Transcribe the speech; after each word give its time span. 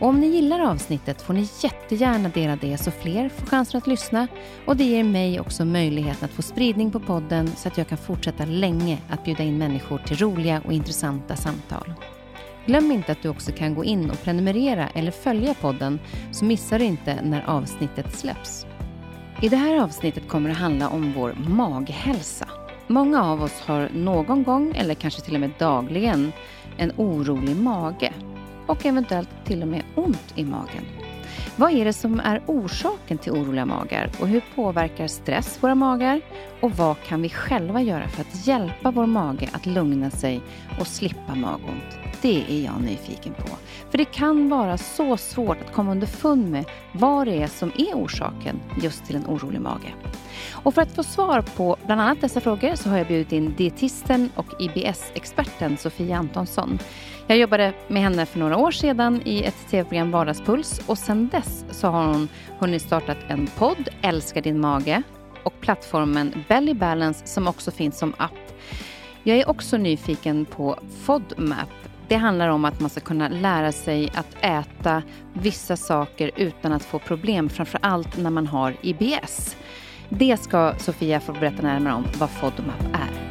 Och 0.00 0.08
om 0.08 0.20
ni 0.20 0.26
gillar 0.26 0.60
avsnittet 0.60 1.22
får 1.22 1.34
ni 1.34 1.48
jättegärna 1.62 2.28
dela 2.28 2.56
det 2.56 2.78
så 2.78 2.90
fler 2.90 3.28
får 3.28 3.46
chansen 3.46 3.78
att 3.78 3.86
lyssna 3.86 4.28
och 4.64 4.76
det 4.76 4.84
ger 4.84 5.04
mig 5.04 5.40
också 5.40 5.64
möjligheten 5.64 6.24
att 6.24 6.30
få 6.30 6.42
spridning 6.42 6.90
på 6.90 7.00
podden 7.00 7.48
så 7.56 7.68
att 7.68 7.78
jag 7.78 7.88
kan 7.88 7.98
fortsätta 7.98 8.44
länge 8.44 8.98
att 9.10 9.24
bjuda 9.24 9.42
in 9.42 9.58
människor 9.58 9.98
till 9.98 10.16
roliga 10.16 10.62
och 10.64 10.72
intressanta 10.72 11.36
samtal. 11.36 11.94
Glöm 12.66 12.92
inte 12.92 13.12
att 13.12 13.22
du 13.22 13.28
också 13.28 13.52
kan 13.52 13.74
gå 13.74 13.84
in 13.84 14.10
och 14.10 14.22
prenumerera 14.22 14.88
eller 14.88 15.10
följa 15.10 15.54
podden 15.54 15.98
så 16.32 16.44
missar 16.44 16.78
du 16.78 16.84
inte 16.84 17.22
när 17.22 17.44
avsnittet 17.46 18.18
släpps. 18.18 18.66
I 19.42 19.48
det 19.48 19.56
här 19.56 19.82
avsnittet 19.82 20.28
kommer 20.28 20.48
det 20.48 20.54
handla 20.54 20.88
om 20.88 21.12
vår 21.12 21.34
maghälsa. 21.48 22.48
Många 22.86 23.24
av 23.24 23.42
oss 23.42 23.60
har 23.60 23.88
någon 23.94 24.42
gång, 24.42 24.76
eller 24.76 24.94
kanske 24.94 25.20
till 25.20 25.34
och 25.34 25.40
med 25.40 25.50
dagligen, 25.58 26.32
en 26.76 26.92
orolig 26.96 27.56
mage 27.56 28.12
och 28.68 28.86
eventuellt 28.86 29.28
till 29.44 29.62
och 29.62 29.68
med 29.68 29.82
ont 29.94 30.32
i 30.34 30.44
magen. 30.44 30.84
Vad 31.56 31.72
är 31.72 31.84
det 31.84 31.92
som 31.92 32.20
är 32.20 32.42
orsaken 32.46 33.18
till 33.18 33.32
oroliga 33.32 33.66
magar 33.66 34.10
och 34.20 34.28
hur 34.28 34.42
påverkar 34.54 35.06
stress 35.06 35.58
våra 35.62 35.74
magar? 35.74 36.20
Och 36.60 36.70
vad 36.72 37.02
kan 37.02 37.22
vi 37.22 37.28
själva 37.28 37.82
göra 37.82 38.08
för 38.08 38.20
att 38.20 38.46
hjälpa 38.46 38.90
vår 38.90 39.06
mage 39.06 39.48
att 39.52 39.66
lugna 39.66 40.10
sig 40.10 40.40
och 40.80 40.86
slippa 40.86 41.34
magont? 41.34 42.07
Det 42.22 42.44
är 42.48 42.64
jag 42.64 42.80
nyfiken 42.80 43.34
på. 43.34 43.48
För 43.90 43.98
det 43.98 44.04
kan 44.04 44.48
vara 44.48 44.78
så 44.78 45.16
svårt 45.16 45.60
att 45.60 45.72
komma 45.72 45.90
underfund 45.90 46.50
med 46.50 46.64
vad 46.92 47.26
det 47.26 47.42
är 47.42 47.46
som 47.46 47.72
är 47.78 47.94
orsaken 47.94 48.60
just 48.82 49.04
till 49.04 49.16
en 49.16 49.26
orolig 49.26 49.60
mage. 49.60 49.94
Och 50.52 50.74
för 50.74 50.82
att 50.82 50.94
få 50.94 51.02
svar 51.02 51.42
på 51.56 51.76
bland 51.86 52.00
annat 52.00 52.20
dessa 52.20 52.40
frågor 52.40 52.74
så 52.74 52.88
har 52.88 52.98
jag 52.98 53.06
bjudit 53.06 53.32
in 53.32 53.54
dietisten 53.56 54.30
och 54.34 54.46
IBS-experten 54.60 55.76
Sofia 55.76 56.16
Antonsson. 56.16 56.78
Jag 57.26 57.38
jobbade 57.38 57.72
med 57.88 58.02
henne 58.02 58.26
för 58.26 58.38
några 58.38 58.56
år 58.56 58.70
sedan 58.70 59.22
i 59.24 59.42
ett 59.42 59.68
tv-program 59.70 60.10
Vardagspuls 60.10 60.80
och 60.86 60.98
sedan 60.98 61.28
dess 61.28 61.64
så 61.70 61.88
har 61.88 62.06
hon 62.06 62.28
hunnit 62.58 62.82
startat 62.82 63.18
en 63.28 63.46
podd, 63.46 63.88
Älska 64.02 64.40
din 64.40 64.60
mage, 64.60 65.02
och 65.42 65.60
plattformen 65.60 66.44
Belly 66.48 66.74
Balance 66.74 67.26
som 67.26 67.48
också 67.48 67.70
finns 67.70 67.98
som 67.98 68.14
app. 68.18 68.32
Jag 69.22 69.38
är 69.38 69.50
också 69.50 69.76
nyfiken 69.76 70.44
på 70.44 70.78
FODMAP. 71.02 71.77
Det 72.08 72.16
handlar 72.16 72.48
om 72.48 72.64
att 72.64 72.80
man 72.80 72.90
ska 72.90 73.00
kunna 73.00 73.28
lära 73.28 73.72
sig 73.72 74.10
att 74.14 74.36
äta 74.40 75.02
vissa 75.32 75.76
saker 75.76 76.30
utan 76.36 76.72
att 76.72 76.84
få 76.84 76.98
problem, 76.98 77.48
framför 77.48 77.80
allt 77.82 78.16
när 78.16 78.30
man 78.30 78.46
har 78.46 78.76
IBS. 78.82 79.56
Det 80.08 80.36
ska 80.36 80.74
Sofia 80.78 81.20
få 81.20 81.32
berätta 81.32 81.62
närmare 81.62 81.94
om 81.94 82.04
vad 82.18 82.30
FODMAP 82.30 82.82
är. 82.94 83.28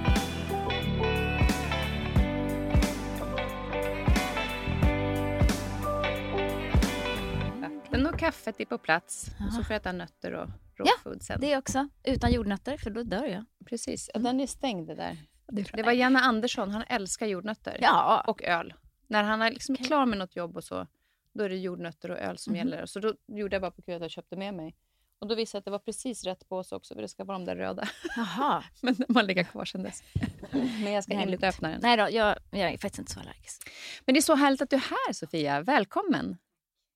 kaffet 8.17 8.59
är 8.59 8.65
på 8.65 8.77
plats. 8.77 9.29
Aha. 9.39 9.51
Så 9.51 9.63
får 9.63 9.73
jag 9.73 9.81
äta 9.81 9.91
nötter 9.91 10.31
och 10.31 10.47
raw 10.79 10.85
ja, 10.85 10.93
food 11.03 11.23
sen. 11.23 11.41
det 11.41 11.57
också. 11.57 11.89
Utan 12.03 12.31
jordnötter, 12.31 12.77
för 12.77 12.89
då 12.89 13.03
dör 13.03 13.25
jag. 13.25 13.45
Precis. 13.65 14.09
Ja, 14.13 14.19
den 14.19 14.39
är 14.39 14.47
stängd 14.47 14.87
där. 14.87 15.17
Det, 15.47 15.71
det 15.73 15.83
var 15.83 15.91
Janne 15.91 16.19
Andersson, 16.19 16.71
han 16.71 16.83
älskar 16.87 17.27
jordnötter. 17.27 17.77
Ja. 17.81 18.23
Och 18.27 18.43
öl. 18.43 18.73
När 19.07 19.23
han 19.23 19.41
är 19.41 19.51
liksom 19.51 19.73
okay. 19.73 19.85
klar 19.85 20.05
med 20.05 20.17
något 20.17 20.35
jobb 20.35 20.57
och 20.57 20.63
så, 20.63 20.87
då 21.33 21.43
är 21.43 21.49
det 21.49 21.57
jordnötter 21.57 22.11
och 22.11 22.17
öl 22.17 22.37
som 22.37 22.55
mm. 22.55 22.67
gäller. 22.67 22.85
Så 22.85 22.99
då 22.99 23.13
gjorde 23.27 23.55
jag 23.55 23.61
bara 23.61 23.71
på 23.71 23.81
att 23.81 24.01
jag 24.01 24.11
köpte 24.11 24.35
med 24.35 24.53
mig. 24.53 24.75
Och 25.19 25.27
då 25.27 25.35
visade 25.35 25.57
jag 25.57 25.59
att 25.59 25.65
det 25.65 25.71
var 25.71 25.79
precis 25.79 26.23
rätt 26.23 26.49
påse 26.49 26.75
också, 26.75 26.93
för 26.93 27.01
det 27.01 27.07
ska 27.07 27.23
vara 27.23 27.37
de 27.37 27.45
där 27.45 27.55
röda. 27.55 27.87
Jaha. 28.15 28.63
Men 28.81 28.95
de 28.95 29.15
har 29.15 29.23
legat 29.23 29.51
kvar 29.51 29.65
sedan 29.65 29.83
dess. 29.83 30.03
Men 30.51 30.91
jag 30.91 31.03
ska 31.03 31.13
inte 31.13 31.47
öppna 31.47 31.69
den. 31.69 31.79
Nej 31.81 31.97
då, 31.97 32.07
jag, 32.11 32.37
jag 32.51 32.73
är 32.73 32.77
faktiskt 32.77 32.99
inte 32.99 33.11
så 33.11 33.19
allergisk. 33.19 33.69
Men 34.05 34.13
det 34.13 34.19
är 34.19 34.21
så 34.21 34.35
härligt 34.35 34.61
att 34.61 34.69
du 34.69 34.75
är 34.75 34.79
här, 34.79 35.13
Sofia. 35.13 35.61
Välkommen! 35.61 36.37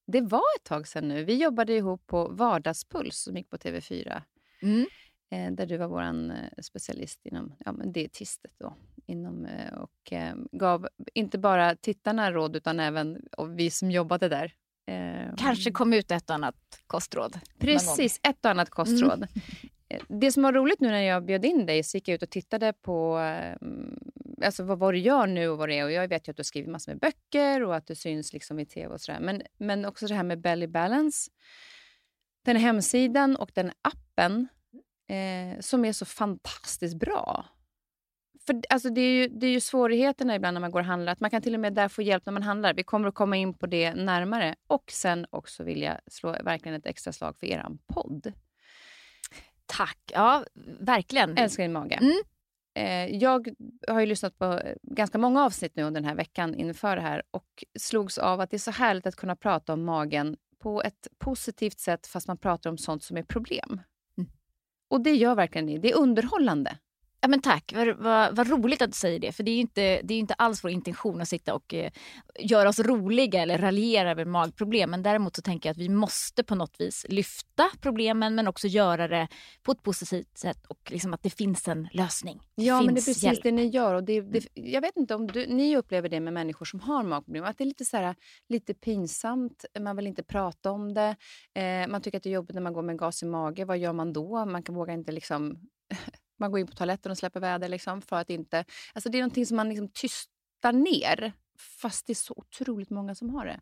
Det 0.07 0.21
var 0.21 0.43
ett 0.59 0.63
tag 0.63 0.87
sedan 0.87 1.07
nu. 1.07 1.23
Vi 1.23 1.35
jobbade 1.35 1.73
ihop 1.73 2.07
på 2.07 2.27
Vardagspuls 2.27 3.17
som 3.17 3.37
gick 3.37 3.49
på 3.49 3.57
TV4. 3.57 4.21
Mm. 4.61 4.85
Eh, 5.31 5.51
där 5.51 5.65
du 5.65 5.77
var 5.77 5.87
vår 5.87 6.01
eh, 6.01 6.61
specialist 6.61 7.25
inom 7.25 7.55
ja, 7.65 7.71
men 7.71 7.91
dietistet. 7.91 8.51
Då, 8.59 8.75
inom, 9.05 9.45
eh, 9.45 9.73
och 9.73 10.13
gav 10.51 10.87
inte 11.13 11.37
bara 11.37 11.75
tittarna 11.75 12.31
råd 12.31 12.55
utan 12.55 12.79
även 12.79 13.21
vi 13.49 13.71
som 13.71 13.91
jobbade 13.91 14.29
där. 14.29 14.53
Kanske 15.37 15.71
kom 15.71 15.93
ut 15.93 16.11
ett 16.11 16.29
och 16.29 16.35
annat 16.35 16.55
kostråd. 16.87 17.39
Precis, 17.59 18.19
ett 18.23 18.45
och 18.45 18.51
annat 18.51 18.69
kostråd. 18.69 19.13
Mm. 19.13 19.27
Det 20.21 20.31
som 20.31 20.43
var 20.43 20.53
roligt 20.53 20.79
nu 20.79 20.87
när 20.87 21.01
jag 21.01 21.25
bjöd 21.25 21.45
in 21.45 21.65
dig 21.65 21.83
så 21.83 21.97
gick 21.97 22.07
jag 22.07 22.15
ut 22.15 22.23
och 22.23 22.29
tittade 22.29 22.73
på 22.73 23.17
alltså 24.45 24.63
vad, 24.63 24.79
vad 24.79 24.93
du 24.93 24.97
gör 24.97 25.27
nu 25.27 25.49
och 25.49 25.57
vad 25.57 25.69
det 25.69 25.79
är. 25.79 25.83
Och 25.83 25.91
jag 25.91 26.07
vet 26.07 26.27
ju 26.27 26.31
att 26.31 26.37
du 26.37 26.43
skriver 26.43 26.71
massor 26.71 26.91
med 26.91 26.99
böcker 26.99 27.63
och 27.63 27.75
att 27.75 27.87
du 27.87 27.95
syns 27.95 28.33
liksom 28.33 28.59
i 28.59 28.65
tv 28.65 28.93
och 28.93 29.01
sådär. 29.01 29.19
Men, 29.19 29.41
men 29.57 29.85
också 29.85 30.07
det 30.07 30.15
här 30.15 30.23
med 30.23 30.41
Belly 30.41 30.67
Balance. 30.67 31.31
Den 32.45 32.55
hemsidan 32.55 33.35
och 33.35 33.51
den 33.53 33.71
appen 33.81 34.47
eh, 35.11 35.59
som 35.59 35.85
är 35.85 35.93
så 35.93 36.05
fantastiskt 36.05 36.95
bra. 36.95 37.45
För 38.45 38.61
alltså 38.69 38.89
det, 38.89 39.01
är 39.01 39.13
ju, 39.13 39.27
det 39.27 39.47
är 39.47 39.51
ju 39.51 39.59
svårigheterna 39.59 40.35
ibland 40.35 40.53
när 40.53 40.61
man 40.61 40.71
går 40.71 40.79
och 40.79 40.85
handlar. 40.85 41.11
Att 41.11 41.19
man 41.19 41.29
kan 41.29 41.41
till 41.41 41.53
och 41.53 41.59
med 41.59 41.73
där 41.73 41.87
få 41.87 42.01
hjälp 42.01 42.25
när 42.25 42.33
man 42.33 42.43
handlar. 42.43 42.73
Vi 42.73 42.83
kommer 42.83 43.07
att 43.07 43.15
komma 43.15 43.37
in 43.37 43.53
på 43.53 43.67
det 43.67 43.93
närmare. 43.93 44.55
Och 44.67 44.83
sen 44.91 45.25
också 45.29 45.63
vill 45.63 45.81
jag 45.81 45.97
slå 46.07 46.31
verkligen 46.31 46.77
ett 46.77 46.85
extra 46.85 47.13
slag 47.13 47.37
för 47.39 47.47
er 47.47 47.65
podd. 47.87 48.33
Tack. 49.65 49.97
Ja, 50.13 50.45
verkligen. 50.79 51.37
Älskar 51.37 51.63
din 51.63 51.73
mage. 51.73 51.95
Mm. 51.95 52.21
Eh, 52.73 53.15
jag 53.15 53.47
har 53.87 53.99
ju 53.99 54.05
lyssnat 54.05 54.37
på 54.37 54.61
ganska 54.83 55.17
många 55.17 55.43
avsnitt 55.43 55.75
nu 55.75 55.83
under 55.83 56.01
den 56.01 56.09
här 56.09 56.15
veckan 56.15 56.55
inför 56.55 56.95
det 56.95 57.01
här 57.01 57.23
och 57.31 57.63
slogs 57.79 58.17
av 58.17 58.39
att 58.39 58.49
det 58.49 58.57
är 58.57 58.59
så 58.59 58.71
härligt 58.71 59.07
att 59.07 59.15
kunna 59.15 59.35
prata 59.35 59.73
om 59.73 59.83
magen 59.83 60.37
på 60.59 60.81
ett 60.81 61.07
positivt 61.17 61.79
sätt 61.79 62.07
fast 62.07 62.27
man 62.27 62.37
pratar 62.37 62.69
om 62.69 62.77
sånt 62.77 63.03
som 63.03 63.17
är 63.17 63.23
problem. 63.23 63.81
Och 64.91 65.01
det 65.01 65.15
gör 65.15 65.35
verkligen 65.35 65.65
ni. 65.65 65.77
Det 65.77 65.91
är 65.91 65.97
underhållande. 65.97 66.77
Ja, 67.23 67.27
men 67.27 67.41
tack, 67.41 67.73
vad, 67.75 67.97
vad, 67.97 68.35
vad, 68.35 68.49
roligt 68.49 68.81
att 68.81 68.91
du 68.91 68.95
säger 68.95 69.19
det. 69.19 69.31
För 69.31 69.43
det 69.43 69.51
är 69.51 69.55
ju 69.55 69.61
inte, 69.61 70.01
det 70.03 70.13
är 70.13 70.19
inte 70.19 70.33
alls 70.33 70.63
vår 70.63 70.71
intention 70.71 71.21
att 71.21 71.27
sitta 71.27 71.53
och 71.53 71.73
eh, 71.73 71.91
göra 72.39 72.69
oss 72.69 72.79
roliga 72.79 73.41
eller 73.41 73.57
raljera 73.57 74.11
över 74.11 74.25
magproblem. 74.25 74.91
Men 74.91 75.03
däremot 75.03 75.35
så 75.35 75.41
tänker 75.41 75.69
jag 75.69 75.71
att 75.71 75.77
vi 75.77 75.89
måste 75.89 76.43
på 76.43 76.55
något 76.55 76.75
vis 76.79 77.05
lyfta 77.09 77.69
problemen 77.81 78.35
men 78.35 78.47
också 78.47 78.67
göra 78.67 79.07
det 79.07 79.27
på 79.63 79.71
ett 79.71 79.83
positivt 79.83 80.37
sätt 80.37 80.65
och 80.65 80.91
liksom 80.91 81.13
att 81.13 81.23
det 81.23 81.29
finns 81.29 81.67
en 81.67 81.89
lösning. 81.91 82.41
Det 82.55 82.63
ja, 82.63 82.81
men 82.81 82.85
det 82.85 82.91
är 82.91 83.05
precis 83.05 83.23
hjälp. 83.23 83.43
det 83.43 83.51
ni 83.51 83.65
gör. 83.65 83.95
Och 83.95 84.03
det, 84.03 84.21
det, 84.21 84.47
jag 84.53 84.81
vet 84.81 84.97
inte 84.97 85.15
om 85.15 85.27
du, 85.27 85.47
ni 85.47 85.77
upplever 85.77 86.09
det 86.09 86.19
med 86.19 86.33
människor 86.33 86.65
som 86.65 86.79
har 86.79 87.03
magproblem. 87.03 87.43
Att 87.43 87.57
det 87.57 87.63
är 87.63 87.65
lite, 87.65 87.85
så 87.85 87.97
här, 87.97 88.15
lite 88.49 88.73
pinsamt, 88.73 89.65
man 89.79 89.95
vill 89.95 90.07
inte 90.07 90.23
prata 90.23 90.71
om 90.71 90.93
det. 90.93 91.15
Eh, 91.53 91.87
man 91.87 92.01
tycker 92.01 92.17
att 92.17 92.23
det 92.23 92.29
är 92.29 92.33
jobbigt 92.33 92.55
när 92.55 92.61
man 92.61 92.73
går 92.73 92.81
med 92.81 92.97
gas 92.97 93.23
i 93.23 93.25
mage. 93.25 93.65
Vad 93.65 93.77
gör 93.77 93.93
man 93.93 94.13
då? 94.13 94.45
Man 94.45 94.63
kan, 94.63 94.75
vågar 94.75 94.93
inte 94.93 95.11
liksom 95.11 95.59
man 96.41 96.51
går 96.51 96.59
in 96.59 96.67
på 96.67 96.73
toaletten 96.73 97.11
och 97.11 97.17
släpper 97.17 97.39
väder 97.39 97.69
liksom, 97.69 98.01
för 98.01 98.15
att 98.15 98.29
inte... 98.29 98.65
Alltså 98.93 99.09
det 99.09 99.17
är 99.17 99.21
någonting 99.21 99.45
som 99.45 99.57
man 99.57 99.69
liksom 99.69 99.87
tystar 99.87 100.73
ner, 100.73 101.33
fast 101.81 102.07
det 102.07 102.13
är 102.13 102.15
så 102.15 102.33
otroligt 102.37 102.89
många 102.89 103.15
som 103.15 103.29
har 103.29 103.45
det. 103.45 103.61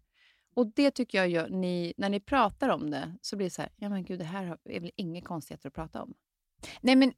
Och 0.54 0.68
det 0.76 0.92
tycker 0.92 1.18
jag 1.18 1.30
gör, 1.30 1.50
ni, 1.50 1.94
när 1.98 2.10
ni 2.10 2.20
pratar 2.20 2.70
om 2.70 2.92
det, 2.92 3.18
så 3.22 3.36
blir 3.36 3.48
det 3.48 3.52
så 3.52 3.62
här, 3.62 3.72
ja 3.76 3.90
men 3.90 4.04
gud, 4.04 4.20
det 4.20 4.26
här 4.26 4.58
är 4.64 4.80
väl 4.80 4.92
inga 4.96 5.22
konstigheter 5.22 5.68
att 5.68 5.76
prata 5.76 6.02
om. 6.02 6.14
Nej 6.81 6.96
men 6.96 7.14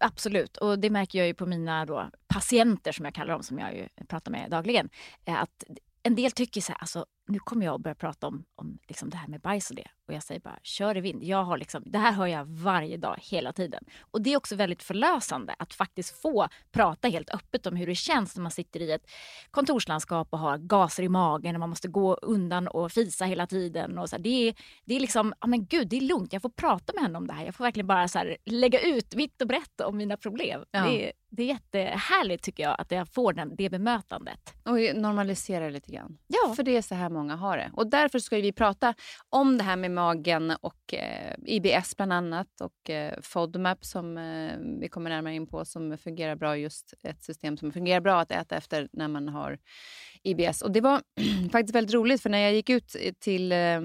absolut, 0.00 0.56
och 0.56 0.78
det 0.78 0.90
märker 0.90 1.18
jag 1.18 1.26
ju 1.26 1.34
på 1.34 1.46
mina 1.46 1.86
då, 1.86 2.10
patienter 2.26 2.92
som 2.92 3.04
jag 3.04 3.14
kallar 3.14 3.32
dem, 3.32 3.42
som 3.42 3.58
jag 3.58 3.76
ju 3.76 3.88
pratar 4.08 4.32
med 4.32 4.50
dagligen. 4.50 4.88
Eh, 5.24 5.42
att 5.42 5.64
en 6.02 6.14
del 6.14 6.30
tycker 6.30 6.60
så 6.60 6.72
här, 6.72 6.78
alltså, 6.78 7.06
nu 7.26 7.38
kommer 7.38 7.66
jag 7.66 7.74
att 7.74 7.80
börja 7.80 7.94
prata 7.94 8.26
om, 8.26 8.44
om 8.54 8.78
liksom 8.88 9.10
det 9.10 9.16
här 9.16 9.28
med 9.28 9.40
bajs 9.40 9.70
och 9.70 9.76
det. 9.76 9.88
Och 10.06 10.14
jag 10.14 10.22
säger 10.22 10.40
bara, 10.40 10.58
kör 10.62 10.96
i 10.96 11.00
vind. 11.00 11.24
Jag 11.24 11.44
har 11.44 11.58
liksom, 11.58 11.82
det 11.86 11.98
här 11.98 12.12
hör 12.12 12.26
jag 12.26 12.44
varje 12.44 12.96
dag, 12.96 13.18
hela 13.22 13.52
tiden. 13.52 13.84
Och 14.00 14.22
det 14.22 14.32
är 14.32 14.36
också 14.36 14.56
väldigt 14.56 14.82
förlösande 14.82 15.54
att 15.58 15.74
faktiskt 15.74 16.22
få 16.22 16.48
prata 16.70 17.08
helt 17.08 17.30
öppet 17.30 17.66
om 17.66 17.76
hur 17.76 17.86
det 17.86 17.94
känns 17.94 18.36
när 18.36 18.42
man 18.42 18.52
sitter 18.52 18.80
i 18.80 18.92
ett 18.92 19.10
kontorslandskap 19.50 20.28
och 20.30 20.38
har 20.38 20.58
gaser 20.58 21.02
i 21.02 21.08
magen 21.08 21.56
och 21.56 21.60
man 21.60 21.68
måste 21.68 21.88
gå 21.88 22.14
undan 22.14 22.68
och 22.68 22.92
fisa 22.92 23.24
hela 23.24 23.46
tiden. 23.46 23.98
Och 23.98 24.08
så 24.08 24.16
här, 24.16 24.22
det, 24.22 24.48
är, 24.48 24.54
det 24.84 24.96
är 24.96 25.00
liksom, 25.00 25.34
ja 25.40 25.46
men 25.46 25.66
gud, 25.66 25.88
det 25.88 25.96
är 25.96 26.00
lugnt. 26.00 26.32
Jag 26.32 26.42
får 26.42 26.48
prata 26.48 26.92
med 26.92 27.02
henne 27.02 27.18
om 27.18 27.26
det 27.26 27.32
här. 27.32 27.44
Jag 27.44 27.54
får 27.54 27.64
verkligen 27.64 27.86
bara 27.86 28.08
så 28.08 28.18
här, 28.18 28.36
lägga 28.44 28.80
ut 28.80 29.14
vitt 29.14 29.42
och 29.42 29.48
brett 29.48 29.80
om 29.80 29.96
mina 29.96 30.16
problem. 30.16 30.64
Ja. 30.70 30.84
Det, 30.84 31.12
det 31.28 31.42
är 31.42 31.46
jättehärligt 31.46 32.44
tycker 32.44 32.62
jag 32.62 32.76
att 32.80 32.90
jag 32.90 33.08
får 33.08 33.32
den, 33.32 33.56
det 33.56 33.70
bemötandet. 33.70 34.54
Och 34.64 34.96
normalisera 34.96 35.68
lite 35.68 35.92
grann. 35.92 36.18
Ja. 36.26 36.54
För 36.54 36.62
det 36.62 36.76
är 36.76 36.82
så 36.82 36.94
här 36.94 37.10
många 37.16 37.36
har 37.36 37.56
det. 37.56 37.70
Och 37.72 37.86
därför 37.90 38.18
ska 38.18 38.36
vi 38.36 38.52
prata 38.52 38.94
om 39.28 39.58
det 39.58 39.64
här 39.64 39.76
med 39.76 39.90
magen 39.90 40.52
och 40.60 40.94
eh, 40.94 41.34
IBS 41.44 41.96
bland 41.96 42.12
annat 42.12 42.60
och 42.60 42.90
eh, 42.90 43.20
FODMAP 43.22 43.84
som 43.84 44.18
eh, 44.18 44.52
vi 44.80 44.88
kommer 44.88 45.10
närmare 45.10 45.34
in 45.34 45.46
på 45.46 45.64
som 45.64 45.98
fungerar 45.98 46.36
bra, 46.36 46.56
just 46.56 46.94
ett 47.02 47.22
system 47.22 47.56
som 47.56 47.72
fungerar 47.72 48.00
bra 48.00 48.20
att 48.20 48.30
äta 48.30 48.56
efter 48.56 48.88
när 48.92 49.08
man 49.08 49.28
har 49.28 49.58
IBS. 50.22 50.62
Och 50.62 50.72
det 50.72 50.80
var 50.80 51.02
faktiskt 51.52 51.74
väldigt 51.74 51.94
roligt 51.94 52.22
för 52.22 52.30
när 52.30 52.38
jag 52.38 52.54
gick 52.54 52.70
ut 52.70 52.96
till 53.18 53.52
eh, 53.52 53.80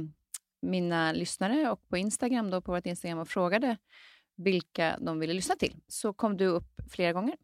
mina 0.62 1.12
lyssnare 1.12 1.72
och 1.72 1.88
på 1.90 1.98
Instagram 1.98 2.50
då 2.50 2.62
på 2.62 2.72
vårt 2.72 2.86
Instagram 2.86 3.20
och 3.20 3.28
frågade 3.28 3.78
vilka 4.38 4.98
de 5.00 5.20
ville 5.20 5.34
lyssna 5.34 5.56
till 5.56 5.76
så 5.88 6.14
kom 6.14 6.38
du 6.38 6.46
upp 6.46 6.82
flera 6.92 7.14
gånger. 7.14 7.36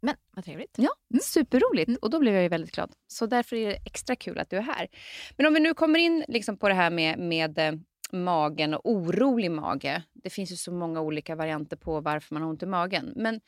Men 0.00 0.14
vad 0.30 0.44
trevligt. 0.44 0.74
Ja, 0.78 0.90
mm. 1.10 1.20
superroligt. 1.22 1.88
Mm. 1.88 1.98
Och 2.02 2.10
då 2.10 2.18
blev 2.18 2.34
jag 2.34 2.42
ju 2.42 2.48
väldigt 2.48 2.74
glad. 2.74 2.92
Så 3.06 3.26
därför 3.26 3.56
är 3.56 3.66
det 3.66 3.76
extra 3.84 4.16
kul 4.16 4.38
att 4.38 4.50
du 4.50 4.56
är 4.56 4.62
här. 4.62 4.88
Men 5.36 5.46
om 5.46 5.54
vi 5.54 5.60
nu 5.60 5.74
kommer 5.74 5.98
in 5.98 6.24
liksom 6.28 6.56
på 6.56 6.68
det 6.68 6.74
här 6.74 6.90
med, 6.90 7.18
med 7.18 7.58
eh, 7.58 7.72
magen 8.12 8.74
och 8.74 8.80
orolig 8.84 9.50
mage. 9.50 10.02
Det 10.12 10.30
finns 10.30 10.52
ju 10.52 10.56
så 10.56 10.72
många 10.72 11.00
olika 11.00 11.34
varianter 11.34 11.76
på 11.76 12.00
varför 12.00 12.34
man 12.34 12.42
har 12.42 12.50
ont 12.50 12.62
i 12.62 12.66
magen. 12.66 13.12
Men 13.16 13.40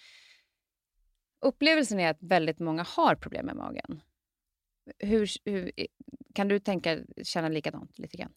upplevelsen 1.41 2.01
är 2.01 2.11
att 2.11 2.23
väldigt 2.23 2.59
många 2.59 2.83
har 2.83 3.15
problem 3.15 3.47
med 3.47 3.57
magen. 3.57 4.01
Hur, 4.99 5.29
hur, 5.45 5.73
kan 6.35 6.49
du 6.49 6.59
tänka, 6.59 6.99
känna 7.23 7.49
likadant 7.49 7.99
lite 7.99 8.17
grann? 8.17 8.33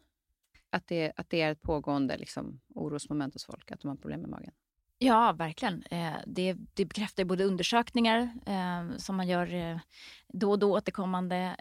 Att 0.69 0.88
det, 0.88 1.13
att 1.16 1.30
det 1.30 1.42
är 1.42 1.51
ett 1.51 1.62
pågående 1.62 2.18
liksom, 2.18 2.62
orosmoment 2.75 3.33
hos 3.33 3.45
folk, 3.45 3.71
att 3.71 3.80
de 3.80 3.88
har 3.88 3.95
problem 3.95 4.21
med 4.21 4.30
magen? 4.30 4.54
Ja, 5.04 5.32
verkligen. 5.32 5.84
Eh, 5.84 6.16
det, 6.26 6.56
det 6.74 6.86
bekräftar 6.86 7.24
både 7.24 7.44
undersökningar 7.44 8.30
eh, 8.46 8.98
som 8.98 9.16
man 9.16 9.28
gör 9.28 9.54
eh, 9.54 9.78
då 10.28 10.52
och 10.52 10.60
då 10.60 10.72
återkommande. 10.72 11.56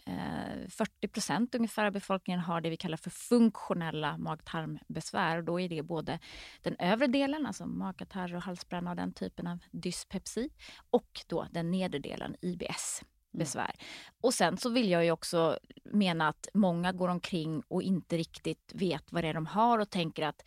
40 0.68 1.08
procent 1.08 1.54
ungefär 1.54 1.84
av 1.84 1.92
befolkningen 1.92 2.40
har 2.40 2.60
det 2.60 2.70
vi 2.70 2.76
kallar 2.76 2.96
för 2.96 3.10
funktionella 3.10 4.18
mag-tarmbesvär. 4.18 5.42
Då 5.42 5.60
är 5.60 5.68
det 5.68 5.82
både 5.82 6.18
den 6.62 6.76
övre 6.78 7.06
delen, 7.06 7.46
alltså 7.46 7.66
magkatarr 7.66 8.34
och 8.34 8.42
halsbränna 8.42 8.90
och 8.90 8.96
den 8.96 9.12
typen 9.12 9.46
av 9.46 9.58
dyspepsi 9.70 10.50
och 10.90 11.20
då 11.26 11.46
den 11.50 11.70
nedre 11.70 11.98
delen, 11.98 12.36
IBS 12.40 13.02
besvär. 13.32 13.74
Mm. 13.74 13.86
Och 14.20 14.34
sen 14.34 14.56
så 14.56 14.70
vill 14.70 14.90
jag 14.90 15.04
ju 15.04 15.10
också 15.10 15.58
mena 15.84 16.28
att 16.28 16.48
många 16.54 16.92
går 16.92 17.08
omkring 17.08 17.62
och 17.68 17.82
inte 17.82 18.16
riktigt 18.16 18.72
vet 18.74 19.12
vad 19.12 19.24
det 19.24 19.28
är 19.28 19.34
de 19.34 19.46
har 19.46 19.78
och 19.78 19.90
tänker 19.90 20.22
att 20.22 20.42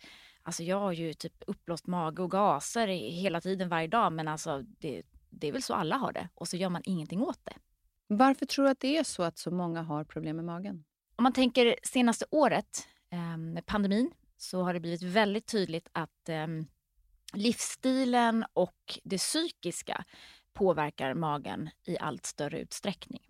Alltså 0.46 0.62
jag 0.62 0.80
har 0.80 0.92
ju 0.92 1.14
typ 1.14 1.42
uppblåst 1.46 1.86
mage 1.86 2.22
och 2.22 2.30
gaser 2.30 2.86
hela 3.10 3.40
tiden 3.40 3.68
varje 3.68 3.88
dag 3.88 4.12
men 4.12 4.28
alltså 4.28 4.62
det, 4.62 5.02
det 5.30 5.48
är 5.48 5.52
väl 5.52 5.62
så 5.62 5.74
alla 5.74 5.96
har 5.96 6.12
det 6.12 6.28
och 6.34 6.48
så 6.48 6.56
gör 6.56 6.68
man 6.68 6.82
ingenting 6.84 7.22
åt 7.22 7.44
det. 7.44 7.52
Varför 8.06 8.46
tror 8.46 8.64
du 8.64 8.70
att 8.70 8.80
det 8.80 8.96
är 8.96 9.04
så 9.04 9.22
att 9.22 9.38
så 9.38 9.50
många 9.50 9.82
har 9.82 10.04
problem 10.04 10.36
med 10.36 10.44
magen? 10.44 10.84
Om 11.16 11.22
man 11.22 11.32
tänker 11.32 11.76
senaste 11.82 12.24
året 12.30 12.88
eh, 13.10 13.36
med 13.36 13.66
pandemin 13.66 14.10
så 14.36 14.62
har 14.62 14.74
det 14.74 14.80
blivit 14.80 15.02
väldigt 15.02 15.46
tydligt 15.46 15.88
att 15.92 16.28
eh, 16.28 16.46
livsstilen 17.32 18.44
och 18.52 18.98
det 19.04 19.18
psykiska 19.18 20.04
påverkar 20.52 21.14
magen 21.14 21.70
i 21.86 21.98
allt 21.98 22.26
större 22.26 22.58
utsträckning. 22.60 23.22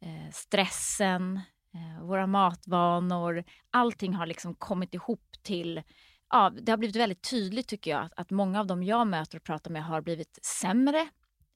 Eh, 0.00 0.32
stressen, 0.32 1.40
eh, 1.74 2.04
våra 2.04 2.26
matvanor, 2.26 3.44
allting 3.70 4.14
har 4.14 4.26
liksom 4.26 4.54
kommit 4.54 4.94
ihop 4.94 5.36
till 5.42 5.82
ja, 6.30 6.52
det 6.62 6.72
har 6.72 6.76
blivit 6.76 6.96
väldigt 6.96 7.30
tydligt 7.30 7.68
tycker 7.68 7.90
jag 7.90 8.08
att, 8.16 8.30
många 8.30 8.60
av 8.60 8.66
dem 8.66 8.82
jag 8.82 9.06
möter 9.06 9.38
och 9.38 9.44
pratar 9.44 9.70
med 9.70 9.84
har 9.84 10.00
blivit 10.00 10.38
sämre 10.42 11.08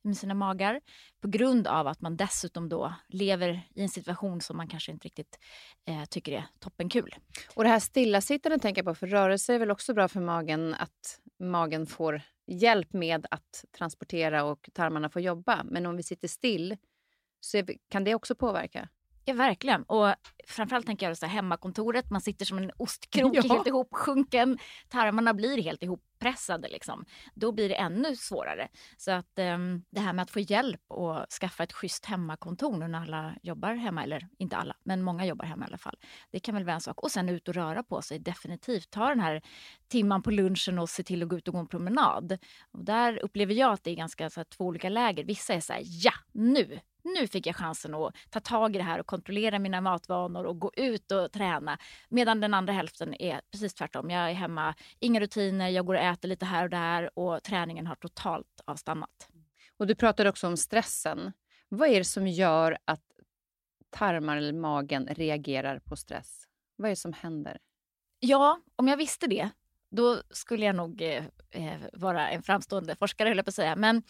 med 0.02 0.16
sina 0.16 0.34
magar 0.34 0.80
på 1.20 1.28
grund 1.28 1.66
av 1.66 1.86
att 1.86 2.00
man 2.00 2.16
dessutom 2.16 2.68
då 2.68 2.94
lever 3.08 3.68
i 3.74 3.82
en 3.82 3.88
situation 3.88 4.40
som 4.40 4.56
man 4.56 4.68
kanske 4.68 4.92
inte 4.92 5.08
riktigt 5.08 5.38
eh, 5.88 6.04
tycker 6.04 6.32
är 6.32 6.46
toppenkul. 6.58 7.14
Och 7.54 7.64
det 7.64 7.70
här 7.70 7.80
stillasittandet 7.80 8.62
tänker 8.62 8.78
jag 8.78 8.86
på, 8.86 8.94
för 8.94 9.06
rörelse 9.06 9.54
är 9.54 9.58
väl 9.58 9.70
också 9.70 9.94
bra 9.94 10.08
för 10.08 10.20
magen 10.20 10.74
att 10.74 11.20
magen 11.38 11.86
får 11.86 12.22
hjälp 12.46 12.92
med 12.92 13.26
att 13.30 13.64
transportera 13.78 14.44
och 14.44 14.70
tarmarna 14.72 15.08
får 15.08 15.22
jobba. 15.22 15.62
Men 15.64 15.86
om 15.86 15.96
vi 15.96 16.02
sitter 16.02 16.28
still 16.28 16.76
så 17.40 17.62
kan 17.88 18.04
det 18.04 18.14
också 18.14 18.34
påverka? 18.34 18.88
Ja, 19.30 19.36
verkligen. 19.36 19.82
Och 19.82 20.14
framförallt 20.46 20.86
tänker 20.86 21.08
jag 21.08 21.16
så 21.16 21.26
här, 21.26 21.32
hemmakontoret, 21.32 22.10
man 22.10 22.20
sitter 22.20 22.44
som 22.44 22.58
en 22.58 22.70
ostkrok 22.76 23.34
ja. 23.36 23.42
helt 23.42 23.66
ihopsjunken. 23.66 24.58
Tarmarna 24.88 25.34
blir 25.34 25.62
helt 25.62 25.82
ihoppressade. 25.82 26.68
Liksom. 26.68 27.04
Då 27.34 27.52
blir 27.52 27.68
det 27.68 27.74
ännu 27.74 28.16
svårare. 28.16 28.68
Så 28.96 29.10
att 29.10 29.38
um, 29.38 29.84
det 29.90 30.00
här 30.00 30.12
med 30.12 30.22
att 30.22 30.30
få 30.30 30.40
hjälp 30.40 30.80
och 30.88 31.26
skaffa 31.40 31.62
ett 31.62 31.72
schysst 31.72 32.06
hemmakontor 32.06 32.76
nu 32.76 32.88
när 32.88 33.00
alla 33.00 33.34
jobbar 33.42 33.74
hemma, 33.74 34.02
eller 34.02 34.28
inte 34.38 34.56
alla, 34.56 34.76
men 34.84 35.02
många 35.02 35.26
jobbar 35.26 35.44
hemma 35.44 35.64
i 35.64 35.68
alla 35.68 35.78
fall. 35.78 35.96
Det 36.30 36.40
kan 36.40 36.54
väl 36.54 36.64
vara 36.64 36.74
en 36.74 36.80
sak. 36.80 37.02
Och 37.02 37.10
sen 37.10 37.28
ut 37.28 37.48
och 37.48 37.54
röra 37.54 37.82
på 37.82 38.02
sig, 38.02 38.18
definitivt. 38.18 38.90
Ta 38.90 39.08
den 39.08 39.20
här 39.20 39.42
timman 39.88 40.22
på 40.22 40.30
lunchen 40.30 40.78
och 40.78 40.90
se 40.90 41.02
till 41.02 41.22
att 41.22 41.28
gå 41.28 41.36
ut 41.36 41.48
och 41.48 41.54
gå 41.54 41.60
en 41.60 41.66
promenad. 41.66 42.38
Och 42.70 42.84
där 42.84 43.18
upplever 43.24 43.54
jag 43.54 43.72
att 43.72 43.84
det 43.84 43.90
är 43.90 43.96
ganska 43.96 44.30
så 44.30 44.40
här, 44.40 44.44
två 44.44 44.64
olika 44.64 44.88
läger. 44.88 45.24
Vissa 45.24 45.54
är 45.54 45.60
så 45.60 45.72
här, 45.72 45.82
ja, 45.84 46.12
nu 46.32 46.80
nu 47.02 47.26
fick 47.26 47.46
jag 47.46 47.56
chansen 47.56 47.94
att 47.94 48.14
ta 48.30 48.40
tag 48.40 48.74
i 48.74 48.78
det 48.78 48.84
här 48.84 48.98
och 48.98 49.06
kontrollera 49.06 49.58
mina 49.58 49.80
matvanor 49.80 50.44
och 50.44 50.58
gå 50.58 50.72
ut 50.76 51.12
och 51.12 51.32
träna. 51.32 51.78
Medan 52.08 52.40
den 52.40 52.54
andra 52.54 52.72
hälften 52.72 53.22
är 53.22 53.40
precis 53.52 53.74
tvärtom. 53.74 54.10
Jag 54.10 54.30
är 54.30 54.34
hemma, 54.34 54.74
inga 54.98 55.20
rutiner, 55.20 55.68
jag 55.68 55.86
går 55.86 55.94
och 55.94 56.00
äter 56.00 56.28
lite 56.28 56.44
här 56.46 56.64
och 56.64 56.70
där 56.70 57.18
och 57.18 57.42
träningen 57.42 57.86
har 57.86 57.94
totalt 57.94 58.60
avstannat. 58.64 59.28
Och 59.76 59.86
Du 59.86 59.94
pratade 59.94 60.30
också 60.30 60.46
om 60.46 60.56
stressen. 60.56 61.32
Vad 61.68 61.88
är 61.88 61.98
det 61.98 62.04
som 62.04 62.26
gör 62.26 62.78
att 62.84 63.04
tarmar 63.90 64.36
eller 64.36 64.52
magen 64.52 65.06
reagerar 65.06 65.78
på 65.78 65.96
stress? 65.96 66.44
Vad 66.76 66.86
är 66.86 66.90
det 66.90 66.96
som 66.96 67.12
händer? 67.12 67.58
Ja, 68.20 68.60
om 68.76 68.88
jag 68.88 68.96
visste 68.96 69.26
det 69.26 69.50
då 69.90 70.22
skulle 70.30 70.66
jag 70.66 70.76
nog 70.76 71.02
eh, 71.02 71.24
eh, 71.50 71.80
vara 71.92 72.30
en 72.30 72.42
framstående 72.42 72.96
forskare, 72.96 73.28
höll 73.28 73.36
jag 73.36 73.46
på 73.46 73.50
att 73.50 73.54
säga. 73.54 73.76
Men 73.76 74.02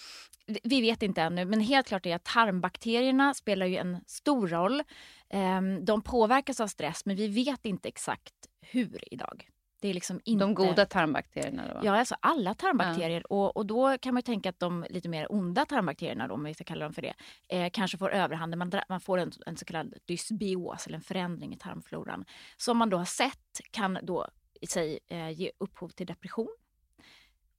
vi 0.62 0.80
vet 0.80 1.02
inte 1.02 1.22
ännu. 1.22 1.44
Men 1.44 1.60
helt 1.60 1.86
klart 1.86 2.06
är 2.06 2.16
att 2.16 2.24
tarmbakterierna 2.24 3.34
spelar 3.34 3.66
ju 3.66 3.76
en 3.76 4.04
stor 4.06 4.48
roll. 4.48 4.82
Eh, 5.30 5.60
de 5.82 6.02
påverkas 6.02 6.60
av 6.60 6.66
stress, 6.66 7.06
men 7.06 7.16
vi 7.16 7.28
vet 7.28 7.66
inte 7.66 7.88
exakt 7.88 8.34
hur 8.60 9.14
idag. 9.14 9.50
Det 9.80 9.88
är 9.88 9.94
liksom 9.94 10.20
inte... 10.24 10.44
De 10.44 10.54
goda 10.54 10.86
tarmbakterierna? 10.86 11.74
Då? 11.74 11.80
Ja, 11.82 11.98
alltså 11.98 12.16
alla 12.20 12.54
tarmbakterier. 12.54 13.20
Ja. 13.20 13.36
Och, 13.36 13.56
och 13.56 13.66
då 13.66 13.98
kan 13.98 14.14
man 14.14 14.22
tänka 14.22 14.48
att 14.48 14.58
de 14.58 14.86
lite 14.90 15.08
mer 15.08 15.32
onda 15.32 15.64
tarmbakterierna, 15.64 16.28
då, 16.28 16.34
om 16.34 16.44
vi 16.44 16.54
ska 16.54 16.64
kalla 16.64 16.84
dem 16.84 16.92
för 16.92 17.02
det, 17.02 17.14
eh, 17.48 17.70
kanske 17.72 17.98
får 17.98 18.10
överhanden. 18.10 18.58
Man, 18.58 18.72
man 18.88 19.00
får 19.00 19.18
en, 19.18 19.32
en 19.46 19.56
så 19.56 19.64
kallad 19.64 19.94
dysbios, 20.04 20.86
eller 20.86 20.96
en 20.96 21.02
förändring 21.02 21.52
i 21.54 21.58
tarmfloran. 21.58 22.24
Som 22.56 22.78
man 22.78 22.90
då 22.90 22.96
har 22.96 23.04
sett 23.04 23.60
kan 23.70 23.98
då 24.02 24.28
i 24.60 24.66
sig 24.66 24.98
eh, 25.08 25.30
ge 25.30 25.50
upphov 25.58 25.88
till 25.88 26.06
depression. 26.06 26.56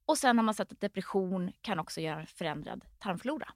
Och 0.04 0.18
sen 0.18 0.38
har 0.38 0.44
man 0.44 0.54
sett 0.54 0.72
att 0.72 0.80
depression 0.80 1.52
kan 1.60 1.78
också 1.78 2.00
göra 2.00 2.20
en 2.20 2.26
förändrad 2.26 2.84
tarmflora. 2.98 3.48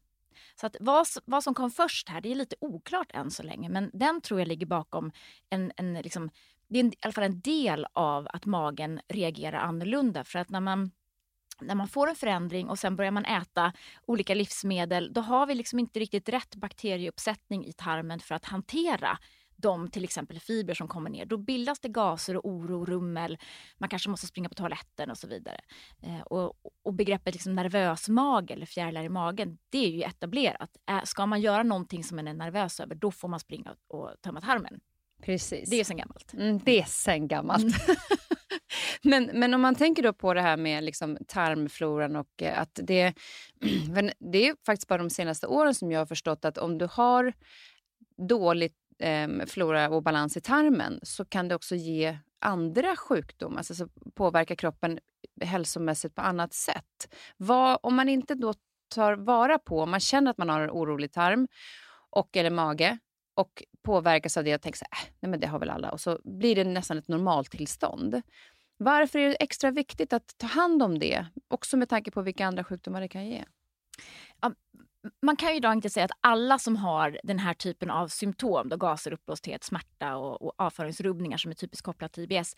Så 0.61 0.67
att 0.67 0.77
vad, 0.81 1.07
vad 1.25 1.45
som 1.45 1.55
kom 1.55 1.71
först 1.71 2.09
här, 2.09 2.21
det 2.21 2.31
är 2.31 2.35
lite 2.35 2.57
oklart 2.61 3.11
än 3.15 3.31
så 3.31 3.43
länge. 3.43 3.69
Men 3.69 3.91
den 3.93 4.21
tror 4.21 4.41
jag 4.41 4.49
ligger 4.49 4.67
bakom 4.67 5.13
en, 5.51 5.73
en 5.77 5.95
liksom, 5.95 6.31
det 6.69 6.81
är 6.81 6.85
i 6.85 6.93
alla 7.01 7.13
fall 7.13 7.25
en 7.25 7.41
del 7.41 7.87
av 7.93 8.29
att 8.33 8.47
magen 8.47 9.01
reagerar 9.09 9.59
annorlunda. 9.59 10.25
För 10.25 10.39
att 10.39 10.51
när 10.51 10.61
man 10.61 10.91
när 11.61 11.75
man 11.75 11.89
får 11.89 12.09
en 12.09 12.17
förändring 12.17 12.69
och 12.69 12.79
sen 12.79 12.97
börjar 12.97 13.11
man 13.11 13.25
äta 13.25 13.73
olika 14.07 14.35
livsmedel, 14.35 15.13
då 15.13 15.21
har 15.21 15.47
vi 15.47 15.55
liksom 15.55 15.79
inte 15.79 16.01
riktigt 16.01 16.29
rätt 16.29 16.55
bakterieuppsättning 16.55 17.67
i 17.67 17.73
tarmen 17.73 18.21
för 18.21 18.35
att 18.35 18.45
hantera 18.45 19.19
de 19.57 19.91
till 19.91 20.05
exempel 20.05 20.41
fibrer 20.41 20.75
som 20.75 20.89
kommer 20.89 21.11
ner. 21.11 21.27
Då 21.27 21.37
bildas 21.37 21.81
det 21.81 21.89
gaser 21.89 22.37
och 22.37 22.49
oro, 22.49 22.85
rummel, 22.85 23.39
man 23.79 23.89
kanske 23.89 24.11
måste 24.11 24.27
springa 24.27 24.49
på 24.49 24.55
toaletten 24.55 25.11
och 25.11 25.19
så 25.19 25.27
vidare. 25.27 25.61
Eh, 26.03 26.21
och, 26.21 26.55
och, 26.83 26.95
begreppet 26.95 27.35
liksom 27.35 27.55
nervös 27.55 28.09
mage 28.09 28.55
eller 28.55 28.67
fjärilar 28.67 29.05
i 29.05 29.09
magen, 29.09 29.59
det 29.71 29.79
är 29.79 29.91
ju 29.91 30.03
etablerat. 30.03 30.71
Eh, 30.91 31.03
ska 31.05 31.27
man 31.27 31.41
göra 31.41 31.63
någonting 31.63 32.05
som 32.05 32.17
man 32.17 32.29
är 32.29 32.35
nervös 32.35 32.81
över, 32.81 32.95
då 32.95 33.11
får 33.11 33.29
man 33.29 33.41
springa 33.41 33.75
och 33.89 34.11
tömma 34.23 34.41
tarmen. 34.41 34.81
Precis. 35.23 35.71
Det 35.71 35.81
är 35.81 35.85
sen 35.85 35.97
gammalt. 35.97 36.33
Mm, 36.35 36.61
det 36.65 36.81
är 36.81 36.85
sen 36.85 37.29
gammalt. 37.29 37.63
Mm. 37.63 37.97
men, 39.03 39.41
men 39.41 39.55
om 39.55 39.61
man 39.61 39.75
tänker 39.75 40.03
då 40.03 40.13
på 40.13 40.35
det 40.35 40.43
här 40.43 40.57
med 40.57 40.85
liksom 40.85 41.19
tarmfloran 41.29 42.17
och 42.17 42.43
eh, 42.43 42.61
att 42.61 42.81
det... 42.83 43.15
det 44.19 44.49
är 44.49 44.65
faktiskt 44.67 44.89
bara 44.89 44.99
de 44.99 45.11
senaste 45.11 45.47
åren 45.47 45.75
som 45.75 45.93
jag 45.93 46.01
har 46.01 46.07
förstått 46.07 46.45
att 46.45 46.59
om 46.59 46.79
du 46.79 46.89
har 46.93 47.33
dålig 48.29 48.73
eh, 48.99 49.29
flora 49.47 49.89
och 49.89 50.03
balans 50.03 50.37
i 50.37 50.41
tarmen 50.41 51.01
så 51.03 51.25
kan 51.25 51.49
det 51.49 51.55
också 51.55 51.75
ge 51.75 52.19
andra 52.39 52.97
sjukdomar, 52.97 53.59
alltså 53.59 53.89
påverka 54.15 54.57
kroppen 54.57 54.99
hälsomässigt 55.41 56.15
på 56.15 56.23
annat 56.23 56.55
sätt. 56.55 57.15
Vad, 57.37 57.79
om 57.83 57.95
man 57.95 58.09
inte 58.09 58.35
då 58.35 58.55
tar 58.95 59.13
vara 59.13 59.59
på, 59.59 59.81
om 59.81 59.91
man 59.91 60.01
känner 60.01 60.31
att 60.31 60.39
man 60.39 60.49
har 60.49 60.61
en 60.61 60.71
orolig 60.71 61.13
tarm 61.13 61.49
och 62.11 62.37
eller 62.37 62.51
mage 62.51 62.99
och 63.35 63.63
påverkas 63.83 64.37
av 64.37 64.45
det 64.45 64.55
och 64.55 64.63
tänker 64.63 64.79
så 64.79 64.85
här, 64.91 65.07
äh, 65.07 65.13
nej 65.21 65.31
men 65.31 65.41
det 65.41 65.47
har 65.47 65.59
väl 65.59 65.71
alla 65.71 65.91
och 65.91 66.01
så 66.01 66.21
blir 66.25 66.55
det 66.55 66.65
nästan 66.65 66.99
ett 66.99 67.09
normaltillstånd. 67.09 68.23
Varför 68.77 69.19
är 69.19 69.29
det 69.29 69.35
extra 69.35 69.71
viktigt 69.71 70.13
att 70.13 70.35
ta 70.37 70.47
hand 70.47 70.83
om 70.83 70.99
det? 70.99 71.27
Också 71.49 71.77
med 71.77 71.89
tanke 71.89 72.11
på 72.11 72.23
vilka 72.23 72.47
andra 72.47 72.65
sjukdomar 72.65 73.01
det 73.01 73.09
kan 73.09 73.27
ge. 73.27 73.45
Ja, 74.41 74.53
man 75.23 75.37
kan 75.37 75.51
ju 75.51 75.57
idag 75.57 75.73
inte 75.73 75.91
säga 75.91 76.05
att 76.05 76.19
alla 76.21 76.59
som 76.59 76.77
har 76.77 77.19
den 77.23 77.39
här 77.39 77.55
typen 77.55 77.91
av 77.91 78.09
symptom, 78.09 78.69
då 78.69 78.77
gaser, 78.77 79.13
uppblåsthet, 79.13 79.65
smärta 79.65 80.17
och, 80.17 80.43
och 80.43 80.53
avföringsrubbningar 80.57 81.37
som 81.37 81.51
är 81.51 81.55
typiskt 81.55 81.85
kopplat 81.85 82.13
till 82.13 82.33
IBS. 82.33 82.57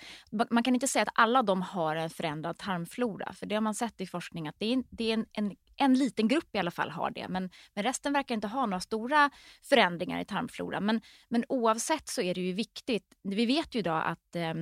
Man 0.50 0.62
kan 0.62 0.75
inte 0.75 0.88
säga 0.88 1.02
att 1.02 1.12
alla 1.14 1.43
de 1.43 1.62
har 1.62 1.97
en 1.97 2.11
förändrad 2.11 2.59
tarmflora. 2.59 3.33
För 3.33 3.47
det 3.47 3.55
har 3.55 3.62
man 3.62 3.75
sett 3.75 4.00
i 4.00 4.07
forskning 4.07 4.49
att 4.49 4.55
det 4.59 4.73
är, 4.73 4.83
det 4.90 5.11
är 5.11 5.14
en, 5.14 5.26
en, 5.33 5.57
en, 5.76 5.95
liten 5.95 6.28
grupp 6.28 6.55
i 6.55 6.59
alla 6.59 6.71
fall 6.71 6.90
har 6.90 7.11
det. 7.11 7.28
Men, 7.28 7.50
men 7.75 7.85
resten 7.85 8.12
verkar 8.12 8.35
inte 8.35 8.47
ha 8.47 8.67
några 8.67 8.81
stora 8.81 9.31
förändringar 9.62 10.21
i 10.21 10.25
tarmflora. 10.25 10.81
Men, 10.81 11.00
men 11.28 11.45
oavsett 11.49 12.09
så 12.09 12.23
är 12.23 12.35
det 12.35 12.40
ju 12.40 12.52
viktigt. 12.52 13.14
Vi 13.23 13.47
vet 13.47 13.75
ju 13.75 13.78
idag 13.78 14.02
att 14.07 14.37
eh, 14.37 14.55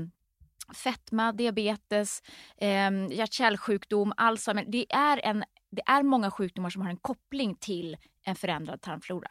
fetma, 0.75 1.33
diabetes, 1.33 2.23
eh, 2.57 2.90
hjärt-kärlsjukdom, 3.11 4.12
Alzheimer. 4.16 4.64
Det 4.69 4.93
är, 4.93 5.21
en, 5.25 5.45
det 5.76 5.83
är 5.87 6.02
många 6.02 6.30
sjukdomar 6.30 6.71
som 6.71 6.83
har 6.83 6.90
en 6.90 6.97
koppling 6.97 7.54
till 7.54 7.97
en 8.23 8.37
förändrad 8.37 8.80
tarmflora. 8.80 9.30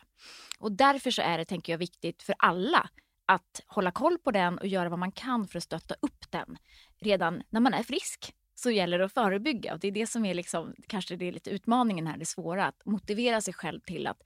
Och 0.60 0.72
därför 0.72 1.12
så 1.12 1.22
är 1.22 1.38
det, 1.38 1.46
tänker 1.46 1.74
jag, 1.74 1.78
viktigt 1.78 2.24
för 2.24 2.36
alla 2.40 2.90
att 3.26 3.62
hålla 3.68 3.92
koll 3.92 4.18
på 4.18 4.32
den 4.32 4.58
och 4.58 4.68
göra 4.68 4.90
vad 4.90 5.00
man 5.00 5.12
kan 5.12 5.48
för 5.48 5.58
att 5.58 5.64
stötta 5.64 5.96
upp 6.02 6.32
den 6.32 6.58
redan 7.00 7.44
när 7.50 7.60
man 7.60 7.74
är 7.74 7.84
frisk 7.84 8.34
så 8.56 8.72
gäller 8.72 9.00
det 9.00 9.06
att 9.06 9.14
förebygga. 9.14 9.74
Och 9.74 9.80
det 9.80 9.88
är 9.88 9.92
det 9.92 10.08
som 10.08 10.26
är 10.26 10.34
liksom, 10.34 10.76
kanske 10.88 11.16
det 11.16 11.26
är 11.26 11.32
lite 11.32 11.50
utmaningen 11.50 12.08
här, 12.08 12.18
det 12.18 12.26
svåra. 12.26 12.66
Att 12.66 12.86
motivera 12.86 13.42
sig 13.42 13.54
själv 13.54 13.80
till 13.80 14.08
att, 14.08 14.22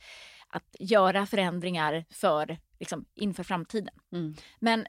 att 0.48 0.76
göra 0.80 1.26
förändringar 1.26 2.06
för, 2.10 2.58
liksom, 2.80 3.06
inför 3.16 3.44
framtiden. 3.44 3.94
Mm. 4.12 4.36
Men 4.60 4.86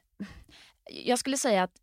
jag 0.89 1.19
skulle 1.19 1.37
säga 1.37 1.63
att 1.63 1.75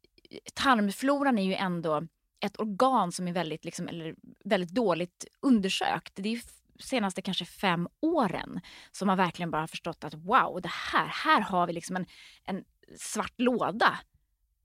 tarmfloran 0.54 1.38
är 1.38 1.42
ju 1.42 1.54
ändå 1.54 2.06
ett 2.40 2.60
organ 2.60 3.12
som 3.12 3.28
är 3.28 3.32
väldigt, 3.32 3.64
liksom, 3.64 3.88
eller 3.88 4.14
väldigt 4.44 4.70
dåligt 4.70 5.24
undersökt. 5.40 6.12
Det 6.14 6.28
är 6.28 6.40
senaste 6.78 7.22
kanske 7.22 7.44
fem 7.44 7.88
åren 8.00 8.60
som 8.92 9.06
man 9.06 9.16
verkligen 9.16 9.50
bara 9.50 9.62
har 9.62 9.66
förstått 9.66 10.04
att 10.04 10.14
wow, 10.14 10.60
det 10.62 10.70
här, 10.92 11.06
här 11.06 11.40
har 11.40 11.66
vi 11.66 11.72
liksom 11.72 11.96
en, 11.96 12.06
en 12.44 12.64
svart 12.96 13.34
låda. 13.36 13.98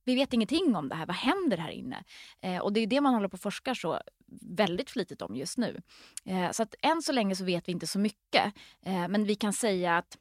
Vi 0.05 0.15
vet 0.15 0.33
ingenting 0.33 0.75
om 0.75 0.89
det 0.89 0.95
här. 0.95 1.05
Vad 1.05 1.15
händer 1.15 1.57
här 1.57 1.69
inne? 1.69 2.03
Eh, 2.41 2.57
och 2.57 2.73
det 2.73 2.79
är 2.79 2.87
det 2.87 3.01
man 3.01 3.13
håller 3.13 3.27
på 3.27 3.35
att 3.35 3.41
forska 3.41 3.75
så 3.75 4.01
väldigt 4.41 4.89
flitigt 4.89 5.21
om 5.21 5.35
just 5.35 5.57
nu. 5.57 5.81
Eh, 6.25 6.51
så 6.51 6.63
att 6.63 6.75
än 6.81 7.01
så 7.01 7.11
länge 7.11 7.35
så 7.35 7.45
vet 7.45 7.67
vi 7.67 7.71
inte 7.71 7.87
så 7.87 7.99
mycket. 7.99 8.53
Eh, 8.85 9.07
men 9.07 9.23
vi 9.23 9.35
kan 9.35 9.53
säga 9.53 9.97
att 9.97 10.17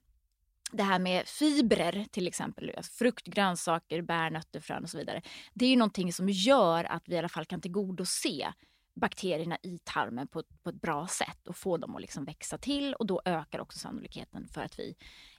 det 0.72 0.82
här 0.82 0.98
med 0.98 1.28
fibrer 1.28 2.06
till 2.10 2.26
exempel, 2.26 2.72
alltså 2.76 2.92
frukt, 2.92 3.26
grönsaker, 3.26 4.02
bär, 4.02 4.30
nötter, 4.30 4.60
frön 4.60 4.82
och 4.82 4.90
så 4.90 4.98
vidare. 4.98 5.22
Det 5.54 5.64
är 5.64 5.70
ju 5.70 5.76
någonting 5.76 6.12
som 6.12 6.28
gör 6.28 6.84
att 6.84 7.02
vi 7.08 7.14
i 7.14 7.18
alla 7.18 7.28
fall 7.28 7.44
kan 7.44 7.60
tillgodose 7.60 8.52
bakterierna 8.94 9.58
i 9.62 9.78
tarmen 9.84 10.28
på, 10.28 10.42
på 10.62 10.70
ett 10.70 10.80
bra 10.80 11.06
sätt 11.06 11.48
och 11.48 11.56
få 11.56 11.76
dem 11.76 11.96
att 11.96 12.00
liksom 12.00 12.24
växa 12.24 12.58
till 12.58 12.94
och 12.94 13.06
då 13.06 13.22
ökar 13.24 13.60
också 13.60 13.78
sannolikheten 13.78 14.48
för 14.48 14.60
att 14.60 14.78
vi 14.78 14.94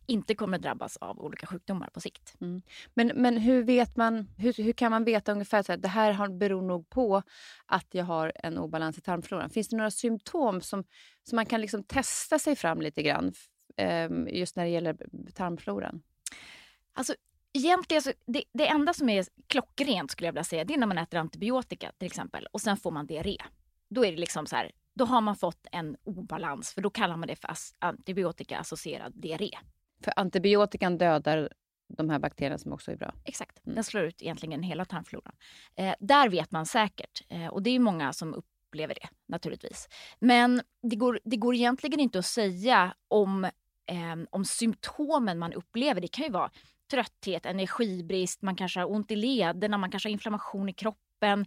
inte 0.06 0.36
kommer 0.36 0.60
drabbas 0.60 0.98
av 0.98 1.20
olika 1.20 1.48
sjukdomar 1.48 1.90
på 1.94 2.02
sikt. 2.02 2.36
Mm. 2.42 2.62
Men, 2.94 3.08
men 3.08 3.38
hur, 3.38 3.63
vet 3.63 3.96
man, 3.96 4.28
hur, 4.38 4.54
hur 4.54 4.74
kan 4.74 4.92
man 4.92 5.04
veta 5.04 5.32
ungefär 5.32 5.72
att 5.72 5.82
det 5.82 5.88
här 5.88 6.30
beror 6.30 6.62
nog 6.62 6.90
på 6.90 7.24
att 7.66 7.88
jag 7.92 8.06
har 8.06 8.32
en 8.36 8.58
obalans 8.58 8.98
i 8.98 9.02
tarmfloran? 9.02 9.50
Finns 9.50 9.70
det 9.70 9.78
några 9.78 9.92
symptom 9.92 10.62
som, 10.62 10.84
som 11.24 11.36
man 11.36 11.46
kan 11.46 11.62
liksom 11.62 11.84
testa 11.84 12.40
sig 12.40 12.56
fram 12.56 12.82
lite 12.82 13.04
grann 13.04 13.34
just 14.30 14.56
när 14.56 14.63
det 14.63 14.70
gäller 14.70 14.98
tarmfloran? 15.34 16.01
Alltså, 16.94 17.15
egentligen, 17.53 18.03
så, 18.03 18.12
det, 18.25 18.44
det 18.53 18.68
enda 18.68 18.94
som 18.94 19.10
är 19.10 19.25
klockrent 19.48 20.12
skulle 20.12 20.27
jag 20.27 20.34
vilja 20.34 20.44
säga, 20.44 20.63
det 20.63 20.74
är 20.74 20.77
när 20.77 20.88
man 20.88 20.98
äter 20.98 21.20
antibiotika 21.20 21.92
till 21.98 22.06
exempel 22.06 22.48
och 22.51 22.62
sen 22.62 22.77
får 22.77 22.92
man 22.92 23.08
diarré. 23.08 23.38
Då 23.89 24.06
är 24.06 24.12
det 24.12 24.18
liksom 24.18 24.46
så 24.46 24.56
här, 24.56 24.72
då 24.94 25.06
har 25.06 25.22
man 25.22 25.36
fått 25.36 25.68
en 25.72 25.98
obalans, 26.03 26.74
för 26.74 26.82
då 26.82 26.89
kallar 26.89 27.18
man 27.18 27.27
det 27.27 27.36
för 27.36 27.50
antibiotika-associerad 27.80 29.13
diarré. 29.15 29.51
För 30.03 30.13
antibiotikan 30.15 30.98
dödar 30.98 31.50
de 31.88 32.10
här 32.10 32.20
bakterierna 32.20 32.58
som 32.58 32.74
också 32.74 32.92
är 32.92 32.96
bra? 32.96 33.13
Exakt, 33.25 33.65
mm. 33.65 33.75
den 33.75 33.84
slår 33.84 34.03
ut 34.03 34.22
egentligen 34.22 34.63
hela 34.63 34.86
tarmfloran. 34.86 35.36
Eh, 35.75 35.96
där 36.00 36.30
vet 36.30 36.51
man 36.51 36.65
säkert, 36.65 37.24
eh, 37.30 37.48
och 37.48 37.63
det 37.63 37.70
är 37.70 37.80
många 37.80 38.13
som 38.13 38.34
upp, 38.34 38.46
upplever 38.74 38.94
det 38.94 39.10
naturligtvis. 39.27 39.89
Men 40.20 40.62
det 40.82 40.96
går, 40.96 41.20
det 41.24 41.38
går 41.38 41.56
egentligen 41.56 42.00
inte 42.00 42.20
att 42.20 42.25
säga 42.25 42.94
om, 43.08 43.48
eh, 43.86 44.16
om 44.30 44.46
symptomen 44.46 45.40
man 45.40 45.54
upplever. 45.54 46.02
Det 46.02 46.08
kan 46.08 46.25
ju 46.25 46.32
vara 46.32 46.52
trötthet, 46.92 47.46
energibrist, 47.46 48.42
man 48.42 48.56
kanske 48.56 48.80
har 48.80 48.92
ont 48.92 49.12
i 49.12 49.16
lederna, 49.16 49.78
man 49.78 49.92
kanske 49.92 50.10
har 50.10 50.12
inflammation 50.12 50.70
i 50.70 50.74
kroppen. 50.74 51.46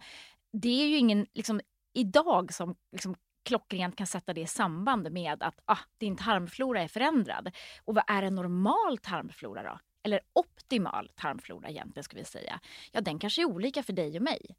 Det 0.52 0.82
är 0.82 0.86
ju 0.86 0.96
ingen 0.96 1.26
liksom, 1.34 1.60
idag 1.94 2.52
som 2.52 2.76
liksom, 2.92 3.16
klockrent 3.44 3.96
kan 3.96 4.06
sätta 4.06 4.34
det 4.34 4.40
i 4.40 4.46
samband 4.46 5.12
med 5.12 5.42
att 5.42 5.60
ah, 5.64 5.78
din 5.98 6.16
tarmflora 6.16 6.82
är 6.82 6.88
förändrad. 6.88 7.50
Och 7.84 7.94
vad 7.94 8.04
är 8.06 8.22
en 8.22 8.34
normal 8.34 8.98
tarmflora 8.98 9.62
då? 9.62 9.78
Eller 10.02 10.20
optimal 10.32 11.10
tarmflora 11.14 11.68
egentligen 11.68 12.04
ska 12.04 12.16
vi 12.16 12.24
säga. 12.24 12.60
Ja, 12.92 13.00
den 13.00 13.18
kanske 13.18 13.42
är 13.42 13.46
olika 13.46 13.82
för 13.82 13.92
dig 13.92 14.16
och 14.16 14.22
mig. 14.22 14.56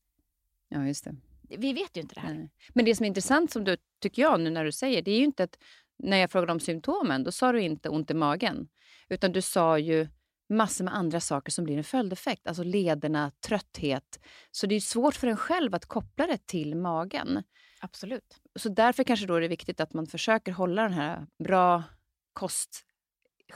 Ja, 0.69 0.87
just 0.87 1.03
det 1.03 1.15
vi 1.49 1.73
vet 1.73 1.97
ju 1.97 2.01
inte 2.01 2.15
det 2.15 2.21
här. 2.21 2.33
Nej. 2.33 2.49
Men 2.73 2.85
det 2.85 2.95
som 2.95 3.03
är 3.03 3.07
intressant, 3.07 3.51
som 3.51 3.63
du 3.63 3.77
tycker 4.01 4.21
jag 4.21 4.39
nu 4.39 4.49
när 4.49 4.65
du 4.65 4.71
säger, 4.71 5.01
det 5.01 5.11
är 5.11 5.17
ju 5.17 5.23
inte 5.23 5.43
att 5.43 5.57
när 5.99 6.17
jag 6.17 6.31
frågade 6.31 6.51
om 6.51 6.59
symptomen, 6.59 7.23
då 7.23 7.31
sa 7.31 7.51
du 7.51 7.61
inte 7.61 7.89
ont 7.89 8.11
i 8.11 8.13
magen. 8.13 8.67
Utan 9.09 9.31
du 9.31 9.41
sa 9.41 9.79
ju 9.79 10.07
massor 10.49 10.83
med 10.83 10.95
andra 10.95 11.19
saker 11.19 11.51
som 11.51 11.65
blir 11.65 11.77
en 11.77 11.83
följdeffekt. 11.83 12.47
Alltså 12.47 12.63
lederna, 12.63 13.31
trötthet. 13.47 14.19
Så 14.51 14.67
det 14.67 14.75
är 14.75 14.79
svårt 14.79 15.15
för 15.15 15.27
en 15.27 15.37
själv 15.37 15.75
att 15.75 15.85
koppla 15.85 16.27
det 16.27 16.47
till 16.47 16.75
magen. 16.75 17.43
Absolut. 17.81 18.41
Så 18.55 18.69
därför 18.69 19.03
kanske 19.03 19.25
då 19.25 19.35
är 19.35 19.41
det 19.41 19.47
viktigt 19.47 19.79
att 19.79 19.93
man 19.93 20.07
försöker 20.07 20.51
hålla 20.51 20.81
den 20.81 20.93
här 20.93 21.27
bra 21.43 21.83
kost 22.33 22.83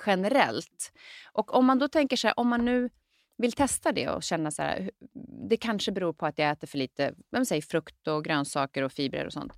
generellt. 0.05 0.91
Och 1.33 1.55
om 1.55 1.65
man 1.65 1.79
då 1.79 1.87
tänker 1.87 2.17
så 2.17 2.27
här, 2.27 2.39
om 2.39 2.47
man 2.47 2.65
nu 2.65 2.89
vill 3.37 3.51
testa 3.51 3.91
det 3.91 4.09
och 4.09 4.23
känna 4.23 4.51
så 4.51 4.61
här, 4.61 4.91
det 5.49 5.57
kanske 5.57 5.91
beror 5.91 6.13
på 6.13 6.25
att 6.25 6.39
jag 6.39 6.51
äter 6.51 6.67
för 6.67 6.77
lite 6.77 7.13
vem 7.31 7.45
säger, 7.45 7.61
frukt 7.61 8.07
och 8.07 8.23
grönsaker 8.23 8.83
och 8.83 8.91
fibrer 8.91 9.25
och 9.25 9.33
sånt. 9.33 9.53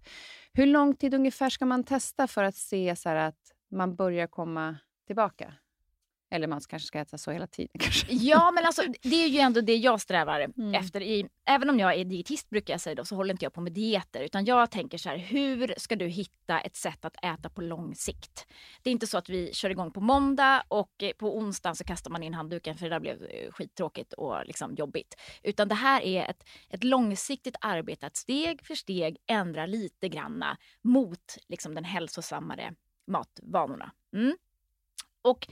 Hur 0.55 0.65
lång 0.65 0.95
tid 0.95 1.13
ungefär 1.13 1.49
ska 1.49 1.65
man 1.65 1.83
testa 1.83 2.27
för 2.27 2.43
att 2.43 2.55
se 2.55 2.95
så 2.95 3.09
att 3.09 3.51
man 3.71 3.95
börjar 3.95 4.27
komma 4.27 4.77
tillbaka? 5.07 5.53
Eller 6.33 6.47
man 6.47 6.61
kanske 6.61 6.87
ska 6.87 6.99
äta 6.99 7.17
så 7.17 7.31
hela 7.31 7.47
tiden. 7.47 7.71
Kanske. 7.79 8.07
Ja, 8.09 8.51
men 8.51 8.65
alltså, 8.65 8.81
det 9.01 9.23
är 9.23 9.27
ju 9.27 9.39
ändå 9.39 9.61
det 9.61 9.75
jag 9.75 10.01
strävar 10.01 10.39
mm. 10.39 10.75
efter. 10.75 11.01
I, 11.01 11.27
även 11.45 11.69
om 11.69 11.79
jag 11.79 11.93
är 11.95 12.05
dietist 12.05 12.49
brukar 12.49 12.73
jag 12.73 12.81
säga 12.81 12.95
då, 12.95 13.05
så 13.05 13.15
håller 13.15 13.33
inte 13.33 13.45
jag 13.45 13.53
på 13.53 13.61
med 13.61 13.73
dieter. 13.73 14.21
Utan 14.21 14.45
jag 14.45 14.71
tänker 14.71 14.97
så 14.97 15.09
här, 15.09 15.17
hur 15.17 15.73
ska 15.77 15.95
du 15.95 16.07
hitta 16.07 16.59
ett 16.59 16.75
sätt 16.75 17.05
att 17.05 17.15
äta 17.23 17.49
på 17.49 17.61
lång 17.61 17.95
sikt? 17.95 18.47
Det 18.81 18.89
är 18.89 18.91
inte 18.91 19.07
så 19.07 19.17
att 19.17 19.29
vi 19.29 19.53
kör 19.53 19.69
igång 19.69 19.91
på 19.91 20.01
måndag 20.01 20.63
och 20.67 21.03
på 21.17 21.37
onsdag 21.37 21.75
så 21.75 21.83
kastar 21.83 22.11
man 22.11 22.23
in 22.23 22.33
handduken 22.33 22.77
för 22.77 22.85
det 22.85 22.95
där 22.95 22.99
blev 22.99 23.23
eh, 23.23 23.51
skittråkigt 23.51 24.13
och 24.13 24.45
liksom 24.45 24.75
jobbigt. 24.75 25.15
Utan 25.43 25.67
det 25.67 25.75
här 25.75 26.01
är 26.01 26.29
ett, 26.29 26.43
ett 26.69 26.83
långsiktigt 26.83 27.55
arbete 27.61 28.07
att 28.07 28.15
steg 28.15 28.65
för 28.65 28.75
steg 28.75 29.17
ändra 29.27 29.65
lite 29.65 30.09
granna 30.09 30.57
mot 30.81 31.37
liksom, 31.47 31.75
den 31.75 31.83
hälsosammare 31.83 32.73
matvanorna. 33.07 33.91
Mm. 34.13 34.37
Och 35.21 35.47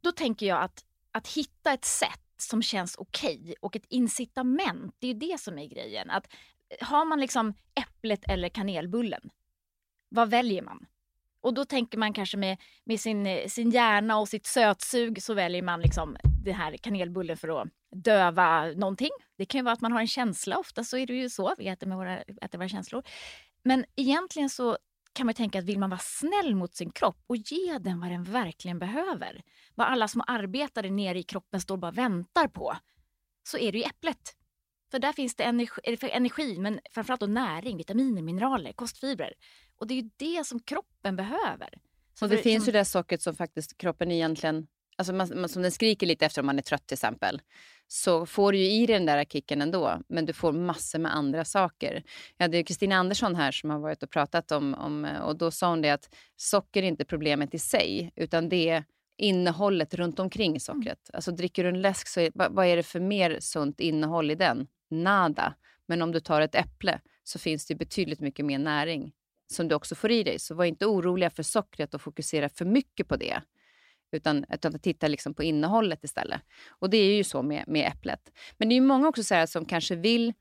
då 0.00 0.12
tänker 0.12 0.46
jag 0.46 0.62
att, 0.62 0.84
att 1.12 1.28
hitta 1.28 1.72
ett 1.72 1.84
sätt 1.84 2.20
som 2.36 2.62
känns 2.62 2.96
okej 2.96 3.40
okay 3.40 3.54
och 3.60 3.76
ett 3.76 3.86
incitament, 3.88 4.96
det 4.98 5.06
är 5.06 5.12
ju 5.12 5.18
det 5.18 5.40
som 5.40 5.58
är 5.58 5.66
grejen. 5.66 6.10
Att 6.10 6.28
eh, 6.68 6.86
har 6.86 7.04
man 7.04 7.20
liksom 7.20 7.54
äpplet 7.74 8.24
eller 8.28 8.48
kanelbullen, 8.48 9.30
vad 10.08 10.30
väljer 10.30 10.62
man? 10.62 10.86
Och 11.42 11.54
då 11.54 11.64
tänker 11.64 11.98
man 11.98 12.12
kanske 12.12 12.36
med, 12.36 12.58
med 12.84 13.00
sin, 13.00 13.26
eh, 13.26 13.46
sin 13.48 13.70
hjärna 13.70 14.18
och 14.18 14.28
sitt 14.28 14.46
sötsug 14.46 15.22
så 15.22 15.34
väljer 15.34 15.62
man 15.62 15.80
liksom 15.80 16.16
den 16.44 16.54
här 16.54 16.76
kanelbullen 16.76 17.36
för 17.36 17.62
att 17.62 17.68
döva 17.90 18.64
någonting. 18.66 19.10
Det 19.38 19.46
kan 19.46 19.58
ju 19.58 19.62
vara 19.62 19.72
att 19.72 19.80
man 19.80 19.92
har 19.92 20.00
en 20.00 20.06
känsla, 20.06 20.58
ofta 20.58 20.84
så 20.84 20.96
är 20.96 21.06
det 21.06 21.14
ju 21.14 21.30
så, 21.30 21.54
vi 21.58 21.68
äter, 21.68 21.86
med 21.86 21.98
våra, 21.98 22.18
äter 22.18 22.58
våra 22.58 22.68
känslor. 22.68 23.02
Men 23.62 23.84
egentligen 23.96 24.50
så 24.50 24.78
kan 25.12 25.26
man 25.26 25.34
tänka 25.34 25.58
att 25.58 25.64
vill 25.64 25.78
man 25.78 25.90
vara 25.90 26.00
snäll 26.02 26.54
mot 26.54 26.74
sin 26.74 26.90
kropp 26.90 27.24
och 27.26 27.36
ge 27.36 27.78
den 27.78 28.00
vad 28.00 28.10
den 28.10 28.24
verkligen 28.24 28.78
behöver, 28.78 29.42
vad 29.74 29.86
alla 29.86 30.08
som 30.08 30.22
arbetar 30.26 30.82
nere 30.82 31.18
i 31.18 31.22
kroppen 31.22 31.60
står 31.60 31.74
och 31.74 31.78
bara 31.78 31.90
väntar 31.90 32.48
på, 32.48 32.76
så 33.42 33.58
är 33.58 33.72
det 33.72 33.78
ju 33.78 33.84
äpplet. 33.84 34.36
För 34.90 34.98
där 34.98 35.12
finns 35.12 35.34
det 35.34 35.44
energi, 35.44 35.80
energi 36.02 36.58
men 36.58 36.80
framförallt 36.90 37.20
då 37.20 37.26
näring, 37.26 37.76
vitaminer, 37.76 38.22
mineraler, 38.22 38.72
kostfibrer. 38.72 39.34
Och 39.76 39.86
det 39.86 39.94
är 39.94 40.02
ju 40.02 40.10
det 40.16 40.46
som 40.46 40.60
kroppen 40.60 41.16
behöver. 41.16 41.68
Så 42.14 42.24
och 42.24 42.30
det 42.30 42.36
för, 42.36 42.42
finns 42.42 42.64
som... 42.64 42.72
ju 42.72 42.78
det 42.78 42.84
sockret 42.84 43.22
som 43.22 43.34
faktiskt 43.34 43.78
kroppen 43.78 44.10
egentligen 44.10 44.66
alltså 45.00 45.12
man, 45.12 45.48
som 45.48 45.62
den 45.62 45.72
skriker 45.72 46.06
lite 46.06 46.26
efter 46.26 46.42
om 46.42 46.46
man 46.46 46.58
är 46.58 46.62
trött 46.62 46.86
till 46.86 46.94
exempel, 46.94 47.40
så 47.88 48.26
får 48.26 48.52
du 48.52 48.58
ju 48.58 48.64
i 48.64 48.86
dig 48.86 48.96
den 48.96 49.06
där 49.06 49.24
kicken 49.24 49.62
ändå, 49.62 50.02
men 50.08 50.26
du 50.26 50.32
får 50.32 50.52
massor 50.52 50.98
med 50.98 51.16
andra 51.16 51.44
saker. 51.44 52.02
Jag 52.36 52.44
hade 52.44 52.62
Kristina 52.62 52.96
Andersson 52.96 53.34
här 53.34 53.52
som 53.52 53.70
har 53.70 53.78
varit 53.78 54.02
och 54.02 54.10
pratat 54.10 54.52
om, 54.52 54.74
om, 54.74 55.04
och 55.22 55.36
då 55.36 55.50
sa 55.50 55.68
hon 55.68 55.82
det 55.82 55.90
att 55.90 56.14
socker 56.36 56.82
är 56.82 56.86
inte 56.86 57.04
problemet 57.04 57.54
i 57.54 57.58
sig, 57.58 58.12
utan 58.16 58.48
det 58.48 58.68
är 58.68 58.84
innehållet 59.18 59.94
runt 59.94 60.18
omkring 60.18 60.60
sockret. 60.60 61.08
Mm. 61.08 61.12
Alltså 61.12 61.32
dricker 61.32 61.62
du 61.62 61.68
en 61.68 61.82
läsk, 61.82 62.08
så 62.08 62.20
är, 62.20 62.30
vad 62.34 62.66
är 62.66 62.76
det 62.76 62.82
för 62.82 63.00
mer 63.00 63.36
sunt 63.40 63.80
innehåll 63.80 64.30
i 64.30 64.34
den? 64.34 64.66
Nada. 64.90 65.54
Men 65.86 66.02
om 66.02 66.12
du 66.12 66.20
tar 66.20 66.40
ett 66.40 66.54
äpple 66.54 67.00
så 67.24 67.38
finns 67.38 67.66
det 67.66 67.74
betydligt 67.74 68.20
mycket 68.20 68.46
mer 68.46 68.58
näring 68.58 69.12
som 69.52 69.68
du 69.68 69.74
också 69.74 69.94
får 69.94 70.10
i 70.10 70.22
dig. 70.22 70.38
Så 70.38 70.54
var 70.54 70.64
inte 70.64 70.86
oroliga 70.86 71.30
för 71.30 71.42
sockret 71.42 71.94
och 71.94 72.00
fokusera 72.00 72.48
för 72.48 72.64
mycket 72.64 73.08
på 73.08 73.16
det 73.16 73.40
utan 74.14 74.44
att 74.48 74.82
titta 74.82 75.08
liksom 75.08 75.34
på 75.34 75.42
innehållet 75.42 76.04
istället. 76.04 76.40
Och 76.68 76.90
det 76.90 76.96
är 76.96 77.16
ju 77.16 77.24
så 77.24 77.42
med, 77.42 77.64
med 77.66 77.86
äpplet. 77.86 78.32
Men 78.58 78.68
det 78.68 78.76
är 78.76 78.80
många 78.80 79.08
också 79.08 79.24
så 79.24 79.46
som 79.46 79.64
kanske 79.64 79.96
vill 79.96 80.34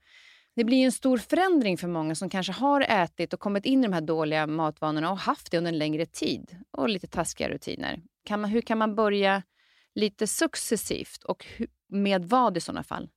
det 0.55 0.63
blir 0.63 0.85
en 0.85 0.91
stor 0.91 1.17
förändring 1.17 1.77
för 1.77 1.87
många 1.87 2.15
som 2.15 2.29
kanske 2.29 2.53
har 2.53 2.81
ätit 2.81 3.33
och 3.33 3.39
kommit 3.39 3.65
in 3.65 3.79
i 3.79 3.87
de 3.87 3.93
här 3.93 4.01
dåliga 4.01 4.47
matvanorna 4.47 5.11
och 5.11 5.17
haft 5.17 5.51
det 5.51 5.57
under 5.57 5.71
en 5.71 5.77
längre 5.77 6.05
tid 6.05 6.57
och 6.71 6.89
lite 6.89 7.07
taskiga 7.07 7.49
rutiner. 7.49 8.01
Kan 8.25 8.41
man, 8.41 8.49
hur 8.49 8.61
kan 8.61 8.77
man 8.77 8.95
börja 8.95 9.43
lite 9.95 10.27
successivt 10.27 11.23
och 11.23 11.45
med 11.87 12.25
vad 12.25 12.57
i 12.57 12.61
sådana 12.61 12.83
fall? 12.83 13.09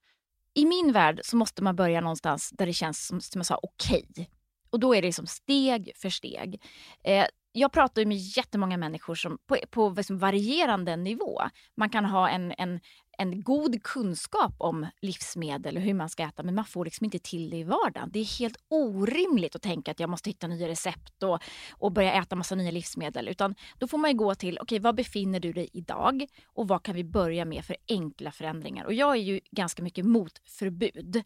I 0.55 0.65
min 0.65 0.93
värld 0.93 1.21
så 1.25 1.37
måste 1.37 1.63
man 1.63 1.77
börja 1.77 2.01
någonstans 2.01 2.51
där 2.51 2.67
det 2.67 2.73
känns 2.73 3.07
som, 3.07 3.21
som 3.21 3.39
jag 3.39 3.47
sa 3.47 3.61
okej. 3.63 4.07
Okay. 4.11 4.27
Och 4.71 4.81
då 4.81 4.95
är 4.95 5.03
det 5.03 5.09
liksom 5.09 5.27
steg 5.27 5.93
för 5.97 6.11
steg. 6.11 6.63
Eh, 7.05 7.27
jag 7.53 7.73
pratar 7.73 8.05
med 8.05 8.17
jättemånga 8.17 8.77
människor 8.77 9.15
som 9.15 9.39
på, 9.47 9.57
på 9.71 9.95
liksom 9.97 10.19
varierande 10.19 10.97
nivå. 10.97 11.43
Man 11.77 11.91
kan 11.91 12.05
ha 12.05 12.29
en, 12.29 12.55
en, 12.59 12.81
en 13.19 13.43
god 13.43 13.83
kunskap 13.83 14.55
om 14.59 14.87
livsmedel 15.01 15.77
och 15.77 15.83
hur 15.83 15.95
man 15.95 16.09
ska 16.09 16.23
äta 16.23 16.43
men 16.43 16.55
man 16.55 16.65
får 16.65 16.85
liksom 16.85 17.05
inte 17.05 17.19
till 17.19 17.51
det 17.51 17.57
i 17.57 17.65
vardagen. 17.65 18.11
Det 18.13 18.19
är 18.19 18.39
helt 18.39 18.57
orimligt 18.69 19.57
att 19.57 19.63
tänka 19.63 19.91
att 19.91 20.01
jag 20.01 20.11
måste 20.11 20.31
hitta 20.31 20.47
nya 20.47 20.69
recept 20.69 21.23
och, 21.23 21.39
och 21.73 21.93
börja 21.93 22.13
äta 22.13 22.37
massa 22.37 22.55
nya 22.55 22.71
livsmedel. 22.71 23.29
Utan 23.29 23.55
då 23.79 23.89
får 23.89 23.99
man 23.99 24.17
gå 24.17 24.35
till, 24.35 24.59
okej 24.59 24.77
okay, 24.77 24.79
var 24.79 24.93
befinner 24.93 25.41
du 25.41 25.53
dig 25.53 25.69
idag 25.73 26.27
och 26.47 26.69
vad 26.69 26.83
kan 26.83 26.95
vi 26.95 27.05
börja 27.05 27.45
med 27.45 27.65
för 27.65 27.77
enkla 27.89 28.33
förändringar? 28.33 28.85
Och 28.85 28.95
jag 28.95 29.13
är 29.17 29.21
ju 29.21 29.41
ganska 29.51 29.83
mycket 29.83 30.05
mot 30.05 30.41
förbud. 30.49 31.23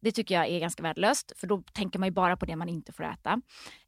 Det 0.00 0.12
tycker 0.12 0.34
jag 0.34 0.48
är 0.48 0.60
ganska 0.60 0.82
värdelöst 0.82 1.32
för 1.36 1.46
då 1.46 1.62
tänker 1.72 1.98
man 1.98 2.06
ju 2.06 2.12
bara 2.12 2.36
på 2.36 2.46
det 2.46 2.56
man 2.56 2.68
inte 2.68 2.92
får 2.92 3.04
äta. 3.04 3.40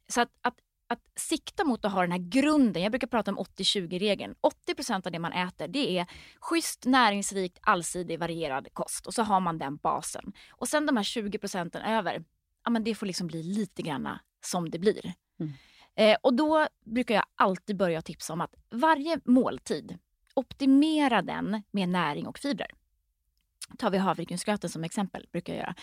Så 0.07 0.21
att, 0.21 0.29
att 0.41 0.55
att 0.89 0.99
sikta 1.15 1.63
mot 1.63 1.85
att 1.85 1.91
ha 1.91 2.01
den 2.01 2.11
här 2.11 2.19
grunden. 2.19 2.83
Jag 2.83 2.91
brukar 2.91 3.07
prata 3.07 3.31
om 3.31 3.39
80-20-regeln. 3.39 4.35
80% 4.67 5.05
av 5.05 5.11
det 5.11 5.19
man 5.19 5.33
äter 5.33 5.67
det 5.67 5.97
är 5.97 6.07
schysst, 6.39 6.85
näringsrikt, 6.85 7.59
allsidig, 7.61 8.19
varierad 8.19 8.67
kost. 8.73 9.07
Och 9.07 9.13
så 9.13 9.23
har 9.23 9.39
man 9.39 9.57
den 9.57 9.77
basen. 9.77 10.33
Och 10.51 10.67
sen 10.67 10.85
de 10.85 10.97
här 10.97 11.03
20 11.03 11.37
procenten 11.37 11.81
över, 11.81 12.23
ja, 12.63 12.69
men 12.69 12.83
det 12.83 12.95
får 12.95 13.05
liksom 13.05 13.27
bli 13.27 13.43
lite 13.43 13.81
granna 13.81 14.19
som 14.45 14.69
det 14.69 14.79
blir. 14.79 15.13
Mm. 15.39 15.53
Eh, 15.95 16.17
och 16.21 16.33
då 16.33 16.67
brukar 16.85 17.15
jag 17.15 17.25
alltid 17.35 17.77
börja 17.77 18.01
tipsa 18.01 18.33
om 18.33 18.41
att 18.41 18.55
varje 18.69 19.19
måltid, 19.25 19.97
optimera 20.33 21.21
den 21.21 21.63
med 21.71 21.89
näring 21.89 22.27
och 22.27 22.39
fibrer 22.39 22.71
tar 23.77 23.91
vi 23.91 23.97
havregrynsgröten 23.97 24.69
som 24.69 24.83
exempel. 24.83 25.25
brukar 25.31 25.53
jag 25.53 25.59
göra. 25.59 25.75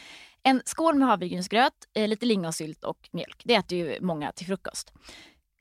En 0.42 0.62
skål 0.64 0.94
med 0.94 1.08
havregrynsgröt, 1.08 1.72
eh, 1.94 2.08
lite 2.08 2.26
lingonsylt 2.26 2.84
och 2.84 3.08
mjölk. 3.12 3.42
Det 3.44 3.54
äter 3.54 3.78
ju 3.78 4.00
många 4.00 4.32
till 4.32 4.46
frukost. 4.46 4.92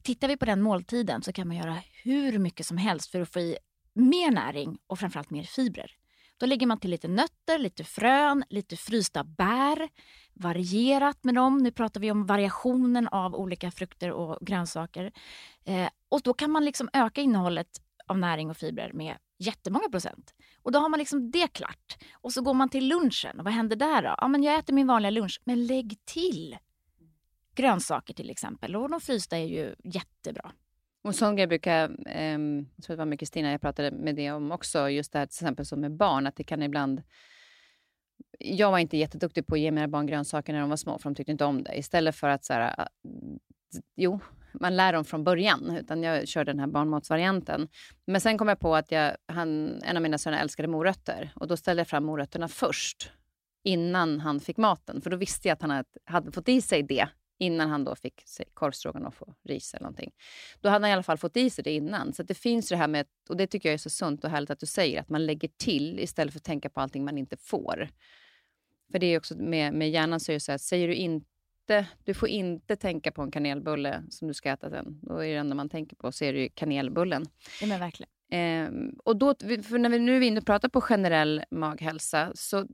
Tittar 0.04 0.28
vi 0.28 0.38
på 0.38 0.46
den 0.46 0.62
måltiden 0.62 1.22
så 1.22 1.34
kan 1.34 1.48
man 1.48 1.58
göra 1.58 1.78
hur 2.04 2.38
mycket 2.40 2.66
som 2.66 2.78
helst 2.78 3.12
för 3.12 3.22
att 3.22 3.34
få 3.34 3.40
i 3.40 3.58
mer 3.94 4.32
näring 4.32 4.78
och 4.88 5.00
framförallt 5.00 5.30
mer 5.30 5.44
fibrer. 5.44 5.92
Då 6.38 6.46
lägger 6.46 6.68
man 6.68 6.80
till 6.80 6.90
lite 6.90 7.08
nötter, 7.08 7.60
lite 7.60 7.84
frön, 7.84 8.44
lite 8.50 8.78
frysta 8.78 9.24
bär. 9.24 9.90
Varierat 10.34 11.24
med 11.24 11.36
dem. 11.36 11.58
Nu 11.58 11.72
pratar 11.72 12.02
vi 12.02 12.12
om 12.12 12.26
variationen 12.26 13.08
av 13.08 13.36
olika 13.36 13.72
frukter 13.72 14.12
och 14.12 14.38
grönsaker. 14.42 15.12
Eh, 15.66 15.90
och 16.10 16.22
då 16.24 16.34
kan 16.34 16.52
man 16.52 16.66
liksom 16.66 16.90
öka 16.94 17.22
innehållet 17.22 17.82
av 18.08 18.18
näring 18.18 18.50
och 18.50 18.58
fibrer 18.58 18.92
med 18.94 19.18
jättemånga 19.38 19.90
procent. 19.90 20.34
Och 20.66 20.72
då 20.72 20.80
har 20.80 20.90
man 20.90 21.00
liksom 21.00 21.32
det 21.32 21.48
klart. 21.48 21.98
Och 22.14 22.34
så 22.34 22.42
går 22.42 22.54
man 22.54 22.70
till 22.70 22.88
lunchen. 22.88 23.40
Och 23.40 23.46
vad 23.46 23.54
händer 23.54 23.76
där 23.76 24.02
då? 24.02 24.16
Ja, 24.18 24.28
men 24.28 24.44
jag 24.44 24.60
äter 24.60 24.74
min 24.74 24.88
vanliga 24.88 25.10
lunch, 25.10 25.42
men 25.44 25.66
lägg 25.68 25.98
till 26.06 26.58
grönsaker 27.56 28.14
till 28.14 28.30
exempel. 28.30 28.76
Och 28.76 28.90
de 28.90 29.02
frysta 29.02 29.38
är 29.38 29.46
ju 29.46 29.76
jättebra. 29.84 30.52
Och 31.04 31.10
en 31.10 31.14
sån 31.14 31.36
grej 31.36 31.48
brukar, 31.48 31.96
eh, 32.08 32.40
jag 32.76 32.84
tror 32.84 32.96
det 32.96 32.96
var 32.96 33.06
med 33.06 33.20
Kristina 33.20 33.52
jag 33.52 33.62
pratade 33.62 33.92
med 33.92 34.16
det 34.16 34.32
om 34.32 34.52
också, 34.52 34.90
just 34.90 35.12
det 35.12 35.20
här 35.20 35.26
till 35.26 35.36
exempel 35.36 35.66
som 35.66 35.82
med 35.82 35.92
barn, 35.92 36.28
att 36.28 36.36
det 36.36 36.44
kan 36.44 36.64
ibland 36.64 37.04
jag 38.40 38.72
var 38.72 38.80
inte 38.80 38.98
jätteduktig 38.98 39.48
på 39.48 39.56
att 39.56 39.62
ge 39.62 39.72
mina 39.72 39.88
barn 39.88 40.06
grönsaker 40.06 40.54
när 40.54 40.60
de 40.60 40.70
var 40.70 40.78
små, 40.78 41.00
för 41.00 41.10
de 41.10 41.16
tyckte 41.16 41.32
inte 41.32 41.46
om 41.46 41.64
det. 41.64 41.78
Istället 41.78 42.16
för 42.16 42.30
att 42.30 42.46
så 42.46 42.54
här, 42.54 42.76
ah, 42.78 42.88
jo, 43.96 44.20
man 44.60 44.76
lär 44.76 44.94
dem 44.94 45.06
från 45.06 45.24
början, 45.24 45.78
utan 45.78 46.04
jag 46.04 46.28
körde 46.28 46.52
den 46.52 46.60
här 46.60 46.68
barnmatsvarianten. 46.68 47.68
Men 48.08 48.22
sen 48.22 48.38
kom 48.38 48.48
jag 48.48 48.60
på 48.60 48.76
att 48.76 48.92
jag, 48.92 49.16
han, 49.28 49.82
en 49.84 49.98
av 49.98 50.04
mina 50.04 50.18
söner 50.18 50.42
älskade 50.42 50.68
morötter 50.68 51.32
och 51.36 51.48
då 51.48 51.58
ställde 51.58 51.80
jag 51.80 51.88
fram 51.88 52.06
morötterna 52.06 52.48
först, 52.48 53.12
innan 53.64 54.20
han 54.20 54.40
fick 54.40 54.58
maten. 54.58 55.02
För 55.02 55.10
då 55.10 55.18
visste 55.18 55.48
jag 55.48 55.56
att 55.56 55.62
han 55.62 55.72
hade, 55.72 55.90
hade 56.06 56.32
fått 56.32 56.50
i 56.50 56.62
sig 56.62 56.84
det 56.84 57.08
innan 57.40 57.70
han 57.70 57.84
då 57.84 57.96
fick 57.96 58.24
korvstroganoff 58.54 59.22
och 59.22 59.34
ris 59.44 59.74
eller 59.74 59.84
någonting. 59.84 60.12
Då 60.62 60.70
hade 60.70 60.84
han 60.84 60.90
i 60.90 60.94
alla 60.94 61.04
fall 61.04 61.18
fått 61.18 61.38
i 61.38 61.50
sig 61.50 61.64
det 61.64 61.72
innan. 61.74 62.14
Så 62.14 62.24
det 62.24 62.34
finns 62.34 62.70
det 62.70 62.76
här 62.76 62.88
med, 62.88 63.06
och 63.30 63.38
det 63.38 63.48
tycker 63.48 63.70
jag 63.70 63.74
är 63.74 63.78
så 63.78 63.90
sunt 63.90 64.24
och 64.24 64.30
härligt 64.30 64.50
att 64.50 64.60
du 64.60 64.66
säger, 64.66 65.02
att 65.02 65.10
man 65.10 65.26
lägger 65.26 65.50
till 65.58 66.00
istället 66.00 66.34
för 66.34 66.40
att 66.40 66.44
tänka 66.44 66.70
på 66.70 66.82
allting 66.82 67.06
man 67.06 67.18
inte 67.18 67.38
får. 67.38 67.90
För 68.92 69.00
det 69.00 69.06
är 69.06 69.18
också 69.18 69.36
med, 69.38 69.74
med 69.74 69.90
hjärnan 69.90 70.20
så 70.20 70.32
är 70.32 70.34
det 70.34 70.40
så 70.40 70.52
här, 70.52 70.58
säger 70.58 70.88
du 70.88 70.96
inte 70.96 71.28
inte, 71.66 71.88
du 72.04 72.14
får 72.14 72.30
inte 72.30 72.76
tänka 72.76 73.12
på 73.12 73.22
en 73.22 73.32
kanelbulle 73.32 74.04
som 74.10 74.28
du 74.28 74.34
ska 74.34 74.50
äta 74.50 74.70
sen. 74.70 75.00
Då 75.02 75.24
är 75.24 75.34
det 75.34 75.40
enda 75.40 75.56
man 75.56 75.70
tänker 75.70 75.96
på 75.96 76.12
så 76.12 76.26
är 76.26 76.34
det 76.34 76.40
ju 76.40 76.50
kanelbullen. 76.50 77.26
Ja, 77.62 77.68
men 77.68 77.80
verkligen. 77.80 78.10
Eh, 78.32 78.94
och 79.04 79.18
då, 79.18 79.36
för 79.40 79.78
när 79.78 79.90
vi 79.90 80.00
nu 80.00 80.18
är 80.18 80.22
inne 80.22 80.40
och 80.40 80.46
pratar 80.46 80.70
på 80.70 80.82
generell 80.82 81.44
maghälsa, 81.52 82.32
så 82.36 82.68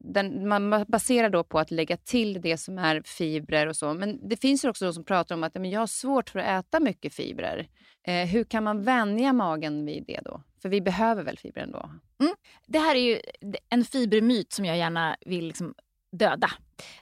den, 0.00 0.48
man 0.48 0.84
baserar 0.88 1.30
då 1.30 1.44
på 1.44 1.58
att 1.58 1.70
lägga 1.70 1.96
till 1.96 2.40
det 2.40 2.56
som 2.56 2.78
är 2.78 3.02
fibrer 3.04 3.66
och 3.66 3.76
så. 3.76 3.94
Men 3.94 4.28
det 4.28 4.36
finns 4.36 4.64
också 4.64 4.84
de 4.84 4.92
som 4.92 5.04
pratar 5.04 5.34
om 5.34 5.44
att 5.44 5.54
men 5.54 5.70
jag 5.70 5.80
har 5.80 5.86
svårt 5.86 6.30
för 6.30 6.38
att 6.38 6.66
äta 6.66 6.80
mycket 6.80 7.14
fibrer. 7.14 7.68
Eh, 8.06 8.26
hur 8.26 8.44
kan 8.44 8.64
man 8.64 8.82
vänja 8.82 9.32
magen 9.32 9.86
vid 9.86 10.04
det 10.06 10.20
då? 10.24 10.42
För 10.62 10.68
vi 10.68 10.80
behöver 10.80 11.22
väl 11.22 11.38
fibrer 11.38 11.62
ändå? 11.62 11.90
Mm. 12.20 12.34
Det 12.66 12.78
här 12.78 12.94
är 12.94 13.00
ju 13.00 13.20
en 13.68 13.84
fibermyt 13.84 14.52
som 14.52 14.64
jag 14.64 14.76
gärna 14.76 15.16
vill 15.26 15.46
liksom 15.46 15.74
döda. 16.10 16.50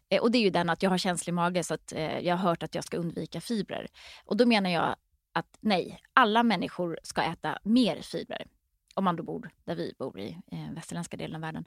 Eh, 0.09 0.23
och 0.23 0.31
det 0.31 0.39
är 0.39 0.43
ju 0.43 0.51
den 0.51 0.71
att 0.71 0.83
jag 0.83 0.91
har 0.91 0.99
känslig 0.99 1.35
mage 1.35 1.65
så 1.65 1.75
att 1.75 1.93
eh, 1.93 2.19
jag 2.19 2.37
har 2.37 2.49
hört 2.49 2.63
att 2.63 2.75
jag 2.75 2.85
ska 2.85 2.97
undvika 2.97 3.41
fibrer. 3.41 3.87
Och 4.25 4.37
då 4.37 4.47
menar 4.47 4.71
jag 4.71 4.97
att 5.33 5.59
nej, 5.61 6.01
alla 6.13 6.43
människor 6.43 6.99
ska 7.03 7.23
äta 7.23 7.59
mer 7.63 8.01
fibrer. 8.03 8.47
om 8.95 9.05
man 9.05 9.17
då 9.17 9.23
bor 9.23 9.51
där 9.65 9.75
vi 9.75 9.95
bor 9.99 10.21
i 10.21 10.39
eh, 10.53 10.75
västerländska 10.75 11.17
delen 11.17 11.35
av 11.35 11.41
världen. 11.41 11.65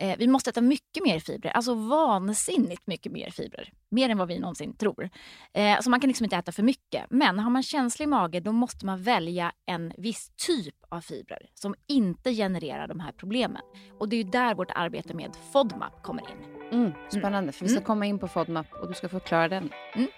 Eh, 0.00 0.16
vi 0.18 0.26
måste 0.26 0.50
äta 0.50 0.60
mycket 0.60 1.04
mer 1.04 1.18
fibrer, 1.18 1.50
alltså 1.50 1.74
vansinnigt 1.74 2.86
mycket 2.86 3.12
mer 3.12 3.30
fibrer. 3.30 3.72
Mer 3.90 4.08
än 4.08 4.18
vad 4.18 4.28
vi 4.28 4.38
någonsin 4.38 4.76
tror. 4.76 5.10
Eh, 5.52 5.80
så 5.80 5.90
man 5.90 6.00
kan 6.00 6.08
liksom 6.08 6.24
inte 6.24 6.36
äta 6.36 6.52
för 6.52 6.62
mycket. 6.62 7.04
Men 7.10 7.38
har 7.38 7.50
man 7.50 7.62
känslig 7.62 8.08
mage 8.08 8.40
då 8.40 8.52
måste 8.52 8.86
man 8.86 9.02
välja 9.02 9.52
en 9.66 9.92
viss 9.98 10.30
typ 10.46 10.74
av 10.88 11.00
fibrer 11.00 11.50
som 11.54 11.74
inte 11.88 12.34
genererar 12.34 12.88
de 12.88 13.00
här 13.00 13.12
problemen. 13.12 13.62
Och 13.98 14.08
det 14.08 14.16
är 14.16 14.24
där 14.24 14.54
vårt 14.54 14.70
arbete 14.74 15.14
med 15.14 15.36
FODMAP 15.52 16.02
kommer 16.02 16.22
in. 16.22 16.68
Mm, 16.72 16.92
spännande, 17.08 17.38
mm. 17.38 17.52
för 17.52 17.64
vi 17.64 17.68
ska 17.68 17.78
mm. 17.78 17.86
komma 17.86 18.06
in 18.06 18.18
på 18.18 18.28
FODMAP 18.28 18.72
och 18.72 18.88
du 18.88 18.94
ska 18.94 19.08
förklara 19.08 19.48
den 19.48 19.70
mm. 19.94 20.08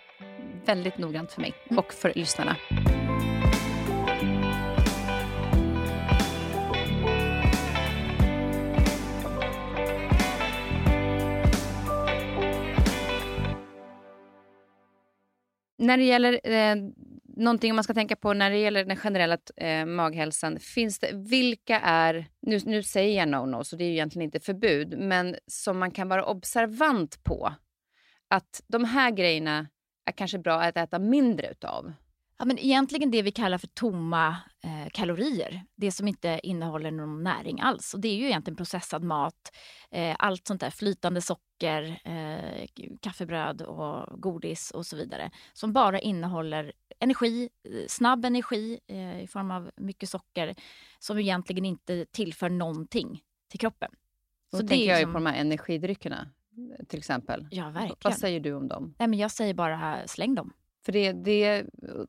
väldigt 0.64 0.98
noggrant 0.98 1.32
för 1.32 1.40
mig 1.40 1.54
mm. 1.70 1.78
och 1.78 1.92
för 1.92 2.12
lyssnarna. 2.14 2.56
När 15.82 15.96
det 15.96 16.04
gäller 16.04 16.40
eh, 16.44 16.76
någonting 17.36 17.74
man 17.74 17.84
ska 17.84 17.94
tänka 17.94 18.16
på 18.16 18.32
när 18.32 18.50
det 18.50 18.58
gäller 18.58 18.84
den 18.84 18.96
generella 18.96 19.38
eh, 19.56 19.86
maghälsan. 19.86 20.58
Finns 20.58 20.98
det, 20.98 21.10
vilka 21.12 21.80
är, 21.80 22.26
nu, 22.42 22.60
nu 22.64 22.82
säger 22.82 23.18
jag 23.18 23.28
no-no 23.28 23.62
så 23.62 23.76
det 23.76 23.84
är 23.84 23.86
ju 23.86 23.92
egentligen 23.92 24.24
inte 24.24 24.40
förbud, 24.40 24.98
men 24.98 25.36
som 25.46 25.78
man 25.78 25.90
kan 25.90 26.08
vara 26.08 26.24
observant 26.24 27.24
på. 27.24 27.54
Att 28.28 28.62
de 28.66 28.84
här 28.84 29.10
grejerna 29.10 29.68
är 30.06 30.12
kanske 30.12 30.38
bra 30.38 30.60
att 30.60 30.76
äta 30.76 30.98
mindre 30.98 31.50
utav. 31.50 31.92
Ja, 32.42 32.46
men 32.46 32.58
egentligen 32.58 33.10
det 33.10 33.22
vi 33.22 33.32
kallar 33.32 33.58
för 33.58 33.66
tomma 33.66 34.36
eh, 34.64 34.90
kalorier. 34.92 35.62
Det 35.76 35.92
som 35.92 36.08
inte 36.08 36.40
innehåller 36.42 36.90
någon 36.90 37.22
näring 37.22 37.60
alls. 37.60 37.94
Och 37.94 38.00
det 38.00 38.08
är 38.08 38.14
ju 38.14 38.26
egentligen 38.26 38.56
processad 38.56 39.04
mat. 39.04 39.56
Eh, 39.90 40.16
allt 40.18 40.46
sånt 40.46 40.60
där 40.60 40.70
flytande 40.70 41.20
socker, 41.20 42.00
eh, 42.04 42.66
kaffebröd 43.00 43.62
och 43.62 44.20
godis 44.20 44.70
och 44.70 44.86
så 44.86 44.96
vidare. 44.96 45.30
Som 45.52 45.72
bara 45.72 46.00
innehåller 46.00 46.72
energi, 46.98 47.48
eh, 47.68 47.86
snabb 47.88 48.24
energi 48.24 48.78
eh, 48.86 49.22
i 49.22 49.26
form 49.26 49.50
av 49.50 49.70
mycket 49.76 50.08
socker. 50.08 50.54
Som 50.98 51.18
egentligen 51.18 51.64
inte 51.64 52.06
tillför 52.10 52.48
någonting 52.48 53.22
till 53.50 53.60
kroppen. 53.60 53.90
Då 54.52 54.58
så 54.58 54.66
tänker 54.66 54.86
jag 54.86 55.00
ju 55.00 55.06
på 55.06 55.12
de 55.12 55.26
här 55.26 55.40
energidryckerna 55.40 56.28
till 56.88 56.98
exempel. 56.98 57.48
Ja, 57.50 57.70
verkligen. 57.70 57.96
Vad 58.04 58.14
säger 58.14 58.40
du 58.40 58.54
om 58.54 58.68
dem? 58.68 58.94
Nej, 58.98 59.08
men 59.08 59.18
jag 59.18 59.30
säger 59.30 59.54
bara 59.54 60.06
släng 60.06 60.34
dem. 60.34 60.52
För 60.84 60.92
det, 60.92 61.12
det, 61.12 61.64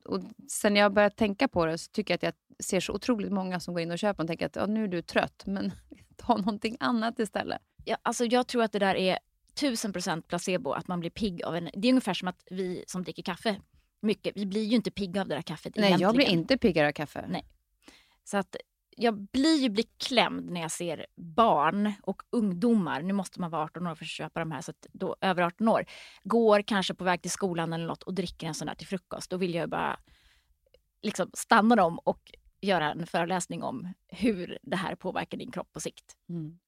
och 0.06 0.22
sen 0.48 0.76
jag 0.76 0.94
börjat 0.94 1.18
tänka 1.18 1.48
på 1.48 1.66
det 1.66 1.78
så 1.78 1.92
tycker 1.92 2.14
jag 2.14 2.18
att 2.18 2.24
jag 2.24 2.66
ser 2.66 2.80
så 2.80 2.94
otroligt 2.94 3.32
många 3.32 3.60
som 3.60 3.74
går 3.74 3.82
in 3.82 3.92
och 3.92 4.00
köper 4.00 4.24
och 4.24 4.28
tänker 4.28 4.46
att 4.46 4.56
ja, 4.56 4.66
nu 4.66 4.84
är 4.84 4.88
du 4.88 5.02
trött, 5.02 5.44
men 5.46 5.72
ta 6.16 6.38
någonting 6.38 6.78
annat 6.80 7.20
istället. 7.20 7.62
Ja, 7.86 7.98
alltså 8.02 8.26
jag 8.26 8.48
tror 8.48 8.64
att 8.64 8.72
det 8.72 8.80
där 8.80 8.96
är 8.96 9.20
tusen 9.54 9.94
procent 9.94 10.28
placebo, 10.28 10.72
att 10.72 10.88
man 10.88 11.00
blir 11.00 11.10
pigg 11.10 11.44
av 11.44 11.56
en... 11.56 11.70
Det 11.74 11.88
är 11.88 11.90
ungefär 11.90 12.14
som 12.14 12.28
att 12.28 12.44
vi 12.50 12.84
som 12.88 13.04
dricker 13.04 13.24
kaffe 13.24 13.56
mycket, 14.00 14.38
vi 14.38 14.46
blir 14.46 14.64
ju 14.64 14.76
inte 14.76 14.92
pigga 14.92 15.22
av 15.22 15.28
det 15.28 15.36
där 15.36 15.42
kaffet 15.42 15.76
Nej, 15.76 15.86
egentligen. 15.86 16.08
jag 16.08 16.16
blir 16.16 16.26
inte 16.26 16.58
piggare 16.58 16.88
av 16.88 16.92
kaffe. 16.92 17.26
Nej. 17.30 17.46
Så 18.24 18.38
att 18.38 18.56
jag 18.97 19.13
blir 19.32 19.62
ju 19.62 19.69
beklämd 19.69 20.49
när 20.49 20.62
jag 20.62 20.71
ser 20.71 21.06
barn 21.15 21.93
och 22.03 22.21
ungdomar, 22.29 23.01
nu 23.01 23.13
måste 23.13 23.41
man 23.41 23.51
vara 23.51 23.63
18 23.63 23.88
år 23.88 23.95
för 23.95 24.06
att 24.06 24.10
köpa 24.10 24.39
de 24.39 24.51
här, 24.51 24.62
så 24.62 24.71
att 24.71 24.88
då, 24.91 25.15
över 25.21 25.43
18 25.43 25.67
år, 25.67 25.86
går 26.23 26.62
kanske 26.62 26.93
på 26.93 27.03
väg 27.03 27.21
till 27.21 27.32
skolan 27.32 27.73
eller 27.73 27.88
något 27.88 28.03
och 28.03 28.13
dricker 28.13 28.47
en 28.47 28.53
sån 28.53 28.67
där 28.67 28.75
till 28.75 28.88
frukost. 28.88 29.29
Då 29.29 29.38
vill 29.38 29.53
jag 29.53 29.69
bara 29.69 29.99
liksom 31.01 31.29
stanna 31.34 31.75
dem 31.75 31.99
och 31.99 32.32
göra 32.63 32.91
en 32.91 33.08
föreläsning 33.08 33.63
om 33.63 33.93
hur 34.08 34.58
det 34.62 34.76
här 34.76 34.95
påverkar 34.95 35.38
din 35.38 35.52
kropp 35.52 35.71
på 35.73 35.80
sikt. 35.80 36.15
Mm. 36.30 36.60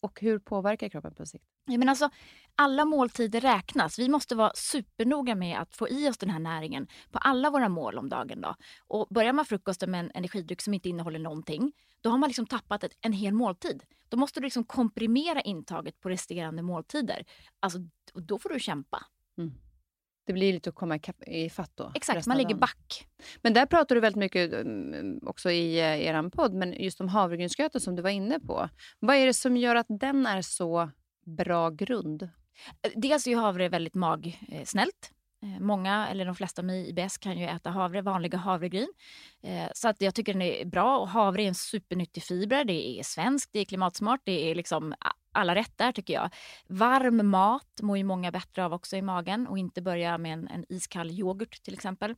Och 0.00 0.20
hur 0.20 0.38
påverkar 0.38 0.88
kroppen 0.88 1.14
på 1.14 1.26
sikt? 1.26 1.44
Ja, 1.66 1.78
men 1.78 1.88
alltså, 1.88 2.10
alla 2.54 2.84
måltider 2.84 3.40
räknas. 3.40 3.98
Vi 3.98 4.08
måste 4.08 4.34
vara 4.34 4.52
supernoga 4.54 5.34
med 5.34 5.60
att 5.60 5.76
få 5.76 5.88
i 5.88 6.08
oss 6.08 6.18
den 6.18 6.30
här 6.30 6.38
näringen 6.38 6.86
på 7.10 7.18
alla 7.18 7.50
våra 7.50 7.68
mål 7.68 7.98
om 7.98 8.08
dagen. 8.08 8.40
Då. 8.40 8.54
Och 8.86 9.06
börjar 9.10 9.32
man 9.32 9.44
frukosten 9.44 9.90
med 9.90 10.00
en 10.00 10.10
energidryck 10.14 10.62
som 10.62 10.74
inte 10.74 10.88
innehåller 10.88 11.18
någonting, 11.18 11.72
då 12.00 12.10
har 12.10 12.18
man 12.18 12.28
liksom 12.28 12.46
tappat 12.46 12.84
ett, 12.84 12.92
en 13.00 13.12
hel 13.12 13.34
måltid. 13.34 13.82
Då 14.08 14.16
måste 14.16 14.40
du 14.40 14.44
liksom 14.44 14.64
komprimera 14.64 15.40
intaget 15.40 16.00
på 16.00 16.08
resterande 16.08 16.62
måltider. 16.62 17.24
Alltså, 17.60 17.78
då 18.14 18.38
får 18.38 18.48
du 18.48 18.60
kämpa. 18.60 19.06
Mm. 19.38 19.52
Det 20.24 20.32
blir 20.32 20.52
lite 20.52 20.70
att 20.70 20.74
komma 20.74 20.98
i 21.26 21.50
fatt 21.50 21.70
då. 21.74 21.92
Exakt, 21.94 22.26
man 22.26 22.38
ligger 22.38 22.54
back. 22.54 23.06
Men 23.42 23.52
där 23.52 23.66
pratar 23.66 23.94
du 23.94 24.00
väldigt 24.00 24.20
mycket 24.20 24.52
mm, 24.52 25.20
också 25.26 25.50
i 25.50 25.78
eh, 25.78 26.06
er 26.06 26.30
podd, 26.30 26.54
men 26.54 26.72
just 26.72 27.00
om 27.00 27.08
havregrynsgröten 27.08 27.80
som 27.80 27.96
du 27.96 28.02
var 28.02 28.10
inne 28.10 28.40
på. 28.40 28.68
Vad 28.98 29.16
är 29.16 29.26
det 29.26 29.34
som 29.34 29.56
gör 29.56 29.76
att 29.76 29.86
den 29.88 30.26
är 30.26 30.42
så 30.42 30.90
bra 31.24 31.70
grund? 31.70 32.28
Dels 32.94 33.26
är 33.26 33.36
havre 33.36 33.68
väldigt 33.68 33.94
magsnällt. 33.94 35.12
Eh, 35.42 35.60
många, 35.60 36.08
eller 36.08 36.24
de 36.24 36.34
flesta 36.34 36.62
med 36.62 36.88
IBS 36.88 37.18
kan 37.18 37.38
ju 37.38 37.46
äta 37.46 37.70
havre, 37.70 38.02
vanliga 38.02 38.38
havregryn. 38.38 38.92
Eh, 39.42 39.68
så 39.74 39.88
att 39.88 40.00
jag 40.00 40.14
tycker 40.14 40.32
den 40.32 40.42
är 40.42 40.64
bra. 40.64 40.98
Och 40.98 41.08
havre 41.08 41.42
är 41.42 41.48
en 41.48 41.54
supernyttig 41.54 42.22
fiber. 42.22 42.64
Det 42.64 42.98
är 42.98 43.02
svenskt, 43.02 43.50
det 43.52 43.60
är 43.60 43.64
klimatsmart, 43.64 44.20
det 44.24 44.50
är 44.50 44.54
liksom 44.54 44.94
alla 45.32 45.54
rätt 45.54 45.78
där 45.78 45.92
tycker 45.92 46.14
jag. 46.14 46.30
Varm 46.66 47.30
mat 47.30 47.80
mår 47.82 47.98
ju 47.98 48.04
många 48.04 48.30
bättre 48.30 48.64
av 48.64 48.72
också 48.72 48.96
i 48.96 49.02
magen 49.02 49.46
och 49.46 49.58
inte 49.58 49.82
börja 49.82 50.18
med 50.18 50.32
en, 50.32 50.48
en 50.48 50.64
iskall 50.68 51.10
yoghurt 51.10 51.62
till 51.62 51.74
exempel. 51.74 52.10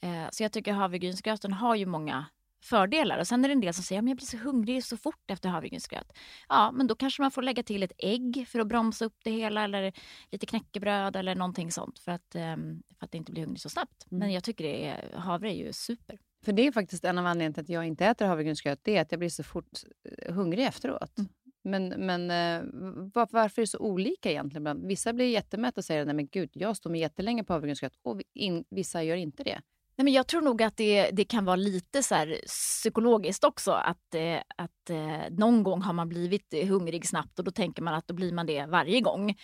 Eh, 0.00 0.26
så 0.30 0.42
jag 0.42 0.52
tycker 0.52 0.72
havregrynsgröten 0.72 1.52
har 1.52 1.74
ju 1.74 1.86
många 1.86 2.26
fördelar. 2.62 3.18
Och 3.18 3.26
Sen 3.26 3.44
är 3.44 3.48
det 3.48 3.52
en 3.52 3.60
del 3.60 3.74
som 3.74 3.84
säger 3.84 4.02
att 4.02 4.08
jag 4.08 4.16
blir 4.16 4.26
så 4.26 4.36
hungrig 4.36 4.84
så 4.84 4.96
fort 4.96 5.30
efter 5.30 5.48
havregrynsgröt. 5.48 6.12
Ja, 6.48 6.70
men 6.72 6.86
då 6.86 6.94
kanske 6.94 7.22
man 7.22 7.30
får 7.30 7.42
lägga 7.42 7.62
till 7.62 7.82
ett 7.82 7.92
ägg 7.98 8.46
för 8.48 8.60
att 8.60 8.66
bromsa 8.66 9.04
upp 9.04 9.16
det 9.24 9.30
hela 9.30 9.64
eller 9.64 9.92
lite 10.30 10.46
knäckebröd 10.46 11.16
eller 11.16 11.34
någonting 11.34 11.72
sånt 11.72 11.98
för 11.98 12.12
att, 12.12 12.34
um, 12.34 12.82
för 12.98 13.04
att 13.04 13.14
inte 13.14 13.32
bli 13.32 13.40
hungrig 13.40 13.60
så 13.60 13.68
snabbt. 13.68 14.06
Mm. 14.10 14.18
Men 14.18 14.32
jag 14.32 14.44
tycker 14.44 14.64
det 14.64 14.86
är, 14.86 15.16
havre 15.16 15.52
är 15.52 15.56
ju 15.56 15.72
super. 15.72 16.18
För 16.44 16.52
det 16.52 16.66
är 16.66 16.72
faktiskt 16.72 17.04
en 17.04 17.18
av 17.18 17.26
anledningarna 17.26 17.54
till 17.54 17.62
att 17.62 17.68
jag 17.68 17.86
inte 17.86 18.06
äter 18.06 18.26
havregrynsgröt. 18.26 18.80
Det 18.82 18.96
är 18.96 19.02
att 19.02 19.12
jag 19.12 19.18
blir 19.18 19.28
så 19.28 19.42
fort 19.42 19.78
eh, 20.04 20.34
hungrig 20.34 20.64
efteråt. 20.64 21.18
Mm. 21.18 21.30
Men, 21.64 21.88
men 21.88 22.30
eh, 22.30 22.68
var, 23.14 23.28
varför 23.30 23.62
är 23.62 23.66
det 23.66 23.70
så 23.70 23.78
olika 23.78 24.30
egentligen? 24.30 24.86
Vissa 24.86 25.12
blir 25.12 25.26
jättemätta 25.26 25.80
och 25.80 25.84
säger 25.84 26.04
nej 26.04 26.14
men 26.14 26.26
gud, 26.26 26.50
jag 26.52 26.76
står 26.76 26.90
med 26.90 27.00
jättelänge 27.00 27.44
på 27.44 27.52
havregrynsgröt 27.52 27.92
och 28.02 28.20
in, 28.34 28.64
vissa 28.70 29.02
gör 29.02 29.16
inte 29.16 29.44
det. 29.44 29.60
Nej, 29.96 30.04
men 30.04 30.12
jag 30.12 30.26
tror 30.26 30.40
nog 30.40 30.62
att 30.62 30.76
det, 30.76 31.10
det 31.10 31.24
kan 31.24 31.44
vara 31.44 31.56
lite 31.56 32.02
så 32.02 32.34
psykologiskt 32.46 33.44
också. 33.44 33.72
Att, 33.72 34.14
eh, 34.14 34.38
att 34.56 34.90
eh, 34.90 35.30
någon 35.30 35.62
gång 35.62 35.82
har 35.82 35.92
man 35.92 36.08
blivit 36.08 36.54
hungrig 36.68 37.08
snabbt 37.08 37.38
och 37.38 37.44
då 37.44 37.50
tänker 37.50 37.82
man 37.82 37.94
att 37.94 38.08
då 38.08 38.14
blir 38.14 38.32
man 38.32 38.46
det 38.46 38.66
varje 38.66 39.00
gång. 39.00 39.34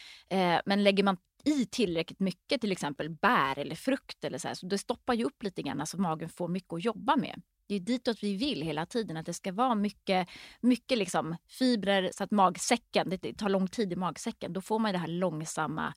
Men 0.65 0.85
lägger 0.85 1.05
man 1.05 1.17
i 1.45 1.67
tillräckligt 1.67 2.21
mycket, 2.21 2.61
till 2.61 2.73
exempel 2.73 3.11
bär 3.11 3.59
eller 3.59 3.75
frukt, 3.75 4.25
eller 4.25 4.39
så, 4.39 4.49
här, 4.49 4.55
så 4.55 4.67
det 4.67 4.79
stoppar 4.79 5.15
ju 5.15 5.25
upp 5.25 5.43
lite 5.43 5.63
grann 5.63 5.87
så 5.87 6.01
magen 6.01 6.29
får 6.29 6.49
mycket 6.49 6.73
att 6.73 6.85
jobba 6.85 7.17
med. 7.17 7.43
Det 7.67 7.75
är 7.75 7.81
ditåt 7.81 8.23
vi 8.23 8.37
vill 8.37 8.63
hela 8.63 8.87
tiden, 8.87 9.17
att 9.17 9.27
det 9.27 9.35
ska 9.35 9.53
vara 9.53 9.75
mycket, 9.75 10.29
mycket 10.61 10.99
liksom 10.99 11.37
fibrer 11.49 12.11
så 12.13 12.25
att 12.25 12.31
magsäcken, 12.31 13.09
det 13.09 13.35
tar 13.35 13.49
lång 13.49 13.69
tid 13.69 13.93
i 13.93 13.97
magsäcken. 13.97 14.53
Då 14.53 14.61
får 14.61 14.79
man 14.79 14.93
det 14.93 14.99
här 14.99 15.09
långsamma 15.09 15.95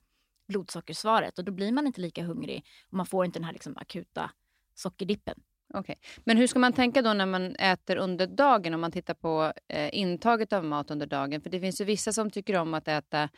blodsockersvaret 0.48 1.40
och 1.40 1.46
då 1.46 1.52
blir 1.52 1.72
man 1.72 1.88
inte 1.88 2.02
lika 2.02 2.24
hungrig 2.24 2.66
och 2.88 2.94
man 2.94 3.06
får 3.06 3.26
inte 3.26 3.40
den 3.40 3.46
här 3.46 3.54
liksom 3.54 3.78
akuta 3.78 4.32
sockerdippen. 4.76 5.42
Okay. 5.74 5.96
Men 6.24 6.38
hur 6.38 6.48
ska 6.48 6.60
man 6.60 6.74
tänka 6.74 7.02
då 7.02 7.14
när 7.14 7.26
man 7.26 7.56
äter 7.56 7.96
under 7.96 8.28
dagen 8.28 8.74
om 8.74 8.82
man 8.82 8.92
tittar 8.92 9.14
på 9.14 9.54
eh, 9.68 9.90
intaget 9.94 10.54
av 10.54 10.66
mat 10.66 10.92
under 10.92 11.06
dagen? 11.06 11.42
För 11.42 11.50
det 11.50 11.60
finns 11.60 11.82
ju 11.82 11.86
vissa 11.86 12.14
som 12.14 12.32
tycker 12.32 12.56
om 12.56 12.74
att 12.74 12.88
äta 12.88 13.30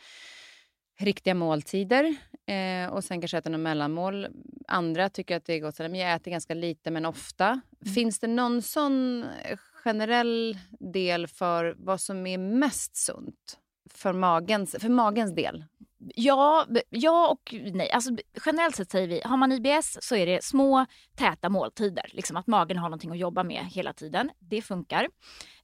riktiga 1.04 1.34
måltider 1.34 2.16
eh, 2.46 2.92
och 2.92 3.04
sen 3.04 3.20
kanske 3.20 3.38
äta 3.38 3.50
något 3.50 3.60
mellanmål. 3.60 4.26
Andra 4.68 5.08
tycker 5.08 5.36
att 5.36 5.44
det 5.44 5.54
är 5.54 5.60
gott 5.60 5.80
att 5.80 5.96
jag 5.96 6.12
äter 6.14 6.30
ganska 6.30 6.54
lite 6.54 6.90
men 6.90 7.06
ofta. 7.06 7.46
Mm. 7.48 7.94
Finns 7.94 8.18
det 8.18 8.26
någon 8.26 8.62
sån 8.62 9.24
generell 9.84 10.58
del 10.70 11.26
för 11.26 11.74
vad 11.78 12.00
som 12.00 12.26
är 12.26 12.38
mest 12.38 12.96
sunt 12.96 13.58
för 13.90 14.12
magens, 14.12 14.76
för 14.80 14.88
magens 14.88 15.34
del? 15.34 15.64
Ja, 16.14 16.66
ja 16.90 17.28
och 17.28 17.54
nej. 17.72 17.90
Alltså, 17.90 18.16
generellt 18.46 18.76
sett 18.76 18.90
säger 18.90 19.08
vi, 19.08 19.22
har 19.24 19.36
man 19.36 19.52
IBS 19.52 19.98
så 20.00 20.16
är 20.16 20.26
det 20.26 20.44
små 20.44 20.86
täta 21.16 21.48
måltider. 21.48 22.10
Liksom 22.12 22.36
att 22.36 22.46
magen 22.46 22.78
har 22.78 22.88
någonting 22.88 23.10
att 23.10 23.18
jobba 23.18 23.42
med 23.42 23.64
hela 23.64 23.92
tiden. 23.92 24.30
Det 24.38 24.62
funkar. 24.62 25.08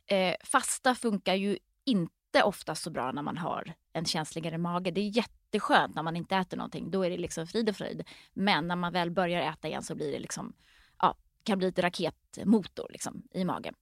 Eh, 0.07 0.35
fasta 0.45 0.95
funkar 0.95 1.35
ju 1.35 1.59
inte 1.85 2.18
ofta 2.35 2.75
så 2.75 2.91
bra 2.91 3.13
när 3.13 3.23
man 3.23 3.39
har 3.39 3.75
en 3.93 4.05
känsligare 4.05 4.59
mage. 4.59 4.91
Det 4.91 5.01
är 5.01 5.17
jätteskönt 5.17 5.95
när 5.95 6.03
man 6.03 6.17
inte 6.17 6.37
äter 6.37 6.57
någonting. 6.57 6.91
Då 6.91 7.03
är 7.03 7.11
det 7.11 7.17
liksom 7.17 7.47
frid 7.47 7.69
och 7.69 7.77
fröjd. 7.77 8.09
Men 8.35 8.69
när 8.69 8.77
man 8.77 8.93
väl 8.93 9.11
börjar 9.11 9.53
äta 9.53 9.69
igen 9.69 9.83
så 9.83 9.95
blir 9.95 10.13
det 10.13 10.19
liksom, 10.19 10.53
ja, 10.99 11.17
kan 11.45 11.59
bli 11.59 11.67
lite 11.67 11.83
raketmotor 11.83 12.87
liksom, 12.91 13.23
i 13.31 13.45
magen. 13.45 13.75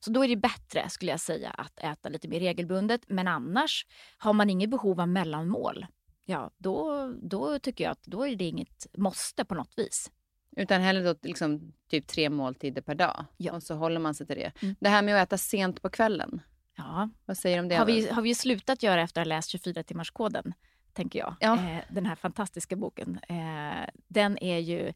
Så 0.00 0.10
då 0.10 0.24
är 0.24 0.28
det 0.28 0.36
bättre 0.36 0.88
skulle 0.88 1.10
jag 1.10 1.20
säga 1.20 1.50
att 1.50 1.78
äta 1.78 2.08
lite 2.08 2.28
mer 2.28 2.40
regelbundet. 2.40 3.00
Men 3.08 3.28
annars 3.28 3.86
har 4.18 4.32
man 4.32 4.50
inget 4.50 4.70
behov 4.70 5.00
av 5.00 5.08
mellanmål 5.08 5.86
ja, 6.30 6.50
då, 6.58 7.06
då 7.22 7.58
tycker 7.58 7.84
jag 7.84 7.90
att 7.90 8.02
då 8.02 8.26
är 8.26 8.36
det 8.36 8.44
inget 8.44 8.86
måste 8.96 9.44
på 9.44 9.54
något 9.54 9.72
vis. 9.76 10.10
Utan 10.56 10.80
hellre 10.80 11.02
då 11.02 11.14
liksom 11.22 11.72
typ 11.90 12.06
tre 12.06 12.30
måltider 12.30 12.82
per 12.82 12.94
dag. 12.94 13.24
Ja. 13.36 13.52
Och 13.52 13.62
så 13.62 13.74
håller 13.74 14.00
man 14.00 14.14
sig 14.14 14.26
till 14.26 14.36
det. 14.36 14.52
Mm. 14.62 14.76
Det 14.80 14.88
här 14.88 15.02
med 15.02 15.16
att 15.16 15.28
äta 15.28 15.38
sent 15.38 15.82
på 15.82 15.90
kvällen. 15.90 16.40
Ja. 16.86 17.08
Vad 17.26 17.38
säger 17.38 17.56
du 17.56 17.62
om 17.62 17.68
det? 17.68 17.76
Har 17.76 17.86
vi, 17.86 18.08
har 18.10 18.22
vi 18.22 18.34
slutat 18.34 18.82
göra 18.82 19.02
efter 19.02 19.20
att 19.20 19.26
ha 19.26 19.28
läst 19.28 19.54
24-timmarskoden, 19.54 20.52
tänker 20.92 21.18
jag. 21.18 21.36
Ja. 21.40 21.54
Eh, 21.54 21.78
den 21.90 22.06
här 22.06 22.14
fantastiska 22.14 22.76
boken. 22.76 23.20
Eh, 23.28 23.88
den 24.08 24.38
är 24.38 24.58
ju 24.58 24.92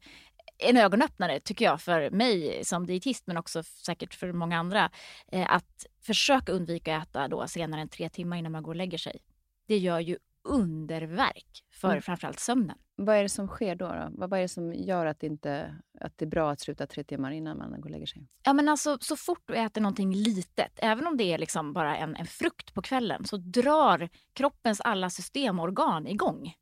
en 0.57 0.77
ögonöppnare, 0.77 1.39
tycker 1.39 1.65
jag, 1.65 1.81
för 1.81 2.09
mig 2.09 2.65
som 2.65 2.87
dietist 2.87 3.27
men 3.27 3.37
också 3.37 3.63
säkert 3.63 4.13
för 4.13 4.31
många 4.31 4.59
andra. 4.59 4.91
Eh, 5.31 5.53
att 5.53 5.85
försöka 6.01 6.51
undvika 6.51 6.97
att 6.97 7.07
äta 7.09 7.27
då 7.27 7.47
senare 7.47 7.81
än 7.81 7.89
tre 7.89 8.09
timmar 8.09 8.37
innan 8.37 8.51
man 8.51 8.63
går 8.63 8.71
och 8.71 8.75
lägger 8.75 8.97
sig. 8.97 9.17
Det 9.67 9.77
gör 9.77 9.99
ju 9.99 10.17
underverk 10.43 11.63
för 11.71 11.89
Mm. 11.89 12.01
framförallt 12.01 12.39
sömnen. 12.39 12.77
Vad 12.97 13.15
är 13.15 13.23
det 13.23 13.29
som 13.29 13.47
sker 13.47 13.75
då? 13.75 13.87
då? 13.87 14.09
Vad 14.11 14.29
vad 14.29 14.39
är 14.39 14.41
det 14.41 14.49
som 14.49 14.73
gör 14.73 15.05
att 15.05 15.19
det, 15.19 15.27
inte, 15.27 15.75
att 16.01 16.17
det 16.17 16.25
är 16.25 16.29
bra 16.29 16.51
att 16.51 16.59
sluta 16.59 16.87
tre 16.87 17.03
timmar 17.03 17.31
innan 17.31 17.57
man 17.57 17.81
går 17.81 17.83
och 17.83 17.91
lägger 17.91 18.05
sig? 18.05 18.27
Ja, 18.43 18.53
men 18.53 18.69
alltså, 18.69 18.97
så 19.01 19.15
fort 19.15 19.43
du 19.45 19.55
äter 19.55 19.81
någonting 19.81 20.13
litet, 20.13 20.79
även 20.81 21.07
om 21.07 21.17
det 21.17 21.23
är 21.23 21.37
liksom 21.37 21.73
bara 21.73 21.97
en, 21.97 22.15
en 22.15 22.25
frukt 22.25 22.73
på 22.73 22.81
kvällen, 22.81 23.25
så 23.25 23.37
drar 23.37 24.09
kroppens 24.33 24.81
alla 24.81 25.09
systemorgan 25.09 26.07
igång. 26.07 26.53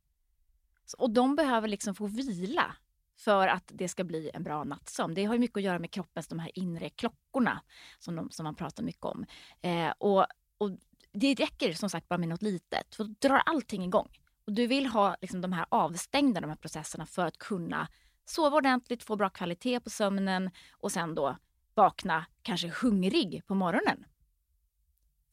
Så, 0.86 0.98
och 0.98 1.10
de 1.10 1.36
behöver 1.36 1.68
liksom 1.68 1.96
få 1.96 2.08
vila 2.08 2.76
för 3.20 3.48
att 3.48 3.72
det 3.74 3.88
ska 3.88 4.04
bli 4.04 4.32
en 4.34 4.44
bra 4.44 4.64
nattsömn. 4.64 5.14
Det 5.14 5.26
har 5.26 5.34
ju 5.34 5.40
mycket 5.40 5.58
att 5.58 5.64
göra 5.64 5.80
med 5.80 5.92
kroppens 5.92 6.28
de 6.28 6.40
här 6.40 6.52
inre 6.56 6.90
klockorna 6.90 7.62
som, 8.00 8.16
de, 8.16 8.30
som 8.32 8.44
man 8.44 8.56
pratar 8.56 8.84
mycket 8.84 9.06
om. 9.06 9.26
Eh, 9.62 9.94
och, 9.98 10.26
och 10.58 10.72
det 11.12 11.34
räcker 11.34 11.74
som 11.74 11.90
sagt 11.90 12.08
bara 12.08 12.18
med 12.18 12.30
något 12.30 12.42
litet, 12.42 12.96
för 12.96 13.04
då 13.04 13.14
drar 13.20 13.42
allting 13.46 13.84
igång. 13.84 14.10
Och 14.46 14.54
du 14.54 14.68
vill 14.68 14.86
ha 14.86 15.16
liksom, 15.22 15.42
de 15.42 15.54
här 15.54 15.66
avstängda 15.70 16.42
de 16.42 16.50
här 16.50 16.58
processerna 16.58 17.06
för 17.06 17.26
att 17.26 17.38
kunna 17.38 17.88
sova 18.26 18.58
ordentligt, 18.58 19.04
få 19.04 19.16
bra 19.16 19.30
kvalitet 19.30 19.80
på 19.80 19.90
sömnen 19.90 20.52
och 20.72 20.92
sen 20.92 21.16
då 21.16 21.38
vakna 21.74 22.26
kanske 22.42 22.68
hungrig 22.68 23.42
på 23.48 23.56
morgonen 23.56 24.06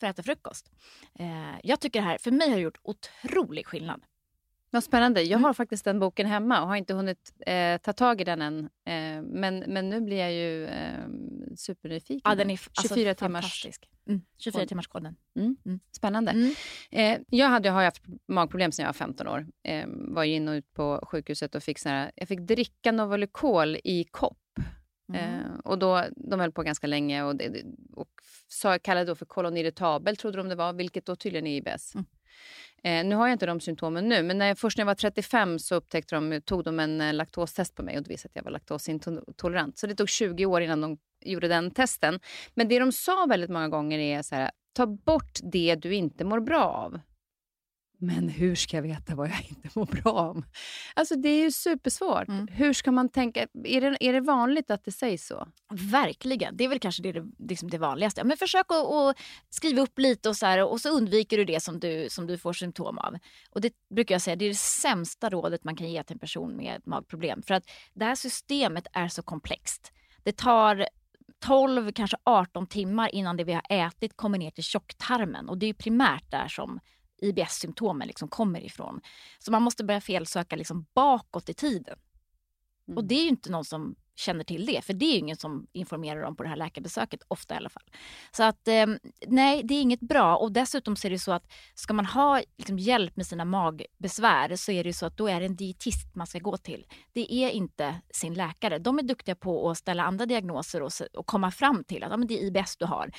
för 0.01 0.07
att 0.07 0.19
äta 0.19 0.23
frukost. 0.23 0.71
Eh, 1.15 1.55
jag 1.63 1.81
tycker 1.81 2.01
det 2.01 2.07
här, 2.07 2.19
för 2.19 2.31
mig 2.31 2.49
har 2.49 2.57
det 2.57 2.63
gjort 2.63 2.81
otrolig 2.83 3.67
skillnad. 3.67 4.03
Vad 4.73 4.85
spännande. 4.85 5.21
Jag 5.23 5.31
Mm. 5.33 5.45
har 5.45 5.55
faktiskt 5.55 5.85
den 5.85 5.99
boken 6.01 6.27
hemma 6.27 6.63
och 6.63 6.69
har 6.69 6.77
inte 6.77 6.95
hunnit 6.95 7.33
eh, 7.47 7.79
ta 7.79 7.93
tag 7.93 8.21
i 8.21 8.25
den 8.25 8.43
än. 8.43 8.59
Eh, 8.65 9.23
men, 9.23 9.59
men 9.59 9.89
nu 9.89 10.01
blir 10.01 10.17
jag 10.17 10.33
ju 10.33 10.67
eh, 10.67 11.05
supernyfiken. 11.57 12.21
Ja, 12.25 12.35
den 12.35 12.51
är 12.51 12.55
f- 12.55 12.69
24 12.83 13.11
alltså, 13.11 13.25
timmars 13.25 13.45
fantastisk. 13.45 13.89
Mm, 14.07 14.21
24 14.39 14.67
timmars 14.67 14.87
koden. 14.89 15.17
Spännande. 15.93 16.31
Mm. 16.31 16.55
Eh, 16.91 17.19
jag 17.31 17.47
hade, 17.49 17.71
har 17.71 17.85
haft 17.85 18.03
magproblem 18.29 18.73
sedan 18.73 18.83
jag 18.83 18.89
var 18.89 18.93
15 18.93 19.29
år. 19.29 19.47
Eh, 19.63 19.85
var 19.89 20.25
in 20.25 20.49
och 20.49 20.53
ut 20.53 20.73
på 20.75 21.01
sjukhuset 21.11 21.55
och 21.55 21.63
fick, 21.63 21.79
sån 21.79 21.93
här, 21.93 22.11
jag 22.15 22.29
fick 22.29 22.41
dricka 22.41 22.93
Novalucol 22.93 23.77
i 23.85 24.05
kopp. 24.11 24.39
Mm. 25.13 25.41
Eh, 25.41 25.59
och 25.65 25.79
då, 25.79 26.05
de 26.17 26.41
höll 26.41 26.53
på 26.53 26.63
ganska 26.63 26.87
länge 26.87 27.23
och, 27.23 27.35
och 27.93 28.09
sa, 28.49 28.79
kallade 28.79 29.07
då 29.07 29.15
för 29.15 29.27
kolon 29.27 29.57
irritabel, 29.57 30.17
trodde 30.17 30.39
de 30.39 30.49
det 30.49 30.55
var, 30.55 30.73
vilket 30.73 31.07
då 31.07 31.17
tydligen 31.17 31.47
är 31.47 31.57
IBS. 31.57 31.93
Eh, 32.85 33.05
nu 33.05 33.15
har 33.15 33.27
jag 33.27 33.35
inte 33.35 33.47
de 33.47 33.61
symptomen 33.61 34.09
nu, 34.09 34.23
men 34.23 34.39
när 34.39 34.47
jag, 34.47 34.59
först 34.59 34.79
när 34.79 34.83
jag 34.83 34.87
var 34.87 34.95
35 34.95 35.59
så 35.59 35.75
upptäckte 35.75 36.15
de, 36.15 36.41
tog 36.41 36.65
de 36.65 36.81
en 36.81 37.01
eh, 37.01 37.15
laktostest 37.15 37.75
på 37.75 37.83
mig 37.83 37.97
och 37.97 38.03
det 38.03 38.09
visade 38.09 38.31
att 38.31 38.37
jag 38.37 38.45
var 38.45 38.51
laktosintolerant. 38.51 39.79
Så 39.79 39.87
det 39.87 39.95
tog 39.95 40.09
20 40.09 40.47
år 40.47 40.61
innan 40.61 40.81
de 40.81 40.99
gjorde 41.25 41.49
den 41.49 41.71
testen. 41.71 42.21
Men 42.55 42.69
det 42.69 42.79
de 42.79 42.93
sa 42.93 43.27
väldigt 43.29 43.51
många 43.51 43.69
gånger 43.69 43.99
är 43.99 44.23
så 44.23 44.35
här, 44.35 44.51
ta 44.73 44.87
bort 44.87 45.39
det 45.43 45.75
du 45.75 45.95
inte 45.95 46.25
mår 46.25 46.41
bra 46.41 46.65
av. 46.65 47.01
Men 48.03 48.29
hur 48.29 48.55
ska 48.55 48.77
jag 48.77 48.83
veta 48.83 49.15
vad 49.15 49.29
jag 49.29 49.45
inte 49.49 49.69
mår 49.75 49.87
bra 49.87 50.13
av? 50.13 50.43
Alltså 50.95 51.17
det 51.17 51.29
är 51.29 51.43
ju 51.43 51.51
supersvårt. 51.51 52.29
Mm. 52.29 52.49
Hur 52.49 52.73
ska 52.73 52.93
man 52.93 53.09
tänka? 53.09 53.47
Är 53.65 53.81
det, 53.81 53.97
är 54.01 54.13
det 54.13 54.21
vanligt 54.21 54.71
att 54.71 54.85
det 54.85 54.93
sägs 54.93 55.27
så? 55.27 55.49
Verkligen. 55.71 56.57
Det 56.57 56.65
är 56.65 56.69
väl 56.69 56.79
kanske 56.79 57.03
det, 57.03 57.25
liksom 57.39 57.71
det 57.71 57.79
vanligaste. 57.79 58.25
Men 58.25 58.37
försök 58.37 58.67
att, 58.69 58.93
att 58.93 59.17
skriva 59.51 59.83
upp 59.83 59.99
lite 59.99 60.29
och 60.29 60.37
så, 60.37 60.47
här, 60.47 60.65
och 60.65 60.81
så 60.81 60.89
undviker 60.89 61.37
du 61.37 61.45
det 61.45 61.63
som 61.63 61.81
du, 61.81 62.07
som 62.11 62.27
du 62.27 62.39
får 62.39 62.53
symptom 62.53 62.99
av. 62.99 63.17
Och 63.51 63.61
det 63.61 63.73
brukar 63.95 64.15
jag 64.15 64.23
säga, 64.23 64.37
det 64.37 64.45
är 64.45 64.49
det 64.49 64.55
sämsta 64.55 65.31
rådet 65.31 65.65
man 65.65 65.77
kan 65.77 65.91
ge 65.91 66.03
till 66.03 66.15
en 66.15 66.19
person 66.19 66.57
med 66.57 66.83
magproblem. 66.85 67.43
För 67.43 67.55
att 67.55 67.71
det 67.95 68.05
här 68.05 68.15
systemet 68.15 68.87
är 68.93 69.09
så 69.09 69.23
komplext. 69.23 69.93
Det 70.23 70.37
tar 70.37 70.87
12, 71.39 71.93
kanske 71.93 72.17
18 72.25 72.67
timmar 72.67 73.15
innan 73.15 73.37
det 73.37 73.45
vi 73.45 73.53
har 73.53 73.63
ätit 73.69 74.17
kommer 74.17 74.39
ner 74.39 74.51
till 74.51 74.65
tjocktarmen. 74.65 75.49
Och 75.49 75.59
det 75.59 75.67
är 75.67 75.75
primärt 75.75 76.31
där 76.31 76.49
som 76.49 76.81
IBS-symptomen 77.23 78.07
liksom 78.07 78.29
kommer 78.29 78.65
ifrån. 78.65 79.01
Så 79.39 79.53
man 79.53 79.63
måste 79.63 79.85
börja 79.85 80.01
felsöka 80.01 80.57
liksom 80.57 80.87
bakåt 80.95 81.49
i 81.49 81.55
tiden. 81.55 81.99
Mm. 82.89 82.99
Och 82.99 83.05
det 83.05 83.15
är 83.15 83.23
ju 83.23 83.29
inte 83.29 83.51
någon 83.51 83.65
som 83.65 83.97
känner 84.21 84.45
till 84.45 84.67
det, 84.67 84.85
för 84.85 84.93
det 84.93 85.05
är 85.05 85.13
ju 85.13 85.19
ingen 85.19 85.37
som 85.37 85.67
informerar 85.73 86.23
om 86.23 86.37
på 86.37 86.43
det 86.43 86.49
här 86.49 86.57
läkarbesöket, 86.57 87.21
ofta 87.29 87.55
i 87.55 87.57
alla 87.57 87.69
fall. 87.69 87.83
Så 88.33 88.43
att 88.43 88.69
eh, 88.69 88.87
nej, 89.27 89.63
det 89.65 89.75
är 89.75 89.83
inget 89.83 90.01
bra. 90.01 90.37
Och 90.37 90.53
dessutom 90.53 90.97
så 90.97 91.07
är 91.07 91.11
det 91.11 91.19
så 91.19 91.33
att 91.33 91.53
ska 91.75 91.93
man 91.93 92.07
ha 92.07 92.43
liksom, 92.59 92.79
hjälp 92.79 93.17
med 93.17 93.27
sina 93.27 93.45
magbesvär 93.45 94.57
så 94.57 94.73
är 94.73 94.85
det 94.85 94.93
så 94.93 95.07
att 95.07 95.17
då 95.17 95.29
är 95.29 95.41
det 95.41 95.47
en 95.47 95.57
dietist 95.57 96.15
man 96.15 96.27
ska 96.27 96.39
gå 96.39 96.57
till. 96.57 96.87
Det 97.13 97.35
är 97.35 97.51
inte 97.51 98.01
sin 98.11 98.35
läkare. 98.35 98.79
De 98.79 98.99
är 98.99 99.03
duktiga 99.03 99.35
på 99.35 99.71
att 99.71 99.79
ställa 99.79 100.03
andra 100.03 100.27
diagnoser 100.27 100.83
och, 100.83 100.93
och 101.15 101.27
komma 101.27 101.51
fram 101.51 101.85
till 101.85 102.05
att 102.05 102.11
ja, 102.11 102.17
men 102.17 102.29
det 102.29 102.35
är 102.35 102.45
IBS 102.45 102.77
du 102.77 102.85
har. 102.85 103.11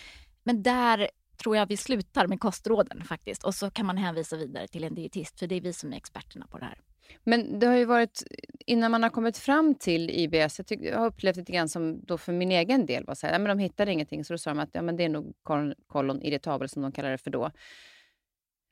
Men 0.43 0.63
där 0.63 1.09
tror 1.43 1.58
jag 1.58 1.65
vi 1.65 1.77
slutar 1.77 2.27
med 2.27 2.39
kostråden 2.39 3.04
faktiskt. 3.04 3.43
Och 3.43 3.56
så 3.56 3.69
kan 3.69 3.86
man 3.86 3.97
hänvisa 3.97 4.38
vidare 4.38 4.67
till 4.67 4.84
en 4.84 4.95
dietist, 4.95 5.39
för 5.39 5.47
det 5.47 5.56
är 5.56 5.62
vi 5.62 5.73
som 5.73 5.93
är 5.93 5.97
experterna 5.97 6.47
på 6.47 6.58
det 6.58 6.65
här. 6.65 6.77
Men 7.23 7.60
det 7.60 7.67
har 7.67 7.75
ju 7.75 7.86
varit, 7.86 8.23
innan 8.65 8.91
man 8.91 9.04
har 9.04 9.10
kommit 9.10 9.38
fram 9.38 9.75
till 9.75 10.10
IBS, 10.10 10.60
jag, 10.60 10.67
tyck, 10.67 10.80
jag 10.82 10.99
har 10.99 11.06
upplevt 11.06 11.36
lite 11.36 11.51
grann 11.51 11.69
som 11.69 12.06
då 12.06 12.17
för 12.17 12.34
min 12.34 12.51
egen 12.51 12.86
del 12.86 13.06
var 13.06 13.15
så 13.15 13.27
här, 13.27 13.39
men 13.39 13.58
de 13.58 13.60
hittade 13.60 13.91
ingenting, 13.91 14.25
så 14.25 14.34
då 14.34 14.38
sa 14.38 14.49
de 14.49 14.60
att 14.60 14.69
ja, 14.73 14.82
men 14.82 14.97
det 14.97 15.04
är 15.04 15.10
nog 15.10 15.34
kolon, 15.43 15.73
kolon 15.88 16.21
irritabel 16.21 16.69
som 16.69 16.82
de 16.82 16.91
kallar 16.91 17.12
det 17.12 17.17
för 17.17 17.32
då. 17.32 17.51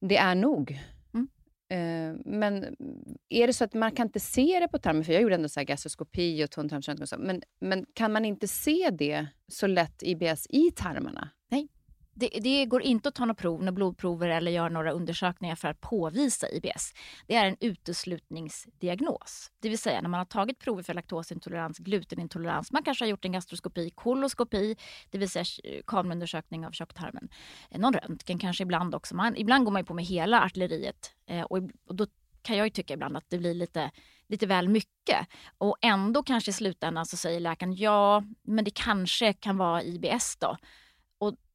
Det 0.02 0.18
är 0.18 0.36
nog. 0.36 0.80
Mm. 1.14 1.28
Eh, 1.70 2.22
men 2.26 2.76
är 3.30 3.48
det 3.48 3.54
så 3.54 3.64
att 3.64 3.74
man 3.74 3.92
kan 3.92 4.08
inte 4.08 4.20
se 4.20 4.60
det 4.60 4.68
på 4.68 4.78
tarmen, 4.78 5.04
för 5.04 5.14
jag 5.14 5.22
gjorde 5.22 5.36
ändå 5.36 5.50
så 5.50 5.60
här 5.60 5.66
gastroskopi 5.66 6.46
och 6.46 6.52
tunntarmsröntgen 6.52 7.04
och 7.04 7.10
så, 7.10 7.18
men, 7.20 7.42
men 7.60 7.86
kan 7.94 8.14
man 8.14 8.26
inte 8.26 8.48
se 8.48 8.90
det 8.90 9.28
så 9.48 9.68
lätt 9.68 10.04
IBS 10.04 10.48
i 10.50 10.72
tarmarna? 10.72 11.30
Det, 12.20 12.30
det 12.42 12.66
går 12.66 12.82
inte 12.82 13.10
att 13.10 13.16
ta 13.16 13.26
några 13.26 13.34
prov, 13.34 13.60
några 13.60 13.72
blodprover 13.72 14.30
eller 14.30 14.52
göra 14.52 14.70
några 14.70 14.92
undersökningar 14.92 15.56
för 15.56 15.68
att 15.68 15.82
påvisa 15.82 16.50
IBS. 16.50 16.94
Det 17.28 17.36
är 17.36 17.46
en 17.46 17.58
uteslutningsdiagnos. 17.60 19.52
Det 19.60 19.70
vill 19.70 19.78
säga 19.78 20.02
när 20.02 20.10
man 20.10 20.18
har 20.18 20.26
tagit 20.26 20.60
prover 20.60 20.84
för 20.84 20.94
laktosintolerans, 20.94 21.78
glutenintolerans, 21.78 22.72
man 22.72 22.84
kanske 22.84 23.06
har 23.06 23.10
gjort 23.10 23.26
en 23.26 23.32
gastroskopi, 23.32 23.90
koloskopi, 23.90 24.76
det 25.10 25.18
vill 25.18 25.30
säga 25.30 25.46
eh, 25.64 25.82
kameraundersökning 25.88 26.66
av 26.66 26.72
tjocktarmen. 26.72 27.30
Eh, 27.70 27.80
någon 27.80 27.94
röntgen 27.94 28.40
kanske 28.40 28.64
ibland 28.64 28.96
också. 28.96 29.16
Man, 29.16 29.38
ibland 29.38 29.66
går 29.66 29.72
man 29.72 29.82
ju 29.82 29.86
på 29.86 29.94
med 29.94 30.06
hela 30.06 30.44
artilleriet 30.44 31.12
eh, 31.26 31.42
och, 31.42 31.58
och 31.88 31.96
då 31.96 32.08
kan 32.42 32.58
jag 32.58 32.66
ju 32.66 32.70
tycka 32.70 32.94
ibland 32.94 33.18
att 33.18 33.30
det 33.30 33.38
blir 33.38 33.54
lite, 33.54 33.92
lite 34.28 34.46
väl 34.46 34.70
mycket. 34.70 35.28
Och 35.58 35.78
ändå 35.82 36.24
kanske 36.24 36.52
i 36.52 36.54
slutändan 36.54 37.06
så 37.06 37.18
säger 37.18 37.40
läkaren 37.40 37.76
ja, 37.76 38.24
men 38.44 38.66
det 38.66 38.72
kanske 38.74 39.34
kan 39.34 39.58
vara 39.58 39.84
IBS 39.84 40.38
då. 40.40 40.58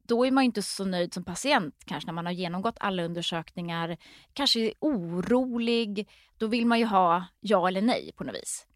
Då 0.08 0.26
är 0.26 0.30
man 0.30 0.44
inte 0.44 0.62
så 0.62 0.84
nöjd 0.84 1.14
som 1.14 1.24
patient 1.24 1.74
kanske 1.86 2.06
när 2.06 2.12
man 2.14 2.26
har 2.26 2.32
genomgått 2.32 2.76
alla 2.80 3.02
undersökningar, 3.04 3.96
kanske 4.32 4.60
är 4.60 4.72
orolig. 4.80 6.08
Då 6.38 6.46
vill 6.46 6.66
man 6.66 6.78
ju 6.78 6.84
ha 6.84 7.24
ja 7.40 7.68
eller 7.68 7.82
nej 7.82 8.12
på 8.16 8.24
något 8.24 8.34
vis. 8.34 8.66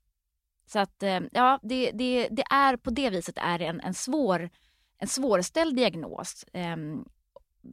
Så 0.67 0.79
att 0.79 1.03
eh, 1.03 1.21
ja, 1.33 1.59
det, 1.62 1.91
det, 1.91 2.29
det 2.31 2.45
är 2.51 2.77
på 2.77 2.91
det 2.91 3.11
viset 3.11 3.38
är 3.38 3.59
en, 3.62 3.81
en, 3.81 3.95
svår, 3.95 4.51
en 4.99 5.09
svårställd 5.09 5.77
diagnos. 5.77 6.45
ehm, 6.53 7.05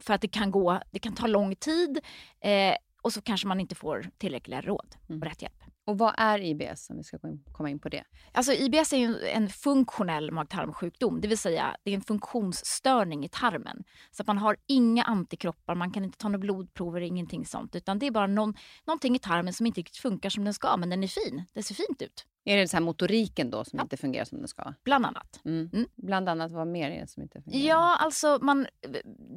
för 0.00 0.14
att 0.14 0.20
det 0.20 0.28
kan 0.28 0.50
gå, 0.50 0.80
det 0.90 0.98
kan 0.98 1.14
ta 1.14 1.26
lång 1.26 1.56
tid 1.56 1.98
eh, 2.40 2.74
och 3.02 3.12
så 3.12 3.22
kanske 3.22 3.46
man 3.46 3.60
inte 3.60 3.74
får 3.74 4.10
tillräckliga 4.18 4.60
råd 4.60 4.96
och 5.04 5.10
Mm. 5.10 5.22
rätt 5.22 5.42
hjälp. 5.42 5.62
Och 5.86 5.98
vad 5.98 6.14
är 6.18 6.38
IBS, 6.38 6.90
om 6.90 6.96
vi 6.96 7.02
ska 7.02 7.18
komma 7.52 7.70
in 7.70 7.78
på 7.78 7.88
det? 7.88 8.04
Alltså 8.32 8.52
IBS 8.52 8.92
är 8.92 8.96
ju 8.96 9.28
en 9.28 9.48
funktionell 9.48 10.30
mag-tarmsjukdom, 10.30 11.20
det 11.20 11.28
vill 11.28 11.38
säga 11.38 11.76
det 11.84 11.90
är 11.90 11.94
en 11.94 12.00
funktionsstörning 12.00 13.24
i 13.24 13.28
tarmen. 13.28 13.84
Så 14.10 14.22
att 14.22 14.26
man 14.26 14.38
har 14.38 14.56
inga 14.66 15.02
antikroppar, 15.02 15.74
man 15.74 15.92
kan 15.92 16.04
inte 16.04 16.18
ta 16.18 16.28
några 16.28 16.38
blodprover, 16.38 17.00
ingenting 17.00 17.46
sånt. 17.46 17.74
Utan 17.76 17.98
det 17.98 18.06
är 18.06 18.10
bara 18.10 18.26
någon, 18.26 18.54
någonting 18.86 19.16
i 19.16 19.18
tarmen 19.18 19.52
som 19.52 19.66
inte 19.66 19.80
riktigt 19.80 19.96
funkar 19.96 20.30
som 20.30 20.44
den 20.44 20.54
ska, 20.54 20.76
men 20.76 20.90
den 20.90 21.04
är 21.04 21.08
fin. 21.08 21.44
Det 21.52 21.62
ser 21.62 21.74
fint 21.74 22.02
ut, 22.02 22.26
är 22.48 22.56
det 22.56 22.68
så 22.68 22.76
här 22.76 22.84
motoriken 22.84 23.50
då 23.50 23.64
som 23.64 23.76
Ja. 23.76 23.82
inte 23.82 23.96
fungerar 23.96 24.24
som 24.24 24.38
den 24.38 24.48
ska? 24.48 24.74
bland 24.84 25.06
annat. 25.06 25.40
Mm. 25.44 25.70
Mm. 25.72 25.86
Bland 25.96 26.28
annat, 26.28 26.52
vad 26.52 26.66
mer 26.66 26.90
är 26.90 27.00
det 27.00 27.06
som 27.06 27.22
inte 27.22 27.42
fungerar? 27.42 27.68
Ja, 27.68 27.96
alltså 27.96 28.38
man, 28.42 28.66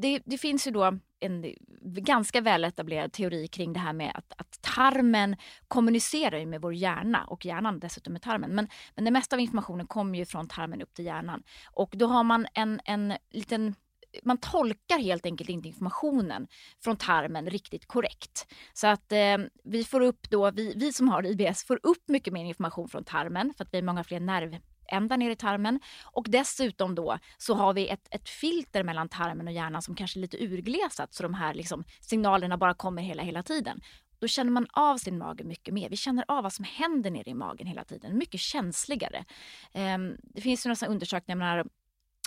det, 0.01 0.21
det 0.25 0.37
finns 0.37 0.67
ju 0.67 0.71
då 0.71 0.99
en 1.19 1.55
ganska 1.81 2.41
väletablerad 2.41 3.11
teori 3.11 3.47
kring 3.47 3.73
det 3.73 3.79
här 3.79 3.93
med 3.93 4.11
att, 4.15 4.33
att 4.37 4.61
tarmen 4.61 5.35
kommunicerar 5.67 6.45
med 6.45 6.61
vår 6.61 6.73
hjärna 6.73 7.25
och 7.25 7.45
hjärnan 7.45 7.79
dessutom 7.79 8.13
med 8.13 8.21
tarmen. 8.21 8.55
Men, 8.55 8.67
men 8.95 9.05
det 9.05 9.11
mesta 9.11 9.35
av 9.35 9.39
informationen 9.39 9.87
kommer 9.87 10.17
ju 10.19 10.25
från 10.25 10.47
tarmen 10.47 10.81
upp 10.81 10.93
till 10.93 11.05
hjärnan. 11.05 11.43
Och 11.71 11.93
då 11.97 12.07
har 12.07 12.23
man 12.23 12.47
en, 12.53 12.81
en 12.85 13.13
liten 13.31 13.75
man 14.23 14.37
tolkar 14.37 14.99
helt 14.99 15.25
enkelt 15.25 15.49
inte 15.49 15.67
informationen 15.67 16.47
från 16.83 16.97
tarmen 16.97 17.49
riktigt 17.49 17.87
korrekt. 17.87 18.47
Så 18.73 18.87
att 18.87 19.11
eh, 19.11 19.37
vi 19.63 19.83
får 19.83 20.01
upp 20.01 20.29
då, 20.29 20.51
vi, 20.51 20.73
vi 20.75 20.93
som 20.93 21.09
har 21.09 21.25
IBS 21.25 21.63
får 21.63 21.79
upp 21.83 22.07
mycket 22.07 22.33
mer 22.33 22.45
information 22.45 22.89
från 22.89 23.03
tarmen 23.03 23.53
för 23.57 23.63
att 23.63 23.73
vi 23.73 23.77
har 23.77 23.83
många 23.83 24.03
fler 24.03 24.19
nervändar 24.19 25.17
ner 25.17 25.29
i 25.29 25.35
tarmen. 25.35 25.79
Och 26.03 26.25
dessutom 26.29 26.95
då 26.95 27.19
så 27.37 27.53
har 27.53 27.73
vi 27.73 27.87
ett, 27.87 28.07
ett 28.11 28.29
filter 28.29 28.83
mellan 28.83 29.09
tarmen 29.09 29.47
och 29.47 29.53
hjärnan 29.53 29.81
som 29.81 29.95
kanske 29.95 30.19
är 30.19 30.21
lite 30.21 30.37
urglesat 30.37 31.13
så 31.13 31.23
de 31.23 31.33
här 31.33 31.53
liksom, 31.53 31.83
signalerna 32.01 32.57
bara 32.57 32.73
kommer 32.73 33.01
hela, 33.01 33.23
hela 33.23 33.43
tiden. 33.43 33.81
Då 34.19 34.27
känner 34.27 34.51
man 34.51 34.67
av 34.71 34.97
sin 34.97 35.17
mage 35.17 35.43
mycket 35.43 35.73
mer. 35.73 35.89
Vi 35.89 35.97
känner 35.97 36.25
av 36.27 36.43
vad 36.43 36.53
som 36.53 36.65
händer 36.65 37.11
nere 37.11 37.29
i 37.29 37.33
magen 37.33 37.67
hela 37.67 37.83
tiden. 37.83 38.17
Mycket 38.17 38.39
känsligare. 38.39 39.25
Ehm, 39.73 40.17
det 40.23 40.41
finns 40.41 40.65
ju 40.65 40.69
några 40.69 40.87
undersökningar 40.87 41.65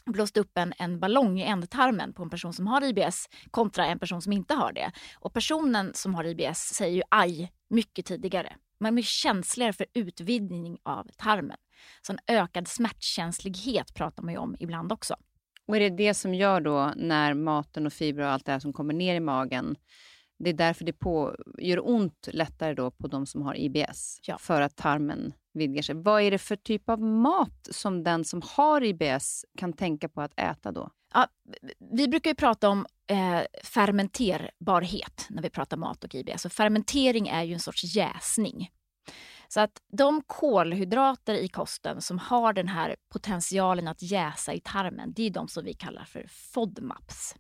blåst 0.05 0.37
upp 0.37 0.59
en, 0.59 0.73
en 0.79 1.01
ballong 1.01 1.41
i 1.41 1.43
ändtarmen 1.43 2.13
på 2.13 2.23
en 2.23 2.31
person 2.31 2.53
som 2.53 2.67
har 2.67 2.85
IBS 2.85 3.29
kontra 3.51 3.87
en 3.87 3.99
person 3.99 4.23
som 4.23 4.33
inte 4.33 4.55
har 4.55 4.73
det. 4.73 4.93
Och 5.19 5.33
personen 5.33 5.91
som 5.95 6.15
har 6.15 6.25
IBS 6.25 6.59
säger 6.59 6.97
ju 6.97 7.03
aj 7.09 7.53
mycket 7.71 8.07
tidigare. 8.07 8.57
Man 8.81 8.89
är 8.89 8.93
mycket 8.93 9.11
känsligare 9.11 9.73
för 9.73 9.87
utvidgning 9.95 10.79
av 10.83 11.09
tarmen. 11.17 11.57
Så 12.03 12.13
en 12.13 12.19
ökad 12.27 12.69
smärtkänslighet 12.69 13.95
pratar 13.95 14.23
man 14.23 14.35
ju 14.35 14.39
om 14.39 14.57
ibland 14.59 14.93
också. 14.93 15.17
Och 15.67 15.77
är 15.77 15.81
det 15.81 15.97
det 15.97 16.15
som 16.15 16.35
gör 16.35 16.61
då 16.61 16.93
när 16.97 17.35
maten 17.35 17.87
och 17.87 17.93
fibrer 17.93 18.25
och 18.25 18.33
allt 18.33 18.47
det 18.47 18.53
här 18.53 18.59
som 18.59 18.73
kommer 18.73 18.95
ner 18.95 19.15
i 19.15 19.21
magen 19.21 19.77
det 20.43 20.51
är 20.51 20.55
därför 20.55 20.85
det 20.85 20.93
på, 20.93 21.37
gör 21.59 21.89
ont 21.89 22.29
lättare 22.33 22.75
då 22.75 22.91
på 22.91 23.07
de 23.07 23.27
som 23.27 23.43
har 23.43 23.57
IBS, 23.57 24.21
ja. 24.23 24.39
för 24.39 24.61
att 24.61 24.77
tarmen 24.77 25.33
vidgar 25.55 25.83
sig. 25.83 25.95
Vad 25.95 26.23
är 26.23 26.31
det 26.31 26.39
för 26.39 26.57
typ 26.57 26.89
av 26.89 27.01
mat 27.01 27.69
som 27.71 28.05
den 28.05 28.25
som 28.25 28.43
har 28.45 28.83
IBS 28.83 29.45
kan 29.59 29.73
tänka 29.73 30.09
på 30.09 30.21
att 30.21 30.41
äta 30.41 30.73
då? 30.73 30.91
Ja, 31.15 31.27
vi 31.93 32.09
brukar 32.09 32.31
ju 32.31 32.35
prata 32.35 32.69
om 32.69 32.87
eh, 33.07 33.41
fermenterbarhet 33.65 35.27
när 35.31 35.43
vi 35.43 35.51
pratar 35.51 35.77
mat 35.77 36.05
och 36.05 36.15
IBS. 36.15 36.45
Och 36.45 36.53
fermentering 36.53 37.29
är 37.29 37.43
ju 37.43 37.55
en 37.55 37.61
sorts 37.61 37.97
jäsning. 37.97 38.71
Så 39.49 39.61
att 39.61 39.83
de 39.93 40.23
kolhydrater 40.27 41.35
i 41.35 41.49
kosten 41.49 42.01
som 42.01 42.19
har 42.19 42.53
den 42.53 42.69
här 42.69 42.97
potentialen 43.13 43.89
att 43.89 44.03
jäsa 44.03 44.55
i 44.55 44.61
tarmen, 44.61 45.13
det 45.13 45.23
är 45.23 45.31
de 45.31 45.49
som 45.49 45.65
vi 45.65 45.75
kallar 45.75 46.05
för 46.05 46.27
FODMAPs. 46.29 47.35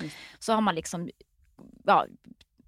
Mm. 0.00 0.10
Så 0.38 0.52
har 0.52 0.60
man 0.60 0.74
liksom 0.74 1.10
ja, 1.84 2.06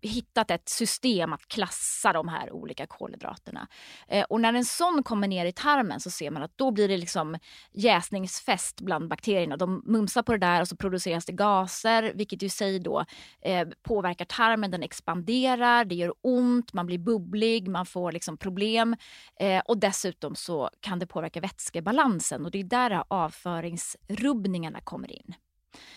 hittat 0.02 0.50
ett 0.50 0.68
system 0.68 1.32
att 1.32 1.48
klassa 1.48 2.12
de 2.12 2.28
här 2.28 2.52
olika 2.52 2.86
kolhydraterna. 2.86 3.68
Eh, 4.08 4.24
och 4.24 4.40
när 4.40 4.54
en 4.54 4.64
sån 4.64 5.02
kommer 5.02 5.28
ner 5.28 5.46
i 5.46 5.52
tarmen 5.52 6.00
så 6.00 6.10
ser 6.10 6.30
man 6.30 6.42
att 6.42 6.58
då 6.58 6.70
blir 6.70 6.88
det 6.88 6.96
liksom 6.96 7.38
jäsningsfest 7.72 8.80
bland 8.80 9.08
bakterierna. 9.08 9.56
De 9.56 9.82
mumsar 9.86 10.22
på 10.22 10.32
det 10.32 10.38
där 10.38 10.60
och 10.60 10.68
så 10.68 10.76
produceras 10.76 11.24
det 11.24 11.32
gaser 11.32 12.12
vilket 12.14 12.42
i 12.42 12.48
sig 12.48 12.78
då 12.78 13.04
eh, 13.40 13.68
påverkar 13.82 14.24
tarmen. 14.24 14.70
Den 14.70 14.82
expanderar, 14.82 15.84
det 15.84 15.94
gör 15.94 16.14
ont, 16.20 16.72
man 16.72 16.86
blir 16.86 16.98
bubblig, 16.98 17.68
man 17.68 17.86
får 17.86 18.12
liksom 18.12 18.36
problem. 18.36 18.96
Eh, 19.40 19.62
och 19.64 19.78
dessutom 19.78 20.34
så 20.34 20.70
kan 20.80 20.98
det 20.98 21.06
påverka 21.06 21.40
vätskebalansen 21.40 22.44
och 22.44 22.50
det 22.50 22.60
är 22.60 22.64
där 22.64 23.04
avföringsrubbningarna 23.08 24.80
kommer 24.80 25.12
in. 25.12 25.34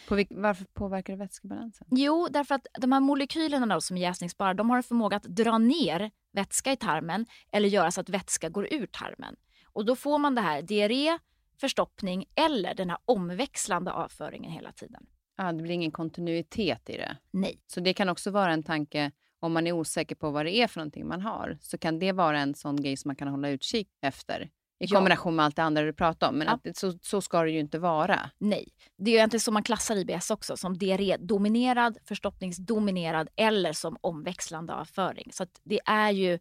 På 0.08 0.24
varför 0.30 0.66
påverkar 0.66 1.14
det 1.14 1.20
vätskebalansen? 1.20 1.88
Jo, 1.92 2.28
därför 2.32 2.56
att 2.56 2.68
de 2.80 2.92
här 2.92 3.00
molekylerna 3.00 3.76
då, 3.76 3.82
som 3.82 3.98
är 3.98 4.02
jäsningsbara 4.02 4.54
de 4.54 4.70
har 4.70 4.78
en 4.78 4.84
förmåga 4.84 5.18
att 5.18 5.24
dra 5.24 5.58
ner 5.58 6.12
vätska 6.32 6.72
i 6.72 6.78
tarmen 6.78 7.26
eller 7.52 7.70
göra 7.70 7.92
så 7.92 8.02
att 8.02 8.10
vätska 8.10 8.50
går 8.50 8.74
ur 8.74 8.86
tarmen. 8.86 9.36
Och 9.66 9.86
då 9.86 9.96
får 9.96 10.18
man 10.18 10.36
det 10.36 10.42
här 10.42 10.62
diarré, 10.62 11.18
förstoppning 11.60 12.26
eller 12.36 12.74
den 12.74 12.90
här 12.90 13.00
omväxlande 13.06 13.92
avföringen 13.92 14.52
hela 14.52 14.72
tiden. 14.72 15.06
Ah, 15.36 15.52
det 15.52 15.64
blir 15.64 15.74
ingen 15.74 15.92
kontinuitet 15.92 16.90
i 16.90 16.98
det? 16.98 17.18
Nej. 17.32 17.62
Så 17.68 17.80
det 17.80 17.94
kan 17.94 18.10
också 18.10 18.32
vara 18.32 18.54
en 18.54 18.64
tanke 18.64 19.12
om 19.40 19.54
man 19.54 19.68
är 19.68 19.72
osäker 19.72 20.16
på 20.16 20.32
vad 20.32 20.46
det 20.46 20.56
är 20.56 20.68
för 20.68 20.80
någonting 20.80 21.08
man 21.08 21.22
har, 21.22 21.58
så 21.62 21.78
kan 21.78 22.00
det 22.00 22.12
vara 22.12 22.40
en 22.40 22.56
sån 22.56 22.76
grej 22.76 22.98
som 22.98 23.10
man 23.10 23.16
kan 23.16 23.28
hålla 23.28 23.50
utkik 23.50 23.90
efter 24.02 24.50
i 24.84 24.88
kombination 24.88 25.36
med 25.36 25.46
allt 25.46 25.56
det 25.56 25.64
andra 25.64 25.84
du 25.84 25.94
pratar 25.94 26.30
om. 26.30 26.36
Men 26.36 26.48
ja. 26.48 26.60
att, 26.70 26.78
så, 26.78 26.94
så 27.02 27.22
ska 27.22 27.44
det 27.44 27.52
ju 27.52 27.60
inte 27.60 27.80
vara. 27.80 28.20
Nej. 28.38 28.68
Det 28.98 29.12
är 29.12 29.16
egentligen 29.16 29.42
så 29.42 29.52
man 29.52 29.64
klassar 29.64 29.96
IBS 29.96 30.32
också. 30.32 30.58
Som 30.58 30.78
diarrédominerad, 30.78 31.98
förstoppningsdominerad 32.06 33.28
eller 33.36 33.74
som 33.74 33.98
omväxlande 34.02 34.74
avföring. 34.74 35.30
Så 35.32 35.46
det 35.64 35.80
är 35.86 36.12
ju 36.12 36.40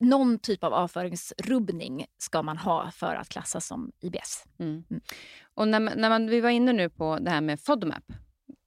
någon 0.00 0.38
typ 0.38 0.64
av 0.64 0.74
avföringsrubbning 0.74 2.06
ska 2.18 2.42
man 2.42 2.58
ha 2.58 2.90
för 2.90 3.14
att 3.14 3.28
klassas 3.28 3.66
som 3.66 3.92
IBS. 4.00 4.44
Mm. 4.58 4.84
Mm. 4.90 5.02
Och 5.54 5.68
när, 5.68 5.80
när 5.80 6.08
man, 6.08 6.26
vi 6.26 6.40
var 6.40 6.50
inne 6.50 6.72
nu 6.72 6.88
på 6.88 7.18
det 7.18 7.30
här 7.30 7.40
med 7.40 7.60
FODMAP. 7.60 8.04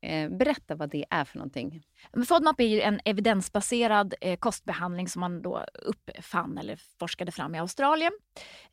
Eh, 0.03 0.29
berätta 0.29 0.75
vad 0.75 0.89
det 0.89 1.05
är 1.09 1.25
för 1.25 1.37
någonting. 1.37 1.83
FODMAP 2.27 2.59
är 2.59 2.67
ju 2.67 2.81
en 2.81 2.99
evidensbaserad 3.05 4.13
eh, 4.21 4.39
kostbehandling 4.39 5.07
som 5.07 5.19
man 5.19 5.41
då 5.41 5.65
uppfann 5.73 6.57
eller 6.57 6.79
forskade 6.99 7.31
fram 7.31 7.55
i 7.55 7.59
Australien. 7.59 8.11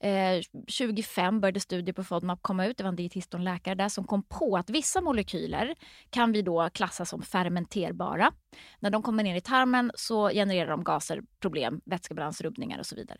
Eh, 0.00 0.40
2005 0.78 1.40
började 1.40 1.60
studier 1.60 1.92
på 1.92 2.04
FODMAP 2.04 2.42
komma 2.42 2.66
ut. 2.66 2.76
Det 2.76 2.82
var 2.82 2.88
en 2.88 2.96
dietist 2.96 3.34
och 3.34 3.40
en 3.40 3.44
läkare 3.44 3.74
där 3.74 3.88
som 3.88 4.04
kom 4.04 4.22
på 4.22 4.56
att 4.56 4.70
vissa 4.70 5.00
molekyler 5.00 5.74
kan 6.10 6.32
vi 6.32 6.42
då 6.42 6.70
klassa 6.70 7.04
som 7.04 7.22
fermenterbara. 7.22 8.32
När 8.80 8.90
de 8.90 9.02
kommer 9.02 9.22
ner 9.24 9.36
i 9.36 9.40
tarmen 9.40 9.92
så 9.94 10.28
genererar 10.28 10.70
de 10.70 10.84
gaser, 10.84 11.22
problem, 11.40 11.80
vätskebalansrubbningar 11.84 12.78
och 12.78 12.86
så 12.86 12.96
vidare. 12.96 13.18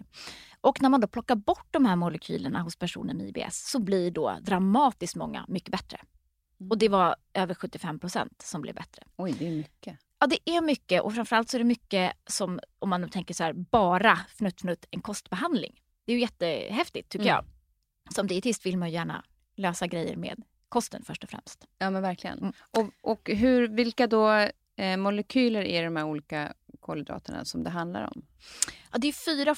Och 0.61 0.83
när 0.83 0.89
man 0.89 1.01
då 1.01 1.09
plockar 1.09 1.37
bort 1.37 1.67
de 1.71 1.87
här 1.87 1.97
molekylerna 1.97 2.63
hos 2.63 2.77
personer 2.77 3.15
med 3.15 3.27
IBS 3.27 3.71
så 3.71 3.79
blir 3.79 4.11
då 4.11 4.39
dramatiskt 4.43 5.17
många 5.17 5.45
mycket 5.49 5.71
bättre. 5.71 6.01
Och 6.71 6.79
det 6.79 6.89
var 6.89 7.17
över 7.35 7.55
75 7.55 7.99
procent 7.99 8.43
som 8.43 8.63
blev 8.63 8.75
bättre. 8.75 9.03
Oj, 9.17 9.33
det 9.39 9.47
är 9.47 9.51
mycket. 9.51 9.99
Ja, 10.19 10.27
det 10.27 10.51
är 10.51 10.61
mycket 10.61 11.03
och 11.03 11.15
framförallt 11.15 11.51
så 11.51 11.57
är 11.57 11.59
det 11.59 11.65
mycket 11.65 12.13
som, 12.27 12.61
om 12.79 12.91
man 12.91 13.09
tänker 13.09 13.35
så 13.35 13.45
här, 13.45 13.53
bara 13.53 14.19
fnutt 14.29 14.61
fnutt 14.61 14.87
en 14.91 15.01
kostbehandling. 15.01 15.83
Det 16.05 16.13
är 16.13 16.15
ju 16.15 16.21
jättehäftigt 16.21 17.09
tycker 17.09 17.27
mm. 17.27 17.35
jag. 17.35 17.45
Som 18.15 18.27
dietist 18.27 18.67
vill 18.67 18.79
man 18.79 18.89
ju 18.89 18.95
gärna 18.95 19.25
lösa 19.57 19.87
grejer 19.87 20.17
med 20.17 20.43
kosten 20.69 21.05
först 21.05 21.25
och 21.25 21.31
främst. 21.31 21.67
Ja, 21.79 21.91
men 21.91 22.03
verkligen. 22.03 22.39
Mm. 22.39 22.53
Och, 22.71 23.11
och 23.13 23.31
hur, 23.31 23.69
vilka 23.69 24.07
då 24.07 24.49
eh, 24.77 24.97
molekyler 24.97 25.63
är 25.63 25.85
de 25.85 25.97
här 25.97 26.05
olika 26.05 26.53
kolhydraterna 26.81 27.45
som 27.45 27.65
det 27.65 27.71
handlar 27.71 28.03
om? 28.03 28.23
Ja, 28.93 28.99
det 28.99 29.09
är 29.09 29.13
fyra 29.13 29.55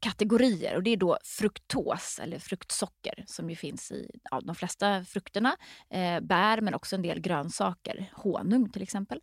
kategorier 0.00 0.76
och 0.76 0.82
det 0.82 0.90
är 0.90 0.96
då 0.96 1.18
fruktos 1.24 2.18
eller 2.22 2.38
fruktsocker 2.38 3.24
som 3.26 3.50
ju 3.50 3.56
finns 3.56 3.92
i 3.92 4.10
ja, 4.30 4.40
de 4.40 4.54
flesta 4.54 5.04
frukterna. 5.04 5.56
Eh, 5.90 6.20
bär 6.20 6.60
men 6.60 6.74
också 6.74 6.96
en 6.96 7.02
del 7.02 7.20
grönsaker, 7.20 8.10
honung 8.12 8.70
till 8.70 8.82
exempel. 8.82 9.20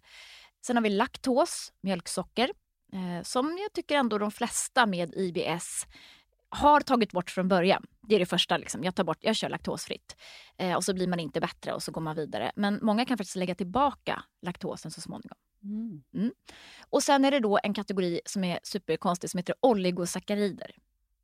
Sen 0.66 0.76
har 0.76 0.84
vi 0.84 0.90
laktos, 0.90 1.74
mjölksocker, 1.82 2.52
eh, 2.94 3.24
som 3.24 3.58
jag 3.62 3.74
tycker 3.74 3.96
ändå 3.96 4.18
de 4.18 4.32
flesta 4.32 4.86
med 4.86 5.14
IBS 5.16 5.86
har 6.50 6.82
tagit 6.82 7.12
bort 7.12 7.30
från 7.30 7.48
början. 7.48 7.86
Det 8.02 8.16
är 8.16 8.20
det 8.20 8.26
första. 8.26 8.58
Liksom. 8.58 8.84
Jag, 8.84 8.96
tar 8.96 9.04
bort, 9.04 9.18
jag 9.22 9.36
kör 9.36 9.50
laktosfritt. 9.50 10.16
Eh, 10.58 10.76
och 10.76 10.84
så 10.84 10.94
blir 10.94 11.08
man 11.08 11.20
inte 11.20 11.40
bättre 11.40 11.74
och 11.74 11.84
så 11.84 11.92
går 11.92 12.02
man 12.02 12.16
vidare. 12.16 12.52
Men 12.56 12.80
många 12.82 13.06
kan 13.06 13.18
faktiskt 13.18 13.36
lägga 13.36 13.56
tillbaka 13.56 14.24
laktosen 14.42 14.92
så 14.92 15.02
småningom. 15.02 15.38
Mm. 15.68 16.04
Mm. 16.14 16.32
Och 16.90 17.04
sen 17.04 17.26
är 17.26 17.32
det 17.32 17.40
då 17.40 17.60
en 17.64 17.74
kategori 17.74 18.22
som 18.26 18.44
är 18.44 18.60
superkonstig 18.64 19.30
som 19.30 19.38
heter 19.38 19.56
oligosackarider. 19.60 20.72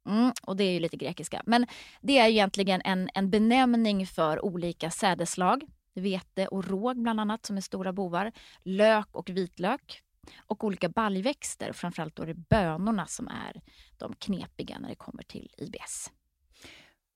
Mm, 0.09 0.31
och 0.43 0.55
det 0.55 0.63
är 0.63 0.71
ju 0.71 0.79
lite 0.79 0.97
grekiska. 0.97 1.43
Men 1.45 1.67
det 2.01 2.17
är 2.17 2.29
egentligen 2.29 2.81
en, 2.85 3.09
en 3.13 3.29
benämning 3.29 4.07
för 4.07 4.45
olika 4.45 4.91
sädeslag. 4.91 5.63
Vete 5.93 6.47
och 6.47 6.67
råg 6.67 7.01
bland 7.01 7.19
annat 7.19 7.45
som 7.45 7.57
är 7.57 7.61
stora 7.61 7.93
bovar. 7.93 8.31
Lök 8.63 9.07
och 9.11 9.29
vitlök. 9.29 10.01
Och 10.47 10.63
olika 10.63 10.89
baljväxter. 10.89 11.73
Framförallt 11.73 12.15
då 12.15 12.23
är 12.23 12.27
det 12.27 12.49
bönorna 12.49 13.05
som 13.05 13.27
är 13.27 13.61
de 13.97 14.15
knepiga 14.15 14.79
när 14.79 14.89
det 14.89 14.95
kommer 14.95 15.23
till 15.23 15.51
IBS. 15.57 16.11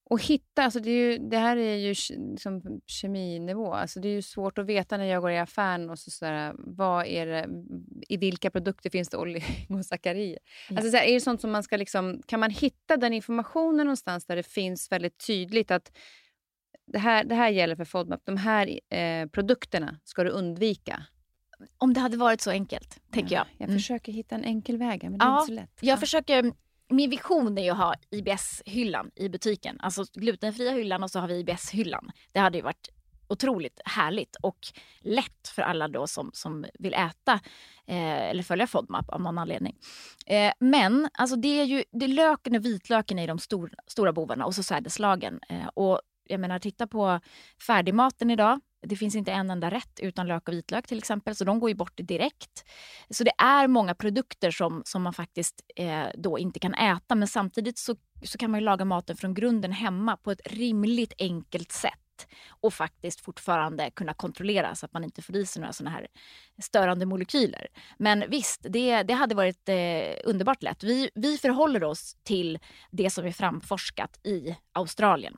Och 0.09 0.21
hitta, 0.21 0.63
alltså 0.63 0.79
det, 0.79 0.89
ju, 0.89 1.17
det, 1.17 1.37
här 1.37 1.57
är 1.57 1.75
ju 1.75 1.89
liksom 1.89 2.81
keminivå. 2.85 3.73
Alltså 3.73 3.99
det 3.99 4.07
är 4.07 4.13
ju 4.13 4.21
svårt 4.21 4.57
att 4.57 4.65
veta 4.65 4.97
när 4.97 5.05
jag 5.05 5.21
går 5.21 5.31
i 5.31 5.37
affären 5.37 5.89
och 5.89 5.99
så 5.99 6.11
sådär, 6.11 6.53
vad 6.57 7.05
är 7.05 7.25
det, 7.25 7.47
i 8.09 8.17
vilka 8.17 8.51
produkter 8.51 8.89
finns 8.89 9.09
det 9.09 9.17
oligosackarider? 9.17 10.39
Mm. 10.69 10.83
Alltså 10.83 10.97
är 10.97 11.13
det 11.13 11.21
sånt 11.21 11.41
som 11.41 11.51
man 11.51 11.63
ska 11.63 11.77
liksom, 11.77 12.21
kan 12.25 12.39
man 12.39 12.49
hitta 12.49 12.97
den 12.97 13.13
informationen 13.13 13.85
någonstans 13.85 14.25
där 14.25 14.35
det 14.35 14.43
finns 14.43 14.91
väldigt 14.91 15.27
tydligt 15.27 15.71
att 15.71 15.91
det 16.87 16.99
här, 16.99 17.23
det 17.23 17.35
här 17.35 17.49
gäller 17.49 17.75
för 17.75 17.85
FODMAP, 17.85 18.21
de 18.23 18.37
här 18.37 18.79
eh, 18.89 19.27
produkterna 19.27 19.99
ska 20.03 20.23
du 20.23 20.29
undvika? 20.29 21.05
Om 21.77 21.93
det 21.93 21.99
hade 21.99 22.17
varit 22.17 22.41
så 22.41 22.51
enkelt, 22.51 22.99
tänker 23.11 23.35
ja, 23.35 23.39
jag. 23.39 23.47
Jag 23.57 23.69
mm. 23.69 23.79
försöker 23.79 24.11
hitta 24.11 24.35
en 24.35 24.43
enkel 24.43 24.77
väg, 24.77 25.03
men 25.03 25.17
det 25.17 25.25
är 25.25 25.29
ja, 25.29 25.41
inte 25.41 25.47
så 25.47 25.53
lätt. 25.53 25.79
Jag 25.81 25.99
försöker 25.99 26.51
min 26.89 27.09
vision 27.09 27.57
är 27.57 27.63
ju 27.63 27.69
att 27.69 27.77
ha 27.77 27.95
IBS-hyllan 28.09 29.11
i 29.15 29.29
butiken. 29.29 29.77
Alltså 29.79 30.05
glutenfria 30.13 30.71
hyllan 30.71 31.03
och 31.03 31.11
så 31.11 31.19
har 31.19 31.27
vi 31.27 31.39
IBS-hyllan. 31.39 32.11
Det 32.31 32.39
hade 32.39 32.57
ju 32.57 32.63
varit 32.63 32.89
otroligt 33.27 33.81
härligt 33.85 34.35
och 34.35 34.57
lätt 34.99 35.47
för 35.47 35.61
alla 35.61 35.87
då 35.87 36.07
som, 36.07 36.31
som 36.33 36.65
vill 36.79 36.93
äta 36.93 37.33
eh, 37.87 38.29
eller 38.29 38.43
följa 38.43 38.67
FODMAP 38.67 39.09
av 39.09 39.21
någon 39.21 39.37
anledning. 39.37 39.75
Eh, 40.25 40.53
men 40.59 41.09
alltså 41.13 41.35
det 41.35 41.61
är 41.61 41.65
ju 41.65 41.83
det 41.91 42.05
är 42.05 42.09
löken 42.09 42.55
och 42.55 42.65
vitlöken 42.65 43.19
är 43.19 43.27
de 43.27 43.39
stor, 43.39 43.73
stora 43.87 44.13
bovarna 44.13 44.45
och 44.45 44.55
så 44.55 44.63
sädeslagen. 44.63 45.39
Eh, 45.49 45.67
och 45.67 46.01
jag 46.29 46.39
menar, 46.39 46.59
titta 46.59 46.87
på 46.87 47.19
färdigmaten 47.67 48.31
idag. 48.31 48.59
Det 48.81 48.95
finns 48.95 49.15
inte 49.15 49.31
en 49.31 49.49
enda 49.49 49.71
rätt 49.71 49.99
utan 49.99 50.27
lök 50.27 50.47
och 50.47 50.53
vitlök 50.53 50.87
till 50.87 50.97
exempel, 50.97 51.35
så 51.35 51.43
de 51.43 51.59
går 51.59 51.69
ju 51.69 51.75
bort 51.75 51.97
direkt. 51.97 52.63
Så 53.09 53.23
det 53.23 53.33
är 53.37 53.67
många 53.67 53.95
produkter 53.95 54.51
som, 54.51 54.81
som 54.85 55.03
man 55.03 55.13
faktiskt 55.13 55.61
eh, 55.75 56.07
då 56.17 56.39
inte 56.39 56.59
kan 56.59 56.73
äta 56.73 57.15
men 57.15 57.27
samtidigt 57.27 57.77
så, 57.77 57.95
så 58.23 58.37
kan 58.37 58.51
man 58.51 58.63
laga 58.63 58.85
maten 58.85 59.17
från 59.17 59.33
grunden 59.33 59.71
hemma 59.71 60.17
på 60.17 60.31
ett 60.31 60.41
rimligt 60.45 61.13
enkelt 61.19 61.71
sätt 61.71 62.06
och 62.49 62.73
faktiskt 62.73 63.21
fortfarande 63.21 63.91
kunna 63.91 64.13
kontrollera 64.13 64.75
så 64.75 64.85
att 64.85 64.93
man 64.93 65.03
inte 65.03 65.21
får 65.21 65.35
i 65.35 65.45
sig 65.45 65.59
några 65.59 65.73
såna 65.73 65.89
här 65.89 66.07
störande 66.61 67.05
molekyler. 67.05 67.67
Men 67.97 68.23
visst, 68.29 68.65
det, 68.69 69.03
det 69.03 69.13
hade 69.13 69.35
varit 69.35 69.69
eh, 69.69 69.75
underbart 70.23 70.63
lätt. 70.63 70.83
Vi, 70.83 71.09
vi 71.15 71.37
förhåller 71.37 71.83
oss 71.83 72.17
till 72.23 72.59
det 72.91 73.09
som 73.09 73.25
är 73.25 73.31
framforskat 73.31 74.19
i 74.23 74.55
Australien. 74.73 75.37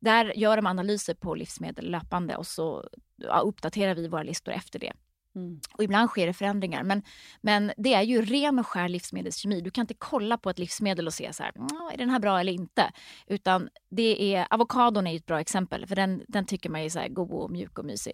Där 0.00 0.32
gör 0.38 0.56
de 0.56 0.66
analyser 0.66 1.14
på 1.14 1.34
livsmedel 1.34 1.90
löpande 1.90 2.36
och 2.36 2.46
så 2.46 2.88
ja, 3.16 3.40
uppdaterar 3.40 3.94
vi 3.94 4.08
våra 4.08 4.22
listor 4.22 4.52
efter 4.52 4.78
det. 4.78 4.92
Mm. 5.38 5.60
Och 5.72 5.84
ibland 5.84 6.10
sker 6.10 6.26
det 6.26 6.32
förändringar. 6.32 6.82
Men, 6.82 7.02
men 7.40 7.72
det 7.76 7.94
är 7.94 8.02
ju 8.02 8.22
ren 8.22 8.58
och 8.58 8.66
skär 8.66 8.88
livsmedelskemi. 8.88 9.60
Du 9.60 9.70
kan 9.70 9.82
inte 9.82 9.94
kolla 9.94 10.38
på 10.38 10.50
ett 10.50 10.58
livsmedel 10.58 11.06
och 11.06 11.14
se 11.14 11.32
så 11.32 11.42
här, 11.42 11.52
är 11.92 11.98
den 11.98 12.10
här 12.10 12.18
bra 12.18 12.40
eller 12.40 12.52
inte. 12.52 12.92
Utan 13.26 13.68
det 13.90 14.34
är, 14.34 14.46
avokadon 14.50 15.06
är 15.06 15.16
ett 15.16 15.26
bra 15.26 15.40
exempel 15.40 15.86
för 15.86 15.96
den, 15.96 16.22
den 16.28 16.46
tycker 16.46 16.70
man 16.70 16.80
är 16.80 16.88
så 16.88 16.98
här 16.98 17.08
god 17.08 17.30
och 17.30 17.50
mjuk 17.50 17.78
och 17.78 17.84
mysig 17.84 18.12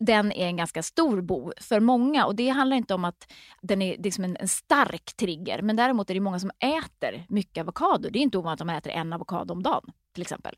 den 0.00 0.32
är 0.32 0.46
en 0.46 0.56
ganska 0.56 0.82
stor 0.82 1.20
bov 1.20 1.52
för 1.60 1.80
många. 1.80 2.26
Och 2.26 2.34
Det 2.34 2.48
handlar 2.48 2.76
inte 2.76 2.94
om 2.94 3.04
att 3.04 3.32
den 3.62 3.82
är 3.82 3.96
liksom 3.98 4.24
en, 4.24 4.36
en, 4.36 4.48
stark 4.48 5.16
trigger 5.16 5.62
men 5.62 5.76
däremot 5.76 6.10
är 6.10 6.14
det 6.14 6.20
många 6.20 6.38
som 6.38 6.50
äter 6.58 7.26
mycket 7.28 7.62
avokado. 7.62 8.10
Det 8.10 8.18
är 8.18 8.22
inte 8.22 8.38
ovanligt 8.38 8.60
att 8.60 8.68
de 8.68 8.74
äter 8.74 8.92
en 8.92 9.12
avokado 9.12 9.52
om 9.54 9.62
dagen 9.62 9.92
till 10.14 10.22
exempel. 10.22 10.56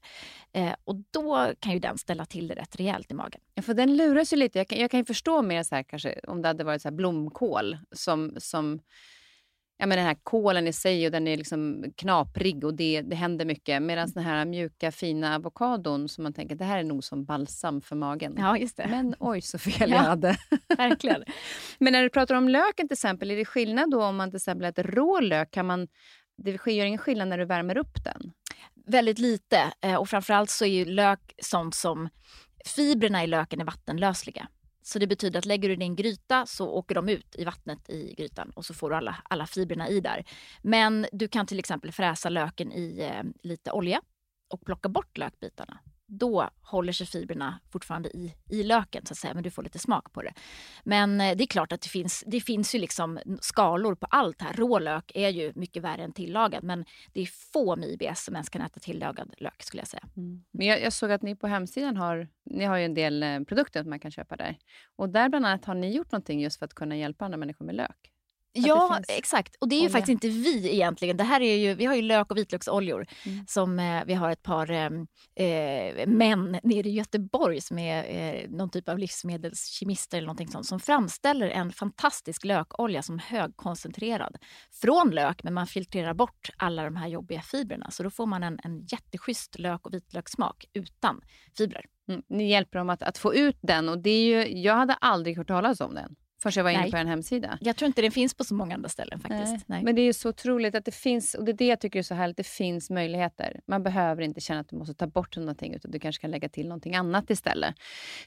Eh, 0.53 0.75
och 0.85 0.97
då 1.11 1.53
kan 1.61 1.73
ju 1.73 1.79
den 1.79 1.99
ställa 1.99 2.25
till 2.25 2.49
det 2.49 2.55
rätt 2.55 2.77
rejält 2.77 3.11
i 3.11 3.15
magen. 3.15 3.41
Ja, 3.55 3.63
för 3.63 3.75
den 3.75 3.97
luras 3.97 4.33
ju 4.33 4.37
lite. 4.37 4.59
Jag 4.59 4.69
kan, 4.69 4.79
jag 4.79 4.91
kan 4.91 5.01
ju 5.01 5.05
förstå 5.05 5.43
mer 5.43 5.63
så 5.63 5.75
här, 5.75 5.83
kanske, 5.83 6.21
om 6.29 6.43
det 6.43 6.49
hade 6.49 6.65
varit 6.65 6.83
så 6.83 6.91
blomkål 6.91 7.79
som, 7.93 8.35
som 8.39 8.81
ja, 9.79 9.87
men 9.87 9.99
den 9.99 10.07
här 10.07 10.17
kålen 10.23 10.69
i 10.69 10.73
sig 10.73 11.07
och 11.07 11.13
den 11.13 11.29
är 11.29 11.37
liksom 11.37 11.85
knaprig 11.97 12.65
och 12.65 12.75
det, 12.75 13.03
det 13.03 13.17
händer 13.17 13.45
mycket. 13.45 13.83
Medan 13.83 14.11
den 14.15 14.25
här 14.25 14.45
mjuka 14.45 14.93
fina 14.93 15.35
avokadon 15.35 16.09
som 16.09 16.25
man 16.25 16.33
tänker 16.33 16.55
det 16.55 16.65
här 16.65 16.79
är 16.79 16.85
nog 16.85 17.05
som 17.05 17.25
balsam 17.25 17.81
för 17.81 17.97
magen. 17.97 18.35
Ja, 18.39 18.59
just 18.59 18.77
det. 18.77 18.87
Men 18.91 19.15
oj 19.19 19.41
så 19.41 19.59
fel 19.59 19.91
jag 19.91 19.99
hade. 19.99 20.37
Verkligen. 20.77 21.25
men 21.79 21.93
när 21.93 22.03
du 22.03 22.11
pratar 22.11 22.35
om 22.35 22.49
löken 22.49 22.89
till 22.89 22.95
exempel, 22.95 23.31
är 23.31 23.37
det 23.37 23.45
skillnad 23.45 23.91
då 23.91 24.05
om 24.05 24.17
man 24.17 24.31
till 24.31 24.37
exempel 24.37 24.65
äter 24.65 24.83
rå 24.83 25.21
lök? 25.21 25.51
Kan 25.51 25.67
man, 25.67 25.89
det 26.37 26.51
gör 26.67 26.85
ingen 26.85 26.99
skillnad 26.99 27.29
när 27.29 27.39
du 27.39 27.45
värmer 27.45 27.77
upp 27.77 28.05
den? 28.05 28.33
Väldigt 28.87 29.19
lite. 29.19 29.73
Eh, 29.81 29.95
och 29.95 30.09
framförallt 30.09 30.51
så 30.51 30.65
är 30.65 30.69
ju 30.69 30.85
lök 30.85 31.35
sånt 31.43 31.75
som 31.75 32.09
fibrerna 32.65 33.25
i 33.25 33.27
löken 33.27 33.61
är 33.61 33.65
vattenlösliga. 33.65 34.49
Så 34.83 34.99
det 34.99 35.07
betyder 35.07 35.39
att 35.39 35.45
lägger 35.45 35.69
du 35.69 35.77
det 35.77 35.85
i 35.85 35.87
en 35.87 35.97
gryta 35.97 36.47
så 36.47 36.69
åker 36.69 36.95
de 36.95 37.09
ut 37.09 37.37
i 37.39 37.45
vattnet 37.45 37.91
i 37.91 38.15
grytan 38.19 38.51
och 38.51 38.65
så 38.65 38.75
får 38.75 38.91
du 38.91 38.97
alla, 38.97 39.17
alla 39.25 39.47
fibrerna 39.47 39.89
i 39.89 40.01
där. 40.01 40.25
Men 40.63 41.07
du 41.13 41.29
kan 41.29 41.47
till 41.47 41.59
exempel 41.59 41.93
fräsa 41.93 42.29
löken 42.29 42.73
i 42.73 43.11
eh, 43.13 43.23
lite 43.43 43.73
olja 43.73 44.01
och 44.49 44.65
plocka 44.65 44.89
bort 44.89 45.19
lökbitarna 45.19 45.79
då 46.07 46.51
håller 46.61 46.93
sig 46.93 47.07
fibrerna 47.07 47.61
fortfarande 47.73 48.09
i, 48.09 48.35
i 48.51 48.63
löken 48.63 49.07
så 49.07 49.13
att 49.13 49.19
säga, 49.19 49.35
men 49.35 49.43
du 49.43 49.51
får 49.51 49.63
lite 49.63 49.79
smak 49.79 50.13
på 50.13 50.23
det. 50.23 50.33
Men 50.85 51.21
eh, 51.21 51.37
det 51.37 51.45
är 51.45 51.47
klart 51.47 51.73
att 51.73 51.81
det 51.81 51.89
finns, 51.89 52.25
det 52.27 52.41
finns 52.41 52.75
ju 52.75 52.79
liksom 52.79 53.19
skalor 53.41 53.95
på 53.95 54.07
allt 54.11 54.43
här. 54.43 54.53
Rå 54.53 54.79
lök 54.79 55.13
är 55.15 55.29
ju 55.29 55.53
mycket 55.55 55.83
värre 55.83 56.03
än 56.03 56.13
tillagad 56.13 56.65
men 56.65 56.85
det 57.13 57.21
är 57.21 57.27
få 57.53 57.77
med 57.77 57.89
IBS 57.89 58.25
som 58.25 58.35
ens 58.35 58.49
kan 58.49 58.63
äta 58.63 58.81
tillagad 58.81 59.35
lök 59.39 59.63
skulle 59.63 59.81
jag 59.81 59.89
säga. 59.89 60.09
Mm. 60.17 60.45
Men 60.51 60.67
jag, 60.67 60.83
jag, 60.83 60.93
såg 60.93 61.13
att 61.13 61.23
ni 61.23 61.37
på 61.37 61.47
hemsidan 61.47 61.97
har, 61.97 62.29
ni 62.45 62.65
har 62.65 62.77
ju 62.77 62.85
en 62.85 62.95
del 62.95 63.23
eh, 63.23 63.41
produkter 63.41 63.83
som 63.83 63.91
man 63.91 64.01
kan 64.01 64.11
köpa 64.11 64.37
där. 64.37 64.59
Och 64.97 65.09
där 65.09 65.29
bland 65.29 65.47
annat 65.47 65.65
har 65.65 65.75
ni 65.75 65.93
gjort 65.93 66.13
någonting 66.13 66.41
just 66.41 66.59
för 66.59 66.67
att 66.67 66.75
kunna 66.75 66.97
hjälpa 66.97 67.25
andra 67.25 67.39
människor 67.39 67.65
med 67.65 67.75
lök. 67.75 68.13
Ja, 68.57 69.01
exakt. 69.09 69.57
Och 69.61 69.69
det 69.69 69.75
är 69.75 69.81
ju 69.81 69.87
olja. 69.87 69.93
faktiskt 69.93 70.25
inte 70.25 70.29
vi 70.29 70.75
egentligen. 70.75 71.17
Det 71.17 71.25
här 71.25 71.41
är 71.41 71.57
ju, 71.57 71.75
vi 71.75 71.85
har 71.85 71.95
ju 71.95 72.03
lök 72.03 72.31
och 72.31 72.37
vitlöksoljor 72.37 73.07
mm. 73.27 73.47
som 73.47 73.79
eh, 73.79 74.05
vi 74.07 74.15
har 74.15 74.31
ett 74.31 74.43
par 74.43 74.71
eh, 74.71 74.91
eh, 75.47 76.07
män 76.07 76.59
nere 76.63 76.89
i 76.89 76.93
Göteborg 76.93 77.61
som 77.61 77.79
är 77.79 78.05
eh, 78.09 78.51
någon 78.51 78.71
typ 78.71 78.89
av 78.89 78.99
livsmedelskemister 78.99 80.19
eller 80.19 80.27
någonting 80.27 80.49
sånt 80.49 80.67
som 80.67 80.81
framställer 80.81 81.49
en 81.49 81.73
fantastisk 81.73 82.45
lökolja 82.45 83.03
som 83.03 83.19
högkoncentrerad 83.19 84.37
från 84.83 85.11
lök 85.11 85.43
men 85.43 85.55
man 85.55 85.67
filtrerar 85.67 86.15
bort 86.15 86.51
alla 86.57 86.85
de 86.85 86.97
här 86.97 87.09
jobbiga 87.09 87.43
fibrerna 87.43 87.91
så 87.91 88.03
då 88.03 88.11
får 88.11 88.27
man 88.27 88.43
en, 88.43 88.61
en 88.65 88.87
jätteschysst 88.87 89.59
lök 89.59 89.87
och 89.87 89.95
vitlökssmak 89.95 90.65
utan 90.73 91.21
fibrer. 91.57 91.85
Mm. 92.09 92.23
Ni 92.29 92.51
hjälper 92.51 92.79
dem 92.79 92.91
att, 92.91 93.03
att 93.03 93.19
få 93.19 93.35
ut 93.35 93.59
den 93.63 93.89
och 93.89 93.99
det 93.99 94.11
är 94.11 94.25
ju, 94.25 94.63
jag 94.63 94.75
hade 94.75 94.95
aldrig 94.95 95.37
hört 95.37 95.49
talas 95.49 95.81
om 95.81 95.95
den. 95.95 96.17
Förrän 96.53 96.61
jag 96.61 96.65
var 96.65 96.71
inne 96.71 96.81
Nej. 96.81 96.91
på 96.91 96.97
en 96.97 97.09
hemsida. 97.09 97.59
Jag 97.61 97.77
tror 97.77 97.87
inte 97.87 98.03
den 98.03 98.11
finns 98.11 98.35
på 98.35 98.45
så 98.45 98.55
många 98.55 98.75
andra 98.75 98.89
ställen 98.89 99.21
faktiskt. 99.21 99.53
Nej. 99.53 99.61
Nej. 99.67 99.83
Men 99.85 99.95
det 99.95 100.03
är 100.03 100.13
så 100.13 100.29
otroligt 100.29 100.75
att 100.75 100.85
det 100.85 100.95
finns, 100.95 101.35
och 101.35 101.45
det 101.45 101.53
är 101.53 101.57
det 101.57 101.67
jag 101.67 101.81
tycker 101.81 101.99
är 101.99 102.03
så 102.03 102.15
härligt, 102.15 102.37
det 102.37 102.47
finns 102.47 102.91
möjligheter. 102.91 103.61
Man 103.67 103.83
behöver 103.83 104.23
inte 104.23 104.41
känna 104.41 104.61
att 104.61 104.69
du 104.69 104.77
måste 104.77 104.95
ta 104.95 105.07
bort 105.07 105.37
någonting, 105.37 105.75
utan 105.75 105.91
du 105.91 105.99
kanske 105.99 106.21
kan 106.21 106.31
lägga 106.31 106.49
till 106.49 106.69
någonting 106.69 106.95
annat 106.95 107.31
istället. 107.31 107.75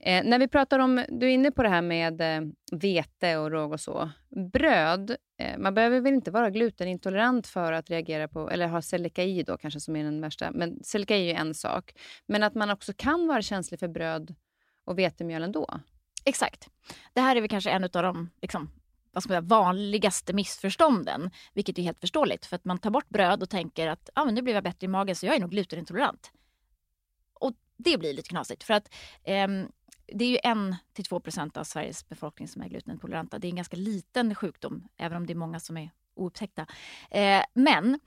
Eh, 0.01 0.23
när 0.23 0.39
vi 0.39 0.47
pratar 0.47 0.79
om, 0.79 1.05
du 1.09 1.25
är 1.25 1.33
inne 1.33 1.51
på 1.51 1.63
det 1.63 1.69
här 1.69 1.81
med 1.81 2.21
eh, 2.21 2.49
vete 2.71 3.37
och 3.37 3.51
råg 3.51 3.71
och 3.71 3.79
så. 3.79 4.09
Bröd, 4.53 5.15
eh, 5.39 5.57
man 5.57 5.73
behöver 5.73 5.99
väl 5.99 6.13
inte 6.13 6.31
vara 6.31 6.49
glutenintolerant 6.49 7.47
för 7.47 7.73
att 7.73 7.89
reagera 7.89 8.27
på, 8.27 8.49
eller 8.49 8.67
ha 8.67 8.81
celiaki 8.81 9.43
då 9.43 9.57
kanske 9.57 9.79
som 9.79 9.95
är 9.95 10.03
den 10.03 10.21
värsta, 10.21 10.51
men 10.51 10.83
celiaki 10.83 11.13
är 11.13 11.17
ju 11.17 11.31
en 11.33 11.53
sak. 11.53 11.91
Men 12.27 12.43
att 12.43 12.55
man 12.55 12.69
också 12.69 12.93
kan 12.97 13.27
vara 13.27 13.41
känslig 13.41 13.79
för 13.79 13.87
bröd 13.87 14.35
och 14.85 14.99
vetemjöl 14.99 15.43
ändå. 15.43 15.79
Exakt. 16.29 16.69
Det 17.13 17.21
här 17.21 17.35
är 17.35 17.41
väl 17.41 17.49
kanske 17.49 17.69
en 17.69 17.83
av 17.83 17.89
de 17.89 18.29
liksom, 18.41 18.71
vad 19.11 19.23
ska 19.23 19.33
man 19.33 19.41
säga, 19.41 19.59
vanligaste 19.59 20.33
missförstånden. 20.33 21.31
Vilket 21.53 21.77
är 21.77 21.83
helt 21.83 21.99
förståeligt. 21.99 22.45
För 22.45 22.55
att 22.55 22.65
man 22.65 22.79
tar 22.79 22.89
bort 22.89 23.09
bröd 23.09 23.43
och 23.43 23.49
tänker 23.49 23.87
att 23.87 24.09
ah, 24.15 24.25
men 24.25 24.35
nu 24.35 24.41
blir 24.41 24.53
jag 24.53 24.63
bättre 24.63 24.85
i 24.85 24.87
magen 24.87 25.15
så 25.15 25.25
jag 25.25 25.35
är 25.35 25.39
nog 25.39 25.51
glutenintolerant. 25.51 26.31
Och 27.33 27.53
det 27.77 27.97
blir 27.97 28.13
lite 28.13 28.29
knasigt. 28.29 28.63
För 28.63 28.73
att 28.73 28.93
eh, 29.23 29.47
det 30.07 30.25
är 30.25 30.29
ju 30.29 30.39
en 30.43 30.75
till 30.93 31.05
två 31.05 31.19
procent 31.19 31.57
av 31.57 31.63
Sveriges 31.63 32.09
befolkning 32.09 32.47
som 32.47 32.61
är 32.61 32.69
glutenintoleranta. 32.69 33.39
Det 33.39 33.47
är 33.47 33.49
en 33.49 33.55
ganska 33.55 33.77
liten 33.77 34.35
sjukdom, 34.35 34.87
även 34.97 35.17
om 35.17 35.25
det 35.25 35.33
är 35.33 35.35
många 35.35 35.59
som 35.59 35.77
är 35.77 35.91
oupptäckta. 36.15 36.65
Eh, 37.11 37.43
men 37.53 37.99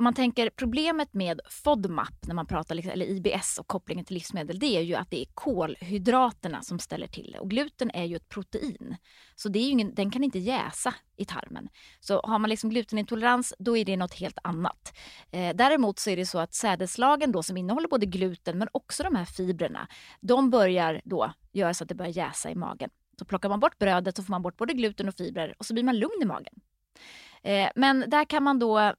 man 0.00 0.14
tänker 0.14 0.50
problemet 0.50 1.14
med 1.14 1.40
FODMAP, 1.50 2.26
när 2.26 2.34
man 2.34 2.46
pratar, 2.46 2.74
liksom, 2.74 2.92
eller 2.92 3.06
IBS 3.06 3.58
och 3.58 3.66
kopplingen 3.66 4.04
till 4.04 4.14
livsmedel, 4.14 4.58
det 4.58 4.76
är 4.76 4.80
ju 4.80 4.94
att 4.94 5.10
det 5.10 5.20
är 5.20 5.26
kolhydraterna 5.34 6.62
som 6.62 6.78
ställer 6.78 7.06
till 7.06 7.30
det. 7.32 7.38
Och 7.38 7.50
gluten 7.50 7.90
är 7.94 8.04
ju 8.04 8.16
ett 8.16 8.28
protein, 8.28 8.96
så 9.36 9.48
det 9.48 9.58
är 9.58 9.70
ingen, 9.70 9.94
den 9.94 10.10
kan 10.10 10.24
inte 10.24 10.38
jäsa 10.38 10.94
i 11.16 11.24
tarmen. 11.24 11.68
Så 12.00 12.20
har 12.20 12.38
man 12.38 12.50
liksom 12.50 12.70
glutenintolerans, 12.70 13.54
då 13.58 13.76
är 13.76 13.84
det 13.84 13.96
något 13.96 14.14
helt 14.14 14.38
annat. 14.44 14.96
Eh, 15.30 15.56
däremot 15.56 15.98
så 15.98 16.10
är 16.10 16.16
det 16.16 16.26
så 16.26 16.38
att 16.38 16.54
sädeslagen 16.54 17.32
då 17.32 17.42
som 17.42 17.56
innehåller 17.56 17.88
både 17.88 18.06
gluten 18.06 18.58
men 18.58 18.68
också 18.72 19.02
de 19.02 19.14
här 19.16 19.24
fibrerna, 19.24 19.88
de 20.20 20.50
börjar 20.50 21.00
då 21.04 21.32
göra 21.52 21.74
så 21.74 21.84
att 21.84 21.88
det 21.88 21.94
börjar 21.94 22.12
jäsa 22.12 22.50
i 22.50 22.54
magen. 22.54 22.90
Så 23.18 23.24
plockar 23.24 23.48
man 23.48 23.60
bort 23.60 23.78
brödet 23.78 24.16
så 24.16 24.22
får 24.22 24.30
man 24.30 24.42
bort 24.42 24.56
både 24.56 24.72
gluten 24.72 25.08
och 25.08 25.14
fibrer 25.14 25.54
och 25.58 25.66
så 25.66 25.74
blir 25.74 25.84
man 25.84 25.98
lugn 25.98 26.22
i 26.22 26.24
magen. 26.24 26.54
Eh, 27.42 27.68
men 27.74 28.04
där 28.10 28.24
kan 28.24 28.42
man 28.42 28.58
då 28.58 28.78
eh, 28.78 28.94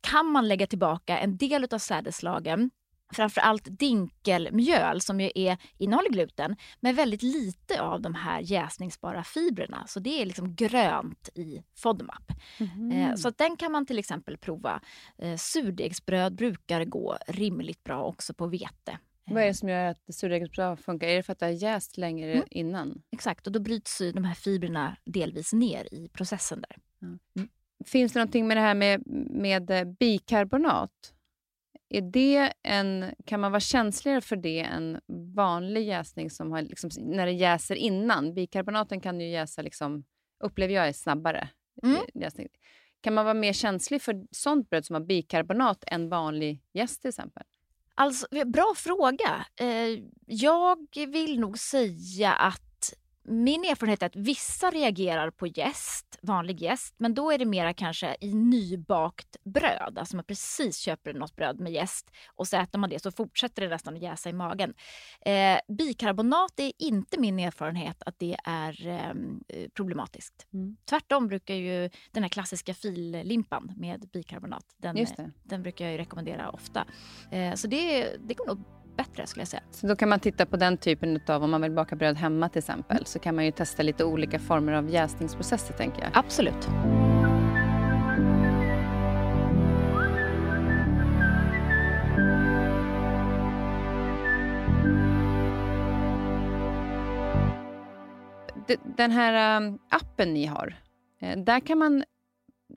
kan 0.00 0.26
man 0.26 0.48
lägga 0.48 0.66
tillbaka 0.66 1.18
en 1.18 1.36
del 1.36 1.68
av 1.70 1.78
sädeslagen 1.78 2.70
framförallt 3.14 3.78
dinkelmjöl 3.78 5.00
som 5.00 5.20
ju 5.20 5.30
är, 5.34 5.58
innehåller 5.78 6.10
gluten 6.10 6.56
men 6.80 6.94
väldigt 6.94 7.22
lite 7.22 7.80
av 7.80 8.00
de 8.00 8.14
här 8.14 8.40
jäsningsbara 8.40 9.24
fibrerna. 9.24 9.86
Så 9.86 10.00
det 10.00 10.22
är 10.22 10.26
liksom 10.26 10.54
grönt 10.54 11.28
i 11.34 11.62
FODMAP. 11.76 12.32
Mm. 12.58 12.90
Eh, 12.90 13.14
så 13.14 13.28
att 13.28 13.38
den 13.38 13.56
kan 13.56 13.72
man 13.72 13.86
till 13.86 13.98
exempel 13.98 14.36
prova. 14.36 14.80
Eh, 15.18 15.36
surdegsbröd 15.36 16.34
brukar 16.34 16.84
gå 16.84 17.18
rimligt 17.26 17.84
bra 17.84 18.04
också 18.04 18.34
på 18.34 18.46
vete. 18.46 18.98
Vad 19.26 19.42
är 19.42 19.46
det 19.46 19.54
som 19.54 19.68
gör 19.68 19.84
att 19.84 20.14
surdegsbröd 20.14 20.80
funkar? 20.80 21.08
Är 21.08 21.16
det 21.16 21.22
för 21.22 21.32
att 21.32 21.38
det 21.38 21.46
har 21.46 21.52
jäst 21.52 21.96
längre 21.96 22.32
mm. 22.32 22.46
innan? 22.50 23.02
Exakt, 23.12 23.46
och 23.46 23.52
då 23.52 23.60
bryts 23.60 23.98
de 24.14 24.24
här 24.24 24.34
fibrerna 24.34 24.96
delvis 25.04 25.52
ner 25.52 25.94
i 25.94 26.08
processen 26.08 26.64
där. 26.68 26.76
Mm. 27.02 27.18
Finns 27.84 28.12
det 28.12 28.18
någonting 28.18 28.48
med 28.48 28.56
det 28.56 28.60
här 28.60 28.74
med, 28.74 29.02
med 29.30 29.70
eh, 29.70 29.84
bikarbonat? 29.84 31.14
Är 31.88 32.00
det 32.00 32.52
en, 32.62 33.14
kan 33.24 33.40
man 33.40 33.52
vara 33.52 33.60
känsligare 33.60 34.20
för 34.20 34.36
det 34.36 34.60
än 34.60 35.00
vanlig 35.34 35.86
jäsning 35.86 36.30
som 36.30 36.52
har, 36.52 36.62
liksom, 36.62 36.90
när 36.96 37.26
det 37.26 37.32
jäser 37.32 37.74
innan? 37.74 38.34
Bikarbonaten 38.34 39.00
kan 39.00 39.20
ju 39.20 39.28
jäsa, 39.28 39.62
liksom, 39.62 40.04
upplever 40.44 40.74
jag, 40.74 40.88
är 40.88 40.92
snabbare. 40.92 41.48
Mm. 41.82 42.00
Jäsning. 42.14 42.48
Kan 43.00 43.14
man 43.14 43.24
vara 43.24 43.34
mer 43.34 43.52
känslig 43.52 44.02
för 44.02 44.26
sånt 44.30 44.70
bröd 44.70 44.84
som 44.84 44.94
har 44.94 45.00
bikarbonat 45.00 45.84
än 45.86 46.08
vanlig 46.08 46.62
jäst 46.72 47.00
till 47.00 47.08
exempel? 47.08 47.42
Alltså, 47.94 48.26
bra 48.46 48.72
fråga. 48.76 49.46
Eh, 49.60 50.02
jag 50.26 50.86
vill 51.08 51.40
nog 51.40 51.58
säga 51.58 52.32
att 52.32 52.63
min 53.24 53.64
erfarenhet 53.64 54.02
är 54.02 54.06
att 54.06 54.16
vissa 54.16 54.70
reagerar 54.70 55.30
på 55.30 55.46
jäst, 55.46 56.18
vanlig 56.22 56.60
jäst, 56.60 56.94
men 56.98 57.14
då 57.14 57.30
är 57.30 57.38
det 57.38 57.44
mera 57.44 57.74
kanske 57.74 58.16
i 58.20 58.34
nybakt 58.34 59.36
bröd. 59.44 59.98
Alltså 59.98 60.16
man 60.16 60.24
precis 60.24 60.78
köper 60.78 61.12
något 61.12 61.36
bröd 61.36 61.60
med 61.60 61.72
jäst 61.72 62.10
och 62.26 62.48
så 62.48 62.56
äter 62.56 62.78
man 62.78 62.90
det 62.90 63.02
så 63.02 63.10
fortsätter 63.10 63.62
det 63.62 63.68
nästan 63.68 63.94
att 63.94 64.02
jäsa 64.02 64.30
i 64.30 64.32
magen. 64.32 64.74
Eh, 65.26 65.58
bikarbonat 65.68 66.60
är 66.60 66.72
inte 66.78 67.20
min 67.20 67.38
erfarenhet 67.38 68.02
att 68.06 68.18
det 68.18 68.36
är 68.44 68.86
eh, 68.86 69.68
problematiskt. 69.74 70.46
Mm. 70.52 70.76
Tvärtom 70.84 71.28
brukar 71.28 71.54
ju 71.54 71.90
den 72.10 72.22
här 72.22 72.30
klassiska 72.30 72.74
fillimpan 72.74 73.72
med 73.76 74.08
bikarbonat, 74.12 74.64
den, 74.76 75.06
den 75.42 75.62
brukar 75.62 75.88
jag 75.88 75.98
rekommendera 75.98 76.50
ofta. 76.50 76.86
Eh, 77.30 77.54
så 77.54 77.66
det, 77.66 78.16
det 78.20 78.34
går 78.34 78.46
nog 78.46 78.83
bättre 78.96 79.26
skulle 79.26 79.40
jag 79.40 79.48
säga. 79.48 79.62
Så 79.70 79.86
då 79.86 79.96
kan 79.96 80.08
man 80.08 80.20
titta 80.20 80.46
på 80.46 80.56
den 80.56 80.76
typen 80.76 81.20
av, 81.28 81.44
om 81.44 81.50
man 81.50 81.62
vill 81.62 81.72
baka 81.72 81.96
bröd 81.96 82.16
hemma 82.16 82.48
till 82.48 82.58
exempel, 82.58 83.06
så 83.06 83.18
kan 83.18 83.34
man 83.34 83.44
ju 83.44 83.50
testa 83.50 83.82
lite 83.82 84.04
olika 84.04 84.38
former 84.38 84.72
av 84.72 84.90
jäsningsprocesser 84.90 85.74
tänker 85.74 86.02
jag. 86.02 86.10
Absolut. 86.14 86.68
Den 98.96 99.10
här 99.10 99.60
um, 99.60 99.78
appen 99.88 100.34
ni 100.34 100.46
har, 100.46 100.76
eh, 101.20 101.38
där 101.38 101.60
kan 101.60 101.78
man 101.78 102.04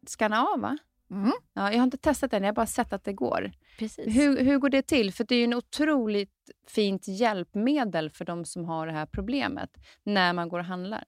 skanna 0.08 0.48
av 0.48 0.60
va? 0.60 0.78
Mm. 1.12 1.34
Ja, 1.54 1.72
jag 1.72 1.78
har 1.78 1.84
inte 1.84 1.98
testat 1.98 2.32
den, 2.32 2.44
jag 2.44 2.50
har 2.50 2.56
bara 2.56 2.66
sett 2.66 2.94
att 2.94 3.04
det 3.04 3.14
går. 3.14 3.52
Precis. 3.80 4.16
Hur, 4.16 4.44
hur 4.44 4.58
går 4.58 4.70
det 4.70 4.82
till? 4.82 5.14
För 5.14 5.24
det 5.24 5.36
är 5.36 5.40
ju 5.40 5.44
en 5.44 5.54
otroligt 5.54 6.32
fint 6.68 7.08
hjälpmedel 7.08 8.10
för 8.10 8.26
de 8.26 8.46
som 8.46 8.66
har 8.66 8.88
det 8.88 8.94
här 8.94 9.06
problemet 9.06 9.70
när 10.04 10.34
man 10.34 10.50
går 10.50 10.60
och 10.60 10.66
handlar. 10.66 11.04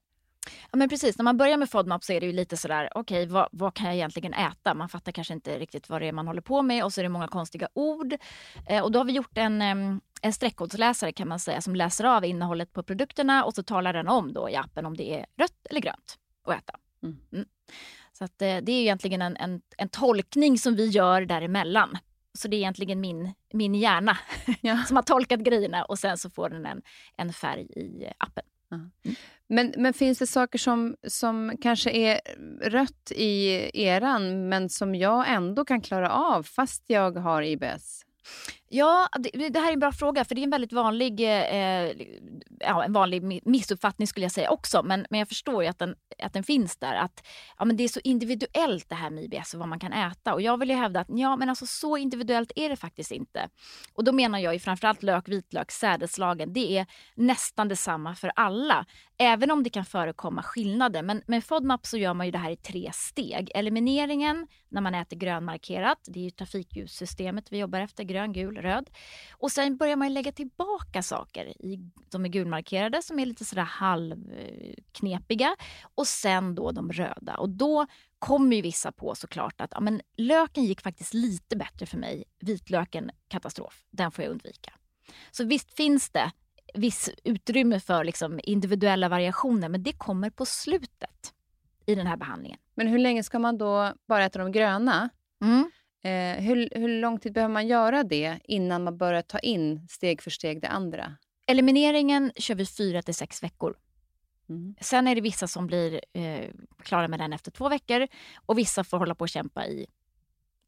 Ja, 0.70 0.76
men 0.76 0.88
precis. 0.88 1.18
När 1.18 1.22
man 1.22 1.36
börjar 1.36 1.56
med 1.56 1.70
FODMAP 1.70 2.04
så 2.04 2.12
är 2.12 2.20
det 2.20 2.26
ju 2.26 2.32
lite 2.32 2.56
sådär, 2.56 2.88
okej, 2.94 3.22
okay, 3.22 3.32
vad, 3.32 3.48
vad, 3.52 3.74
kan 3.74 3.86
jag 3.86 3.94
egentligen 3.94 4.34
äta? 4.34 4.74
Man 4.74 4.88
fattar 4.88 5.12
kanske 5.12 5.34
inte 5.34 5.58
riktigt 5.58 5.88
vad 5.88 6.02
det 6.02 6.08
är 6.08 6.12
man 6.12 6.26
håller 6.26 6.40
på 6.40 6.62
med 6.62 6.84
och 6.84 6.92
så 6.92 7.00
är 7.00 7.02
det 7.02 7.08
många 7.08 7.28
konstiga 7.28 7.68
ord. 7.72 8.16
Eh, 8.68 8.82
och 8.82 8.92
då 8.92 8.98
har 8.98 9.04
vi 9.04 9.12
gjort 9.12 9.38
en, 9.38 9.62
en 10.22 10.32
streckkodsläsare 10.32 11.12
kan 11.12 11.28
man 11.28 11.38
säga 11.38 11.60
som 11.60 11.76
läser 11.76 12.04
av 12.04 12.24
innehållet 12.24 12.72
på 12.72 12.82
produkterna 12.82 13.44
och 13.44 13.54
så 13.54 13.62
talar 13.62 13.92
den 13.92 14.08
om 14.08 14.32
då 14.32 14.50
i 14.50 14.56
appen 14.56 14.86
om 14.86 14.96
det 14.96 15.14
är 15.14 15.26
rött 15.36 15.66
eller 15.70 15.80
grönt 15.80 16.18
att 16.46 16.54
äta. 16.54 16.72
Mm. 17.02 17.16
Mm. 17.32 17.46
Så 18.20 18.24
att, 18.24 18.42
eh, 18.42 18.56
det 18.56 18.72
är 18.72 18.80
egentligen 18.80 19.22
en, 19.22 19.36
en, 19.36 19.60
en 19.76 19.88
tolkning 19.88 20.58
som 20.58 20.76
vi 20.76 20.86
gör 20.86 21.26
däremellan. 21.26 21.98
Så 22.38 22.48
det 22.48 22.56
är 22.56 22.58
egentligen 22.58 23.00
min, 23.00 23.32
min 23.52 23.74
hjärna 23.74 24.18
ja. 24.60 24.82
som 24.86 24.96
har 24.96 25.02
tolkat 25.02 25.40
grejerna 25.40 25.84
och 25.84 25.98
sen 25.98 26.18
så 26.18 26.30
får 26.30 26.48
den 26.48 26.66
en, 26.66 26.82
en 27.16 27.32
färg 27.32 27.62
i 27.62 28.12
appen. 28.18 28.44
Mm. 28.72 28.90
Men, 29.46 29.74
men 29.76 29.92
finns 29.92 30.18
det 30.18 30.26
saker 30.26 30.58
som, 30.58 30.96
som 31.06 31.56
kanske 31.60 31.90
är 31.90 32.20
rött 32.70 33.12
i 33.16 33.70
eran 33.86 34.48
men 34.48 34.68
som 34.68 34.94
jag 34.94 35.30
ändå 35.30 35.64
kan 35.64 35.80
klara 35.80 36.10
av 36.10 36.42
fast 36.42 36.84
jag 36.86 37.16
har 37.16 37.42
IBS? 37.42 38.02
Ja, 38.72 39.08
det, 39.18 39.48
det, 39.48 39.58
här 39.58 39.68
är 39.68 39.72
en 39.72 39.80
bra 39.80 39.92
fråga 39.92 40.24
för 40.24 40.34
det 40.34 40.40
är 40.40 40.44
en 40.44 40.50
väldigt 40.50 40.72
vanlig, 40.72 41.20
eh, 41.20 41.54
eh 41.54 41.96
ja, 42.60 42.84
en 42.84 42.92
vanlig 42.92 43.42
missuppfattning 43.46 44.06
skulle 44.06 44.24
jag 44.24 44.32
säga 44.32 44.50
också. 44.50 44.82
Men, 44.82 45.06
men 45.10 45.18
jag 45.18 45.28
förstår 45.28 45.62
ju 45.62 45.68
att 45.68 45.78
den, 45.78 45.94
att 46.22 46.32
den 46.32 46.44
finns 46.44 46.76
där. 46.76 46.94
Att 46.94 47.26
ja, 47.58 47.64
men 47.64 47.76
Det 47.76 47.84
är 47.84 47.88
så 47.88 48.00
individuellt 48.04 48.88
det 48.88 48.94
här 48.94 49.10
med 49.10 49.24
IBS 49.24 49.54
och 49.54 49.60
vad 49.60 49.68
man 49.68 49.78
kan 49.78 49.92
äta. 49.92 50.34
Och 50.34 50.42
jag 50.42 50.58
vill 50.58 50.70
ju 50.70 50.76
hävda 50.76 51.00
att 51.00 51.06
ja, 51.10 51.36
men 51.36 51.48
alltså, 51.48 51.66
så 51.66 51.96
individuellt 51.96 52.52
är 52.56 52.68
det 52.68 52.76
faktiskt 52.76 53.10
inte. 53.10 53.48
Och 53.94 54.04
då 54.04 54.12
menar 54.12 54.38
jag 54.38 54.54
ju 54.54 54.58
framförallt 54.58 55.02
lök, 55.02 55.28
vitlök, 55.28 55.70
sädeslagen. 55.70 56.52
Det 56.52 56.78
är 56.78 56.86
nästan 57.14 57.68
detsamma 57.68 58.14
för 58.14 58.32
alla. 58.36 58.86
Även 59.18 59.50
om 59.50 59.62
det 59.62 59.70
kan 59.70 59.84
förekomma 59.84 60.42
skillnader. 60.42 61.02
Men 61.02 61.22
med 61.26 61.44
FODMAP 61.44 61.86
så 61.86 61.96
gör 61.96 62.14
man 62.14 62.26
ju 62.26 62.32
det 62.32 62.38
här 62.38 62.50
i 62.50 62.56
tre 62.56 62.90
steg. 62.94 63.50
Elimineringen 63.54 64.46
när 64.68 64.80
man 64.80 64.94
äter 64.94 65.16
grönmarkerat. 65.16 65.98
Det 66.06 66.20
är 66.20 66.24
ju 66.24 66.30
trafikljussystemet 66.30 67.52
vi 67.52 67.58
jobbar 67.58 67.80
efter, 67.80 68.04
grön, 68.04 68.32
gul, 68.32 68.59
röd. 68.62 68.90
Och 69.32 69.52
sen 69.52 69.76
börjar 69.76 69.96
man 69.96 70.14
lägga 70.14 70.32
tillbaka 70.32 71.02
saker 71.02 71.46
i, 71.46 71.90
som 72.08 72.24
är 72.24 72.28
gulmarkerade 72.28 73.02
som 73.02 73.18
är 73.18 73.26
lite 73.26 73.44
sådär 73.44 73.62
halvknepiga. 73.62 75.56
Och 75.94 76.06
sen 76.06 76.54
då 76.54 76.72
de 76.72 76.92
röda. 76.92 77.36
Och 77.36 77.48
då 77.48 77.86
kommer 78.18 78.56
ju 78.56 78.62
vissa 78.62 78.92
på 78.92 79.14
såklart 79.14 79.60
att 79.60 79.70
ja, 79.74 79.80
men 79.80 80.00
löken 80.16 80.64
gick 80.64 80.80
faktiskt 80.80 81.14
lite 81.14 81.56
bättre 81.56 81.86
för 81.86 81.98
mig. 81.98 82.24
Vitlöken, 82.40 83.10
katastrof. 83.28 83.84
Den 83.90 84.10
får 84.10 84.24
jag 84.24 84.30
undvika. 84.30 84.72
Så 85.30 85.44
visst 85.44 85.76
finns 85.76 86.10
det 86.10 86.32
viss 86.74 87.10
utrymme 87.24 87.80
för 87.80 88.04
liksom 88.04 88.40
individuella 88.42 89.08
variationer 89.08 89.68
men 89.68 89.82
det 89.82 89.92
kommer 89.92 90.30
på 90.30 90.46
slutet 90.46 91.34
i 91.86 91.94
den 91.94 92.06
här 92.06 92.16
behandlingen. 92.16 92.58
Men 92.74 92.86
hur 92.86 92.98
länge 92.98 93.22
ska 93.22 93.38
man 93.38 93.58
då 93.58 93.92
bara 94.08 94.24
äta 94.24 94.38
de 94.38 94.52
gröna? 94.52 95.10
Mm. 95.42 95.70
Eh, 96.02 96.42
hur, 96.42 96.68
hur 96.72 96.88
lång 96.88 97.18
tid 97.18 97.32
behöver 97.32 97.52
man 97.52 97.66
göra 97.66 98.02
det 98.02 98.38
innan 98.44 98.84
man 98.84 98.98
börjar 98.98 99.22
ta 99.22 99.38
in 99.38 99.86
steg 99.88 100.22
för 100.22 100.30
steg 100.30 100.62
det 100.62 100.68
andra? 100.68 101.16
Elimineringen 101.46 102.32
kör 102.36 102.54
vi 102.54 102.66
fyra 102.66 103.02
till 103.02 103.14
sex 103.14 103.42
veckor. 103.42 103.76
Mm. 104.48 104.74
Sen 104.80 105.08
är 105.08 105.14
det 105.14 105.20
vissa 105.20 105.46
som 105.46 105.66
blir 105.66 106.00
eh, 106.12 106.50
klara 106.82 107.08
med 107.08 107.20
den 107.20 107.32
efter 107.32 107.50
två 107.50 107.68
veckor 107.68 108.06
och 108.46 108.58
vissa 108.58 108.84
får 108.84 108.98
hålla 108.98 109.14
på 109.14 109.22
och 109.22 109.28
kämpa 109.28 109.66
i 109.66 109.86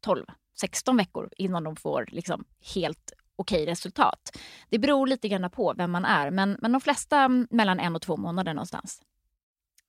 12-16 0.05 0.97
veckor 0.97 1.29
innan 1.37 1.63
de 1.63 1.75
får 1.75 2.05
liksom, 2.11 2.45
helt 2.75 3.13
okej 3.35 3.65
resultat. 3.65 4.37
Det 4.69 4.79
beror 4.79 5.07
lite 5.07 5.27
grann 5.27 5.49
på 5.49 5.73
vem 5.77 5.91
man 5.91 6.05
är, 6.05 6.31
men, 6.31 6.57
men 6.61 6.71
de 6.71 6.81
flesta 6.81 7.27
mellan 7.49 7.79
en 7.79 7.95
och 7.95 8.01
två 8.01 8.17
månader 8.17 8.53
någonstans. 8.53 9.01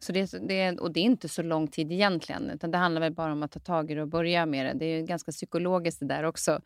Så 0.05 0.13
det, 0.13 0.49
det, 0.49 0.79
och 0.79 0.93
det 0.93 1.01
är 1.01 1.05
inte 1.05 1.29
så 1.29 1.43
lång 1.43 1.69
tid 1.69 1.93
egentligen, 1.93 2.51
utan 2.51 2.71
det 2.71 2.79
handlar 2.79 3.01
väl 3.01 3.13
bara 3.13 3.33
om 3.33 3.43
att 3.43 3.53
ta 3.53 3.61
tag 3.61 3.91
i 3.91 3.95
det 3.95 4.03
och 4.03 4.09
börja 4.09 4.47
med 4.47 4.67
det. 4.67 4.73
Det 4.73 4.87
är 4.87 5.03
ganska 5.03 5.33
psykologiskt 5.33 6.01
det 6.01 6.07
där 6.07 6.25
också. 6.25 6.61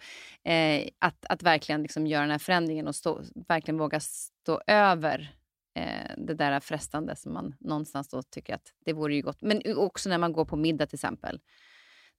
Eh, 0.45 0.89
att, 0.99 1.27
att 1.29 1.43
verkligen 1.43 1.83
liksom 1.83 2.07
göra 2.07 2.21
den 2.21 2.31
här 2.31 2.39
förändringen 2.39 2.89
och 2.89 2.95
stå, 2.95 3.21
verkligen 3.49 3.79
våga 3.79 4.01
stå 4.01 4.61
över 4.67 5.33
eh, 5.75 6.15
det 6.17 6.35
där 6.35 6.61
frestande 6.61 7.17
som 7.17 7.33
man 7.33 7.55
någonstans 7.61 8.09
då 8.09 8.23
tycker 8.23 8.55
att 8.55 8.73
det 8.85 8.93
vore 8.93 9.15
ju 9.15 9.23
gott. 9.23 9.43
Men 9.43 9.77
också 9.77 10.09
när 10.09 10.19
man 10.19 10.33
går 10.33 10.45
på 10.45 10.57
middag 10.57 10.87
till 10.87 10.97
exempel. 10.97 11.41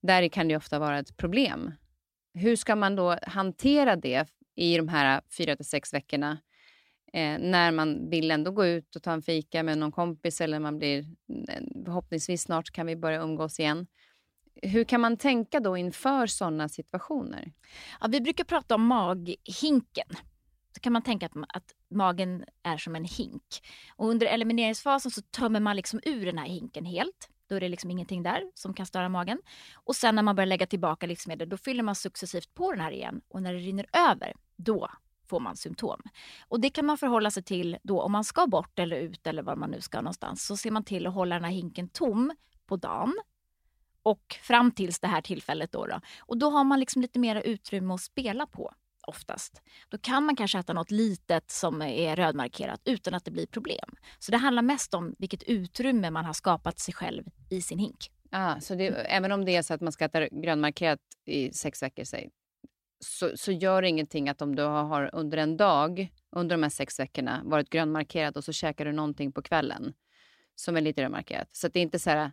Där 0.01 0.27
kan 0.27 0.47
det 0.47 0.57
ofta 0.57 0.79
vara 0.79 0.99
ett 0.99 1.17
problem. 1.17 1.71
Hur 2.33 2.55
ska 2.55 2.75
man 2.75 2.95
då 2.95 3.17
hantera 3.21 3.95
det 3.95 4.27
i 4.55 4.77
de 4.77 4.87
här 4.87 5.21
fyra 5.37 5.55
till 5.55 5.65
sex 5.65 5.93
veckorna? 5.93 6.37
Eh, 7.13 7.39
när 7.39 7.71
man 7.71 8.09
vill 8.09 8.31
ändå 8.31 8.51
gå 8.51 8.65
ut 8.65 8.95
och 8.95 9.03
ta 9.03 9.11
en 9.11 9.21
fika 9.21 9.63
med 9.63 9.77
någon 9.77 9.91
kompis 9.91 10.41
eller 10.41 10.59
man 10.59 10.77
blir, 10.77 10.99
mm, 10.99 11.85
förhoppningsvis 11.85 12.41
snart 12.41 12.71
kan 12.71 12.87
vi 12.87 12.95
börja 12.95 13.21
umgås 13.21 13.59
igen. 13.59 13.87
Hur 14.61 14.83
kan 14.83 15.01
man 15.01 15.17
tänka 15.17 15.59
då 15.59 15.77
inför 15.77 16.27
sådana 16.27 16.69
situationer? 16.69 17.53
Ja, 18.01 18.07
vi 18.07 18.21
brukar 18.21 18.43
prata 18.43 18.75
om 18.75 18.85
maghinken. 18.85 20.07
Då 20.73 20.79
kan 20.81 20.93
man 20.93 21.01
tänka 21.01 21.25
att, 21.25 21.33
att 21.35 21.75
magen 21.89 22.45
är 22.63 22.77
som 22.77 22.95
en 22.95 23.05
hink. 23.05 23.43
Och 23.95 24.09
under 24.09 24.27
elimineringsfasen 24.27 25.11
så 25.11 25.21
tömmer 25.21 25.59
man 25.59 25.75
liksom 25.75 25.99
ur 26.03 26.25
den 26.25 26.37
här 26.37 26.45
hinken 26.45 26.85
helt. 26.85 27.29
Då 27.49 27.55
är 27.55 27.59
det 27.59 27.69
liksom 27.69 27.91
ingenting 27.91 28.23
där 28.23 28.43
som 28.53 28.73
kan 28.73 28.85
störa 28.85 29.09
magen. 29.09 29.41
Och 29.73 29.95
sen 29.95 30.15
när 30.15 30.23
man 30.23 30.35
börjar 30.35 30.47
lägga 30.47 30.67
tillbaka 30.67 31.07
livsmedel 31.07 31.49
då 31.49 31.57
fyller 31.57 31.83
man 31.83 31.95
successivt 31.95 32.53
på 32.53 32.71
den 32.71 32.81
här 32.81 32.91
igen. 32.91 33.21
Och 33.27 33.41
när 33.41 33.53
det 33.53 33.59
rinner 33.59 33.85
över, 33.93 34.33
då 34.55 34.89
får 35.29 35.39
man 35.39 35.55
symptom. 35.55 36.01
Och 36.47 36.59
det 36.59 36.69
kan 36.69 36.85
man 36.85 36.97
förhålla 36.97 37.31
sig 37.31 37.43
till 37.43 37.77
då 37.83 38.01
om 38.01 38.11
man 38.11 38.23
ska 38.23 38.47
bort 38.47 38.79
eller 38.79 38.97
ut 38.97 39.27
eller 39.27 39.43
var 39.43 39.55
man 39.55 39.71
nu 39.71 39.81
ska 39.81 40.01
någonstans. 40.01 40.45
Så 40.45 40.57
ser 40.57 40.71
man 40.71 40.83
till 40.83 41.07
att 41.07 41.13
hålla 41.13 41.35
den 41.35 41.43
här 41.43 41.51
hinken 41.51 41.89
tom 41.89 42.31
på 42.65 42.75
dagen 42.75 43.13
och 44.03 44.39
fram 44.41 44.71
tills 44.71 44.99
det 44.99 45.07
här 45.07 45.21
tillfället. 45.21 45.71
Då, 45.71 45.85
då. 45.85 46.01
Och 46.19 46.37
då 46.37 46.49
har 46.49 46.63
man 46.63 46.79
liksom 46.79 47.01
lite 47.01 47.19
mer 47.19 47.35
utrymme 47.35 47.93
att 47.93 48.01
spela 48.01 48.47
på 48.47 48.73
oftast. 49.07 49.61
Då 49.89 49.97
kan 49.97 50.25
man 50.25 50.35
kanske 50.35 50.59
äta 50.59 50.73
något 50.73 50.91
litet 50.91 51.51
som 51.51 51.81
är 51.81 52.15
rödmarkerat 52.15 52.81
utan 52.85 53.13
att 53.13 53.25
det 53.25 53.31
blir 53.31 53.47
problem. 53.47 53.95
Så 54.19 54.31
det 54.31 54.37
handlar 54.37 54.61
mest 54.61 54.93
om 54.93 55.15
vilket 55.19 55.43
utrymme 55.43 56.11
man 56.11 56.25
har 56.25 56.33
skapat 56.33 56.79
sig 56.79 56.93
själv 56.93 57.23
i 57.49 57.61
sin 57.61 57.79
hink. 57.79 58.11
Ah, 58.31 58.59
så 58.59 58.75
det, 58.75 58.87
även 58.87 59.31
om 59.31 59.45
det 59.45 59.55
är 59.55 59.61
så 59.61 59.73
att 59.73 59.81
man 59.81 59.91
ska 59.91 60.05
äta 60.05 60.27
grönmarkerat 60.27 60.99
i 61.25 61.53
sex 61.53 61.83
veckor, 61.83 62.03
säg, 62.03 62.29
så, 62.99 63.37
så 63.37 63.51
gör 63.51 63.81
det 63.81 63.87
ingenting 63.87 64.29
att 64.29 64.41
om 64.41 64.55
du 64.55 64.63
har 64.63 65.09
under 65.13 65.37
en 65.37 65.57
dag, 65.57 66.11
under 66.31 66.55
de 66.57 66.63
här 66.63 66.69
sex 66.69 66.99
veckorna, 66.99 67.41
varit 67.45 67.69
grönmarkerad 67.69 68.37
och 68.37 68.43
så 68.43 68.53
käkar 68.53 68.85
du 68.85 68.91
någonting 68.91 69.31
på 69.31 69.41
kvällen 69.41 69.93
som 70.55 70.77
är 70.77 70.81
lite 70.81 71.03
rödmarkerat. 71.03 71.55
Så 71.55 71.67
det 71.67 71.79
är 71.79 71.83
inte 71.83 71.99
så 71.99 72.09
här, 72.09 72.31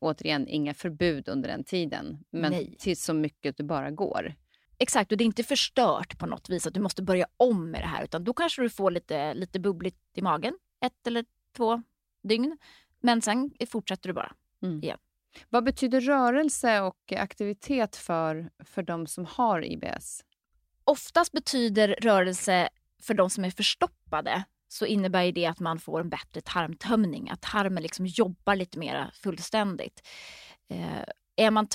återigen, 0.00 0.48
inga 0.48 0.74
förbud 0.74 1.28
under 1.28 1.48
den 1.48 1.64
tiden, 1.64 2.24
men 2.30 2.50
Nej. 2.50 2.76
till 2.78 2.96
så 2.96 3.14
mycket 3.14 3.56
det 3.56 3.62
bara 3.62 3.90
går. 3.90 4.34
Exakt, 4.78 5.12
och 5.12 5.18
det 5.18 5.24
är 5.24 5.26
inte 5.26 5.44
förstört 5.44 6.18
på 6.18 6.26
något 6.26 6.48
vis 6.50 6.66
att 6.66 6.74
du 6.74 6.80
måste 6.80 7.02
börja 7.02 7.26
om 7.36 7.70
med 7.70 7.80
det 7.80 7.86
här, 7.86 8.04
utan 8.04 8.24
då 8.24 8.32
kanske 8.32 8.62
du 8.62 8.70
får 8.70 8.90
lite, 8.90 9.34
lite 9.34 9.60
bubbligt 9.60 9.98
i 10.14 10.22
magen, 10.22 10.58
ett 10.84 11.06
eller 11.06 11.24
två 11.56 11.82
dygn. 12.22 12.58
Men 13.00 13.22
sen 13.22 13.50
fortsätter 13.68 14.08
du 14.08 14.12
bara 14.12 14.32
mm. 14.62 14.82
igen. 14.82 14.98
Vad 15.48 15.64
betyder 15.64 16.00
rörelse 16.00 16.80
och 16.80 17.12
aktivitet 17.16 17.96
för, 17.96 18.50
för 18.64 18.82
de 18.82 19.06
som 19.06 19.26
har 19.26 19.64
IBS? 19.64 20.24
Oftast 20.84 21.32
betyder 21.32 21.88
rörelse 21.88 22.68
för 23.02 23.14
de 23.14 23.30
som 23.30 23.44
är 23.44 23.50
förstoppade 23.50 24.44
så 24.68 24.86
innebär 24.86 25.32
det 25.32 25.46
att 25.46 25.60
man 25.60 25.78
får 25.78 26.00
en 26.00 26.08
bättre 26.08 26.40
tarmtömning, 26.40 27.30
att 27.30 27.40
tarmen 27.40 27.82
liksom 27.82 28.06
jobbar 28.06 28.56
lite 28.56 28.78
mer 28.78 29.10
fullständigt. 29.14 30.08
Eh, 30.68 31.02
är 31.36 31.50
man 31.50 31.66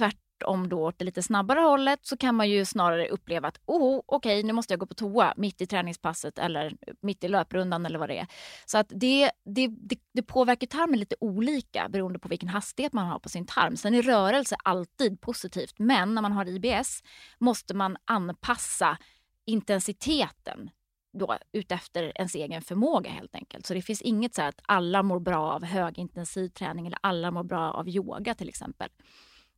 om 0.44 0.70
då 0.70 0.84
åt 0.84 1.00
det 1.00 1.06
lite 1.06 1.24
snabbare 1.24 1.60
hållet 1.60 2.00
så 2.06 2.18
kan 2.18 2.36
man 2.36 2.50
ju 2.50 2.66
snarare 2.66 3.10
uppleva 3.10 3.48
att 3.48 3.60
oh, 3.66 4.02
okej, 4.06 4.40
okay, 4.40 4.44
nu 4.44 4.54
måste 4.54 4.74
jag 4.74 4.80
gå 4.80 4.86
på 4.86 4.94
toa 4.94 5.34
mitt 5.38 5.62
i 5.62 5.68
träningspasset 5.68 6.40
eller 6.40 6.66
eh, 6.66 6.94
mitt 7.02 7.24
i 7.24 7.28
löprundan 7.28 7.86
eller 7.86 8.00
vad 8.00 8.10
det 8.10 8.18
är. 8.18 8.28
Så 8.66 8.78
att 8.78 8.88
det, 8.90 9.32
det, 9.46 9.68
det, 9.68 10.00
det 10.14 10.24
påverkar 10.24 10.68
tarmen 10.68 11.00
lite 11.00 11.16
olika 11.20 11.90
beroende 11.90 12.20
på 12.20 12.28
vilken 12.28 12.50
hastighet 12.50 12.94
man 12.94 13.08
har 13.08 13.20
på 13.20 13.30
sin 13.30 13.46
tarm. 13.46 13.78
Sen 13.78 13.94
är 13.94 14.02
rörelse 14.02 14.56
alltid 14.64 15.22
positivt, 15.22 15.80
men 15.80 16.16
när 16.16 16.22
man 16.22 16.32
har 16.32 16.46
IBS 16.46 17.04
måste 17.40 17.74
man 17.74 17.98
anpassa 18.06 18.98
intensiteten 19.46 20.70
då 21.18 21.38
utefter 21.52 22.12
ens 22.16 22.36
egen 22.36 22.62
förmåga 22.62 23.12
helt 23.12 23.36
enkelt. 23.36 23.66
Så 23.66 23.74
det 23.74 23.82
finns 23.82 24.02
inget 24.02 24.36
så 24.36 24.42
att 24.42 24.62
alla 24.64 25.04
mår 25.04 25.20
bra 25.20 25.52
av 25.52 25.64
högintensiv 25.64 26.50
träning 26.50 26.88
eller 26.88 27.00
alla 27.02 27.32
mår 27.32 27.44
bra 27.44 27.72
av 27.72 27.90
yoga 27.90 28.36
till 28.36 28.50
exempel. 28.50 28.90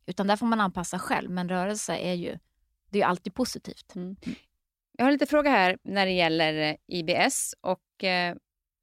Utan 0.06 0.26
där 0.26 0.36
får 0.36 0.46
man 0.46 0.60
anpassa 0.60 0.98
själv, 0.98 1.30
men 1.30 1.48
rörelse 1.48 1.96
är 1.96 2.14
ju, 2.14 2.38
det 2.90 3.02
är 3.02 3.06
alltid 3.06 3.34
positivt. 3.34 3.94
Mm. 3.94 4.16
Jag 4.98 5.04
har 5.04 5.12
lite 5.12 5.26
fråga 5.26 5.50
här 5.50 5.78
när 5.82 6.06
det 6.06 6.12
gäller 6.12 6.54
eh, 6.54 6.76
IBS. 6.86 7.54
och 7.60 8.04
eh, 8.04 8.36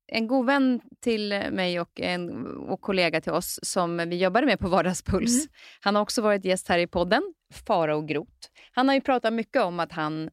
En 0.08 0.28
god 0.28 0.46
vän 0.46 0.82
till 1.02 1.30
mig 1.52 1.80
och 1.80 2.02
en 2.02 2.48
och 2.58 2.82
kollega 2.82 3.22
till 3.22 3.32
oss 3.32 3.60
som 3.64 3.98
vi 3.98 4.18
jobbade 4.18 4.48
med 4.48 4.60
på 4.60 4.68
Vardagspuls. 4.68 5.40
Mm. 5.40 5.48
Han 5.82 5.96
har 5.96 6.02
också 6.02 6.22
varit 6.22 6.46
gäst 6.46 6.68
här 6.68 6.80
i 6.80 6.88
podden, 6.88 7.34
Farao 7.68 8.02
Groth. 8.02 8.48
Han 8.72 8.88
har 8.88 8.96
ju 8.96 9.02
pratat 9.02 9.34
mycket 9.34 9.64
om 9.64 9.80
att 9.80 9.92
han 9.92 10.30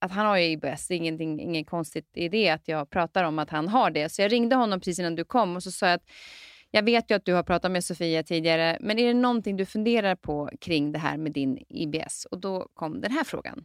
att 0.00 0.12
han 0.12 0.26
har 0.26 0.38
IBS. 0.38 0.88
Det 0.88 0.94
är 0.94 0.96
ingenting, 0.96 1.40
inget 1.40 1.66
konstigt 1.70 2.10
i 2.14 2.28
det 2.28 2.48
att 2.50 2.68
jag 2.68 2.90
pratar 2.90 3.24
om 3.24 3.38
att 3.38 3.50
han 3.50 3.68
har 3.68 3.90
det. 3.90 4.08
Så 4.08 4.22
jag 4.22 4.32
ringde 4.32 4.56
honom 4.56 4.80
precis 4.80 4.98
innan 4.98 5.14
du 5.14 5.24
kom 5.24 5.56
och 5.56 5.62
så 5.62 5.70
sa 5.70 5.86
jag 5.86 5.94
att 5.94 6.10
jag 6.70 6.82
vet 6.82 7.10
ju 7.10 7.14
att 7.14 7.24
du 7.24 7.34
har 7.34 7.42
pratat 7.42 7.70
med 7.70 7.84
Sofia 7.84 8.22
tidigare, 8.22 8.78
men 8.80 8.98
är 8.98 9.06
det 9.06 9.14
någonting 9.14 9.56
du 9.56 9.66
funderar 9.66 10.16
på 10.16 10.50
kring 10.60 10.92
det 10.92 10.98
här 10.98 11.16
med 11.16 11.32
din 11.32 11.58
IBS? 11.68 12.26
Och 12.30 12.40
då 12.40 12.68
kom 12.74 13.00
den 13.00 13.12
här 13.12 13.24
frågan. 13.24 13.64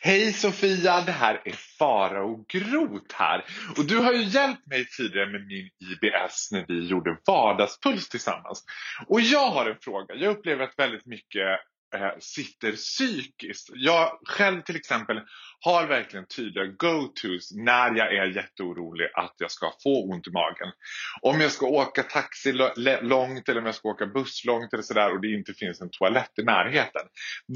Hej 0.00 0.32
Sofia, 0.32 1.00
det 1.00 1.12
här 1.12 1.42
är 1.44 1.54
Farao 1.78 2.44
Groth 2.48 3.14
här. 3.14 3.44
Och 3.78 3.84
du 3.84 3.98
har 3.98 4.12
ju 4.12 4.22
hjälpt 4.22 4.66
mig 4.66 4.86
tidigare 4.96 5.26
med 5.26 5.46
min 5.46 5.70
IBS 5.92 6.48
när 6.52 6.64
vi 6.68 6.86
gjorde 6.86 7.16
vardagspuls 7.26 8.08
tillsammans. 8.08 8.64
Och 9.06 9.20
jag 9.20 9.50
har 9.50 9.70
en 9.70 9.76
fråga. 9.80 10.14
Jag 10.14 10.36
upplever 10.36 10.64
att 10.64 10.78
väldigt 10.78 11.06
mycket 11.06 11.46
eh, 11.94 12.18
sitter 12.18 12.72
psykiskt. 12.72 13.70
Jag 13.74 14.18
själv 14.24 14.62
till 14.62 14.76
exempel 14.76 15.20
har 15.60 15.86
verkligen 15.86 16.26
tydliga 16.26 16.66
go-tos 16.66 17.52
när 17.54 17.94
jag 17.96 18.14
är 18.14 18.36
jätteorolig 18.36 19.08
att 19.14 19.34
jag 19.38 19.50
ska 19.50 19.72
få 19.82 20.10
ont 20.10 20.26
i 20.26 20.30
magen. 20.30 20.72
Om 21.22 21.40
jag 21.40 21.52
ska 21.52 21.66
åka 21.66 22.02
taxi 22.02 22.52
långt 23.02 23.48
eller 23.48 23.60
om 23.60 23.66
jag 23.66 23.74
ska 23.74 23.88
åka 23.88 24.06
buss 24.06 24.44
långt 24.44 24.72
eller 24.72 24.82
sådär 24.82 25.12
och 25.12 25.20
det 25.20 25.32
inte 25.32 25.54
finns 25.54 25.80
en 25.80 25.90
toalett 25.90 26.38
i 26.38 26.42
närheten. 26.42 27.02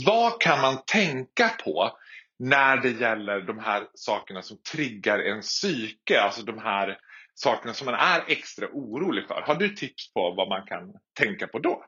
Vad 0.07 0.41
kan 0.41 0.61
man 0.61 0.83
tänka 0.87 1.49
på 1.49 1.99
när 2.39 2.77
det 2.77 2.91
gäller 2.91 3.41
de 3.41 3.59
här 3.59 3.87
sakerna 3.95 4.43
som 4.43 4.59
triggar 4.73 5.19
en 5.19 5.41
psyke, 5.41 6.21
alltså 6.21 6.43
de 6.43 6.59
här 6.59 6.99
sakerna 7.35 7.75
som 7.75 7.87
man 7.87 7.95
är 7.95 8.25
extra 8.27 8.69
orolig 8.73 9.27
för. 9.27 9.43
Har 9.47 9.55
du 9.55 9.69
tips 9.69 10.13
på 10.13 10.35
vad 10.37 10.49
man 10.49 10.67
kan 10.67 10.93
tänka 11.19 11.47
på 11.47 11.59
då? 11.59 11.85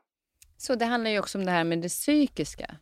Så 0.61 0.75
det 0.75 0.85
handlar 0.85 1.11
ju 1.11 1.19
också 1.19 1.37
om 1.37 1.45
det 1.45 1.51
här 1.51 1.63
med 1.63 1.81
det 1.81 1.89
psykiska. 1.89 2.75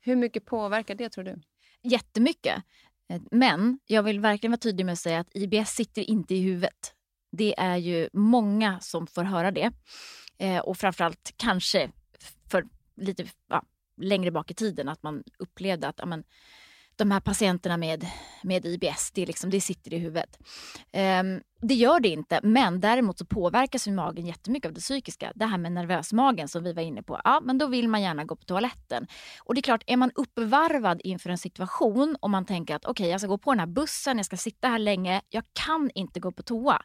Hur 0.00 0.16
mycket 0.16 0.44
påverkar 0.44 0.94
det 0.94 1.08
tror 1.08 1.24
du? 1.24 1.40
Jättemycket. 1.82 2.62
Eh, 3.08 3.20
men 3.30 3.78
jag 3.86 4.02
vill 4.02 4.20
verkligen 4.20 4.50
vara 4.50 4.58
tydlig 4.58 4.86
med 4.86 4.92
att 4.92 4.98
säga 4.98 5.20
att 5.20 5.36
IBS 5.36 5.70
sitter 5.70 6.02
inte 6.02 6.34
i 6.34 6.40
huvudet. 6.40 6.94
Det 7.32 7.54
är 7.58 7.76
ju 7.76 8.08
många 8.12 8.80
som 8.80 9.06
får 9.06 9.24
höra 9.24 9.50
det. 9.50 9.72
Eh, 10.38 10.58
och 10.58 10.76
framförallt 10.76 11.34
kanske 11.36 11.90
för 12.50 12.64
lite 12.96 13.26
ja, 13.48 13.62
längre 13.96 14.30
bak 14.30 14.50
i 14.50 14.54
tiden 14.54 14.88
att 14.88 15.02
man 15.02 15.24
upplevde 15.38 15.88
att 15.88 16.00
amen, 16.00 16.24
de 16.98 17.10
här 17.10 17.20
patienterna 17.20 17.76
med, 17.76 18.06
med 18.42 18.66
IBS, 18.66 19.10
det, 19.14 19.26
liksom, 19.26 19.50
det 19.50 19.60
sitter 19.60 19.94
i 19.94 19.98
huvudet. 19.98 20.38
Um, 21.20 21.40
det 21.62 21.74
gör 21.74 22.00
det 22.00 22.08
inte, 22.08 22.40
men 22.42 22.80
däremot 22.80 23.18
så 23.18 23.24
påverkas 23.26 23.88
ju 23.88 23.92
magen 23.92 24.26
jättemycket 24.26 24.68
av 24.68 24.74
det 24.74 24.80
psykiska. 24.80 25.32
Det 25.34 25.44
här 25.44 25.58
med 25.58 25.72
nervösmagen 25.72 26.48
som 26.48 26.64
vi 26.64 26.72
var 26.72 26.82
inne 26.82 27.02
på. 27.02 27.20
Ja, 27.24 27.40
men 27.44 27.58
då 27.58 27.66
vill 27.66 27.88
man 27.88 28.02
gärna 28.02 28.24
gå 28.24 28.36
på 28.36 28.44
toaletten. 28.44 29.06
Och 29.44 29.54
det 29.54 29.60
är 29.60 29.62
klart, 29.62 29.84
är 29.86 29.96
man 29.96 30.10
uppvarvad 30.14 31.00
inför 31.04 31.30
en 31.30 31.38
situation 31.38 32.16
och 32.20 32.30
man 32.30 32.44
tänker 32.44 32.74
att 32.74 32.84
okej, 32.84 33.02
okay, 33.04 33.10
jag 33.10 33.20
ska 33.20 33.28
gå 33.28 33.38
på 33.38 33.52
den 33.52 33.60
här 33.60 33.66
bussen, 33.66 34.16
jag 34.16 34.26
ska 34.26 34.36
sitta 34.36 34.68
här 34.68 34.78
länge, 34.78 35.20
jag 35.28 35.44
kan 35.52 35.90
inte 35.94 36.20
gå 36.20 36.32
på 36.32 36.42
toa. 36.42 36.82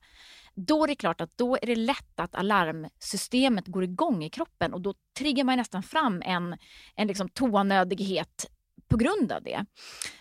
Då 0.55 0.83
är 0.83 0.87
det 0.87 0.95
klart 0.95 1.21
att 1.21 1.37
då 1.37 1.57
är 1.61 1.65
det 1.65 1.75
lätt 1.75 2.19
att 2.19 2.35
alarmsystemet 2.35 3.67
går 3.67 3.83
igång 3.83 4.23
i 4.23 4.29
kroppen 4.29 4.73
och 4.73 4.81
då 4.81 4.93
triggar 5.17 5.43
man 5.43 5.57
nästan 5.57 5.83
fram 5.83 6.21
en, 6.25 6.57
en 6.95 7.07
liksom 7.07 7.29
toanödighet 7.29 8.47
på 8.93 8.97
grund 8.97 9.31
av 9.31 9.43
det. 9.43 9.65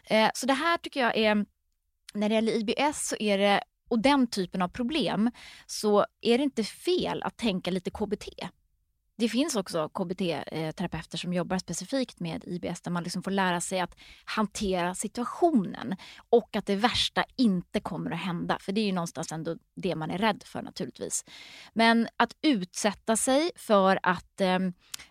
Eh, 0.04 0.30
så 0.34 0.46
det 0.46 0.52
här 0.52 0.78
tycker 0.78 1.00
jag 1.00 1.16
är, 1.16 1.46
när 2.14 2.28
det 2.28 2.34
gäller 2.34 2.52
IBS 2.52 3.08
så 3.08 3.16
är 3.18 3.38
det, 3.38 3.62
och 3.90 3.98
den 3.98 4.26
typen 4.26 4.62
av 4.62 4.68
problem, 4.68 5.30
så 5.66 6.06
är 6.20 6.38
det 6.38 6.44
inte 6.44 6.64
fel 6.64 7.22
att 7.22 7.36
tänka 7.36 7.70
lite 7.70 7.90
KBT. 7.90 8.28
Det 9.22 9.28
finns 9.28 9.56
också 9.56 9.88
KBT-terapeuter 9.88 11.16
eh, 11.16 11.20
som 11.20 11.32
jobbar 11.32 11.58
specifikt 11.58 12.20
med 12.20 12.44
IBS 12.46 12.80
där 12.80 12.90
man 12.90 13.02
liksom 13.02 13.22
får 13.22 13.30
lära 13.30 13.60
sig 13.60 13.80
att 13.80 13.96
hantera 14.24 14.94
situationen 14.94 15.96
och 16.30 16.56
att 16.56 16.66
det 16.66 16.76
värsta 16.76 17.24
inte 17.36 17.80
kommer 17.80 18.10
att 18.10 18.18
hända. 18.18 18.58
För 18.60 18.72
det 18.72 18.80
är 18.80 18.84
ju 18.84 18.92
någonstans 18.92 19.32
ändå 19.32 19.56
det 19.74 19.94
man 19.94 20.10
är 20.10 20.18
rädd 20.18 20.42
för 20.46 20.62
naturligtvis. 20.62 21.24
Men 21.72 22.08
att 22.16 22.36
utsätta 22.42 23.16
sig 23.16 23.50
för 23.56 23.98
att 24.02 24.40
eh, 24.40 24.58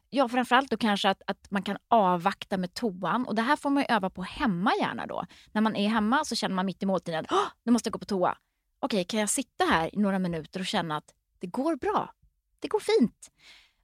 Ja, 0.09 0.30
framförallt 0.30 0.70
då 0.70 0.78
kanske 0.78 1.09
att, 1.09 1.22
att 1.28 1.51
man 1.51 1.64
kan 1.64 1.78
avvakta 1.88 2.57
med 2.57 2.74
toan. 2.74 3.28
Och 3.28 3.36
Det 3.36 3.41
här 3.41 3.55
får 3.55 3.70
man 3.70 3.86
öva 3.89 4.09
på 4.09 4.24
hemma 4.24 4.72
gärna 4.80 5.05
då. 5.05 5.26
När 5.51 5.62
man 5.62 5.76
är 5.76 5.89
hemma 5.89 6.26
så 6.26 6.36
känner 6.36 6.55
man 6.55 6.66
mitt 6.66 6.84
i 6.84 6.86
måltiden 6.86 7.26
att 7.30 7.51
nu 7.64 7.72
måste 7.72 7.88
jag 7.88 7.93
gå 7.93 7.99
på 7.99 8.05
toa. 8.05 8.38
Okej, 8.80 9.03
kan 9.03 9.20
jag 9.20 9.30
sitta 9.30 9.66
här 9.66 9.95
i 9.95 9.97
några 9.97 10.20
minuter 10.20 10.59
och 10.59 10.66
känna 10.66 10.97
att 10.97 11.14
det 11.39 11.47
går 11.47 11.76
bra? 11.76 12.14
Det 12.59 12.68
går 12.68 12.80
fint. 12.80 13.32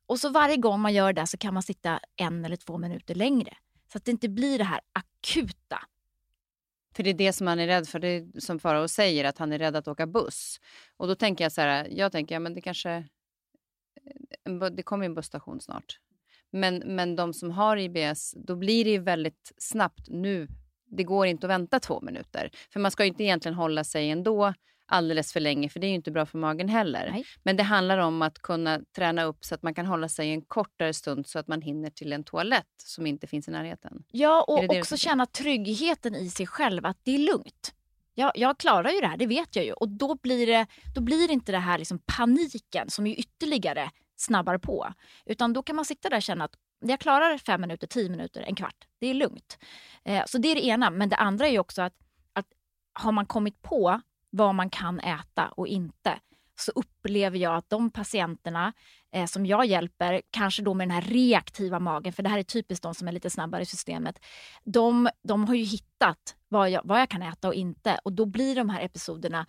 Och 0.08 0.20
så 0.20 0.30
varje 0.30 0.58
gång 0.58 0.80
man 0.80 0.93
gör 0.93 1.14
det 1.14 1.28
så 1.28 1.38
kan 1.38 1.53
man 1.53 1.64
sitta 1.64 1.99
en 2.16 2.45
eller 2.45 2.55
två 2.55 2.78
minuter 2.78 3.16
längre. 3.16 3.58
Så 3.91 3.97
att 3.97 4.05
det 4.05 4.12
inte 4.12 4.30
blir 4.30 4.58
det 4.58 4.64
här 4.64 4.80
akuta. 4.93 5.82
För 6.95 7.03
det 7.03 7.10
är 7.10 7.14
det 7.14 7.34
som 7.34 7.47
han 7.47 7.60
är 7.60 7.68
rädd 7.68 7.88
för. 7.88 7.99
Det 7.99 8.08
är 8.08 8.39
som 8.39 8.60
Farao 8.60 8.88
säger, 8.88 9.26
att 9.26 9.38
han 9.38 9.53
är 9.53 9.60
rädd 9.60 9.76
att 9.76 9.88
åka 9.88 10.08
buss. 10.08 10.60
Och 10.97 11.08
då 11.08 11.16
tänker 11.16 11.45
jag 11.45 11.51
så 11.51 11.62
här, 11.62 11.88
jag 11.91 12.12
tänker, 12.12 12.36
ja 12.36 12.39
men 12.39 12.53
det 12.53 12.62
kanske... 12.62 12.91
Eh, 14.45 14.66
det 14.72 14.84
kommer 14.84 15.05
en 15.05 15.14
busstation 15.14 15.62
snart. 15.62 15.99
Men, 16.51 16.78
men 16.78 17.16
de 17.16 17.34
som 17.34 17.51
har 17.51 17.78
IBS, 17.78 18.34
då 18.38 18.55
blir 18.55 18.84
det 18.84 18.89
ju 18.89 18.99
väldigt 18.99 19.53
snabbt 19.58 20.08
nu. 20.08 20.47
Det 20.86 21.03
går 21.03 21.28
inte 21.28 21.47
att 21.47 21.51
vänta 21.51 21.80
två 21.80 22.01
minuter. 22.01 22.49
För 22.70 22.80
man 22.80 22.91
ska 22.91 23.05
inte 23.05 23.24
egentligen 23.24 23.55
hålla 23.55 23.84
sig 23.84 24.10
ändå 24.10 24.53
alldeles 24.88 25.33
för 25.33 25.39
länge, 25.39 25.69
för 25.69 25.79
det 25.79 25.88
är 25.88 25.93
inte 25.93 26.11
bra 26.11 26.25
för 26.25 26.38
magen 26.38 26.69
heller. 26.69 27.09
Nej. 27.11 27.25
Men 27.43 27.57
det 27.57 27.63
handlar 27.63 27.97
om 27.97 28.21
att 28.21 28.39
kunna 28.39 28.79
träna 28.95 29.23
upp 29.23 29.45
så 29.45 29.55
att 29.55 29.63
man 29.63 29.73
kan 29.73 29.85
hålla 29.85 30.09
sig 30.09 30.29
en 30.29 30.41
kortare 30.41 30.93
stund 30.93 31.27
så 31.27 31.39
att 31.39 31.47
man 31.47 31.61
hinner 31.61 31.89
till 31.89 32.13
en 32.13 32.23
toalett 32.23 32.65
som 32.77 33.07
inte 33.07 33.27
finns 33.27 33.47
i 33.47 33.51
närheten. 33.51 34.03
Ja, 34.11 34.45
och 34.47 34.61
det 34.61 34.67
det 34.67 34.79
också 34.79 34.97
känna 34.97 35.25
tryggheten 35.25 36.15
i 36.15 36.29
sig 36.29 36.47
själv, 36.47 36.85
att 36.85 36.97
det 37.03 37.15
är 37.15 37.19
lugnt. 37.19 37.73
Jag, 38.13 38.31
jag 38.35 38.57
klarar 38.57 38.89
ju 38.89 39.01
det 39.01 39.07
här, 39.07 39.17
det 39.17 39.27
vet 39.27 39.55
jag 39.55 39.65
ju. 39.65 39.73
Och 39.73 39.89
då 39.89 40.15
blir 40.15 40.47
det, 40.47 40.67
då 40.95 41.01
blir 41.01 41.27
det 41.27 41.33
inte 41.33 41.51
det 41.51 41.57
här 41.57 41.77
liksom 41.77 41.99
paniken 42.05 42.89
som 42.89 43.07
ju 43.07 43.15
ytterligare 43.15 43.91
snabbar 44.15 44.57
på. 44.57 44.93
Utan 45.25 45.53
då 45.53 45.63
kan 45.63 45.75
man 45.75 45.85
sitta 45.85 46.09
där 46.09 46.17
och 46.17 46.23
känna 46.23 46.45
att 46.45 46.55
jag 46.79 46.99
klarar 46.99 47.38
fem 47.38 47.61
minuter, 47.61 47.88
tio 47.88 48.09
minuter, 48.09 48.41
en 48.41 48.55
kvart. 48.55 48.88
Det 48.99 49.07
är 49.07 49.13
lugnt. 49.13 49.57
Eh, 50.05 50.23
så 50.25 50.38
det 50.38 50.47
är 50.47 50.55
det 50.55 50.65
ena. 50.65 50.89
Men 50.89 51.09
det 51.09 51.15
andra 51.15 51.47
är 51.47 51.59
också 51.59 51.81
att, 51.81 51.93
att 52.33 52.45
har 52.93 53.11
man 53.11 53.25
kommit 53.25 53.61
på 53.61 54.01
vad 54.30 54.55
man 54.55 54.69
kan 54.69 54.99
äta 54.99 55.47
och 55.47 55.67
inte 55.67 56.19
så 56.59 56.71
upplever 56.75 57.38
jag 57.38 57.55
att 57.55 57.69
de 57.69 57.89
patienterna 57.89 58.73
eh, 59.11 59.25
som 59.25 59.45
jag 59.45 59.65
hjälper, 59.65 60.21
kanske 60.30 60.61
då 60.61 60.73
med 60.73 60.88
den 60.88 60.95
här 60.95 61.01
reaktiva 61.01 61.80
magen, 61.80 62.13
för 62.13 62.23
det 62.23 62.30
här 62.30 62.39
är 62.39 62.43
typiskt 62.43 62.84
de 62.84 62.95
som 62.95 63.07
är 63.07 63.11
lite 63.11 63.30
snabbare 63.30 63.61
i 63.61 63.65
systemet, 63.65 64.19
de, 64.63 65.09
de 65.23 65.45
har 65.45 65.55
ju 65.55 65.63
hittat 65.63 66.36
vad 66.47 66.69
jag, 66.69 66.82
vad 66.84 67.01
jag 67.01 67.09
kan 67.09 67.21
äta 67.21 67.47
och 67.47 67.53
inte 67.53 67.99
och 68.03 68.13
då 68.13 68.25
blir 68.25 68.55
de 68.55 68.69
här 68.69 68.82
episoderna 68.82 69.45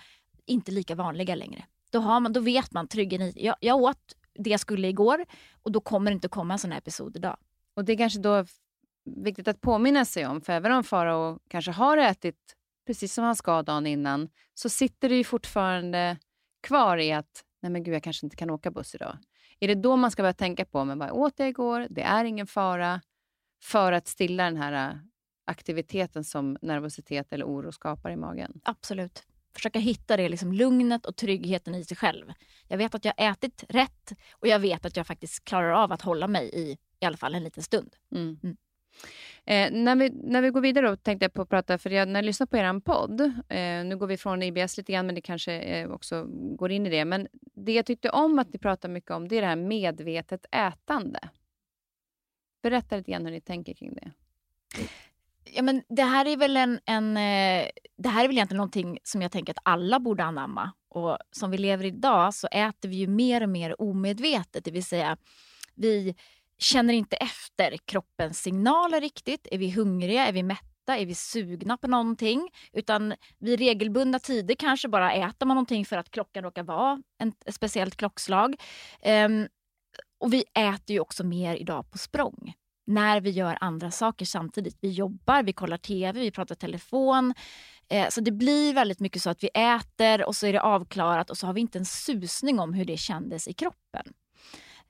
inte 0.46 0.72
lika 0.72 0.94
vanliga 0.94 1.34
längre. 1.34 1.64
Då, 1.90 1.98
har 1.98 2.20
man, 2.20 2.32
då 2.32 2.40
vet 2.40 2.72
man 2.72 2.88
tryggen 2.88 3.22
i, 3.22 3.32
jag, 3.36 3.56
jag 3.60 3.76
åt 3.76 4.14
det 4.34 4.50
jag 4.50 4.60
skulle 4.60 4.88
igår 4.88 5.24
och 5.62 5.72
då 5.72 5.80
kommer 5.80 6.10
det 6.10 6.14
inte 6.14 6.28
komma 6.28 6.54
en 6.54 6.58
sån 6.58 6.72
här 6.72 6.78
episod 6.78 7.16
idag. 7.16 7.36
Och 7.74 7.84
det 7.84 7.92
är 7.92 7.96
kanske 7.96 8.18
då 8.18 8.44
viktigt 9.04 9.48
att 9.48 9.60
påminna 9.60 10.04
sig 10.04 10.26
om, 10.26 10.40
för 10.40 10.52
även 10.52 10.72
om 10.72 10.84
Farao 10.84 11.38
kanske 11.48 11.70
har 11.70 11.96
ätit 11.96 12.57
precis 12.88 13.14
som 13.14 13.24
han 13.24 13.36
ska 13.36 13.62
dagen 13.62 13.86
innan, 13.86 14.28
så 14.54 14.68
sitter 14.68 15.08
det 15.08 15.14
ju 15.14 15.24
fortfarande 15.24 16.16
kvar 16.62 16.96
i 16.96 17.12
att 17.12 17.44
nej 17.62 17.72
men 17.72 17.82
gud, 17.82 17.94
jag 17.94 18.02
kanske 18.02 18.26
inte 18.26 18.36
kan 18.36 18.50
åka 18.50 18.70
buss 18.70 18.94
idag. 18.94 19.18
Är 19.60 19.68
det 19.68 19.74
då 19.74 19.96
man 19.96 20.10
ska 20.10 20.22
börja 20.22 20.32
tänka 20.32 20.64
på, 20.64 20.84
men 20.84 20.98
vad 20.98 21.10
åt 21.10 21.34
jag 21.36 21.48
igår? 21.48 21.86
Det 21.90 22.02
är 22.02 22.24
ingen 22.24 22.46
fara. 22.46 23.00
För 23.62 23.92
att 23.92 24.08
stilla 24.08 24.44
den 24.44 24.56
här 24.56 24.90
äh, 24.90 24.96
aktiviteten 25.46 26.24
som 26.24 26.58
nervositet 26.62 27.32
eller 27.32 27.44
oro 27.44 27.72
skapar 27.72 28.10
i 28.10 28.16
magen. 28.16 28.60
Absolut. 28.64 29.26
Försöka 29.54 29.78
hitta 29.78 30.16
det 30.16 30.28
liksom 30.28 30.52
lugnet 30.52 31.06
och 31.06 31.16
tryggheten 31.16 31.74
i 31.74 31.84
sig 31.84 31.96
själv. 31.96 32.32
Jag 32.68 32.78
vet 32.78 32.94
att 32.94 33.04
jag 33.04 33.14
ätit 33.16 33.64
rätt 33.68 34.12
och 34.32 34.48
jag 34.48 34.58
vet 34.58 34.86
att 34.86 34.96
jag 34.96 35.06
faktiskt 35.06 35.44
klarar 35.44 35.70
av 35.70 35.92
att 35.92 36.02
hålla 36.02 36.28
mig 36.28 36.50
i 36.52 36.78
i 37.00 37.06
alla 37.06 37.16
fall 37.16 37.34
en 37.34 37.44
liten 37.44 37.62
stund. 37.62 37.96
Mm. 38.14 38.38
Mm. 38.42 38.56
Eh, 39.48 39.70
när, 39.72 39.96
vi, 39.96 40.10
när 40.10 40.42
vi 40.42 40.50
går 40.50 40.60
vidare 40.60 40.88
då, 40.88 40.96
tänkte 40.96 41.24
jag 41.24 41.32
på 41.32 41.42
att 41.42 41.48
prata, 41.48 41.78
för 41.78 41.90
jag, 41.90 42.08
när 42.08 42.20
jag 42.20 42.24
lyssnar 42.24 42.46
på 42.46 42.56
er 42.56 42.80
podd, 42.80 43.20
eh, 43.48 43.84
nu 43.84 43.96
går 43.96 44.06
vi 44.06 44.16
från 44.16 44.42
IBS 44.42 44.76
lite 44.76 44.92
grann, 44.92 45.06
men 45.06 45.14
det 45.14 45.20
kanske 45.20 45.52
eh, 45.52 45.90
också 45.90 46.24
går 46.30 46.70
in 46.70 46.86
i 46.86 46.90
det. 46.90 47.04
Men 47.04 47.28
det 47.54 47.72
jag 47.72 47.86
tyckte 47.86 48.10
om 48.10 48.38
att 48.38 48.52
ni 48.52 48.58
pratar 48.58 48.88
mycket 48.88 49.10
om, 49.10 49.28
det 49.28 49.36
är 49.36 49.40
det 49.40 49.46
här 49.46 49.56
medvetet 49.56 50.46
ätande. 50.52 51.20
Berätta 52.62 52.96
lite 52.96 53.10
grann 53.10 53.24
hur 53.24 53.32
ni 53.32 53.40
tänker 53.40 53.74
kring 53.74 53.94
det. 53.94 54.10
Ja, 55.44 55.62
men 55.62 55.82
det 55.88 56.02
här 56.02 56.26
är 56.26 56.36
väl 56.36 56.56
en, 56.56 56.80
en 56.84 57.16
eh, 57.16 57.68
det 57.96 58.08
här 58.08 58.24
är 58.24 58.28
väl 58.28 58.36
egentligen 58.36 58.56
någonting 58.56 58.98
som 59.02 59.22
jag 59.22 59.32
tänker 59.32 59.52
att 59.52 59.62
alla 59.62 60.00
borde 60.00 60.24
anamma. 60.24 60.72
Och 60.88 61.18
som 61.30 61.50
vi 61.50 61.58
lever 61.58 61.84
idag 61.84 62.34
så 62.34 62.46
äter 62.46 62.88
vi 62.88 62.96
ju 62.96 63.06
mer 63.06 63.42
och 63.42 63.48
mer 63.48 63.80
omedvetet, 63.82 64.64
det 64.64 64.70
vill 64.70 64.84
säga 64.84 65.16
vi 65.74 66.14
känner 66.58 66.94
inte 66.94 67.16
efter 67.16 67.76
kroppens 67.76 68.42
signaler 68.42 69.00
riktigt. 69.00 69.48
Är 69.50 69.58
vi 69.58 69.70
hungriga? 69.70 70.26
Är 70.26 70.32
vi 70.32 70.42
mätta? 70.42 70.98
Är 70.98 71.06
vi 71.06 71.14
sugna 71.14 71.76
på 71.76 71.86
någonting? 71.86 72.50
Utan 72.72 73.14
vid 73.38 73.58
regelbundna 73.58 74.18
tider 74.18 74.54
kanske 74.54 74.88
bara 74.88 75.12
äter 75.12 75.46
man 75.46 75.54
någonting 75.54 75.84
för 75.84 75.96
att 75.96 76.10
klockan 76.10 76.44
råkar 76.44 76.62
vara 76.62 77.02
en, 77.18 77.32
ett 77.46 77.54
speciellt 77.54 77.96
klockslag. 77.96 78.56
Um, 79.26 79.48
och 80.20 80.32
vi 80.32 80.44
äter 80.54 80.94
ju 80.94 81.00
också 81.00 81.24
mer 81.24 81.56
idag 81.56 81.90
på 81.90 81.98
språng 81.98 82.54
när 82.88 83.20
vi 83.20 83.30
gör 83.30 83.58
andra 83.60 83.90
saker 83.90 84.24
samtidigt. 84.24 84.78
Vi 84.80 84.90
jobbar, 84.90 85.42
vi 85.42 85.52
kollar 85.52 85.76
tv, 85.76 86.20
vi 86.20 86.30
pratar 86.30 86.54
telefon. 86.54 87.34
Eh, 87.88 88.08
så 88.08 88.20
det 88.20 88.32
blir 88.32 88.74
väldigt 88.74 89.00
mycket 89.00 89.22
så 89.22 89.30
att 89.30 89.44
vi 89.44 89.48
äter 89.48 90.24
och 90.24 90.36
så 90.36 90.46
är 90.46 90.52
det 90.52 90.60
avklarat 90.60 91.30
och 91.30 91.38
så 91.38 91.46
har 91.46 91.54
vi 91.54 91.60
inte 91.60 91.78
en 91.78 91.84
susning 91.84 92.58
om 92.58 92.72
hur 92.74 92.84
det 92.84 92.96
kändes 92.96 93.48
i 93.48 93.52
kroppen. 93.52 94.12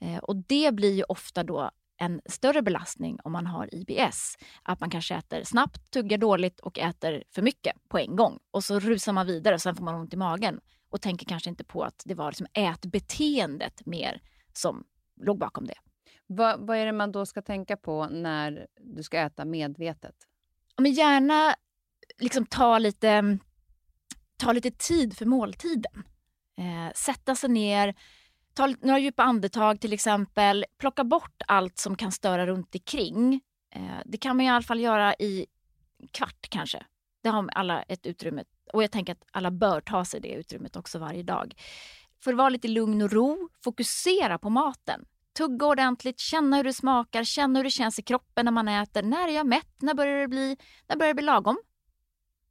Eh, 0.00 0.18
och 0.18 0.36
det 0.36 0.74
blir 0.74 0.94
ju 0.94 1.02
ofta 1.02 1.44
då 1.44 1.70
en 2.00 2.20
större 2.26 2.62
belastning 2.62 3.18
om 3.24 3.32
man 3.32 3.46
har 3.46 3.74
IBS. 3.74 4.36
Att 4.62 4.80
man 4.80 4.90
kanske 4.90 5.14
äter 5.14 5.44
snabbt, 5.44 5.90
tuggar 5.90 6.18
dåligt 6.18 6.60
och 6.60 6.78
äter 6.78 7.24
för 7.30 7.42
mycket 7.42 7.76
på 7.88 7.98
en 7.98 8.16
gång. 8.16 8.38
Och 8.50 8.64
så 8.64 8.80
rusar 8.80 9.12
man 9.12 9.26
vidare 9.26 9.54
och 9.54 9.60
sen 9.60 9.76
får 9.76 9.84
man 9.84 9.94
ont 9.94 10.14
i 10.14 10.16
magen 10.16 10.60
och 10.90 11.00
tänker 11.00 11.26
kanske 11.26 11.50
inte 11.50 11.64
på 11.64 11.82
att 11.82 12.02
det 12.04 12.14
var 12.14 12.30
liksom 12.30 12.46
ätbeteendet 12.54 13.86
mer 13.86 14.22
som 14.52 14.84
låg 15.16 15.38
bakom 15.38 15.66
det. 15.66 15.78
Vad, 16.26 16.66
vad 16.66 16.76
är 16.76 16.86
det 16.86 16.92
man 16.92 17.12
då 17.12 17.26
ska 17.26 17.42
tänka 17.42 17.76
på 17.76 18.06
när 18.06 18.66
du 18.80 19.02
ska 19.02 19.18
äta 19.18 19.44
medvetet? 19.44 20.14
Men 20.76 20.92
gärna 20.92 21.54
liksom 22.18 22.46
ta, 22.46 22.78
lite, 22.78 23.38
ta 24.36 24.52
lite 24.52 24.70
tid 24.70 25.16
för 25.16 25.26
måltiden. 25.26 26.04
Eh, 26.58 26.92
sätta 26.94 27.36
sig 27.36 27.50
ner, 27.50 27.94
ta 28.58 28.74
några 28.80 28.98
djupa 28.98 29.22
andetag 29.22 29.80
till 29.80 29.92
exempel. 29.92 30.64
Plocka 30.78 31.04
bort 31.04 31.42
allt 31.46 31.78
som 31.78 31.96
kan 31.96 32.12
störa 32.12 32.46
runt 32.46 32.74
omkring. 32.74 33.40
Eh, 33.74 33.98
det 34.04 34.18
kan 34.18 34.36
man 34.36 34.46
i 34.46 34.48
alla 34.48 34.62
fall 34.62 34.80
göra 34.80 35.14
i 35.14 35.46
kvart 36.12 36.48
kanske. 36.50 36.86
Det 37.22 37.28
har 37.28 37.48
alla 37.52 37.82
ett 37.82 38.06
utrymme. 38.06 38.44
Och 38.72 38.82
jag 38.82 38.90
tänker 38.90 39.12
att 39.12 39.24
alla 39.32 39.50
bör 39.50 39.80
ta 39.80 40.04
sig 40.04 40.20
det 40.20 40.28
utrymmet 40.28 40.76
också 40.76 40.98
varje 40.98 41.22
dag. 41.22 41.54
För 42.24 42.32
att 42.32 42.38
vara 42.38 42.48
lite 42.48 42.68
lugn 42.68 43.02
och 43.02 43.12
ro, 43.12 43.48
fokusera 43.64 44.38
på 44.38 44.50
maten. 44.50 45.04
Tugga 45.36 45.66
ordentligt, 45.66 46.18
känna 46.18 46.56
hur 46.56 46.64
det 46.64 46.72
smakar, 46.72 47.24
känna 47.24 47.58
hur 47.58 47.64
det 47.64 47.70
känns 47.70 47.98
i 47.98 48.02
kroppen 48.02 48.44
när 48.44 48.52
man 48.52 48.68
äter. 48.68 49.02
När 49.02 49.28
är 49.28 49.32
jag 49.32 49.46
mätt? 49.46 49.82
När 49.82 49.94
börjar 49.94 50.20
det 50.20 50.28
bli, 50.28 50.56
när 50.88 50.96
börjar 50.96 51.10
det 51.10 51.14
bli 51.14 51.24
lagom? 51.24 51.58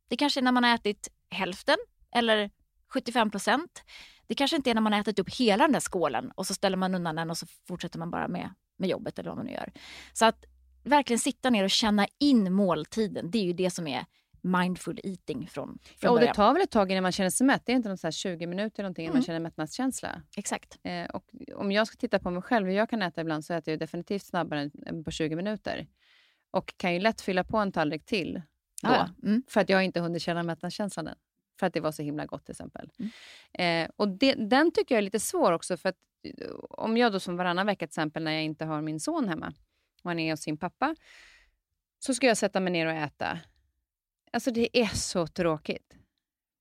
Det 0.08 0.18
kanske 0.18 0.40
är 0.40 0.42
när 0.42 0.52
man 0.52 0.64
har 0.64 0.76
ätit 0.76 1.08
hälften 1.30 1.78
eller 2.12 2.50
75 2.88 3.32
procent. 3.32 3.84
Det 4.28 4.36
kanske 4.36 4.58
inte 4.58 4.70
är 4.70 4.74
när 4.74 4.82
man 4.82 4.94
har 4.94 5.00
ätit 5.00 5.20
upp 5.20 5.36
hela 5.36 5.64
den 5.64 5.74
där 5.74 5.80
skålen 5.80 6.32
och 6.36 6.48
så 6.48 6.54
ställer 6.54 6.78
man 6.78 6.96
undan 6.96 7.16
den 7.16 7.30
och 7.30 7.38
så 7.38 7.46
fortsätter 7.68 8.00
man 8.00 8.12
bara 8.12 8.28
med, 8.28 8.50
med 8.78 8.90
jobbet 8.90 9.20
eller 9.20 9.30
vad 9.30 9.38
man 9.38 9.46
nu 9.46 9.52
gör. 9.52 9.72
Så 10.14 10.26
att 10.26 10.46
verkligen 10.84 11.20
sitta 11.20 11.50
ner 11.50 11.64
och 11.64 11.70
känna 11.70 12.08
in 12.20 12.54
måltiden, 12.54 13.32
det 13.32 13.38
är 13.38 13.44
ju 13.44 13.54
det 13.54 13.70
som 13.70 13.88
är 13.88 14.06
mindful 14.42 15.00
eating 15.04 15.48
från, 15.48 15.80
från 15.84 15.98
ja, 16.00 16.12
och 16.12 16.20
Det 16.20 16.34
tar 16.34 16.54
väl 16.54 16.62
ett 16.62 16.72
tag 16.72 16.92
innan 16.92 17.04
man 17.04 17.12
känner 17.12 17.30
sig 17.30 17.48
mätt? 17.48 17.62
Det 17.66 17.72
är 17.72 17.76
inte 17.76 17.90
något 17.90 18.00
så 18.00 18.12
20 18.12 18.48
minuter 18.48 18.84
någonting 18.84 19.06
innan 19.06 19.12
mm. 19.12 19.20
man 19.20 19.26
känner 19.26 19.40
mättnadskänsla? 19.40 20.22
Exakt. 20.38 20.78
Eh, 20.84 21.06
och 21.06 21.24
om 21.56 21.72
jag 21.72 21.88
ska 21.88 21.96
titta 21.96 22.20
på 22.20 22.32
mig 22.32 22.42
själv, 22.42 22.68
hur 22.68 22.74
jag 22.74 22.90
kan 22.90 23.02
äta 23.02 23.22
ibland, 23.22 23.46
så 23.46 23.54
äter 23.54 23.72
jag 23.72 23.80
definitivt 23.80 24.24
snabbare 24.24 24.70
än 24.86 25.04
på 25.04 25.12
20 25.12 25.36
minuter. 25.36 25.88
Och 26.52 26.74
kan 26.78 26.94
ju 26.94 27.00
lätt 27.00 27.22
fylla 27.22 27.44
på 27.44 27.58
en 27.58 27.72
tallrik 27.72 28.06
till 28.06 28.42
då, 28.84 28.90
ah, 28.90 29.10
mm. 29.24 29.44
för 29.48 29.62
att 29.62 29.70
jag 29.70 29.84
inte 29.84 30.00
hunnit 30.00 30.22
känna 30.22 30.44
mättnadskänslan 30.44 31.08
än. 31.08 31.16
För 31.60 31.68
att 31.68 31.74
det 31.74 31.80
var 31.80 31.92
så 31.92 32.02
himla 32.02 32.26
gott 32.26 32.46
till 32.46 32.54
exempel. 32.54 32.90
Mm. 33.00 33.86
Eh, 33.86 33.92
och 33.96 34.08
det, 34.08 34.34
den 34.34 34.72
tycker 34.72 34.96
jag 34.96 35.00
är 35.00 35.04
lite 35.04 35.20
svår 35.20 35.52
också. 35.52 35.78
För 35.78 35.90
att 35.90 35.98
eh, 36.24 36.48
om 36.70 36.98
jag 36.98 37.12
då 37.12 37.20
som 37.20 37.38
varannan 37.38 37.66
vecka 37.66 37.88
till 37.88 37.92
exempel 37.92 38.24
när 38.24 38.32
jag 38.32 38.44
inte 38.44 38.66
har 38.66 38.82
min 38.82 39.00
son 39.00 39.30
hemma 39.30 39.54
och 40.04 40.10
han 40.10 40.20
är 40.20 40.32
hos 40.32 40.42
sin 40.42 40.58
pappa. 40.58 40.96
Så 42.00 42.14
ska 42.14 42.28
jag 42.28 42.38
sätta 42.38 42.60
mig 42.60 42.74
ner 42.74 42.86
och 42.86 42.94
äta. 42.94 43.40
Alltså 44.32 44.52
det 44.52 44.80
är 44.80 44.96
så 44.96 45.28
tråkigt. 45.28 45.98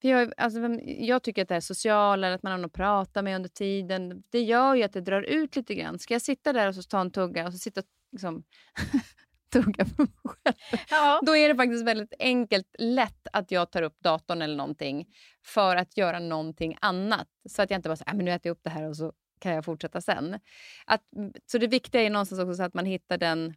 För 0.01 0.09
jag, 0.09 0.33
alltså, 0.37 0.61
jag 0.85 1.23
tycker 1.23 1.43
att 1.43 1.49
det 1.49 1.55
här 1.55 1.61
sociala, 1.61 2.35
att 2.35 2.43
man 2.43 2.53
har 2.53 2.59
någon 2.59 2.65
att 2.65 2.73
prata 2.73 3.23
med 3.23 3.37
under 3.37 3.49
tiden, 3.49 4.23
det 4.31 4.41
gör 4.41 4.75
ju 4.75 4.83
att 4.83 4.93
det 4.93 5.01
drar 5.01 5.23
ut 5.23 5.57
lite 5.57 5.75
grann. 5.75 5.99
Ska 5.99 6.15
jag 6.15 6.23
sitta 6.23 6.53
där 6.53 6.69
och 6.69 6.75
så 6.75 6.83
ta 6.83 7.01
en 7.01 7.11
tugga 7.11 7.47
och 7.47 7.53
så 7.53 7.59
sitta 7.59 7.83
liksom 8.13 8.45
tugga 9.63 9.85
på 9.85 10.03
mig 10.03 10.13
själv. 10.25 10.81
Ja. 10.91 11.21
Då 11.23 11.37
är 11.37 11.49
det 11.49 11.55
faktiskt 11.55 11.85
väldigt 11.85 12.15
enkelt, 12.19 12.67
lätt 12.79 13.29
att 13.33 13.51
jag 13.51 13.71
tar 13.71 13.83
upp 13.83 14.01
datorn 14.01 14.43
eller 14.43 14.57
någonting 14.57 15.07
för 15.45 15.77
att 15.77 15.97
göra 15.97 16.19
någonting 16.19 16.77
annat. 16.81 17.29
Så 17.49 17.63
att 17.63 17.71
jag 17.71 17.79
inte 17.79 17.89
bara 17.89 17.97
säger, 17.97 18.11
äh, 18.11 18.17
men 18.17 18.25
nu 18.25 18.33
äter 18.33 18.49
jag 18.49 18.55
upp 18.55 18.65
det 18.65 18.71
här 18.71 18.89
och 18.89 18.97
så 18.97 19.13
kan 19.39 19.53
jag 19.53 19.65
fortsätta 19.65 20.01
sen. 20.01 20.41
Att, 20.87 21.03
så 21.47 21.59
det 21.59 21.67
viktiga 21.67 22.03
är 22.03 22.11
någonstans 22.11 22.41
också 22.41 22.63
att 22.63 22.75
man 22.75 22.87
hittar 22.87 23.19
den, 23.19 23.55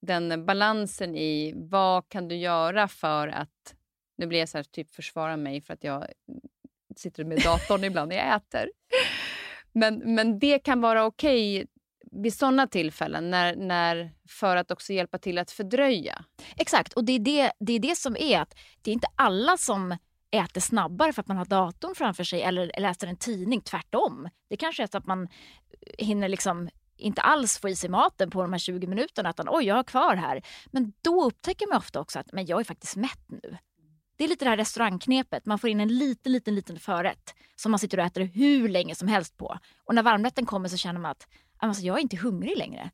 den 0.00 0.46
balansen 0.46 1.16
i 1.16 1.52
vad 1.56 2.08
kan 2.08 2.28
du 2.28 2.36
göra 2.36 2.88
för 2.88 3.28
att... 3.28 3.74
Nu 4.16 4.26
blir 4.26 4.38
jag 4.38 4.48
så 4.48 4.58
här, 4.58 4.64
typ 4.64 4.94
försvara 4.94 5.36
mig 5.36 5.60
för 5.60 5.74
att 5.74 5.84
jag 5.84 6.06
sitter 6.96 7.24
med 7.24 7.38
datorn 7.38 7.84
ibland 7.84 8.08
när 8.08 8.16
jag 8.16 8.36
äter. 8.36 8.70
Men, 9.72 10.14
men 10.14 10.38
det 10.38 10.58
kan 10.58 10.80
vara 10.80 11.04
okej 11.04 11.66
vid 12.22 12.34
sådana 12.34 12.66
tillfällen 12.66 13.30
när, 13.30 13.56
när, 13.56 14.12
för 14.28 14.56
att 14.56 14.70
också 14.70 14.92
hjälpa 14.92 15.18
till 15.18 15.38
att 15.38 15.50
fördröja. 15.50 16.24
Exakt, 16.56 16.92
och 16.92 17.04
det 17.04 17.12
är 17.12 17.18
det, 17.18 17.52
det 17.60 17.72
är 17.72 17.78
det 17.78 17.96
som 17.96 18.16
är 18.16 18.40
att 18.40 18.54
det 18.82 18.90
är 18.90 18.92
inte 18.92 19.08
alla 19.16 19.56
som 19.56 19.96
äter 20.30 20.60
snabbare 20.60 21.12
för 21.12 21.20
att 21.20 21.28
man 21.28 21.36
har 21.36 21.44
datorn 21.44 21.94
framför 21.94 22.24
sig 22.24 22.42
eller 22.42 22.72
läser 22.78 23.06
en 23.06 23.16
tidning. 23.16 23.60
Tvärtom. 23.60 24.28
Det 24.50 24.56
kanske 24.56 24.82
är 24.82 24.86
så 24.86 24.98
att 24.98 25.06
man 25.06 25.22
eh, 25.22 26.06
hinner 26.06 26.28
liksom 26.28 26.68
inte 26.96 27.22
alls 27.22 27.58
få 27.58 27.68
i 27.68 27.76
sig 27.76 27.90
maten 27.90 28.30
på 28.30 28.42
de 28.42 28.52
här 28.52 28.58
20 28.58 28.86
minuterna. 28.86 29.30
Utan 29.30 29.46
oj, 29.50 29.64
jag 29.64 29.74
har 29.74 29.84
kvar 29.84 30.16
här. 30.16 30.42
Men 30.66 30.92
då 31.02 31.24
upptäcker 31.24 31.66
man 31.66 31.78
ofta 31.78 32.00
också 32.00 32.18
att 32.18 32.32
men 32.32 32.46
jag 32.46 32.60
är 32.60 32.64
faktiskt 32.64 32.96
mätt 32.96 33.24
nu. 33.28 33.56
Det 34.16 34.24
är 34.24 34.28
lite 34.28 34.44
det 34.44 34.48
här 34.48 34.56
restaurangknepet. 34.56 35.46
Man 35.46 35.58
får 35.58 35.70
in 35.70 35.80
en 35.80 35.98
liten, 35.98 36.32
liten, 36.32 36.54
liten 36.54 36.78
förrätt 36.78 37.34
som 37.56 37.70
man 37.70 37.78
sitter 37.78 37.98
och 37.98 38.04
äter 38.04 38.20
hur 38.20 38.68
länge 38.68 38.94
som 38.94 39.08
helst 39.08 39.36
på. 39.36 39.58
Och 39.84 39.94
när 39.94 40.02
varmrätten 40.02 40.46
kommer 40.46 40.68
så 40.68 40.76
känner 40.76 41.00
man 41.00 41.10
att 41.10 41.26
alltså, 41.56 41.82
jag 41.82 41.96
är 41.96 42.02
inte 42.02 42.16
hungrig 42.16 42.58
längre. 42.58 42.90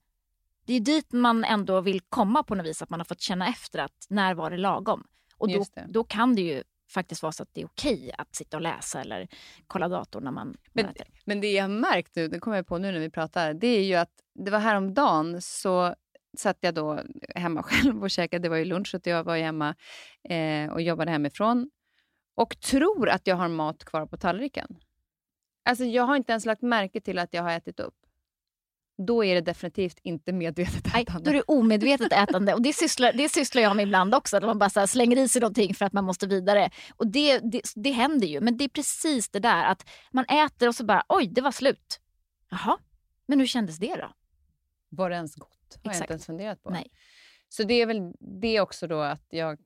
Det 0.66 0.74
är 0.74 0.80
dit 0.80 1.12
man 1.12 1.44
ändå 1.44 1.80
vill 1.80 2.00
komma 2.00 2.42
på 2.42 2.54
något 2.54 2.66
vis, 2.66 2.82
att 2.82 2.90
man 2.90 3.00
har 3.00 3.04
fått 3.04 3.20
känna 3.20 3.48
efter 3.48 3.78
att 3.78 4.06
när 4.08 4.34
var 4.34 4.50
det 4.50 4.56
lagom. 4.56 5.06
Och 5.36 5.48
då, 5.48 5.64
då 5.88 6.04
kan 6.04 6.34
det 6.34 6.42
ju 6.42 6.62
faktiskt 6.90 7.22
vara 7.22 7.32
så 7.32 7.42
att 7.42 7.54
det 7.54 7.61
är 7.61 7.66
okej 7.66 8.12
att 8.18 8.34
sitta 8.34 8.56
och 8.56 8.62
läsa 8.62 9.00
eller 9.00 9.28
kolla 9.66 9.88
datorn 9.88 10.24
när 10.24 10.30
man 10.30 10.56
men, 10.72 10.86
äter. 10.86 11.06
Men 11.24 11.40
det 11.40 11.52
jag 11.52 11.64
har 11.64 11.68
märkt 11.68 12.16
nu, 12.16 12.28
det 12.28 12.40
kommer 12.40 12.56
jag 12.56 12.66
på 12.66 12.78
nu 12.78 12.92
när 12.92 12.98
vi 12.98 13.11
pratar, 13.11 13.54
det 13.54 13.66
är 13.66 13.82
ju 13.82 13.94
att 13.94 14.12
det 14.34 14.50
var 14.50 14.58
häromdagen 14.58 15.42
så 15.42 15.94
satt 16.36 16.58
jag 16.61 16.74
då 16.74 17.00
hemma 17.34 17.62
själv 17.66 18.02
och 18.02 18.11
käkade, 18.11 18.42
det 18.42 18.48
var 18.48 18.56
ju 18.56 18.64
lunch, 18.64 18.90
så 18.90 19.00
jag 19.04 19.24
var 19.24 19.36
hemma 19.36 19.74
eh, 20.28 20.72
och 20.72 20.82
jobbade 20.82 21.11
hemifrån 21.11 21.70
och 22.34 22.61
tror 22.61 23.08
att 23.08 23.26
jag 23.26 23.36
har 23.36 23.48
mat 23.48 23.84
kvar 23.84 24.06
på 24.06 24.16
tallriken. 24.16 24.76
Alltså 25.64 25.84
jag 25.84 26.02
har 26.02 26.16
inte 26.16 26.32
ens 26.32 26.46
lagt 26.46 26.62
märke 26.62 27.00
till 27.00 27.18
att 27.18 27.34
jag 27.34 27.42
har 27.42 27.50
ätit 27.50 27.80
upp 27.80 27.94
då 29.07 29.24
är 29.24 29.34
det 29.34 29.40
definitivt 29.40 29.98
inte 30.03 30.32
medvetet 30.32 30.86
ätande. 30.86 31.12
Nej, 31.12 31.22
då 31.24 31.30
är 31.30 31.34
det 31.34 31.42
omedvetet 31.42 32.12
ätande. 32.12 32.55
Och 32.55 32.62
det 32.62 32.72
sysslar, 32.72 33.12
det 33.12 33.28
sysslar 33.28 33.62
jag 33.62 33.76
med 33.76 33.82
ibland 33.82 34.14
också. 34.14 34.36
Att 34.36 34.42
man 34.42 34.59
bara 34.59 34.70
så 34.70 34.86
slänger 34.86 35.16
i 35.16 35.28
sig 35.28 35.40
någonting 35.40 35.74
för 35.74 35.84
att 35.84 35.92
man 35.92 36.05
måste 36.05 36.26
vidare. 36.26 36.70
Och 36.96 37.07
det, 37.07 37.38
det, 37.38 37.62
det 37.74 37.90
händer 37.90 38.26
ju. 38.26 38.40
Men 38.40 38.57
det 38.57 38.64
är 38.64 38.68
precis 38.68 39.30
det 39.30 39.40
där 39.40 39.64
att 39.64 39.88
man 40.11 40.24
äter 40.24 40.68
och 40.68 40.74
så 40.74 40.84
bara 40.84 41.05
oj, 41.09 41.26
det 41.26 41.40
var 41.40 41.53
slut. 41.53 42.01
Jaha, 42.51 42.78
men 43.26 43.40
hur 43.40 43.46
kändes 43.46 43.78
det 43.78 43.96
då? 43.96 44.12
Var 44.88 45.11
det 45.11 45.16
ens 45.16 45.34
gott? 45.34 45.78
har 45.84 45.90
Exakt. 45.90 45.98
jag 45.98 46.05
inte 46.05 46.12
ens 46.12 46.26
funderat 46.26 46.62
på. 46.62 46.70
Nej. 46.70 46.90
Så 47.48 47.62
det 47.62 47.74
är 47.74 47.86
väl 47.86 48.12
det 48.40 48.61
också 48.61 48.86
då 48.86 49.01
att 49.01 49.26
jag, 49.30 49.59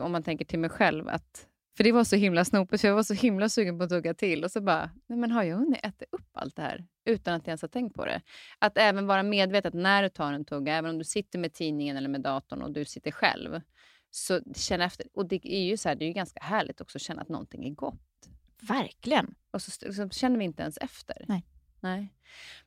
om 0.00 0.12
man 0.12 0.22
tänker 0.22 0.44
till 0.44 0.58
mig 0.58 0.70
själv, 0.70 1.08
att 1.08 1.46
för 1.76 1.84
det 1.84 1.92
var 1.92 2.04
så 2.04 2.16
himla 2.16 2.44
snopet, 2.44 2.80
för 2.80 2.88
jag 2.88 2.94
var 2.94 3.02
så 3.02 3.14
himla 3.14 3.48
sugen 3.48 3.78
på 3.78 3.84
att 3.84 3.90
tugga 3.90 4.14
till. 4.14 4.44
Och 4.44 4.50
så 4.50 4.60
bara, 4.60 4.90
nej 5.06 5.18
men 5.18 5.30
har 5.30 5.42
jag 5.42 5.56
hunnit 5.56 5.80
äta 5.82 6.04
upp 6.10 6.28
allt 6.32 6.56
det 6.56 6.62
här 6.62 6.86
utan 7.04 7.34
att 7.34 7.42
jag 7.42 7.48
ens 7.48 7.62
har 7.62 7.68
tänkt 7.68 7.94
på 7.94 8.04
det? 8.04 8.22
Att 8.58 8.78
även 8.78 9.06
vara 9.06 9.22
medveten 9.22 9.72
när 9.74 10.02
du 10.02 10.08
tar 10.08 10.32
en 10.32 10.44
tugga, 10.44 10.74
även 10.74 10.90
om 10.90 10.98
du 10.98 11.04
sitter 11.04 11.38
med 11.38 11.52
tidningen 11.52 11.96
eller 11.96 12.08
med 12.08 12.20
datorn 12.20 12.62
och 12.62 12.72
du 12.72 12.84
sitter 12.84 13.10
själv, 13.10 13.60
Så 14.10 14.40
känna 14.54 14.84
efter. 14.84 15.06
Och 15.14 15.26
det 15.26 15.40
är 15.44 15.62
ju 15.62 15.76
så 15.76 15.88
här, 15.88 15.96
det 15.96 16.04
är 16.04 16.06
ju 16.06 16.12
ganska 16.12 16.40
härligt 16.40 16.80
också 16.80 16.98
att 16.98 17.02
känna 17.02 17.22
att 17.22 17.28
någonting 17.28 17.66
är 17.66 17.70
gott. 17.70 18.28
Verkligen. 18.60 19.34
Och 19.50 19.62
så, 19.62 19.92
så 19.92 20.08
känner 20.08 20.38
vi 20.38 20.44
inte 20.44 20.62
ens 20.62 20.78
efter. 20.78 21.24
Nej. 21.28 21.44
Nej. 21.80 22.14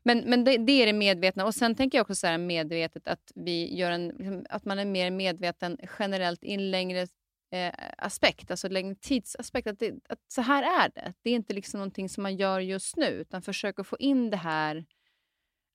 Men, 0.04 0.20
men 0.20 0.44
det, 0.44 0.58
det, 0.58 0.72
är 0.72 0.86
det 0.86 0.94
medvetna. 0.94 1.46
Och 1.46 1.56
Sen 1.56 1.76
tänker 1.76 1.98
jag 1.98 2.04
också 2.04 2.16
så 2.16 2.28
här 2.28 2.38
medvetet 2.38 3.08
att, 3.08 3.32
vi 3.36 3.78
gör 3.78 3.92
en, 3.92 4.08
liksom, 4.08 4.46
att 4.50 4.66
man 4.66 4.80
är 4.80 4.86
mer 4.86 5.12
medveten 5.12 5.78
generellt 6.00 6.44
i 6.44 6.54
en 6.54 6.72
längre 6.72 7.08
eh, 7.52 7.74
aspekt, 7.98 8.52
alltså 8.52 8.68
längre 8.68 8.96
tidsaspekt. 8.96 9.68
Att, 9.68 9.80
det, 9.80 9.94
att 10.10 10.20
så 10.28 10.42
här 10.42 10.64
är 10.64 10.92
det. 10.96 11.14
Det 11.22 11.30
är 11.30 11.36
inte 11.36 11.54
liksom 11.54 11.78
någonting 11.78 12.10
som 12.10 12.24
man 12.24 12.36
gör 12.36 12.60
just 12.60 12.96
nu, 12.96 13.08
utan 13.08 13.42
försök 13.42 13.80
att 13.80 13.88
få 13.88 13.98
in 14.00 14.30
det 14.30 14.38
här 14.38 14.86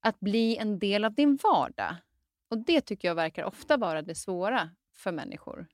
att 0.00 0.20
bli 0.20 0.56
en 0.56 0.78
del 0.78 1.04
av 1.04 1.14
din 1.14 1.38
vardag. 1.42 1.96
Och 2.48 2.58
Det 2.58 2.80
tycker 2.80 3.08
jag 3.08 3.14
verkar 3.14 3.44
ofta 3.44 3.76
vara 3.76 4.02
det 4.02 4.14
svåra 4.14 4.70
för 4.94 5.12
människor. 5.12 5.66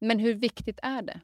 Men 0.00 0.18
hur 0.18 0.34
viktigt 0.34 0.78
är 0.82 1.02
det? 1.02 1.20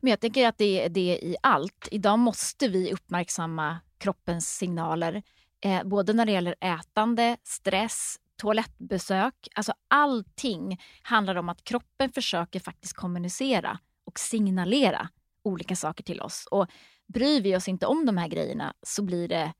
Men 0.00 0.10
jag 0.10 0.20
tänker 0.20 0.48
att 0.48 0.58
det 0.58 0.84
är 0.84 0.88
det 0.88 1.18
i 1.22 1.36
allt. 1.42 1.88
Idag 1.90 2.18
måste 2.18 2.68
vi 2.68 2.92
uppmärksamma 2.92 3.80
kroppens 3.98 4.56
signaler. 4.56 5.22
Eh, 5.60 5.84
både 5.84 6.12
när 6.12 6.26
det 6.26 6.32
gäller 6.32 6.54
ätande, 6.60 7.36
stress, 7.42 8.16
toalettbesök. 8.42 9.48
Alltså 9.54 9.72
allting 9.88 10.80
handlar 11.02 11.36
om 11.36 11.48
att 11.48 11.64
kroppen 11.64 12.12
försöker 12.12 12.60
faktiskt 12.60 12.96
kommunicera 12.96 13.78
och 14.04 14.18
signalera 14.18 15.08
olika 15.44 15.76
saker 15.76 16.04
till 16.04 16.20
oss. 16.20 16.48
Och 16.50 16.66
bryr 17.08 17.40
vi 17.40 17.56
oss 17.56 17.68
inte 17.68 17.86
om 17.86 18.06
de 18.06 18.16
här 18.16 18.28
grejerna 18.28 18.74
så 18.82 19.02
blir 19.02 19.28
det 19.28 19.52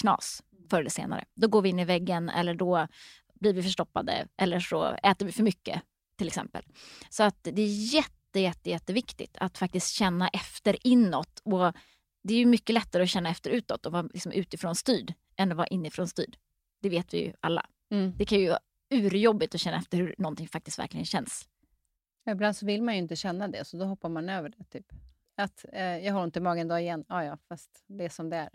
knas 0.00 0.42
förr 0.70 0.80
eller 0.80 0.90
senare. 0.90 1.24
Då 1.34 1.48
går 1.48 1.62
vi 1.62 1.68
in 1.68 1.78
i 1.78 1.84
väggen 1.84 2.28
eller 2.28 2.54
då 2.54 2.88
blir 3.34 3.52
vi 3.52 3.62
förstoppade 3.62 4.28
eller 4.36 4.60
så 4.60 4.84
äter 5.02 5.26
vi 5.26 5.32
för 5.32 5.42
mycket 5.42 5.82
till 6.18 6.26
exempel. 6.26 6.62
Så 7.10 7.22
att 7.22 7.38
det 7.42 7.62
är 7.62 7.94
jätte, 7.94 8.40
jätte, 8.40 8.70
jätteviktigt 8.70 9.36
att 9.40 9.58
faktiskt 9.58 9.92
känna 9.92 10.28
efter 10.28 10.86
inåt. 10.86 11.40
Och 11.44 11.72
det 12.22 12.34
är 12.34 12.38
ju 12.38 12.46
mycket 12.46 12.74
lättare 12.74 13.02
att 13.02 13.10
känna 13.10 13.30
efter 13.30 13.50
utåt 13.50 13.86
och 13.86 13.92
vara 13.92 14.02
liksom 14.02 14.32
utifrån 14.32 14.74
styrd 14.74 15.14
än 15.36 15.50
att 15.50 15.56
vara 15.56 15.66
inifrån 15.66 16.08
styrd. 16.08 16.36
Det 16.82 16.88
vet 16.88 17.14
vi 17.14 17.18
ju 17.18 17.32
alla. 17.40 17.66
Mm. 17.90 18.12
Det 18.16 18.24
kan 18.24 18.38
ju 18.38 18.48
vara 18.48 18.60
urjobbigt 18.90 19.54
att 19.54 19.60
känna 19.60 19.76
efter 19.76 19.98
hur 19.98 20.14
någonting 20.18 20.48
faktiskt 20.48 20.78
verkligen 20.78 21.06
känns. 21.06 21.48
Ibland 22.30 22.56
så 22.56 22.66
vill 22.66 22.82
man 22.82 22.94
ju 22.94 23.00
inte 23.00 23.16
känna 23.16 23.48
det, 23.48 23.64
så 23.64 23.76
då 23.76 23.84
hoppar 23.84 24.08
man 24.08 24.28
över 24.28 24.48
det. 24.48 24.64
Typ. 24.64 24.86
Att 25.36 25.64
eh, 25.72 25.98
jag 25.98 26.12
har 26.12 26.22
ont 26.22 26.36
i 26.36 26.40
magen 26.40 26.66
idag 26.66 26.82
igen. 26.82 27.04
Ja, 27.08 27.24
ja, 27.24 27.38
fast 27.48 27.84
det 27.86 28.04
är 28.04 28.08
som 28.08 28.30
det 28.30 28.36
är. 28.36 28.48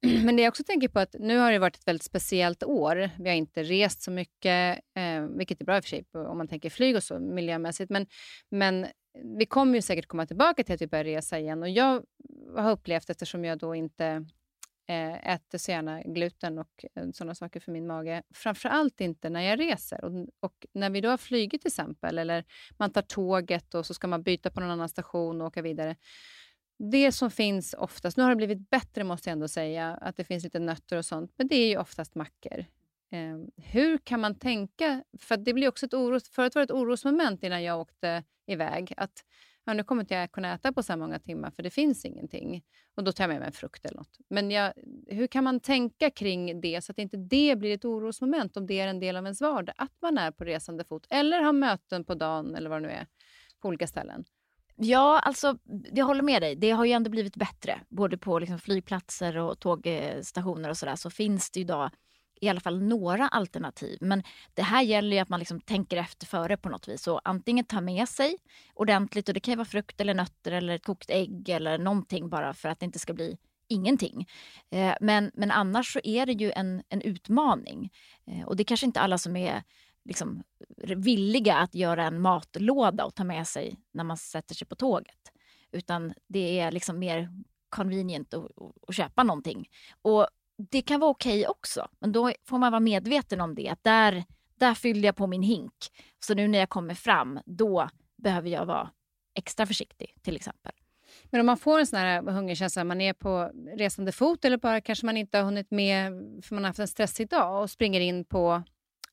Men 0.24 0.36
det 0.36 0.42
jag 0.42 0.50
också 0.50 0.64
tänker 0.64 0.88
på 0.88 1.00
att 1.00 1.16
nu 1.18 1.38
har 1.38 1.52
det 1.52 1.58
varit 1.58 1.76
ett 1.76 1.86
väldigt 1.86 2.02
speciellt 2.02 2.62
år. 2.62 3.10
Vi 3.18 3.28
har 3.28 3.36
inte 3.36 3.62
rest 3.62 4.02
så 4.02 4.10
mycket, 4.10 4.80
eh, 4.94 5.22
vilket 5.22 5.60
är 5.60 5.64
bra 5.64 5.76
i 5.76 5.80
och 5.80 5.84
för 5.84 5.88
sig 5.88 6.04
om 6.12 6.38
man 6.38 6.48
tänker 6.48 6.70
flyg 6.70 6.96
och 6.96 7.02
så 7.02 7.18
miljömässigt. 7.18 7.90
Men, 7.90 8.06
men 8.48 8.86
vi 9.38 9.46
kommer 9.46 9.74
ju 9.74 9.82
säkert 9.82 10.06
komma 10.06 10.26
tillbaka 10.26 10.64
till 10.64 10.74
att 10.74 10.82
vi 10.82 10.86
börjar 10.86 11.04
resa 11.04 11.38
igen. 11.38 11.62
Och 11.62 11.68
jag 11.68 12.04
har 12.56 12.70
upplevt, 12.70 13.10
eftersom 13.10 13.44
jag 13.44 13.58
då 13.58 13.74
inte 13.74 14.26
Eh, 14.86 15.34
äter 15.34 15.58
så 15.58 15.70
gärna 15.70 16.02
gluten 16.02 16.58
och 16.58 16.84
eh, 16.94 17.10
sådana 17.12 17.34
saker 17.34 17.60
för 17.60 17.72
min 17.72 17.86
mage. 17.86 18.22
Framför 18.34 18.68
allt 18.68 19.00
inte 19.00 19.30
när 19.30 19.40
jag 19.40 19.60
reser. 19.60 20.04
Och, 20.04 20.28
och, 20.40 20.66
när 20.72 20.90
vi 20.90 21.00
då 21.00 21.08
har 21.08 21.16
flugit 21.16 21.62
till 21.62 21.68
exempel, 21.68 22.18
eller 22.18 22.44
man 22.78 22.92
tar 22.92 23.02
tåget 23.02 23.74
och 23.74 23.86
så 23.86 23.94
ska 23.94 24.06
man 24.06 24.22
byta 24.22 24.50
på 24.50 24.60
någon 24.60 24.70
annan 24.70 24.88
station 24.88 25.40
och 25.40 25.46
åka 25.46 25.62
vidare. 25.62 25.96
Det 26.78 27.12
som 27.12 27.30
finns 27.30 27.74
oftast, 27.74 28.16
nu 28.16 28.22
har 28.22 28.30
det 28.30 28.36
blivit 28.36 28.70
bättre 28.70 29.04
måste 29.04 29.30
jag 29.30 29.32
ändå 29.32 29.48
säga, 29.48 29.94
att 29.94 30.16
det 30.16 30.24
finns 30.24 30.44
lite 30.44 30.58
nötter 30.58 30.96
och 30.96 31.04
sånt, 31.04 31.32
men 31.36 31.48
det 31.48 31.56
är 31.56 31.68
ju 31.68 31.78
oftast 31.78 32.14
mackor. 32.14 32.64
Eh, 33.12 33.38
hur 33.56 33.98
kan 33.98 34.20
man 34.20 34.38
tänka? 34.38 35.04
För 35.18 35.36
det 35.36 35.54
blir 35.54 35.68
också 35.68 35.86
ett 35.86 35.94
oros, 35.94 36.28
förut 36.28 36.54
var 36.54 36.60
det 36.60 36.64
ett 36.64 36.70
orosmoment 36.70 37.42
innan 37.42 37.62
jag 37.62 37.80
åkte 37.80 38.22
iväg. 38.46 38.94
Att 38.96 39.24
ja, 39.64 39.74
nu 39.74 39.84
kommer 39.84 40.02
inte 40.02 40.14
jag 40.14 40.32
kunna 40.32 40.54
äta 40.54 40.72
på 40.72 40.82
så 40.82 40.92
här 40.92 40.98
många 40.98 41.18
timmar 41.18 41.50
för 41.50 41.62
det 41.62 41.70
finns 41.70 42.04
ingenting. 42.04 42.62
Och 42.96 43.04
då 43.04 43.12
tar 43.12 43.24
jag 43.24 43.28
med 43.28 43.38
mig 43.38 43.46
en 43.46 43.52
frukt 43.52 43.84
eller 43.84 43.96
något. 43.96 44.18
Men 44.28 44.50
jag, 44.50 44.72
hur 45.06 45.26
kan 45.26 45.44
man 45.44 45.60
tänka 45.60 46.10
kring 46.10 46.60
det 46.60 46.84
så 46.84 46.92
att 46.92 46.98
inte 46.98 47.16
det 47.16 47.56
blir 47.58 47.74
ett 47.74 47.84
orosmoment 47.84 48.56
om 48.56 48.66
det 48.66 48.80
är 48.80 48.88
en 48.88 49.00
del 49.00 49.16
av 49.16 49.24
ens 49.24 49.40
vardag? 49.40 49.74
Att 49.78 49.92
man 50.02 50.18
är 50.18 50.30
på 50.30 50.44
resande 50.44 50.84
fot 50.84 51.06
eller 51.10 51.40
har 51.40 51.52
möten 51.52 52.04
på 52.04 52.14
dagen 52.14 52.54
eller 52.54 52.70
vad 52.70 52.82
det 52.82 52.88
nu 52.88 52.94
är 52.94 53.06
på 53.60 53.68
olika 53.68 53.86
ställen. 53.86 54.24
Ja, 54.76 55.18
alltså 55.18 55.58
jag 55.92 56.06
håller 56.06 56.22
med 56.22 56.42
dig. 56.42 56.56
Det 56.56 56.70
har 56.70 56.84
ju 56.84 56.92
ändå 56.92 57.10
blivit 57.10 57.36
bättre. 57.36 57.80
Både 57.88 58.18
på 58.18 58.38
liksom, 58.38 58.58
flygplatser 58.58 59.38
och 59.38 59.58
tågstationer 59.58 60.70
och 60.70 60.76
sådär 60.76 60.96
så 60.96 61.10
finns 61.10 61.50
det 61.50 61.60
idag 61.60 61.90
i 62.40 62.48
alla 62.48 62.60
fall 62.60 62.82
några 62.82 63.28
alternativ. 63.28 63.98
Men 64.00 64.22
det 64.54 64.62
här 64.62 64.82
gäller 64.82 65.16
ju 65.16 65.22
att 65.22 65.28
man 65.28 65.38
liksom 65.38 65.60
tänker 65.60 65.96
efter 65.96 66.26
före 66.26 66.56
på 66.56 66.68
något 66.68 66.88
vis. 66.88 67.06
Och 67.06 67.20
antingen 67.24 67.64
ta 67.64 67.80
med 67.80 68.08
sig 68.08 68.36
ordentligt, 68.74 69.28
och 69.28 69.34
det 69.34 69.40
kan 69.40 69.52
ju 69.52 69.56
vara 69.56 69.68
frukt 69.68 70.00
eller 70.00 70.14
nötter 70.14 70.52
eller 70.52 70.74
ett 70.74 70.84
kokt 70.84 71.10
ägg 71.10 71.48
eller 71.48 71.78
någonting 71.78 72.28
bara 72.28 72.54
för 72.54 72.68
att 72.68 72.80
det 72.80 72.86
inte 72.86 72.98
ska 72.98 73.12
bli 73.12 73.36
ingenting. 73.68 74.28
Eh, 74.70 74.94
men, 75.00 75.30
men 75.34 75.50
annars 75.50 75.92
så 75.92 76.00
är 76.04 76.26
det 76.26 76.32
ju 76.32 76.52
en, 76.52 76.82
en 76.88 77.02
utmaning. 77.02 77.92
Eh, 78.26 78.46
och 78.46 78.56
det 78.56 78.62
är 78.62 78.64
kanske 78.64 78.86
inte 78.86 79.00
alla 79.00 79.18
som 79.18 79.36
är 79.36 79.62
liksom, 80.04 80.42
villiga 80.96 81.56
att 81.56 81.74
göra 81.74 82.04
en 82.04 82.20
matlåda 82.20 83.04
och 83.04 83.14
ta 83.14 83.24
med 83.24 83.46
sig 83.46 83.76
när 83.92 84.04
man 84.04 84.16
sätter 84.16 84.54
sig 84.54 84.66
på 84.66 84.74
tåget. 84.74 85.32
Utan 85.72 86.14
det 86.26 86.60
är 86.60 86.72
liksom 86.72 86.98
mer 86.98 87.28
convenient 87.68 88.34
att, 88.34 88.50
att 88.88 88.94
köpa 88.94 89.22
någonting. 89.22 89.68
Och 90.02 90.28
det 90.56 90.82
kan 90.82 91.00
vara 91.00 91.10
okej 91.10 91.40
okay 91.40 91.46
också, 91.46 91.88
men 91.98 92.12
då 92.12 92.32
får 92.44 92.58
man 92.58 92.72
vara 92.72 92.80
medveten 92.80 93.40
om 93.40 93.54
det. 93.54 93.68
Att 93.68 93.84
där, 93.84 94.24
där 94.58 94.74
fyllde 94.74 95.06
jag 95.06 95.16
på 95.16 95.26
min 95.26 95.42
hink. 95.42 95.74
Så 96.20 96.34
nu 96.34 96.48
när 96.48 96.58
jag 96.58 96.68
kommer 96.68 96.94
fram, 96.94 97.40
då 97.46 97.88
behöver 98.16 98.48
jag 98.48 98.66
vara 98.66 98.90
extra 99.34 99.66
försiktig 99.66 100.14
till 100.22 100.36
exempel. 100.36 100.72
Men 101.30 101.40
om 101.40 101.46
man 101.46 101.56
får 101.56 101.78
en 101.78 101.86
sån 101.86 101.98
här 101.98 102.22
hungerkänsla, 102.22 102.84
man 102.84 103.00
är 103.00 103.12
på 103.12 103.50
resande 103.76 104.12
fot 104.12 104.44
eller 104.44 104.56
bara 104.56 104.80
kanske 104.80 105.06
man 105.06 105.16
inte 105.16 105.38
har 105.38 105.44
hunnit 105.44 105.70
med 105.70 106.12
för 106.44 106.54
man 106.54 106.64
har 106.64 106.68
haft 106.68 106.78
en 106.78 106.88
stressig 106.88 107.28
dag 107.28 107.62
och 107.62 107.70
springer 107.70 108.00
in 108.00 108.24
på 108.24 108.62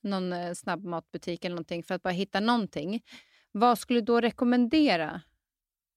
någon 0.01 0.33
eh, 0.33 0.53
snabbmatbutik 0.53 1.45
eller 1.45 1.55
någonting 1.55 1.83
för 1.83 1.95
att 1.95 2.03
bara 2.03 2.13
hitta 2.13 2.39
någonting. 2.39 3.03
Vad 3.51 3.79
skulle 3.79 3.99
du 3.99 4.05
då 4.05 4.21
rekommendera 4.21 5.21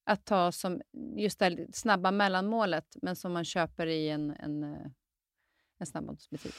att 0.06 0.24
ta 0.24 0.52
som 0.52 0.80
just 1.16 1.38
det 1.38 1.66
snabba 1.72 2.10
mellanmålet 2.10 2.96
men 3.02 3.16
som 3.16 3.32
man 3.32 3.44
köper 3.44 3.86
i 3.86 4.08
en, 4.08 4.30
en 4.30 4.64
eh, 4.64 4.86
en 5.78 5.86
snabbmatsbutik? 5.86 6.54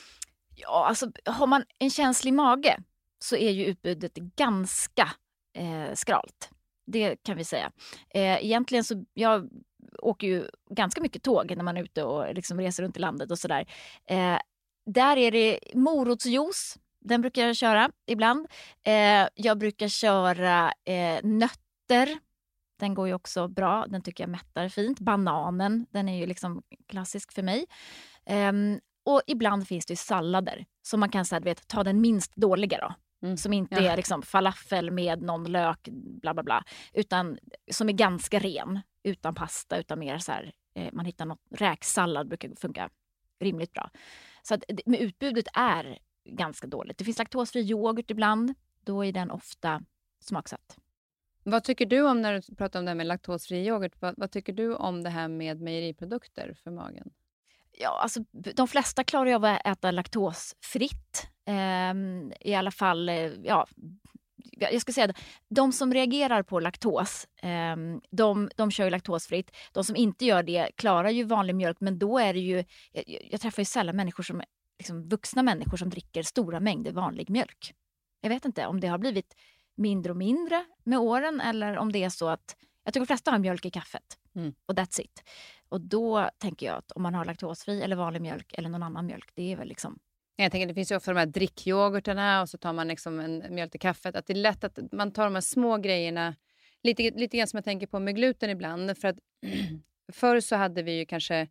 Ja, 0.56 0.86
alltså 0.88 1.12
har 1.26 1.48
man 1.48 1.64
en 1.80 1.90
känslig 1.90 2.34
mage 2.34 2.78
så 3.20 3.36
är 3.36 3.52
ju 3.52 3.66
utbudet 3.66 4.16
ganska 4.16 5.10
eh, 5.54 5.94
skralt. 5.94 6.50
Det 6.86 7.24
kan 7.24 7.38
vi 7.38 7.46
säga. 7.46 7.72
Eh, 8.10 8.46
egentligen 8.46 8.84
så, 8.84 9.06
jag 9.14 9.50
åker 10.00 10.28
ju 10.28 10.50
ganska 10.70 11.02
mycket 11.02 11.24
tåg 11.24 11.58
när 11.58 11.64
man 11.64 11.78
är 11.78 11.84
ute 11.84 12.04
och 12.04 12.34
liksom 12.34 12.60
reser 12.60 12.84
runt 12.84 12.98
i 12.98 13.00
landet 13.00 13.32
och 13.32 13.40
sådär. 13.40 13.66
Eh, 14.06 14.38
där 14.86 15.18
är 15.18 15.32
det 15.32 15.60
morotsjuice. 15.74 16.78
Den 17.00 17.22
brukar 17.22 17.48
jag 17.48 17.56
köra 17.56 17.92
ibland. 18.06 18.48
Eh, 18.84 19.28
jag 19.36 19.58
brukar 19.58 19.88
köra 19.88 20.74
eh, 20.84 21.20
nötter. 21.24 22.20
Den 22.80 22.94
går 22.94 23.08
ju 23.08 23.14
också 23.14 23.48
bra. 23.48 23.86
Den 23.88 24.02
tycker 24.02 24.24
jag 24.24 24.30
mättar 24.30 24.70
fint. 24.70 25.00
Bananen, 25.00 25.86
den 25.90 26.10
är 26.10 26.20
ju 26.20 26.26
liksom 26.26 26.64
klassisk 26.88 27.32
för 27.32 27.44
mig. 27.44 27.66
Ehm, 28.26 28.80
och 29.06 29.22
ibland 29.28 29.68
finns 29.68 29.86
det 29.86 29.96
sallader 29.96 30.66
som 30.82 31.00
man 31.00 31.10
kan 31.10 31.26
så 31.26 31.36
här, 31.36 31.42
vet, 31.42 31.68
ta 31.68 31.84
den 31.84 32.02
minst 32.02 32.36
dåliga 32.36 32.78
då. 32.78 32.96
Mm. 33.28 33.38
Som 33.38 33.54
inte 33.54 33.76
ja. 33.76 33.92
är 33.92 33.98
liksom 33.98 34.22
falafel 34.22 34.92
med 34.92 35.22
någon 35.22 35.52
lök, 35.52 35.88
bla 36.22 36.34
bla 36.34 36.44
bla. 36.44 36.64
Utan 36.94 37.38
som 37.72 37.90
är 37.90 37.94
ganska 37.94 38.40
ren, 38.40 38.80
utan 39.04 39.36
pasta, 39.36 39.78
utan 39.78 40.00
mer 40.00 40.18
så 40.18 40.32
här, 40.32 40.54
eh, 40.76 40.90
man 40.94 41.06
hittar 41.06 41.26
något, 41.26 41.40
räksallad 41.52 42.28
brukar 42.28 42.56
funka 42.56 42.90
rimligt 43.40 43.74
bra. 43.74 43.90
Så 44.44 44.54
att, 44.54 44.64
men 44.86 45.00
utbudet 45.00 45.48
är 45.54 46.00
ganska 46.30 46.68
dåligt. 46.68 46.98
Det 46.98 47.04
finns 47.04 47.18
laktosfri 47.18 47.62
yoghurt 47.62 48.12
ibland. 48.12 48.54
Då 48.80 49.06
är 49.06 49.12
den 49.12 49.32
ofta 49.32 49.82
smaksatt. 50.20 50.78
Vad 51.44 51.64
tycker 51.64 51.86
du 51.86 52.02
om 52.02 52.22
när 52.22 52.34
du 52.34 52.56
pratar 52.56 52.80
om 52.80 52.86
det 52.86 52.90
här 52.90 52.96
med 52.96 53.08
laktosfri 53.08 53.68
yoghurt? 53.68 54.02
Vad, 54.02 54.14
vad 54.18 54.32
tycker 54.32 54.54
du 54.54 54.76
om 54.76 55.04
det 55.04 55.10
här 55.10 55.28
med 55.28 55.62
mejeriprodukter 55.62 56.54
för 56.64 56.72
magen? 56.72 57.12
Ja, 57.78 58.00
alltså, 58.02 58.20
de 58.32 58.68
flesta 58.68 59.04
klarar 59.04 59.26
ju 59.26 59.36
av 59.36 59.46
att 59.46 59.68
äta 59.68 59.92
laktosfritt. 59.92 61.28
Eh, 61.48 61.94
I 62.50 62.56
alla 62.56 62.72
fall, 62.72 63.10
eh, 63.10 63.32
ja, 63.44 63.68
jag 64.52 64.82
ska 64.82 64.92
säga 64.94 65.08
det, 65.08 65.14
de 65.50 65.72
som 65.72 65.94
reagerar 65.94 66.44
på 66.44 66.60
laktos, 66.60 67.28
eh, 67.42 67.76
de, 68.12 68.50
de 68.56 68.72
kör 68.72 68.84
ju 68.84 68.90
laktosfritt. 68.90 69.52
De 69.72 69.84
som 69.84 69.96
inte 69.96 70.26
gör 70.26 70.44
det 70.44 70.72
klarar 70.76 71.10
ju 71.10 71.24
vanlig 71.24 71.56
mjölk, 71.56 71.78
men 71.80 72.00
då 72.00 72.20
är 72.20 72.34
det 72.34 72.40
ju... 72.40 72.64
Jag, 72.92 73.04
jag 73.32 73.42
träffar 73.42 73.62
ju 73.62 73.66
sällan 73.66 73.96
människor 73.96 74.24
som, 74.24 74.42
liksom 74.78 75.10
vuxna 75.10 75.44
människor 75.44 75.78
som 75.78 75.90
dricker 75.90 76.24
stora 76.24 76.60
mängder 76.60 76.92
vanlig 76.92 77.30
mjölk. 77.30 77.74
Jag 78.22 78.30
vet 78.30 78.46
inte 78.46 78.66
om 78.66 78.80
det 78.80 78.88
har 78.88 78.98
blivit 78.98 79.36
mindre 79.76 80.12
och 80.12 80.18
mindre 80.18 80.66
med 80.84 81.00
åren 81.00 81.42
eller 81.42 81.78
om 81.78 81.92
det 81.92 82.04
är 82.04 82.10
så 82.10 82.28
att 82.28 82.56
jag 82.84 82.94
tycker 82.94 83.02
de 83.02 83.08
flesta 83.08 83.32
har 83.32 83.40
mjölk 83.40 83.66
i 83.66 83.70
kaffet. 83.70 84.18
Mm. 84.36 84.54
Och 84.66 84.76
that's 84.76 85.02
it. 85.02 85.24
Och 85.70 85.82
då 85.82 86.30
tänker 86.38 86.66
jag 86.66 86.76
att 86.76 86.92
om 86.92 87.04
man 87.04 87.14
har 87.14 87.26
laktosfri 87.26 87.82
eller 87.82 87.96
vanlig 87.96 88.22
mjölk 88.22 88.54
eller 88.54 88.70
någon 88.70 88.84
annan 88.84 89.06
mjölk, 89.06 89.30
det 89.34 89.52
är 89.52 89.56
väl 89.56 89.68
liksom 89.68 90.00
Jag 90.36 90.52
tänker, 90.52 90.68
det 90.68 90.74
finns 90.74 90.92
ju 90.92 90.96
ofta 90.96 91.14
de 91.14 91.20
här 91.20 91.26
drickyoghurtarna 91.26 92.42
och 92.42 92.50
så 92.50 92.58
tar 92.58 92.74
man 92.74 92.88
liksom 92.88 93.20
en 93.20 93.44
mjölk 93.50 93.72
till 93.72 93.80
kaffet. 93.80 94.16
Att 94.16 94.26
det 94.28 94.34
är 94.34 94.38
lätt 94.38 94.64
att 94.64 94.80
man 94.92 95.12
tar 95.12 95.24
de 95.24 95.34
här 95.34 95.42
små 95.42 95.78
grejerna, 95.78 96.36
lite, 96.84 97.04
lite 97.04 97.38
grann 97.38 97.48
som 97.48 97.58
jag 97.58 97.64
tänker 97.64 97.88
på 97.88 98.00
med 98.00 98.16
gluten 98.16 98.50
ibland. 98.50 98.98
För 98.98 99.08
att 99.08 99.18
förr 100.14 100.40
så 100.40 100.56
hade 100.56 100.84
vi 100.84 100.98
ju 101.00 101.06
kanske, 101.06 101.48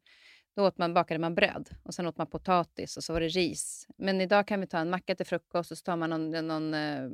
då 0.57 0.66
åt 0.66 0.78
man, 0.78 0.95
bakade 0.95 1.18
man 1.18 1.35
bröd 1.35 1.68
och 1.82 1.95
sen 1.95 2.07
åt 2.07 2.18
man 2.18 2.26
potatis 2.26 2.97
och 2.97 3.05
så 3.05 3.12
var 3.12 3.20
det 3.20 3.28
ris. 3.28 3.87
Men 3.97 4.20
idag 4.20 4.49
kan 4.49 4.61
vi 4.61 4.66
ta 4.66 4.78
en 4.78 4.91
macka 4.91 5.14
till 5.14 5.26
frukost 5.26 5.70
och 5.70 5.78
så 5.78 5.82
tar 5.82 5.97
man 5.97 6.11
någon, 6.11 6.47
någon 6.47 6.74
eh, 6.74 7.09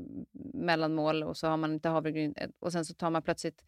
mellanmål 0.55 1.23
och 1.23 1.37
så 1.37 1.47
har 1.49 1.57
man 1.57 1.73
lite 1.73 1.89
havregryn 1.89 2.35
och 2.59 2.73
sen 2.73 2.85
så 2.85 2.95
tar 2.95 3.11
man 3.11 3.23
plötsligt 3.23 3.63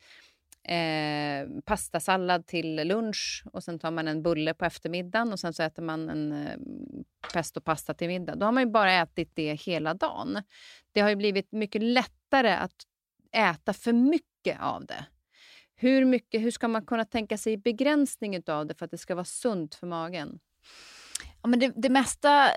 eh, 0.64 1.62
pastasallad 1.64 2.46
till 2.46 2.76
lunch 2.76 3.44
och 3.52 3.64
sen 3.64 3.78
tar 3.78 3.90
man 3.90 4.08
en 4.08 4.22
bulle 4.22 4.54
på 4.54 4.64
eftermiddagen 4.64 5.32
och 5.32 5.40
sen 5.40 5.52
så 5.52 5.62
äter 5.62 5.82
man 5.82 6.08
en 6.08 6.32
eh, 6.32 6.56
pestopasta 7.32 7.94
till 7.94 8.08
middag. 8.08 8.34
Då 8.34 8.46
har 8.46 8.52
man 8.52 8.62
ju 8.62 8.70
bara 8.70 8.92
ätit 8.92 9.30
det 9.34 9.54
hela 9.54 9.94
dagen. 9.94 10.42
Det 10.92 11.00
har 11.00 11.10
ju 11.10 11.16
blivit 11.16 11.52
mycket 11.52 11.82
lättare 11.82 12.52
att 12.52 12.86
äta 13.32 13.72
för 13.72 13.92
mycket 13.92 14.60
av 14.60 14.86
det. 14.86 15.06
Hur, 15.74 16.04
mycket, 16.04 16.42
hur 16.42 16.50
ska 16.50 16.68
man 16.68 16.86
kunna 16.86 17.04
tänka 17.04 17.38
sig 17.38 17.56
begränsning 17.56 18.42
av 18.46 18.66
det 18.66 18.74
för 18.74 18.84
att 18.84 18.90
det 18.90 18.98
ska 18.98 19.14
vara 19.14 19.24
sunt 19.24 19.74
för 19.74 19.86
magen? 19.86 20.38
Ja, 21.42 21.48
men 21.48 21.58
det, 21.58 21.72
det 21.76 21.88
mesta 21.88 22.48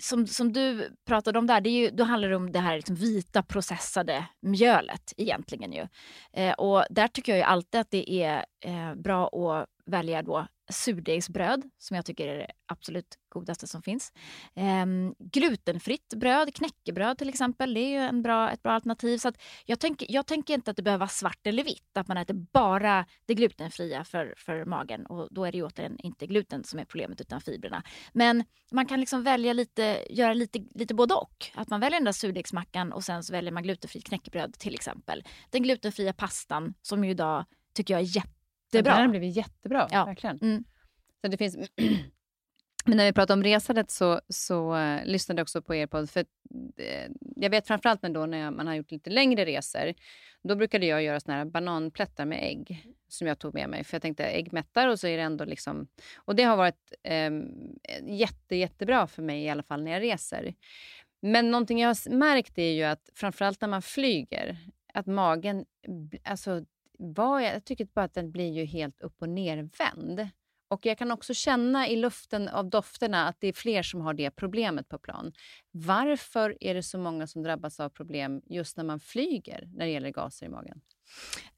som, 0.00 0.26
som 0.26 0.52
du 0.52 0.96
pratade 1.06 1.38
om 1.38 1.46
där, 1.46 1.60
det 1.60 1.70
är 1.70 1.80
ju, 1.80 1.90
då 1.90 2.04
handlar 2.04 2.28
det 2.28 2.36
om 2.36 2.52
det 2.52 2.58
här 2.58 2.76
liksom 2.76 2.96
vita 2.96 3.42
processade 3.42 4.26
mjölet 4.40 5.12
egentligen. 5.16 5.72
Ju. 5.72 5.88
Eh, 6.32 6.52
och 6.52 6.84
där 6.90 7.08
tycker 7.08 7.32
jag 7.32 7.38
ju 7.38 7.44
alltid 7.44 7.80
att 7.80 7.90
det 7.90 8.10
är 8.22 8.44
eh, 8.64 8.94
bra 8.94 9.26
att 9.26 9.66
välja 9.86 10.22
då 10.22 10.46
surdegsbröd 10.70 11.62
som 11.78 11.94
jag 11.94 12.04
tycker 12.06 12.28
är 12.28 12.38
det 12.38 12.50
absolut 12.66 13.18
godaste 13.28 13.66
som 13.66 13.82
finns. 13.82 14.12
Ehm, 14.54 15.14
glutenfritt 15.18 16.14
bröd, 16.14 16.54
knäckebröd 16.54 17.18
till 17.18 17.28
exempel, 17.28 17.74
det 17.74 17.80
är 17.80 17.88
ju 17.88 17.98
en 17.98 18.22
bra, 18.22 18.50
ett 18.50 18.62
bra 18.62 18.72
alternativ. 18.72 19.18
Så 19.18 19.32
jag, 19.64 19.80
tänker, 19.80 20.06
jag 20.10 20.26
tänker 20.26 20.54
inte 20.54 20.70
att 20.70 20.76
det 20.76 20.82
behöver 20.82 20.98
vara 20.98 21.08
svart 21.08 21.46
eller 21.46 21.64
vitt, 21.64 21.96
att 21.96 22.08
man 22.08 22.16
äter 22.16 22.34
bara 22.34 23.06
det 23.26 23.34
glutenfria 23.34 24.04
för, 24.04 24.34
för 24.36 24.64
magen. 24.64 25.06
Och 25.06 25.28
då 25.30 25.44
är 25.44 25.52
det 25.52 25.58
ju 25.58 25.64
återigen 25.64 25.98
inte 25.98 26.26
gluten 26.26 26.64
som 26.64 26.78
är 26.78 26.84
problemet 26.84 27.20
utan 27.20 27.40
fibrerna. 27.40 27.82
Men 28.12 28.44
man 28.72 28.86
kan 28.86 29.00
liksom 29.00 29.22
välja 29.22 29.52
lite, 29.52 30.06
göra 30.10 30.34
lite, 30.34 30.58
lite 30.74 30.94
både 30.94 31.14
och. 31.14 31.46
Att 31.54 31.68
man 31.68 31.80
väljer 31.80 32.00
den 32.00 32.04
där 32.04 32.12
surdegsmackan 32.12 32.92
och 32.92 33.04
sen 33.04 33.24
så 33.24 33.32
väljer 33.32 33.52
man 33.52 33.62
glutenfritt 33.62 34.04
knäckebröd 34.04 34.58
till 34.58 34.74
exempel. 34.74 35.24
Den 35.50 35.62
glutenfria 35.62 36.12
pastan 36.12 36.74
som 36.82 37.04
ju 37.04 37.10
idag 37.10 37.44
tycker 37.74 37.94
jag 37.94 38.00
är 38.00 38.16
jätte 38.16 38.41
jättebra. 38.78 38.92
Den 38.92 39.02
har 39.02 39.08
blivit 39.08 39.36
jättebra, 39.36 39.88
ja. 39.90 40.04
verkligen. 40.04 40.38
Mm. 40.42 40.64
Så 41.20 41.28
det 41.28 41.36
finns... 41.36 41.56
Men 42.84 42.96
när 42.96 43.04
vi 43.04 43.12
pratade 43.12 43.38
om 43.38 43.44
resandet 43.44 43.90
så, 43.90 44.20
så 44.28 44.74
uh, 44.76 45.04
lyssnade 45.04 45.38
jag 45.38 45.44
också 45.44 45.62
på 45.62 45.74
er 45.74 45.86
podd. 45.86 46.10
För, 46.10 46.20
uh, 46.20 47.14
jag 47.36 47.50
vet 47.50 47.66
framförallt 47.66 48.02
men 48.02 48.12
då 48.12 48.26
när 48.26 48.38
jag, 48.38 48.52
man 48.52 48.66
har 48.66 48.74
gjort 48.74 48.90
lite 48.90 49.10
längre 49.10 49.44
resor. 49.44 49.94
Då 50.42 50.56
brukade 50.56 50.86
jag 50.86 51.02
göra 51.02 51.20
såna 51.20 51.36
här 51.36 51.44
bananplättar 51.44 52.24
med 52.24 52.38
ägg 52.42 52.86
som 53.08 53.26
jag 53.26 53.38
tog 53.38 53.54
med 53.54 53.68
mig. 53.68 53.84
För 53.84 53.94
jag 53.94 54.02
tänkte 54.02 54.24
ägg 54.24 54.52
mättar 54.52 54.88
och 54.88 55.00
så 55.00 55.06
är 55.06 55.16
det 55.16 55.22
ändå 55.22 55.44
liksom... 55.44 55.88
Och 56.16 56.36
det 56.36 56.42
har 56.42 56.56
varit 56.56 56.92
um, 57.28 57.78
jätte, 58.02 58.56
jättebra 58.56 59.06
för 59.06 59.22
mig 59.22 59.42
i 59.42 59.48
alla 59.48 59.62
fall 59.62 59.82
när 59.82 59.92
jag 59.92 60.02
reser. 60.02 60.54
Men 61.22 61.50
någonting 61.50 61.80
jag 61.80 61.88
har 61.88 62.10
märkt 62.10 62.58
är 62.58 62.70
ju 62.70 62.82
att 62.82 63.10
framförallt 63.14 63.60
när 63.60 63.68
man 63.68 63.82
flyger, 63.82 64.58
att 64.94 65.06
magen, 65.06 65.64
alltså 66.24 66.64
vad 67.02 67.42
jag, 67.42 67.54
jag 67.54 67.64
tycker 67.64 67.84
bara 67.84 68.04
att 68.04 68.14
den 68.14 68.30
blir 68.30 68.52
ju 68.52 68.64
helt 68.64 69.00
upp 69.00 69.16
och 69.18 69.28
nervänd. 69.28 70.28
Och 70.68 70.86
jag 70.86 70.98
kan 70.98 71.10
också 71.10 71.34
känna 71.34 71.88
i 71.88 71.96
luften 71.96 72.48
av 72.48 72.70
dofterna 72.70 73.28
att 73.28 73.36
det 73.40 73.48
är 73.48 73.52
fler 73.52 73.82
som 73.82 74.00
har 74.00 74.14
det 74.14 74.30
problemet 74.30 74.88
på 74.88 74.98
plan. 74.98 75.32
Varför 75.70 76.56
är 76.60 76.74
det 76.74 76.82
så 76.82 76.98
många 76.98 77.26
som 77.26 77.42
drabbas 77.42 77.80
av 77.80 77.88
problem 77.88 78.42
just 78.46 78.76
när 78.76 78.84
man 78.84 79.00
flyger 79.00 79.68
när 79.74 79.86
det 79.86 79.92
gäller 79.92 80.10
gaser 80.10 80.46
i 80.46 80.48
magen? 80.48 80.80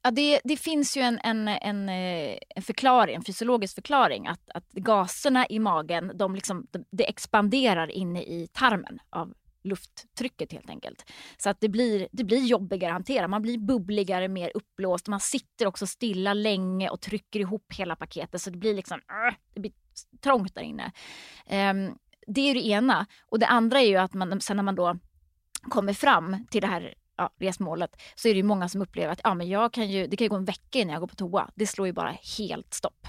Ja, 0.01 0.11
det, 0.11 0.41
det 0.43 0.57
finns 0.57 0.97
ju 0.97 1.01
en, 1.01 1.19
en, 1.23 1.47
en, 1.47 1.89
eh, 1.89 2.37
en, 2.55 2.61
förklaring, 2.61 3.15
en 3.15 3.23
fysiologisk 3.23 3.75
förklaring 3.75 4.27
att, 4.27 4.49
att 4.49 4.71
gaserna 4.71 5.45
i 5.47 5.59
magen 5.59 6.11
de 6.15 6.35
liksom, 6.35 6.67
de, 6.71 6.85
de 6.91 7.03
expanderar 7.03 7.91
inne 7.91 8.21
i 8.23 8.47
tarmen 8.53 8.99
av 9.09 9.33
lufttrycket 9.65 10.51
helt 10.51 10.69
enkelt. 10.69 11.11
Så 11.37 11.49
att 11.49 11.61
det 11.61 11.69
blir, 11.69 12.07
det 12.11 12.23
blir 12.23 12.45
jobbigare 12.45 12.91
att 12.91 12.95
hantera. 12.95 13.27
Man 13.27 13.41
blir 13.41 13.57
bubbligare, 13.57 14.27
mer 14.27 14.51
uppblåst. 14.55 15.07
Man 15.07 15.19
sitter 15.19 15.67
också 15.67 15.87
stilla 15.87 16.33
länge 16.33 16.89
och 16.89 17.01
trycker 17.01 17.39
ihop 17.39 17.73
hela 17.77 17.95
paketet 17.95 18.41
så 18.41 18.49
det 18.49 18.57
blir 18.57 18.73
liksom 18.73 18.97
äh, 18.97 19.35
det 19.53 19.59
blir 19.59 19.73
trångt 20.23 20.55
där 20.55 20.61
inne. 20.61 20.91
Um, 21.49 21.97
det 22.27 22.41
är 22.41 22.53
det 22.53 22.67
ena. 22.67 23.05
Och 23.25 23.39
det 23.39 23.47
andra 23.47 23.81
är 23.81 23.87
ju 23.87 23.95
att 23.95 24.13
man, 24.13 24.41
sen 24.41 24.57
när 24.57 24.63
man 24.63 24.75
då 24.75 24.97
kommer 25.69 25.93
fram 25.93 26.45
till 26.49 26.61
det 26.61 26.67
här 26.67 26.93
ja, 27.17 27.33
resmålet 27.39 28.01
så 28.15 28.27
är 28.27 28.35
det 28.35 28.43
många 28.43 28.69
som 28.69 28.81
upplever 28.81 29.13
att 29.13 29.21
ja, 29.23 29.33
men 29.33 29.49
jag 29.49 29.73
kan 29.73 29.89
ju, 29.89 30.07
det 30.07 30.17
kan 30.17 30.25
ju 30.25 30.29
gå 30.29 30.35
en 30.35 30.45
vecka 30.45 30.79
innan 30.79 30.93
jag 30.93 30.99
går 30.99 31.07
på 31.07 31.15
toa. 31.15 31.49
Det 31.55 31.67
slår 31.67 31.87
ju 31.87 31.93
bara 31.93 32.15
helt 32.37 32.73
stopp. 32.73 33.07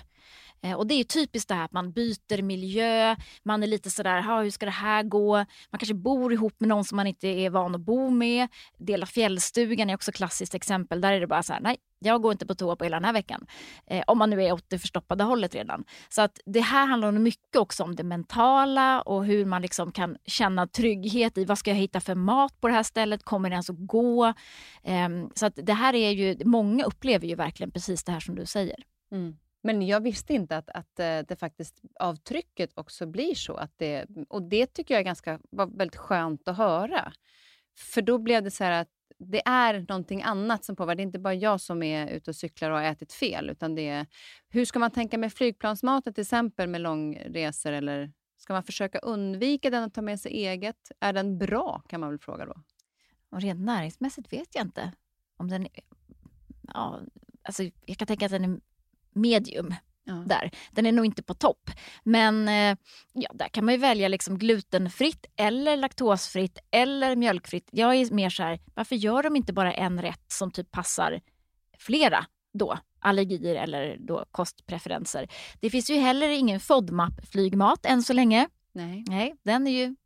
Eh, 0.67 0.77
och 0.77 0.87
det 0.87 0.95
är 0.95 1.05
typiskt 1.05 1.49
det 1.49 1.55
här 1.55 1.64
att 1.64 1.73
man 1.73 1.93
byter 1.93 2.43
miljö, 2.43 3.17
man 3.43 3.62
är 3.62 3.67
lite 3.67 3.91
sådär, 3.91 4.43
hur 4.43 4.51
ska 4.51 4.67
det 4.67 4.73
här 4.73 5.03
gå? 5.03 5.37
Man 5.71 5.79
kanske 5.79 5.95
bor 5.95 6.33
ihop 6.33 6.55
med 6.59 6.69
någon 6.69 6.85
som 6.85 6.97
man 6.97 7.07
inte 7.07 7.29
är 7.29 7.51
van 7.51 7.75
att 7.75 7.81
bo 7.81 8.11
med. 8.11 8.49
Dela 8.79 9.07
fjällstugan 9.07 9.91
är 9.91 9.95
också 9.95 10.11
ett 10.11 10.17
klassiskt 10.17 10.55
exempel. 10.55 11.01
Där 11.01 11.12
är 11.12 11.21
det 11.21 11.27
bara 11.27 11.43
så 11.43 11.53
här, 11.53 11.61
nej, 11.61 11.77
jag 11.99 12.23
går 12.23 12.33
inte 12.33 12.47
på 12.47 12.55
toa 12.55 12.77
på 12.77 12.85
hela 12.85 12.97
den 12.97 13.05
här 13.05 13.12
veckan. 13.12 13.47
Eh, 13.87 14.05
om 14.07 14.19
man 14.19 14.31
nu 14.31 14.43
är 14.43 14.53
åt 14.53 14.64
det 14.69 14.79
förstoppade 14.79 15.25
hållet 15.25 15.55
redan. 15.55 15.85
Så 16.09 16.23
att 16.23 16.41
det 16.47 16.61
här 16.61 16.87
handlar 16.87 17.12
mycket 17.12 17.57
också 17.57 17.85
om 17.85 17.97
det 17.97 18.03
mentala 18.03 19.01
och 19.01 19.25
hur 19.25 19.45
man 19.45 19.62
liksom 19.62 19.93
kan 19.93 20.17
känna 20.27 20.67
trygghet 20.67 21.39
i 21.39 21.45
vad 21.45 21.59
ska 21.59 21.71
jag 21.71 21.77
hitta 21.77 22.01
för 22.01 22.14
mat 22.14 22.61
på 22.61 22.69
det 22.69 22.75
här 22.75 22.83
stället? 22.83 23.25
Kommer 23.25 23.51
det 23.51 23.55
ens 23.55 23.71
att 23.71 23.87
gå? 23.87 24.27
Eh, 24.83 25.09
så 25.35 25.47
att 25.47 25.59
det 25.62 25.73
här 25.73 25.95
är 25.95 26.11
ju, 26.11 26.37
många 26.45 26.85
upplever 26.85 27.27
ju 27.27 27.35
verkligen 27.35 27.71
precis 27.71 28.05
det 28.05 28.12
här 28.12 28.21
som 28.21 28.35
du 28.35 28.47
säger. 28.47 28.77
Mm. 29.12 29.37
Men 29.63 29.87
jag 29.87 30.01
visste 30.01 30.35
inte 30.35 30.57
att, 30.57 30.71
att 30.71 31.01
eh, 31.01 31.19
det 31.19 31.37
faktiskt 31.41 31.81
av 32.01 32.17
trycket 32.17 32.71
också 32.75 33.07
blir 33.07 33.35
så. 33.35 33.57
Att 33.57 33.73
det, 33.77 34.07
och 34.29 34.43
det 34.43 34.67
tycker 34.67 34.95
jag 34.95 35.01
är 35.01 35.05
ganska, 35.05 35.41
var 35.51 35.67
väldigt 35.67 35.97
skönt 35.97 36.49
att 36.49 36.57
höra. 36.57 37.13
För 37.77 38.03
då 38.03 38.19
blev 38.19 38.43
det 38.43 38.51
så 38.51 38.65
här 38.65 38.81
att 38.83 38.89
det 39.19 39.43
är 39.47 39.85
någonting 39.89 40.23
annat 40.23 40.65
som 40.65 40.77
påverkar. 40.77 40.97
Det 40.97 41.03
är 41.03 41.07
inte 41.07 41.19
bara 41.19 41.35
jag 41.35 41.61
som 41.61 41.83
är 41.83 42.09
ute 42.09 42.31
och 42.31 42.37
cyklar 42.37 42.71
och 42.71 42.79
har 42.79 42.85
ätit 42.85 43.13
fel. 43.13 43.51
Utan 43.51 43.75
det 43.75 43.89
är, 43.89 44.07
hur 44.49 44.65
ska 44.65 44.79
man 44.79 44.91
tänka 44.91 45.19
med 45.19 45.33
flygplansmaten 45.33 46.15
till 46.15 46.23
exempel 46.23 46.69
med 46.69 46.81
långresor? 46.81 47.73
Eller 47.73 48.13
ska 48.37 48.53
man 48.53 48.63
försöka 48.63 48.99
undvika 48.99 49.71
den 49.71 49.85
och 49.85 49.95
ta 49.95 50.03
med 50.03 50.21
sig 50.21 50.33
eget? 50.33 50.93
Är 51.01 51.13
den 51.13 51.39
bra 51.39 51.83
kan 51.89 52.01
man 52.01 52.11
väl 52.11 52.19
fråga 52.19 52.47
då? 52.47 52.55
Och 53.31 53.41
rent 53.41 53.61
näringsmässigt 53.61 54.33
vet 54.33 54.55
jag 54.55 54.65
inte 54.65 54.93
om 55.37 55.49
den 55.49 55.69
Ja, 56.75 57.01
alltså 57.43 57.63
jag 57.87 57.99
kan 57.99 58.07
tänka 58.07 58.27
att 58.27 58.33
den 58.33 58.45
är 58.45 58.61
medium. 59.17 59.75
Ja. 60.05 60.14
Där. 60.27 60.51
Den 60.71 60.87
är 60.87 60.93
nog 60.93 61.07
inte 61.07 61.23
på 61.23 61.35
topp. 61.35 61.71
Men 62.03 62.49
eh, 62.49 62.77
ja, 63.12 63.31
där 63.35 63.49
kan 63.49 63.64
man 63.64 63.75
ju 63.75 63.81
välja 63.81 64.09
liksom 64.09 64.39
glutenfritt 64.39 65.27
eller 65.37 65.77
laktosfritt 65.77 66.59
eller 66.71 67.17
mjölkfritt. 67.17 67.69
Jag 67.73 67.95
är 67.95 68.14
mer 68.14 68.31
så 68.31 68.43
här, 68.43 68.61
varför 68.75 68.97
gör 68.97 69.23
de 69.23 69.37
inte 69.37 69.53
bara 69.53 69.73
en 69.73 70.03
rätt 70.03 70.33
som 70.33 70.51
typ 70.51 70.71
passar 70.71 71.21
flera 71.79 72.27
då? 72.53 72.79
Allergier 72.99 73.55
eller 73.55 73.97
då 73.99 74.25
kostpreferenser. 74.31 75.29
Det 75.61 75.71
finns 75.71 75.91
ju 75.91 75.95
heller 75.95 76.29
ingen 76.29 76.61
FODMAP-flygmat 76.61 77.87
än 77.87 78.03
så 78.03 78.12
länge. 78.12 78.49
Nej. 78.73 79.05
Nej, 79.09 79.35
den 79.43 79.67
är 79.67 79.71
ju 79.71 79.97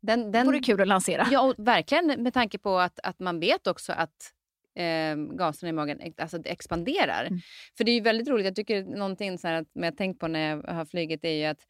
den, 0.00 0.32
den 0.32 0.46
vore 0.46 0.60
kul 0.60 0.80
att 0.80 0.88
lansera. 0.88 1.28
Ja, 1.30 1.54
verkligen 1.58 2.22
med 2.22 2.34
tanke 2.34 2.58
på 2.58 2.78
att, 2.78 3.00
att 3.02 3.18
man 3.18 3.40
vet 3.40 3.66
också 3.66 3.92
att 3.92 4.32
eh, 4.78 5.16
gaserna 5.16 5.70
i 5.70 5.72
magen 5.72 6.00
alltså 6.18 6.38
det 6.38 6.50
expanderar. 6.50 7.24
Mm. 7.24 7.40
För 7.76 7.84
det 7.84 7.90
är 7.90 7.94
ju 7.94 8.00
väldigt 8.00 8.28
roligt. 8.28 8.44
Jag 8.44 8.56
tycker 8.56 8.84
någonting 8.84 9.38
så 9.38 9.48
här 9.48 9.54
att, 9.54 9.68
jag 9.72 9.96
tänkt 9.96 10.20
på 10.20 10.28
när 10.28 10.40
jag 10.40 10.74
har 10.74 10.84
flugit 10.84 11.24
är 11.24 11.32
ju 11.32 11.44
att 11.44 11.60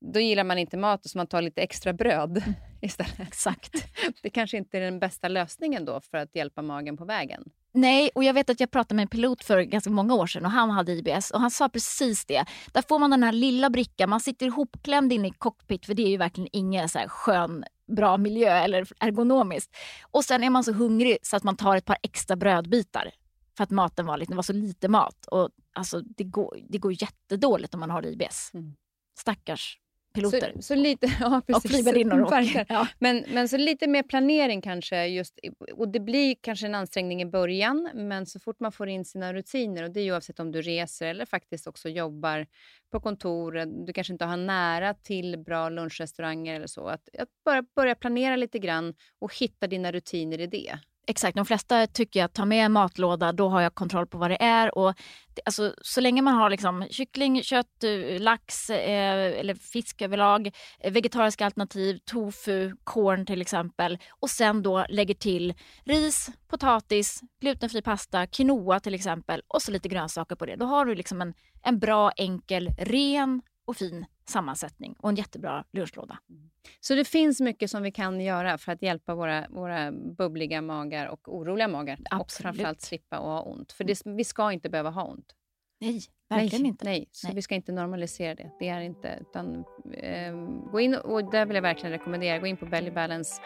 då 0.00 0.20
gillar 0.20 0.44
man 0.44 0.58
inte 0.58 0.76
mat 0.76 1.08
så 1.08 1.18
man 1.18 1.26
tar 1.26 1.42
lite 1.42 1.62
extra 1.62 1.92
bröd 1.92 2.36
mm. 2.36 2.54
istället. 2.82 3.20
Exakt. 3.20 3.86
Det 4.22 4.30
kanske 4.30 4.56
inte 4.56 4.76
är 4.76 4.80
den 4.80 4.98
bästa 4.98 5.28
lösningen 5.28 5.84
då 5.84 6.00
för 6.00 6.18
att 6.18 6.34
hjälpa 6.34 6.62
magen 6.62 6.96
på 6.96 7.04
vägen. 7.04 7.44
Nej, 7.72 8.10
och 8.14 8.24
jag 8.24 8.34
vet 8.34 8.50
att 8.50 8.60
jag 8.60 8.70
pratade 8.70 8.94
med 8.94 9.02
en 9.02 9.08
pilot 9.08 9.44
för 9.44 9.62
ganska 9.62 9.90
många 9.90 10.14
år 10.14 10.26
sedan 10.26 10.44
och 10.44 10.50
han 10.50 10.70
hade 10.70 10.92
IBS 10.92 11.30
och 11.30 11.40
han 11.40 11.50
sa 11.50 11.68
precis 11.68 12.26
det. 12.26 12.44
Där 12.72 12.82
får 12.88 12.98
man 12.98 13.10
den 13.10 13.22
här 13.22 13.32
lilla 13.32 13.70
brickan, 13.70 14.10
man 14.10 14.20
sitter 14.20 14.46
ihopklämd 14.46 15.12
inne 15.12 15.28
i 15.28 15.30
cockpit 15.30 15.86
för 15.86 15.94
det 15.94 16.02
är 16.02 16.08
ju 16.08 16.16
verkligen 16.16 16.48
ingen 16.52 16.88
så 16.88 16.98
här 16.98 17.08
skön 17.08 17.64
bra 17.90 18.16
miljö 18.16 18.50
eller 18.50 18.88
ergonomiskt. 19.00 19.76
Och 20.10 20.24
sen 20.24 20.44
är 20.44 20.50
man 20.50 20.64
så 20.64 20.72
hungrig 20.72 21.18
så 21.22 21.36
att 21.36 21.44
man 21.44 21.56
tar 21.56 21.76
ett 21.76 21.84
par 21.84 21.98
extra 22.02 22.36
brödbitar 22.36 23.10
för 23.56 23.64
att 23.64 23.70
maten 23.70 24.06
var, 24.06 24.16
lite, 24.16 24.32
det 24.32 24.36
var 24.36 24.42
så 24.42 24.52
lite 24.52 24.88
mat. 24.88 25.26
Och 25.26 25.50
alltså, 25.72 26.00
det, 26.00 26.24
går, 26.24 26.58
det 26.68 26.78
går 26.78 27.02
jättedåligt 27.02 27.74
om 27.74 27.80
man 27.80 27.90
har 27.90 28.06
IBS. 28.06 28.50
Mm. 28.54 28.74
Stackars 29.18 29.78
piloter. 30.14 30.52
Så, 30.56 30.62
så 30.62 30.74
lite, 30.74 31.06
ja, 31.20 31.42
precis. 31.46 31.64
Och 31.64 31.70
flygvärdinnor. 31.70 32.20
Och, 32.20 32.32
ja. 32.68 32.88
men, 32.98 33.24
men 33.28 33.48
så 33.48 33.56
lite 33.56 33.86
mer 33.86 34.02
planering 34.02 34.60
kanske. 34.60 35.06
Just, 35.06 35.38
och 35.72 35.88
det 35.88 36.00
blir 36.00 36.36
kanske 36.40 36.66
en 36.66 36.74
ansträngning 36.74 37.22
i 37.22 37.26
början, 37.26 37.90
men 37.94 38.26
så 38.26 38.40
fort 38.40 38.60
man 38.60 38.72
får 38.72 38.88
in 38.88 39.04
sina 39.04 39.34
rutiner, 39.34 39.82
och 39.82 39.90
det 39.90 40.00
är 40.00 40.12
oavsett 40.12 40.40
om 40.40 40.52
du 40.52 40.62
reser 40.62 41.06
eller 41.06 41.26
faktiskt 41.26 41.66
också 41.66 41.88
jobbar 41.88 42.46
på 42.92 43.00
kontor, 43.00 43.86
du 43.86 43.92
kanske 43.92 44.12
inte 44.12 44.24
har 44.24 44.36
nära 44.36 44.94
till 44.94 45.38
bra 45.38 45.68
lunchrestauranger 45.68 46.54
eller 46.54 46.66
så. 46.66 46.86
Att, 46.86 47.08
att 47.18 47.28
bara 47.44 47.62
börja 47.76 47.94
planera 47.94 48.36
lite 48.36 48.58
grann 48.58 48.94
och 49.18 49.36
hitta 49.36 49.66
dina 49.66 49.92
rutiner 49.92 50.40
i 50.40 50.46
det. 50.46 50.78
Exakt, 51.10 51.36
de 51.36 51.46
flesta 51.46 51.86
tycker 51.86 52.24
att 52.24 52.34
ta 52.34 52.44
med 52.44 52.64
en 52.66 52.72
matlåda, 52.72 53.32
då 53.32 53.48
har 53.48 53.60
jag 53.60 53.74
kontroll 53.74 54.06
på 54.06 54.18
vad 54.18 54.30
det 54.30 54.42
är. 54.42 54.78
Och 54.78 54.94
det, 55.34 55.42
alltså, 55.44 55.74
så 55.82 56.00
länge 56.00 56.22
man 56.22 56.34
har 56.34 56.50
liksom, 56.50 56.86
kyckling, 56.90 57.42
kött, 57.42 57.84
eh, 57.84 58.20
lax 58.20 58.70
eh, 58.70 59.38
eller 59.40 59.54
fisk 59.54 60.02
överlag, 60.02 60.50
eh, 60.80 60.92
vegetariska 60.92 61.44
alternativ, 61.44 61.98
tofu, 62.04 62.76
korn 62.84 63.26
till 63.26 63.40
exempel 63.40 63.98
och 64.20 64.30
sen 64.30 64.62
då 64.62 64.86
lägger 64.88 65.14
till 65.14 65.54
ris, 65.84 66.30
potatis, 66.48 67.20
glutenfri 67.40 67.82
pasta, 67.82 68.26
quinoa 68.26 68.80
till 68.80 68.94
exempel 68.94 69.42
och 69.48 69.62
så 69.62 69.70
lite 69.70 69.88
grönsaker 69.88 70.36
på 70.36 70.46
det. 70.46 70.56
Då 70.56 70.66
har 70.66 70.84
du 70.84 70.94
liksom 70.94 71.20
en, 71.20 71.34
en 71.62 71.78
bra, 71.78 72.10
enkel, 72.10 72.70
ren 72.78 73.42
och 73.64 73.76
fin 73.76 74.06
sammansättning 74.28 74.96
och 74.98 75.08
en 75.08 75.16
jättebra 75.16 75.64
lunchlåda. 75.72 76.18
Mm. 76.30 76.50
Så 76.80 76.94
det 76.94 77.04
finns 77.04 77.40
mycket 77.40 77.70
som 77.70 77.82
vi 77.82 77.92
kan 77.92 78.20
göra 78.20 78.58
för 78.58 78.72
att 78.72 78.82
hjälpa 78.82 79.14
våra, 79.14 79.48
våra 79.48 79.92
bubbliga 79.92 80.62
magar 80.62 81.06
och 81.06 81.34
oroliga 81.34 81.68
magar. 81.68 81.98
Absolut. 82.10 82.20
Och 82.20 82.30
framförallt 82.30 82.80
slippa 82.80 83.16
att 83.16 83.22
ha 83.22 83.42
ont. 83.42 83.72
För 83.72 83.84
det, 83.84 84.02
vi 84.04 84.24
ska 84.24 84.52
inte 84.52 84.70
behöva 84.70 84.90
ha 84.90 85.04
ont. 85.04 85.34
Nej, 85.80 86.00
verkligen 86.28 86.62
nej, 86.62 86.68
inte. 86.68 86.84
Nej, 86.84 87.08
så 87.12 87.26
nej. 87.26 87.36
vi 87.36 87.42
ska 87.42 87.54
inte 87.54 87.72
normalisera 87.72 88.34
det. 88.34 88.50
Det 88.58 88.68
är 88.68 88.80
inte. 88.80 89.18
Utan, 89.20 89.64
eh, 89.94 90.34
gå 90.72 90.80
in, 90.80 90.94
och 90.94 91.30
där 91.30 91.46
vill 91.46 91.54
jag 91.54 91.62
verkligen 91.62 91.92
rekommendera, 91.92 92.38
gå 92.38 92.46
in 92.46 92.56
på 92.56 92.66
Belly 92.66 92.90
Balance 92.90 93.42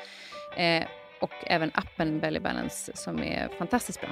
eh, 0.56 0.84
och 1.20 1.30
även 1.46 1.70
appen 1.74 2.20
Belly 2.20 2.40
Balance 2.40 2.92
som 2.94 3.18
är 3.18 3.48
fantastiskt 3.48 4.00
bra. 4.00 4.10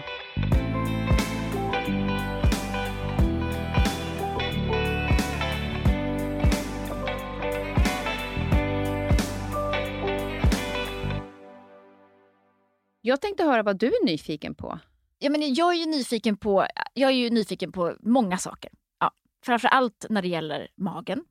Jag 13.05 13.21
tänkte 13.21 13.45
höra 13.45 13.63
vad 13.63 13.79
du 13.79 13.87
är 13.87 14.05
nyfiken 14.05 14.55
på. 14.55 14.79
Ja, 15.19 15.31
men 15.31 15.55
jag 15.55 15.75
är 15.75 15.79
ju 15.79 15.87
nyfiken 15.87 16.37
på, 16.37 16.67
jag 16.95 17.11
är 17.11 17.15
ju 17.15 17.31
nyfiken 17.31 17.73
på 17.73 17.97
många 18.01 18.39
saker. 18.39 18.71
Ja, 19.01 19.11
framför 19.45 19.69
allt 19.69 20.07
när 20.11 20.23
det 20.23 20.29
gäller 20.29 20.69
magen, 20.77 21.25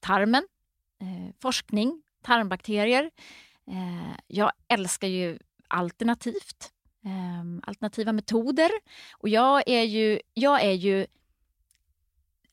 tarmen, 0.00 0.46
eh, 1.00 1.34
forskning, 1.42 2.02
tarmbakterier. 2.22 3.10
Eh, 3.66 4.16
jag 4.26 4.52
älskar 4.68 5.08
ju 5.08 5.38
alternativt, 5.68 6.72
eh, 7.04 7.68
alternativa 7.68 8.12
metoder. 8.12 8.70
Och 9.18 9.28
jag 9.28 9.62
är 9.68 9.82
ju, 9.82 10.20
jag 10.34 10.62
är 10.62 10.72
ju 10.72 11.06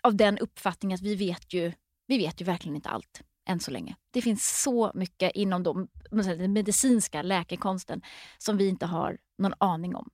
av 0.03 0.15
den 0.15 0.37
uppfattningen 0.37 0.95
att 0.95 1.01
vi 1.01 1.15
vet 1.15 1.53
ju, 1.53 1.73
vi 2.05 2.17
vet 2.17 2.41
ju 2.41 2.45
verkligen 2.45 2.75
inte 2.75 2.89
allt 2.89 3.23
än 3.49 3.59
så 3.59 3.71
länge. 3.71 3.95
Det 4.11 4.21
finns 4.21 4.61
så 4.63 4.91
mycket 4.95 5.31
inom 5.35 5.63
de, 5.63 5.87
den 6.11 6.53
medicinska 6.53 7.21
läkekonsten 7.21 8.01
som 8.37 8.57
vi 8.57 8.67
inte 8.67 8.85
har 8.85 9.17
någon 9.37 9.53
aning 9.57 9.95
om. 9.95 10.09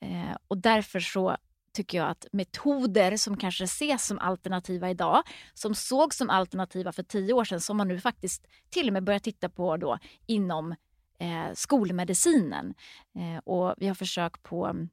Eh, 0.00 0.36
och 0.48 0.58
därför 0.58 1.00
så 1.00 1.36
tycker 1.72 1.98
jag 1.98 2.08
att 2.08 2.26
metoder 2.32 3.16
som 3.16 3.36
kanske 3.36 3.64
ses 3.64 4.06
som 4.06 4.18
alternativa 4.18 4.90
idag, 4.90 5.22
som 5.54 5.74
sågs 5.74 6.16
som 6.16 6.30
alternativa 6.30 6.92
för 6.92 7.02
tio 7.02 7.32
år 7.32 7.44
sedan, 7.44 7.60
som 7.60 7.76
man 7.76 7.88
nu 7.88 8.00
faktiskt 8.00 8.46
till 8.70 8.88
och 8.88 8.92
med 8.92 9.04
börjar 9.04 9.20
titta 9.20 9.48
på 9.48 9.76
då 9.76 9.98
inom 10.26 10.72
eh, 11.18 11.52
skolmedicinen. 11.54 12.74
Eh, 13.14 13.38
och 13.44 13.74
vi 13.76 13.88
har 13.88 13.94
försök 13.94 14.42
på 14.42 14.86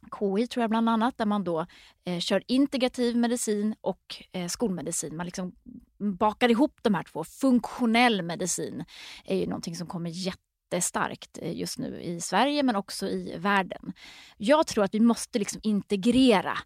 KI 0.00 0.46
tror 0.46 0.62
jag 0.62 0.70
bland 0.70 0.88
annat, 0.88 1.18
där 1.18 1.26
man 1.26 1.44
då 1.44 1.66
eh, 2.04 2.18
kör 2.18 2.42
integrativ 2.46 3.16
medicin 3.16 3.74
och 3.80 4.24
eh, 4.32 4.48
skolmedicin. 4.48 5.16
Man 5.16 5.26
liksom 5.26 5.52
bakar 5.98 6.50
ihop 6.50 6.78
de 6.82 6.94
här 6.94 7.02
två. 7.02 7.24
Funktionell 7.24 8.22
medicin 8.22 8.84
är 9.24 9.36
ju 9.36 9.46
någonting 9.46 9.76
som 9.76 9.86
kommer 9.86 10.10
jättestarkt 10.10 11.38
eh, 11.42 11.56
just 11.56 11.78
nu 11.78 12.00
i 12.00 12.20
Sverige 12.20 12.62
men 12.62 12.76
också 12.76 13.08
i 13.08 13.36
världen. 13.38 13.92
Jag 14.36 14.66
tror 14.66 14.84
att 14.84 14.94
vi 14.94 15.00
måste 15.00 15.38
liksom 15.38 15.60
integrera 15.62 16.58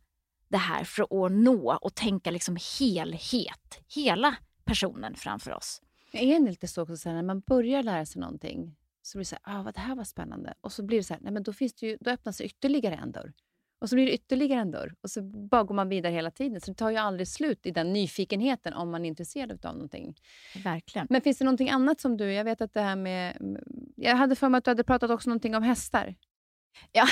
det 0.48 0.58
här 0.58 0.84
för 0.84 1.26
att 1.26 1.32
nå 1.32 1.78
och 1.82 1.94
tänka 1.94 2.30
liksom 2.30 2.56
helhet. 2.78 3.80
Hela 3.94 4.36
personen 4.64 5.14
framför 5.14 5.52
oss. 5.52 5.82
Är 6.12 6.40
det 6.40 6.50
inte 6.50 6.68
så 6.68 6.80
att 6.82 7.04
när 7.04 7.22
man 7.22 7.40
börjar 7.40 7.82
lära 7.82 8.06
sig 8.06 8.20
någonting 8.20 8.76
så 9.11 9.18
blir 9.18 9.24
det 9.24 9.28
så 9.28 9.36
här, 9.42 9.61
ah, 9.61 9.72
det 9.72 9.80
här 9.80 9.94
var 9.94 10.04
spännande. 10.04 10.54
Och 10.61 10.72
så 10.72 10.82
blir 10.82 10.98
det 10.98 11.04
så 11.04 11.14
här, 11.14 11.20
nej 11.20 11.32
men 11.32 11.42
då, 11.42 11.52
finns 11.52 11.74
det 11.74 11.86
ju, 11.86 11.96
då 12.00 12.11
öppnas 12.11 12.40
ytterligare 12.40 12.94
en 12.94 13.12
dörr. 13.12 13.32
Och 13.80 13.88
så 13.88 13.96
blir 13.96 14.06
det 14.06 14.12
ytterligare 14.12 14.61
en 14.61 14.70
dörr. 14.70 14.94
Och 15.00 15.11
så 15.11 15.22
bara 15.22 15.64
går 15.64 15.74
man 15.74 15.88
vidare 15.88 16.12
hela 16.12 16.30
tiden. 16.30 16.61
Så 16.61 16.70
det 16.70 16.76
tar 16.76 16.90
ju 16.90 16.96
aldrig 16.96 17.28
slut 17.28 17.66
i 17.66 17.70
den 17.70 17.92
nyfikenheten 17.92 18.72
om 18.74 18.90
man 18.90 19.04
är 19.04 19.08
intresserad 19.08 19.66
av 19.66 19.74
någonting. 19.74 20.14
Verkligen. 20.64 21.06
Men 21.11 21.20
finns 21.20 21.38
det 21.38 21.44
någonting 21.44 21.70
annat 21.70 22.00
som 22.00 22.16
du... 22.16 22.32
Jag 22.32 22.44
vet 22.44 22.61
att 22.61 22.74
det 22.74 22.80
här 22.80 22.96
med... 22.96 23.36
Jag 23.96 24.16
hade 24.16 24.36
för 24.36 24.48
mig 24.48 24.58
att 24.58 24.64
du 24.64 24.70
hade 24.70 24.84
pratat 24.84 25.11
också 25.11 25.30
någonting 25.30 25.56
om 25.56 25.62
hästar. 25.62 26.14
Ja, 26.92 27.06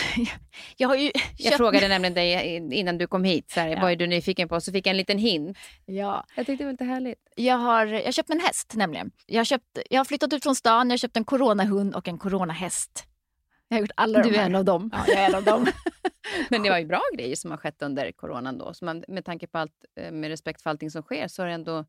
jag 0.76 0.88
har 0.88 0.96
ju... 0.96 1.11
Jag 1.36 1.54
frågade 1.56 1.88
nämligen 1.88 2.14
dig 2.14 2.56
innan 2.72 2.98
du 2.98 3.06
kom 3.06 3.24
hit, 3.24 3.50
så 3.50 3.61
här, 3.61 3.68
Ja. 3.68 3.80
vad 3.80 3.92
är 3.92 3.96
du 3.96 4.06
nyfiken 4.06 4.48
på? 4.48 4.61
Så 4.61 4.72
fick 4.72 4.86
jag 4.86 4.90
en 4.90 4.96
liten 4.96 5.18
hint. 5.18 5.59
Ja, 5.86 6.24
Jag 6.36 6.46
tyckte 6.46 6.64
det 6.64 6.66
var 6.66 6.72
lite 6.72 6.84
härligt. 6.84 7.18
jag 7.36 7.56
har 7.59 7.86
jag 7.86 8.14
köpt 8.14 8.30
en 8.30 8.40
häst 8.40 8.72
nämligen. 8.76 9.11
Jag 9.26 9.40
har, 9.40 9.44
köpt, 9.44 9.78
jag 9.90 10.00
har 10.00 10.04
flyttat 10.04 10.32
ut 10.32 10.42
från 10.42 10.54
stan, 10.56 10.88
jag 10.88 10.92
har 10.92 10.98
köpt 10.98 11.16
en 11.16 11.24
coronahund 11.24 11.94
och 11.94 12.09
en 12.09 12.18
coronahäst. 12.18 13.04
Jag 13.68 13.76
har 13.76 13.80
gjort 13.80 13.90
alla 13.94 14.22
Du 14.22 14.30
de 14.30 14.34
är 14.34 14.38
här. 14.40 14.46
en 14.46 14.54
av 14.54 14.64
dem. 14.64 14.90
Ja, 14.92 15.04
jag 15.06 15.16
är 15.22 15.28
en 15.28 15.34
av 15.34 15.44
dem. 15.44 15.66
Men 16.48 16.62
det 16.62 16.70
var 16.70 16.78
ju 16.78 16.86
bra 16.86 17.00
grejer 17.16 17.36
som 17.36 17.50
har 17.50 17.59
skett 17.59 17.82
under 17.82 18.12
coronan 18.12 18.59
då. 18.59 18.74
Så 18.74 18.84
man, 18.84 19.04
med 19.09 19.24
tanke 19.24 19.46
på 19.46 19.59
allt, 19.59 19.72
eh, 20.00 20.12
med 20.12 20.28
respekt 20.30 20.62
för 20.62 20.70
allting 20.70 20.90
som 20.90 21.02
sker, 21.02 21.28
så 21.28 21.42
är 21.42 21.46
det 21.46 21.52
ändå 21.52 21.84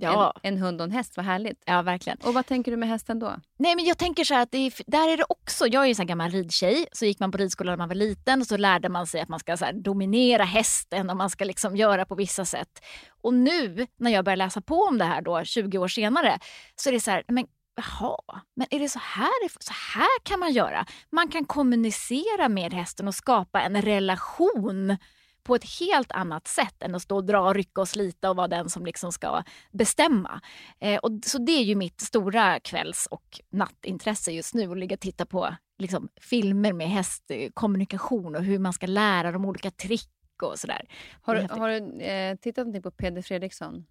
Ja, 0.00 0.34
en, 0.42 0.54
en 0.54 0.62
hund 0.62 0.80
och 0.80 0.84
en 0.84 0.90
häst. 0.90 1.16
Vad 1.16 1.26
härligt. 1.26 1.62
ja, 1.66 1.82
verkligen. 1.82 2.18
Och 2.24 2.34
vad 2.34 2.46
tänker 2.46 2.70
du 2.70 2.76
med 2.76 2.88
hästen 2.88 3.18
då? 3.18 3.36
Nej, 3.58 3.76
men 3.76 3.84
jag 3.84 3.98
tänker 3.98 4.24
så 4.24 4.34
att 4.34 4.54
är, 4.54 4.90
där 4.90 5.08
är 5.08 5.16
det 5.16 5.24
också, 5.28 5.66
jag 5.66 5.82
är 5.82 5.86
ju 5.86 5.94
en 5.98 6.06
gammal 6.06 6.30
ridtjej, 6.30 6.86
så 6.92 7.04
gick 7.04 7.20
man 7.20 7.32
på 7.32 7.38
ridskola 7.38 7.72
när 7.72 7.76
man 7.76 7.88
var 7.88 7.94
liten 7.94 8.40
och 8.40 8.46
så 8.46 8.56
lärde 8.56 8.88
man 8.88 9.06
sig 9.06 9.20
att 9.20 9.28
man 9.28 9.40
ska 9.40 9.56
så 9.56 9.64
här, 9.64 9.72
dominera 9.72 10.44
hästen 10.44 11.10
och 11.10 11.16
man 11.16 11.30
ska 11.30 11.44
liksom 11.44 11.76
göra 11.76 12.04
på 12.04 12.14
vissa 12.14 12.44
sätt. 12.44 12.84
Och 13.22 13.34
nu 13.34 13.86
när 13.96 14.10
jag 14.10 14.24
börjar 14.24 14.36
läsa 14.36 14.60
på 14.60 14.74
om 14.74 14.98
det 14.98 15.04
här 15.04 15.22
då 15.22 15.44
20 15.44 15.78
år 15.78 15.88
senare 15.88 16.38
så 16.76 16.88
är 16.88 16.92
det 16.92 17.00
så 17.00 17.10
här, 17.10 17.22
men 17.28 17.46
jaha, 17.76 18.40
men 18.56 18.66
är 18.70 18.78
det 18.78 18.88
så 18.88 18.98
här, 18.98 19.62
så 19.62 19.72
här 19.94 20.20
kan 20.22 20.40
man 20.40 20.52
göra? 20.52 20.86
Man 21.12 21.28
kan 21.28 21.44
kommunicera 21.44 22.48
med 22.48 22.72
hästen 22.74 23.08
och 23.08 23.14
skapa 23.14 23.60
en 23.60 23.82
relation 23.82 24.96
på 25.42 25.54
ett 25.54 25.78
helt 25.80 26.12
annat 26.12 26.46
sätt 26.48 26.82
än 26.82 26.94
att 26.94 27.02
stå 27.02 27.16
och 27.16 27.24
dra, 27.24 27.52
rycka 27.52 27.80
och 27.80 27.88
slita 27.88 28.30
och 28.30 28.36
vara 28.36 28.48
den 28.48 28.70
som 28.70 28.86
liksom 28.86 29.12
ska 29.12 29.42
bestämma. 29.72 30.40
Eh, 30.80 30.98
och, 30.98 31.10
så 31.26 31.38
det 31.38 31.52
är 31.52 31.62
ju 31.62 31.74
mitt 31.74 32.00
stora 32.00 32.60
kvälls 32.60 33.08
och 33.10 33.40
nattintresse 33.50 34.32
just 34.32 34.54
nu, 34.54 34.70
att 34.70 34.78
ligga 34.78 34.94
och 34.94 35.00
titta 35.00 35.26
på 35.26 35.54
liksom, 35.78 36.08
filmer 36.20 36.72
med 36.72 36.88
hästkommunikation 36.90 38.36
och 38.36 38.44
hur 38.44 38.58
man 38.58 38.72
ska 38.72 38.86
lära 38.86 39.32
dem 39.32 39.44
olika 39.44 39.70
trick 39.70 40.10
och 40.42 40.58
sådär. 40.58 40.88
Har, 41.22 41.34
du- 41.34 41.40
har 41.60 41.68
du 41.68 42.00
eh, 42.04 42.36
tittat 42.36 42.66
någonting 42.66 42.82
på 42.82 42.90
Peder 42.90 43.22
Fredriksson? 43.22 43.86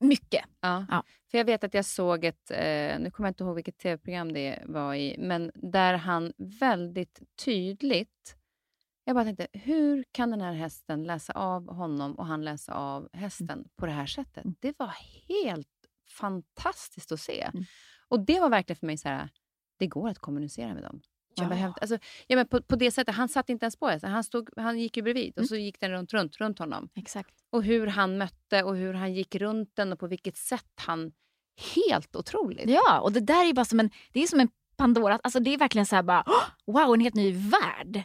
Mycket. 0.00 0.44
Ja. 0.60 0.86
Ja. 0.90 1.02
För 1.30 1.38
jag 1.38 1.44
vet 1.44 1.64
att 1.64 1.74
jag 1.74 1.84
såg 1.84 2.24
ett, 2.24 2.50
eh, 2.50 2.98
nu 2.98 3.10
kommer 3.12 3.26
jag 3.26 3.30
inte 3.30 3.44
ihåg 3.44 3.54
vilket 3.54 3.78
tv-program 3.78 4.32
det 4.32 4.62
var 4.66 4.94
i, 4.94 5.16
men 5.18 5.50
där 5.54 5.94
han 5.94 6.32
väldigt 6.60 7.20
tydligt, 7.44 8.36
jag 9.08 9.14
bara 9.16 9.24
tänkte, 9.24 9.46
hur 9.52 10.04
kan 10.12 10.30
den 10.30 10.40
här 10.40 10.52
hästen 10.52 11.04
läsa 11.04 11.32
av 11.32 11.74
honom 11.74 12.14
och 12.14 12.26
han 12.26 12.44
läsa 12.44 12.74
av 12.74 13.08
hästen 13.12 13.68
på 13.76 13.86
det 13.86 13.92
här 13.92 14.06
sättet? 14.06 14.44
Mm. 14.44 14.54
Det 14.60 14.78
var 14.78 14.92
helt 15.28 15.68
fantastiskt 16.18 17.12
att 17.12 17.20
se. 17.20 17.40
Mm. 17.42 17.64
Och 18.08 18.20
det 18.20 18.40
var 18.40 18.48
verkligen 18.50 18.76
för 18.76 18.86
mig 18.86 18.96
så 18.98 19.08
här, 19.08 19.28
det 19.78 19.86
går 19.86 20.08
att 20.08 20.18
kommunicera 20.18 20.74
med 20.74 20.82
dem. 20.82 21.00
Man 21.38 21.44
Ja. 21.44 21.48
behövde, 21.48 21.80
alltså, 21.80 21.98
ja, 22.26 22.36
men 22.36 22.48
på, 22.48 22.62
på 22.62 22.76
det 22.76 22.90
sättet, 22.90 23.14
han 23.14 23.28
satt 23.28 23.48
inte 23.48 23.64
ens 23.64 23.76
på 23.76 23.88
hästen, 23.88 24.10
han, 24.12 24.24
stod, 24.24 24.50
han 24.56 24.78
gick 24.78 24.96
ju 24.96 25.02
bredvid 25.02 25.32
och 25.32 25.38
Mm. 25.38 25.48
så 25.48 25.56
gick 25.56 25.80
den 25.80 25.90
runt, 25.90 26.12
runt, 26.12 26.36
runt 26.36 26.58
honom. 26.58 26.88
Exakt. 26.94 27.34
Och 27.50 27.64
hur 27.64 27.86
han 27.86 28.18
mötte 28.18 28.62
och 28.62 28.76
hur 28.76 28.94
han 28.94 29.14
gick 29.14 29.34
runt 29.34 29.76
den 29.76 29.92
och 29.92 29.98
på 29.98 30.06
vilket 30.06 30.36
sätt 30.36 30.72
han... 30.76 31.12
Helt 31.76 32.16
otroligt. 32.16 32.70
Ja, 32.70 33.00
och 33.00 33.12
det 33.12 33.20
där 33.20 33.44
är 33.48 33.52
bara 33.52 33.64
som 33.64 33.80
en, 33.80 33.90
det 34.12 34.22
är 34.22 34.26
som 34.26 34.40
en 34.40 34.48
Pandora, 34.76 35.20
alltså 35.22 35.40
det 35.40 35.54
är 35.54 35.58
verkligen 35.58 35.86
så 35.86 35.96
här 35.96 36.02
bara, 36.02 36.24
"Åh, 36.26 36.74
wow, 36.74 36.94
en 36.94 37.00
helt 37.00 37.14
ny 37.14 37.32
värld. 37.32 38.02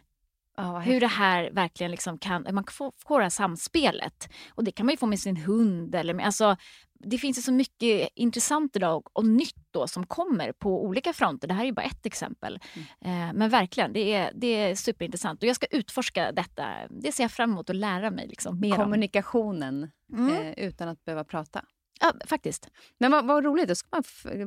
Vad 0.58 0.82
Hur 0.82 1.00
det 1.00 1.08
här 1.08 1.50
verkligen 1.52 1.92
liksom 1.92 2.18
kan, 2.18 2.48
man 2.52 2.64
får, 2.64 2.92
får 3.08 3.20
det 3.20 3.26
här 3.26 3.30
samspelet. 3.30 4.30
Och 4.50 4.64
det 4.64 4.72
kan 4.72 4.86
man 4.86 4.94
ju 4.94 4.98
få 4.98 5.06
med 5.06 5.20
sin 5.20 5.38
hund. 5.38 5.96
Eller 5.96 6.14
med, 6.14 6.26
alltså, 6.26 6.56
det 6.94 7.18
finns 7.18 7.38
ju 7.38 7.42
så 7.42 7.52
mycket 7.52 8.10
intressant 8.16 8.76
idag 8.76 9.10
och, 9.14 9.26
nytt 9.26 9.68
då 9.72 9.88
som 9.88 10.06
kommer 10.06 10.52
på 10.52 10.86
olika 10.86 11.14
fronter. 11.14 11.48
Det 11.48 11.54
här 11.54 11.66
är 11.66 11.72
bara 11.72 11.86
ett 11.86 12.06
exempel. 12.06 12.60
Eh, 13.02 13.34
men 13.34 13.50
verkligen, 13.50 13.94
det 13.94 14.14
är, 14.14 14.32
det 14.36 14.48
är 14.48 14.76
superintressant. 14.76 15.44
Och 15.44 15.50
jag 15.50 15.56
ska 15.56 15.66
utforska 15.72 16.32
detta. 16.32 16.68
Det 16.90 17.12
ser 17.12 17.24
jag 17.24 17.32
fram 17.32 17.52
emot 17.52 17.70
att 17.70 17.76
lära 17.76 18.12
mig 18.12 18.28
liksom, 18.28 18.60
mer 18.60 18.72
om. 18.72 18.78
Kommunikationen 18.78 19.92
Mm. 20.14 20.36
eh, 20.36 20.54
utan 20.66 20.90
att 20.90 21.06
behöva 21.06 21.24
prata. 21.24 21.66
Ja, 22.02 22.14
faktiskt. 22.26 22.70
Men 22.98 23.12
vad, 23.12 23.26
vad 23.28 23.44
roligt, 23.46 23.68
då 23.68 23.76
ska 23.76 23.88
man 23.92 24.04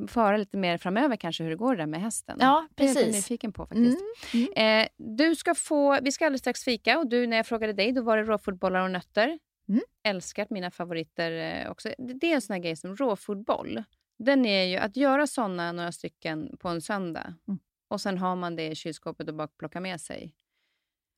få 0.08 0.20
höra 0.20 0.36
lite 0.36 0.56
mer 0.56 0.78
framöver 0.78 1.16
kanske 1.16 1.42
hur 1.42 1.50
det 1.50 1.56
går 1.56 1.76
där 1.76 1.86
med 1.86 2.00
hästen. 2.00 2.36
Ja, 2.40 2.68
Det 2.74 2.82
är 2.84 2.86
jag 2.86 2.96
precis. 2.96 3.14
nyfiken 3.16 3.52
på 3.52 3.66
faktiskt. 3.66 3.98
Mm. 4.34 4.82
Eh, 4.82 4.88
du 5.16 5.34
ska 5.36 5.54
få, 5.54 6.00
vi 6.02 6.12
ska 6.12 6.26
alldeles 6.26 6.40
strax 6.40 6.64
fika 6.64 6.98
och 6.98 7.08
du, 7.08 7.26
när 7.26 7.36
jag 7.36 7.46
frågade 7.46 7.72
dig 7.72 7.92
då 7.92 8.02
var 8.02 8.16
det 8.16 8.22
råfodbollar 8.22 8.80
och 8.84 8.90
nötter. 8.90 9.38
Mm. 9.68 9.80
Älskat 10.02 10.50
mina 10.50 10.70
favoriter 10.70 11.32
eh, 11.64 11.70
också. 11.70 11.88
Det 11.98 12.30
är 12.30 12.34
en 12.34 12.42
sån 12.42 12.54
här 12.54 12.60
grej 12.62 12.76
som 12.76 12.96
råfodboll. 12.96 13.82
Den 14.18 14.46
är 14.46 14.64
ju 14.64 14.76
att 14.76 14.96
göra 14.96 15.26
såna 15.26 15.72
några 15.72 15.92
stycken 15.92 16.56
på 16.60 16.68
en 16.68 16.80
söndag 16.82 17.34
Mm. 17.48 17.58
och 17.88 18.00
sen 18.00 18.18
har 18.18 18.36
man 18.36 18.56
det 18.56 18.66
i 18.70 18.74
kylskåpet 18.74 19.28
och 19.28 19.34
bara 19.34 19.48
plocka 19.48 19.80
med 19.80 20.00
sig. 20.00 20.34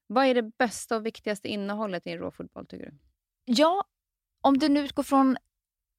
Vad 0.06 0.27
är 0.27 0.35
det 0.35 0.43
bästa 0.59 0.97
och 0.97 1.06
viktigaste 1.06 1.48
innehållet 1.48 2.06
i 2.06 2.10
en 2.10 2.19
råfodboll 2.19 2.66
tycker 2.66 2.85
du? 2.86 2.94
Ja, 3.44 3.85
om 4.40 4.59
du 4.59 4.69
nu 4.69 4.81
utgår 4.85 5.02
från 5.02 5.36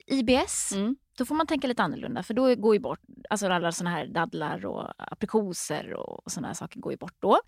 IBS, 0.06 0.72
Mm. 0.72 0.96
då 1.18 1.26
får 1.26 1.36
man 1.36 1.48
tänka 1.48 1.68
lite 1.68 1.84
annorlunda. 1.84 2.24
För 2.24 2.34
då 2.34 2.56
går 2.56 2.76
ju 2.76 2.80
bort, 2.80 3.00
alltså 3.30 3.48
alla 3.48 3.72
såna 3.72 3.90
här 3.90 4.08
dadlar 4.08 4.66
och 4.66 4.94
aprikoser 4.98 5.94
och 5.94 6.32
såna 6.32 6.48
här 6.48 6.54
saker 6.54 6.80
går 6.80 6.92
ju 6.94 6.98
bort 6.98 7.16
då. 7.20 7.40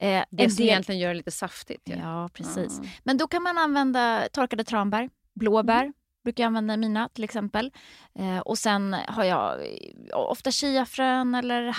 Eh, 0.00 0.24
Det 0.30 0.50
som 0.50 0.56
del- 0.56 0.66
egentligen 0.68 0.98
gör 1.00 1.08
det 1.08 1.14
lite 1.14 1.30
saftigt. 1.30 1.88
ju. 1.88 1.94
Ja, 1.94 2.28
precis. 2.32 2.80
Ja. 2.82 2.88
Men 3.04 3.16
då 3.16 3.26
kan 3.28 3.42
man 3.42 3.58
använda 3.58 4.28
torkade 4.32 4.64
tranbär, 4.64 5.10
blåbär. 5.34 5.92
Brukar 6.24 6.44
jag 6.44 6.46
använda 6.48 6.74
i 6.74 6.76
mina 6.76 7.08
till 7.08 7.24
exempel. 7.24 7.72
Eh, 8.18 8.38
och 8.38 8.58
sen 8.58 8.92
har 9.08 9.24
jag 9.24 9.60
eh, 9.66 10.18
ofta 10.18 10.50
chiafrön 10.50 11.34
eller 11.34 11.72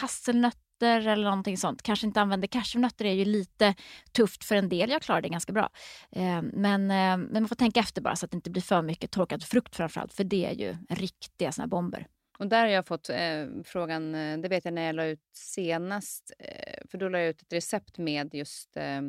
hasselnötter 0.86 1.12
eller 1.12 1.24
någonting 1.24 1.58
sånt. 1.58 1.82
Kanske 1.82 2.08
inte 2.08 2.22
använder 2.22 2.48
cashewnötter, 2.48 3.06
det 3.06 3.12
är 3.12 3.16
ju 3.16 3.26
lite 3.26 3.76
tufft 4.12 4.44
för 4.44 4.56
en 4.56 4.70
del. 4.70 4.90
Jag 4.90 5.02
klarar 5.02 5.22
det 5.22 5.30
ganska 5.30 5.54
bra. 5.54 5.70
Eh, 6.12 6.42
men, 6.42 6.92
eh, 6.92 7.18
men 7.18 7.34
man 7.34 7.48
får 7.48 7.56
tänka 7.56 7.80
efter 7.80 8.02
bara 8.02 8.16
så 8.16 8.26
att 8.26 8.32
det 8.32 8.36
inte 8.36 8.50
blir 8.50 8.62
för 8.62 8.82
mycket 8.82 9.12
torkad 9.12 9.44
frukt 9.44 9.76
framförallt. 9.76 10.14
För 10.14 10.24
det 10.24 10.46
är 10.46 10.54
ju 10.54 10.78
riktiga 10.90 11.52
såna 11.52 11.64
här 11.64 11.70
bomber. 11.70 12.08
Och 12.40 12.48
där 12.48 12.60
har 12.60 12.68
jag 12.68 12.88
fått 12.88 13.10
eh, 13.10 13.46
frågan, 13.64 14.16
eh, 14.16 14.38
det 14.38 14.48
vet 14.48 14.66
jag 14.66 14.74
när 14.74 14.86
jag 14.86 14.96
la 14.96 15.06
ut 15.06 15.20
senast, 15.34 16.32
eh, 16.40 16.88
för 16.92 16.98
då 16.98 17.10
la 17.10 17.20
jag 17.20 17.30
ut 17.30 17.42
ett 17.42 17.54
recept 17.54 17.98
med 17.98 18.34
just, 18.36 18.78
eh, 18.78 19.02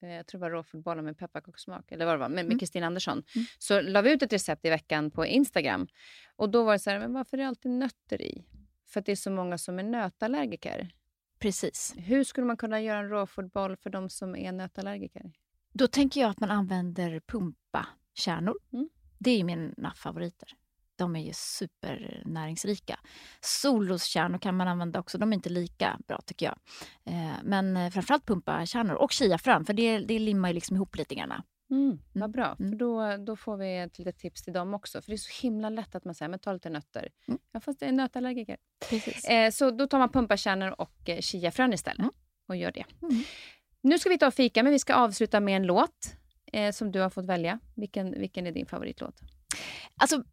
jag 0.00 0.26
tror 0.26 0.40
det 0.40 0.42
var 0.42 0.50
råfodbollar 0.50 1.02
med 1.02 1.18
pepparkakssmak, 1.18 1.92
eller 1.92 2.06
vad 2.06 2.14
det 2.14 2.18
var, 2.18 2.28
med, 2.28 2.34
med 2.34 2.44
Mm. 2.44 2.58
Kristina 2.58 2.86
Andersson. 2.86 3.22
Mm. 3.34 3.46
Så 3.58 3.80
la 3.80 4.02
vi 4.02 4.12
ut 4.12 4.22
ett 4.22 4.32
recept 4.32 4.64
i 4.64 4.70
veckan 4.70 5.10
på 5.10 5.26
Instagram. 5.26 5.86
Och 6.36 6.50
då 6.50 6.64
var 6.64 6.72
det 6.72 6.78
så 6.78 6.90
här, 6.90 6.98
men 6.98 7.12
varför 7.12 7.38
är 7.38 7.42
det 7.42 7.48
alltid 7.48 7.70
nötter 7.70 8.22
i? 8.22 8.44
För 8.86 9.00
att 9.00 9.06
det 9.06 9.12
är 9.12 9.16
så 9.16 9.30
många 9.30 9.58
som 9.58 9.78
är 9.78 9.82
nötallergiker. 9.82 10.88
Precis. 11.42 11.94
Hur 11.96 12.24
skulle 12.24 12.46
man 12.46 12.56
kunna 12.56 12.80
göra 12.80 12.98
en 12.98 13.08
råfodboll 13.08 13.76
för 13.76 13.90
de 13.90 14.10
som 14.10 14.36
är 14.36 14.52
nötallergiker? 14.52 15.32
Då 15.72 15.86
tänker 15.86 16.20
jag 16.20 16.30
att 16.30 16.40
man 16.40 16.50
använder 16.50 17.20
pumpakärnor. 17.20 18.58
Mm. 18.72 18.88
Det 19.18 19.40
är 19.40 19.44
mina 19.44 19.94
favoriter. 19.94 20.48
De 20.96 21.16
är 21.16 21.20
ju 21.20 21.32
supernäringsrika. 21.34 23.00
Solroskärnor 23.40 24.38
kan 24.38 24.56
man 24.56 24.68
använda 24.68 25.00
också. 25.00 25.18
De 25.18 25.32
är 25.32 25.34
inte 25.34 25.48
lika 25.48 25.98
bra 26.08 26.20
tycker 26.26 26.46
jag. 26.46 26.58
Eh, 27.04 27.36
men 27.42 27.76
eh, 27.76 27.90
framförallt 27.90 28.26
pumpakärnor 28.26 28.94
och 28.94 29.12
chiafrön 29.12 29.64
för 29.64 29.72
det, 29.72 29.98
det 29.98 30.18
limmar 30.18 30.48
ju 30.48 30.54
liksom 30.54 30.76
ihop 30.76 30.96
lite 30.96 31.14
grann. 31.14 31.42
Mm, 31.72 31.98
vad 32.12 32.30
bra, 32.30 32.56
Mm. 32.60 32.70
för 32.72 32.78
då, 32.78 33.16
då 33.16 33.36
får 33.36 33.56
vi 33.56 33.78
ett 33.78 33.98
litet 33.98 34.18
tips 34.18 34.42
till 34.42 34.52
dem 34.52 34.74
också. 34.74 35.02
För 35.02 35.10
det 35.10 35.14
är 35.14 35.18
så 35.18 35.42
himla 35.42 35.68
lätt 35.70 35.94
att 35.94 36.04
man 36.04 36.14
säger, 36.14 36.28
men 36.28 36.38
ta 36.38 36.52
lite 36.52 36.70
nötter. 36.70 37.08
Mm. 37.28 37.40
Ja, 37.52 37.60
fast 37.60 37.80
det 37.80 37.86
är 37.86 37.92
nötallergiker. 37.92 38.56
Precis. 38.90 39.24
Eh, 39.24 39.50
så 39.50 39.70
då 39.70 39.86
tar 39.86 39.98
man 39.98 40.08
pumpakärnor 40.12 40.74
och 40.80 41.08
eh, 41.08 41.20
chiafrön 41.20 41.72
istället 41.72 41.98
Mm. 41.98 42.12
och 42.48 42.56
gör 42.56 42.72
det. 42.72 42.84
Mm. 43.02 43.22
Nu 43.80 43.98
ska 43.98 44.08
vi 44.08 44.18
ta 44.18 44.26
och 44.26 44.34
fika, 44.34 44.62
men 44.62 44.72
vi 44.72 44.78
ska 44.78 44.94
avsluta 44.94 45.40
med 45.40 45.56
en 45.56 45.62
låt 45.66 46.16
eh, 46.52 46.72
som 46.72 46.92
du 46.92 47.00
har 47.00 47.10
fått 47.10 47.26
välja. 47.26 47.58
Vilken, 47.76 48.18
vilken 48.20 48.46
är 48.46 48.52
din 48.52 48.66
favoritlåt? 48.66 49.20
Alltså, 49.96 50.24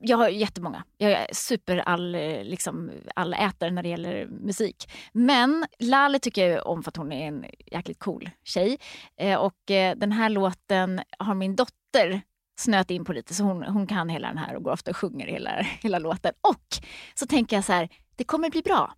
jag 0.00 0.16
har 0.16 0.28
jättemånga. 0.28 0.84
Jag 0.98 1.12
är 1.12 1.26
super 1.32 1.76
all, 1.76 2.14
eh, 2.14 2.44
liksom, 2.44 2.90
all 3.14 3.34
allätare 3.34 3.70
när 3.70 3.82
det 3.82 3.88
gäller 3.88 4.26
musik. 4.26 4.92
Men 5.12 5.66
Laleh 5.78 6.18
tycker 6.18 6.50
jag 6.50 6.66
om 6.66 6.82
för 6.82 6.90
att 6.90 6.96
hon 6.96 7.12
är 7.12 7.28
en 7.28 7.44
jäkligt 7.66 7.98
cool 7.98 8.30
tjej. 8.44 8.78
Eh, 9.16 9.38
och 9.38 9.70
eh, 9.70 9.96
den 9.96 10.12
här 10.12 10.28
låten 10.28 11.00
har 11.18 11.34
min 11.34 11.56
dotter 11.56 12.20
snöat 12.56 12.90
in 12.90 13.04
på 13.04 13.12
lite 13.12 13.34
så 13.34 13.44
hon, 13.44 13.62
hon 13.62 13.86
kan 13.86 14.08
hela 14.08 14.28
den 14.28 14.38
här 14.38 14.56
och 14.56 14.62
går 14.62 14.72
ofta 14.72 14.90
och 14.90 14.96
sjunger 14.96 15.26
hela, 15.26 15.50
hela 15.62 15.98
låten. 15.98 16.32
Och 16.40 16.66
så 17.14 17.26
tänker 17.26 17.56
jag 17.56 17.64
så 17.64 17.72
här, 17.72 17.88
det 18.16 18.24
kommer 18.24 18.50
bli 18.50 18.62
bra. 18.62 18.94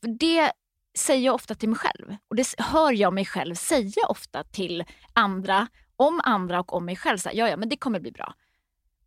För 0.00 0.08
det 0.08 0.52
säger 0.98 1.24
jag 1.24 1.34
ofta 1.34 1.54
till 1.54 1.68
mig 1.68 1.78
själv. 1.78 2.16
Och 2.28 2.36
det 2.36 2.54
hör 2.58 2.92
jag 2.92 3.12
mig 3.12 3.24
själv 3.24 3.54
säga 3.54 4.06
ofta 4.08 4.44
till 4.44 4.84
andra, 5.12 5.68
om 5.96 6.20
andra 6.24 6.60
och 6.60 6.72
om 6.72 6.84
mig 6.84 6.96
själv. 6.96 7.18
Så 7.18 7.28
här, 7.28 7.36
ja, 7.36 7.48
ja, 7.48 7.56
men 7.56 7.68
det 7.68 7.76
kommer 7.76 8.00
bli 8.00 8.12
bra. 8.12 8.34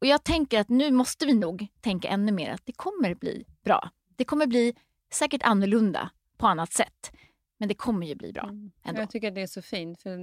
Och 0.01 0.07
jag 0.07 0.23
tänker 0.23 0.59
att 0.59 0.69
nu 0.69 0.91
måste 0.91 1.25
vi 1.25 1.33
nog 1.33 1.67
tänka 1.81 2.07
ännu 2.07 2.31
mer 2.31 2.51
att 2.51 2.65
det 2.65 2.73
kommer 2.73 3.15
bli 3.15 3.45
bra. 3.63 3.89
Det 4.15 4.25
kommer 4.25 4.47
bli 4.47 4.75
säkert 5.13 5.43
annorlunda 5.43 6.11
på 6.37 6.47
annat 6.47 6.73
sätt. 6.73 7.11
Men 7.57 7.67
det 7.67 7.75
kommer 7.75 8.07
ju 8.07 8.15
bli 8.15 8.33
bra 8.33 8.49
ändå. 8.83 9.01
Jag 9.01 9.09
tycker 9.09 9.27
att 9.27 9.35
det 9.35 9.41
är 9.41 9.47
så 9.47 9.61
fint. 9.61 10.01
För 10.01 10.19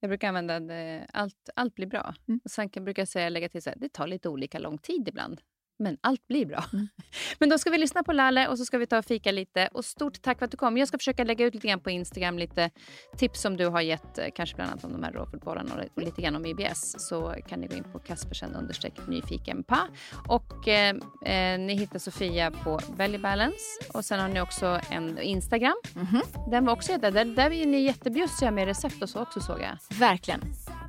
jag 0.00 0.10
brukar 0.10 0.28
använda 0.28 0.60
det, 0.60 1.06
allt, 1.12 1.48
allt 1.56 1.74
blir 1.74 1.86
bra. 1.86 2.14
Mm. 2.28 2.40
Och 2.44 2.50
sen 2.50 2.68
brukar 2.68 3.02
jag 3.02 3.08
säga, 3.08 3.28
lägga 3.28 3.48
till 3.48 3.62
så 3.62 3.70
här, 3.70 3.76
det 3.76 3.92
tar 3.92 4.06
lite 4.06 4.28
olika 4.28 4.58
lång 4.58 4.78
tid 4.78 5.08
ibland. 5.08 5.40
Men 5.84 5.98
allt 6.00 6.26
blir 6.28 6.46
bra. 6.46 6.64
Mm. 6.72 6.88
Men 7.38 7.48
då 7.48 7.58
ska 7.58 7.70
vi 7.70 7.78
lyssna 7.78 8.02
på 8.02 8.12
Lalle 8.12 8.48
och 8.48 8.58
så 8.58 8.64
ska 8.64 8.78
vi 8.78 8.86
ta 8.86 8.98
och 8.98 9.04
fika 9.04 9.32
lite. 9.32 9.68
Och 9.72 9.84
stort 9.84 10.22
tack 10.22 10.38
för 10.38 10.44
att 10.44 10.50
du 10.50 10.56
kom. 10.56 10.76
Jag 10.76 10.88
ska 10.88 10.98
försöka 10.98 11.24
lägga 11.24 11.46
ut 11.46 11.54
lite 11.54 11.68
grann 11.68 11.80
på 11.80 11.90
Instagram 11.90 12.38
lite 12.38 12.70
tips 13.16 13.40
som 13.40 13.56
du 13.56 13.66
har 13.66 13.80
gett. 13.80 14.18
eh, 14.18 14.24
Kanske 14.34 14.56
bland 14.56 14.70
annat 14.70 14.84
om 14.84 14.92
de 14.92 15.02
här 15.02 15.12
råfotbollarna 15.12 15.74
och 15.94 16.02
lite 16.02 16.22
grann 16.22 16.36
om 16.36 16.46
IBS. 16.46 16.94
Så 16.98 17.34
kan 17.48 17.60
ni 17.60 17.66
gå 17.66 17.76
in 17.76 17.84
på 17.92 17.98
Kaspersen 17.98 18.54
understreck 18.54 18.94
nyfikenpa. 19.08 19.88
Och 20.28 20.68
eh, 20.68 20.94
eh, 21.24 21.58
ni 21.58 21.74
hittar 21.74 21.98
Sofia 21.98 22.50
på 22.50 22.80
Belly 22.96 23.18
Balance. 23.18 23.64
Och 23.94 24.04
sen 24.04 24.20
har 24.20 24.28
ni 24.28 24.40
också 24.40 24.80
en 24.90 25.18
Instagram. 25.18 25.76
Mhm. 25.94 26.22
Den 26.50 26.64
var 26.64 26.72
också 26.72 26.92
jätte, 26.92 27.10
där, 27.10 27.24
där 27.24 27.50
är 27.50 27.66
ni 27.66 27.80
jättebjussiga 27.80 28.50
med 28.50 28.64
recept 28.66 29.02
och 29.02 29.08
så 29.08 29.20
också 29.22 29.40
såg 29.40 29.60
jag. 29.60 29.98
Verkligen. 29.98 30.40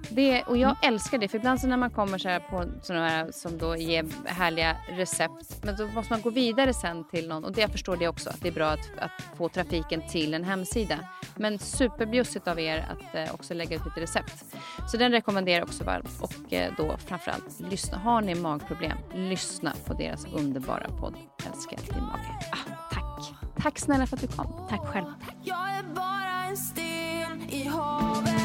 Det, 0.09 0.43
och 0.43 0.57
jag 0.57 0.75
älskar 0.85 1.17
det, 1.17 1.27
för 1.27 1.37
ibland 1.37 1.61
så 1.61 1.67
när 1.67 1.77
man 1.77 1.89
kommer 1.89 2.17
så 2.17 2.29
här 2.29 2.39
på 2.39 2.65
sådana 2.81 3.09
här 3.09 3.31
som 3.31 3.57
då 3.57 3.75
ger 3.75 4.05
härliga 4.25 4.77
recept, 4.89 5.63
men 5.63 5.75
då 5.75 5.87
måste 5.87 6.13
man 6.13 6.21
gå 6.21 6.29
vidare 6.29 6.73
sen 6.73 7.03
till 7.07 7.27
någon. 7.27 7.45
Och 7.45 7.51
det 7.51 7.61
jag 7.61 7.71
förstår 7.71 7.97
det 7.97 8.07
också, 8.07 8.29
att 8.29 8.41
det 8.41 8.47
är 8.47 8.51
bra 8.51 8.67
att, 8.67 8.89
att 8.97 9.37
få 9.37 9.49
trafiken 9.49 10.01
till 10.09 10.33
en 10.33 10.43
hemsida. 10.43 10.99
Men 11.35 11.59
superbjussigt 11.59 12.47
av 12.47 12.59
er 12.59 12.85
att 12.91 13.15
eh, 13.15 13.33
också 13.33 13.53
lägga 13.53 13.75
ut 13.75 13.85
lite 13.85 14.01
recept. 14.01 14.45
Så 14.91 14.97
den 14.97 15.11
rekommenderar 15.11 15.57
jag 15.57 15.67
också 15.67 15.83
varmt. 15.83 16.09
Och 16.21 16.53
eh, 16.53 16.73
då 16.77 16.97
framförallt, 16.97 17.59
lyssna. 17.59 17.97
Har 17.97 18.21
ni 18.21 18.35
magproblem, 18.35 18.97
lyssna 19.13 19.73
på 19.85 19.93
deras 19.93 20.25
underbara 20.25 20.87
podd 20.99 21.15
Älskar 21.45 21.93
din 21.93 22.03
mage. 22.03 22.39
Ah, 22.51 22.57
tack. 22.91 23.33
Tack 23.57 23.79
snälla 23.79 24.07
för 24.07 24.15
att 24.15 24.21
du 24.21 24.27
kom. 24.27 24.67
Tack 24.69 24.87
själv. 24.87 25.05
Jag 25.43 25.69
är 25.69 25.83
bara 25.95 26.45
en 26.49 26.57
sten 26.57 27.49
i 27.49 27.67
havet 27.67 28.44